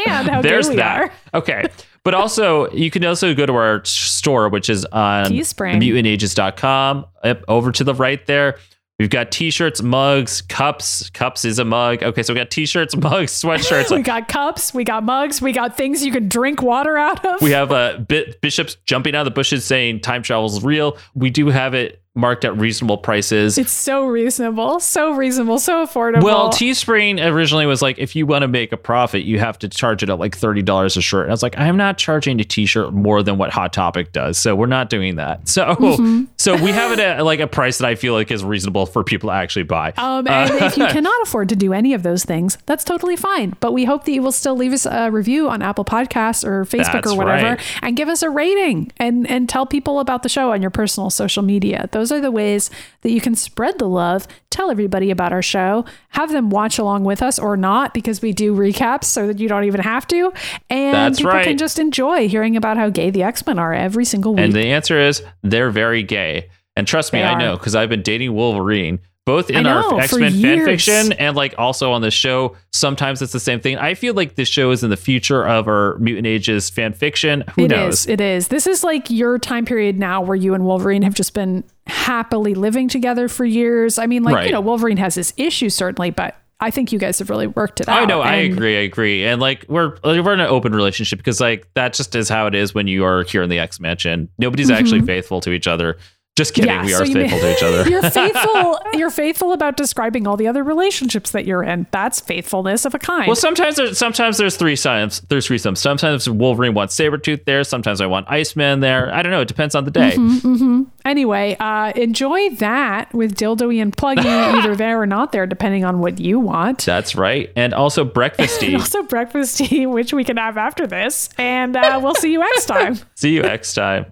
and 0.07 0.29
how 0.29 0.41
There's 0.41 0.67
gay 0.67 0.75
we 0.75 0.77
that. 0.77 1.01
are. 1.01 1.11
Okay. 1.39 1.67
But 2.05 2.13
also, 2.13 2.69
you 2.71 2.91
can 2.91 3.03
also 3.03 3.33
go 3.33 3.47
to 3.47 3.53
our 3.53 3.83
store, 3.83 4.47
which 4.47 4.69
is 4.69 4.85
on 4.85 5.25
Teespring. 5.25 5.81
mutantages.com. 5.81 7.05
Yep, 7.23 7.43
over 7.47 7.71
to 7.71 7.83
the 7.83 7.95
right 7.95 8.23
there. 8.27 8.59
We've 8.97 9.09
got 9.09 9.29
t-shirts, 9.29 9.81
mugs, 9.81 10.41
cups. 10.41 11.09
Cups 11.09 11.43
is 11.43 11.59
a 11.59 11.65
mug. 11.65 12.01
Okay, 12.01 12.23
so 12.23 12.33
we 12.33 12.39
got 12.39 12.49
t-shirts, 12.49 12.95
mugs, 13.01 13.33
sweatshirts. 13.33 13.93
We 13.93 14.01
got 14.01 14.29
cups, 14.29 14.73
we 14.73 14.85
got 14.85 15.03
mugs, 15.03 15.41
we 15.41 15.51
got 15.51 15.75
things 15.75 16.05
you 16.05 16.13
can 16.13 16.29
drink 16.29 16.61
water 16.61 16.97
out 16.97 17.23
of. 17.25 17.41
We 17.41 17.51
have 17.51 17.73
uh, 17.73 17.97
bi- 17.97 18.33
bishops 18.41 18.77
jumping 18.85 19.13
out 19.13 19.21
of 19.21 19.25
the 19.25 19.31
bushes 19.35 19.65
saying 19.65 19.99
time 19.99 20.23
travel 20.23 20.45
is 20.45 20.63
real. 20.63 20.97
We 21.13 21.29
do 21.29 21.47
have 21.47 21.73
it 21.73 22.01
marked 22.15 22.45
at 22.45 22.57
reasonable 22.57 22.97
prices. 22.97 23.57
it's 23.57 23.71
so 23.71 24.05
reasonable, 24.05 24.79
so 24.79 25.11
reasonable, 25.13 25.59
so 25.59 25.85
affordable. 25.85 26.23
well, 26.23 26.49
Teespring 26.49 27.23
originally 27.23 27.65
was 27.65 27.81
like, 27.81 27.97
if 27.99 28.15
you 28.15 28.25
want 28.25 28.41
to 28.43 28.47
make 28.47 28.71
a 28.71 28.77
profit, 28.77 29.23
you 29.23 29.39
have 29.39 29.59
to 29.59 29.69
charge 29.69 30.01
it 30.01 30.09
at 30.09 30.17
like 30.17 30.35
thirty 30.35 30.61
dollars 30.61 30.97
a 30.97 31.01
shirt. 31.01 31.23
And 31.23 31.31
I 31.31 31.33
was 31.33 31.43
like, 31.43 31.57
I 31.57 31.67
am 31.67 31.77
not 31.77 31.97
charging 31.97 32.39
a 32.39 32.43
T-shirt 32.43 32.93
more 32.93 33.21
than 33.21 33.37
what 33.37 33.51
Hot 33.51 33.73
Topic 33.73 34.11
does, 34.11 34.37
so 34.37 34.55
we're 34.55 34.65
not 34.65 34.89
doing 34.89 35.15
that. 35.17 35.47
So, 35.47 35.75
Mm-hmm. 35.75 36.25
so 36.37 36.61
we 36.61 36.71
have 36.71 36.91
it 36.91 36.99
at 36.99 37.23
like 37.25 37.39
a 37.39 37.47
price 37.47 37.77
that 37.79 37.87
I 37.87 37.95
feel 37.95 38.13
like 38.13 38.31
is 38.31 38.43
reasonable 38.43 38.85
for 38.85 39.03
people 39.03 39.29
to 39.29 39.33
actually 39.35 39.63
buy. 39.63 39.93
Um, 39.97 40.27
and 40.27 40.51
if 40.51 40.77
you 40.77 40.85
cannot 40.89 41.21
afford 41.23 41.49
to 41.49 41.55
do 41.55 41.73
any 41.73 41.93
of 41.93 42.03
those 42.03 42.23
things, 42.23 42.57
that's 42.65 42.83
totally 42.83 43.15
fine. 43.15 43.55
But 43.59 43.73
we 43.73 43.85
hope 43.85 44.05
that 44.05 44.11
you 44.11 44.21
will 44.21 44.31
still 44.31 44.55
leave 44.55 44.73
us 44.73 44.85
a 44.85 45.09
review 45.11 45.49
on 45.49 45.61
Apple 45.61 45.85
Podcasts 45.85 46.43
or 46.45 46.65
Facebook 46.65 47.05
or 47.05 47.17
whatever, 47.17 47.55
right. 47.55 47.61
and 47.81 47.97
give 47.97 48.07
us 48.07 48.21
a 48.21 48.29
rating 48.29 48.91
and 48.97 49.29
and 49.29 49.49
tell 49.49 49.65
people 49.65 49.99
about 49.99 50.23
the 50.23 50.29
show 50.29 50.51
on 50.51 50.61
your 50.61 50.71
personal 50.71 51.09
social 51.09 51.43
media. 51.43 51.89
Those 51.91 52.04
are 52.11 52.21
the 52.21 52.31
ways 52.31 52.69
that 53.01 53.11
you 53.11 53.21
can 53.21 53.35
spread 53.35 53.79
the 53.79 53.87
love. 53.87 54.27
Tell 54.49 54.69
everybody 54.71 55.11
about 55.11 55.33
our 55.33 55.41
show. 55.41 55.85
Have 56.09 56.31
them 56.31 56.49
watch 56.49 56.79
along 56.79 57.03
with 57.03 57.21
us 57.21 57.37
or 57.39 57.57
not, 57.57 57.93
because 57.93 58.21
we 58.21 58.31
do 58.33 58.55
recaps 58.55 59.05
so 59.05 59.27
that 59.27 59.39
you 59.39 59.47
don't 59.47 59.65
even 59.65 59.81
have 59.81 60.07
to. 60.07 60.31
And 60.69 60.93
That's 60.95 61.17
people 61.19 61.33
can 61.43 61.57
just 61.57 61.77
enjoy 61.79 62.27
hearing 62.27 62.55
about 62.55 62.77
how 62.77 62.89
gay 62.89 63.09
the 63.09 63.23
X 63.23 63.45
Men 63.45 63.59
are 63.59 63.73
every 63.73 64.05
single 64.05 64.33
week. 64.33 64.43
and 64.45 64.53
the 64.53 64.67
answer 64.67 64.99
is 64.99 65.23
they're 65.43 65.69
very 65.71 66.03
gay. 66.03 66.49
And 66.77 66.85
trust 66.87 67.13
me, 67.13 67.19
They 67.19 67.25
I 67.25 67.33
are. 67.33 67.39
know 67.39 67.57
because 67.57 67.75
I've 67.75 67.89
been 67.89 68.01
dating 68.01 68.33
Wolverine. 68.33 68.99
Both 69.25 69.49
in 69.49 69.65
I 69.65 69.71
our 69.71 69.99
X 69.99 70.15
Men 70.15 70.31
fan 70.39 70.65
fiction 70.65 71.13
and 71.13 71.35
like 71.35 71.55
also 71.57 71.91
on 71.91 72.01
the 72.01 72.11
show. 72.11 72.55
Sometimes 72.71 73.21
it's 73.21 73.33
the 73.33 73.39
same 73.39 73.59
thing. 73.59 73.77
I 73.77 73.95
feel 73.95 74.13
like 74.13 74.35
this 74.35 74.47
show 74.47 74.71
is 74.71 74.83
in 74.83 74.91
the 74.91 74.97
future 74.97 75.45
of 75.45 75.67
our 75.67 75.97
Mutant 75.97 76.27
Ages 76.27 76.69
fan 76.69 76.93
fiction. 76.93 77.43
Who 77.55 77.65
It 77.65 77.71
knows? 77.71 78.01
is. 78.01 78.07
It 78.07 78.21
is. 78.21 78.47
This 78.49 78.67
is 78.67 78.83
like 78.83 79.09
your 79.09 79.39
time 79.39 79.65
period 79.65 79.97
now 79.97 80.21
where 80.21 80.35
you 80.35 80.53
and 80.53 80.65
Wolverine 80.65 81.01
have 81.01 81.15
just 81.15 81.33
been 81.33 81.63
happily 81.87 82.53
living 82.53 82.87
together 82.87 83.27
for 83.27 83.45
years. 83.45 83.97
I 83.97 84.05
mean, 84.05 84.23
like, 84.23 84.35
Right. 84.35 84.45
you 84.45 84.51
know, 84.51 84.61
Wolverine 84.61 84.97
has 84.97 85.15
his 85.15 85.33
issues 85.37 85.73
certainly, 85.73 86.11
but 86.11 86.35
I 86.59 86.71
think 86.71 86.91
you 86.91 86.99
guys 86.99 87.19
have 87.19 87.29
really 87.29 87.47
worked 87.47 87.81
it 87.81 87.89
oh, 87.89 87.91
out. 87.91 88.03
I 88.03 88.05
know, 88.05 88.21
I 88.21 88.35
agree, 88.35 88.77
I 88.77 88.81
agree, 88.81 89.25
and 89.25 89.41
like 89.41 89.65
we're 89.67 89.97
we're 90.03 90.33
in 90.33 90.39
an 90.39 90.47
open 90.47 90.73
relationship 90.73 91.19
because 91.19 91.41
like 91.41 91.67
that 91.73 91.93
just 91.93 92.15
is 92.15 92.29
how 92.29 92.47
it 92.47 92.55
is 92.55 92.73
when 92.73 92.87
you 92.87 93.03
are 93.03 93.23
here 93.23 93.43
in 93.43 93.49
the 93.49 93.59
X 93.59 93.79
Mansion. 93.79 94.29
Nobody's 94.37 94.69
mm-hmm. 94.69 94.77
actually 94.77 95.01
faithful 95.01 95.41
to 95.41 95.51
each 95.51 95.67
other. 95.67 95.97
Just 96.35 96.53
kidding, 96.53 96.69
Mm-hmm. 96.69 96.79
Yeah, 96.79 96.85
we 96.85 96.91
so 96.91 97.01
are 97.01 97.05
faithful 97.05 97.21
mean- 97.21 97.39
to 97.39 97.51
each 97.57 97.63
other. 97.63 97.89
you're 97.89 98.09
faithful. 98.11 98.79
You're 98.93 99.09
faithful 99.11 99.51
about 99.53 99.75
describing 99.77 100.25
all 100.25 100.37
the 100.37 100.47
other 100.47 100.63
relationships 100.63 101.31
that 101.31 101.45
you're 101.45 101.63
in. 101.63 101.85
That's 101.91 102.19
faithfulness 102.21 102.85
of 102.85 102.93
a 102.93 102.99
kind. 102.99 103.27
Well, 103.27 103.35
sometimes 103.35 103.75
there's 103.75 103.97
sometimes 103.97 104.37
there's 104.37 104.55
three 104.55 104.75
sides. 104.77 105.21
There's 105.27 105.47
three 105.47 105.57
threesomes. 105.57 105.77
Sometimes 105.77 106.29
Wolverine 106.29 106.73
wants 106.73 106.95
Sabretooth 106.97 107.43
there. 107.45 107.63
Sometimes 107.65 107.99
I 107.99 108.05
want 108.05 108.29
Iceman 108.29 108.79
there. 108.79 109.13
I 109.13 109.21
don't 109.21 109.31
know. 109.31 109.41
It 109.41 109.47
depends 109.49 109.75
on 109.75 109.83
the 109.85 109.91
day. 109.91 110.13
Mm-hmm. 110.15 110.83
anyway, 111.03 111.55
uh, 111.59 111.91
enjoy 111.95 112.49
that 112.55 113.13
with 113.13 113.35
Dildoey 113.37 113.81
and 113.81 113.95
Pluggy, 113.95 114.25
either 114.25 114.75
there 114.75 115.01
or 115.01 115.05
not 115.05 115.31
there, 115.33 115.45
depending 115.45 115.83
on 115.83 115.99
what 115.99 116.19
you 116.19 116.39
want. 116.39 116.85
That's 116.85 117.15
right. 117.15 117.51
And 117.55 117.73
also 117.73 118.05
breakfasty. 118.05 118.77
Also, 118.77 119.03
breakfast 119.03 119.57
tea, 119.57 119.85
which 119.85 120.13
we 120.13 120.23
can 120.23 120.37
have 120.37 120.57
after 120.57 120.87
this. 120.87 121.29
And 121.37 121.75
uh, 121.75 121.99
we'll 122.01 122.15
see 122.15 122.31
you 122.31 122.39
next 122.39 122.65
time. 122.65 122.97
See 123.15 123.33
you 123.33 123.41
next 123.41 123.73
time. 123.73 124.05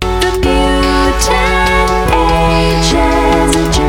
Ages 2.76 3.83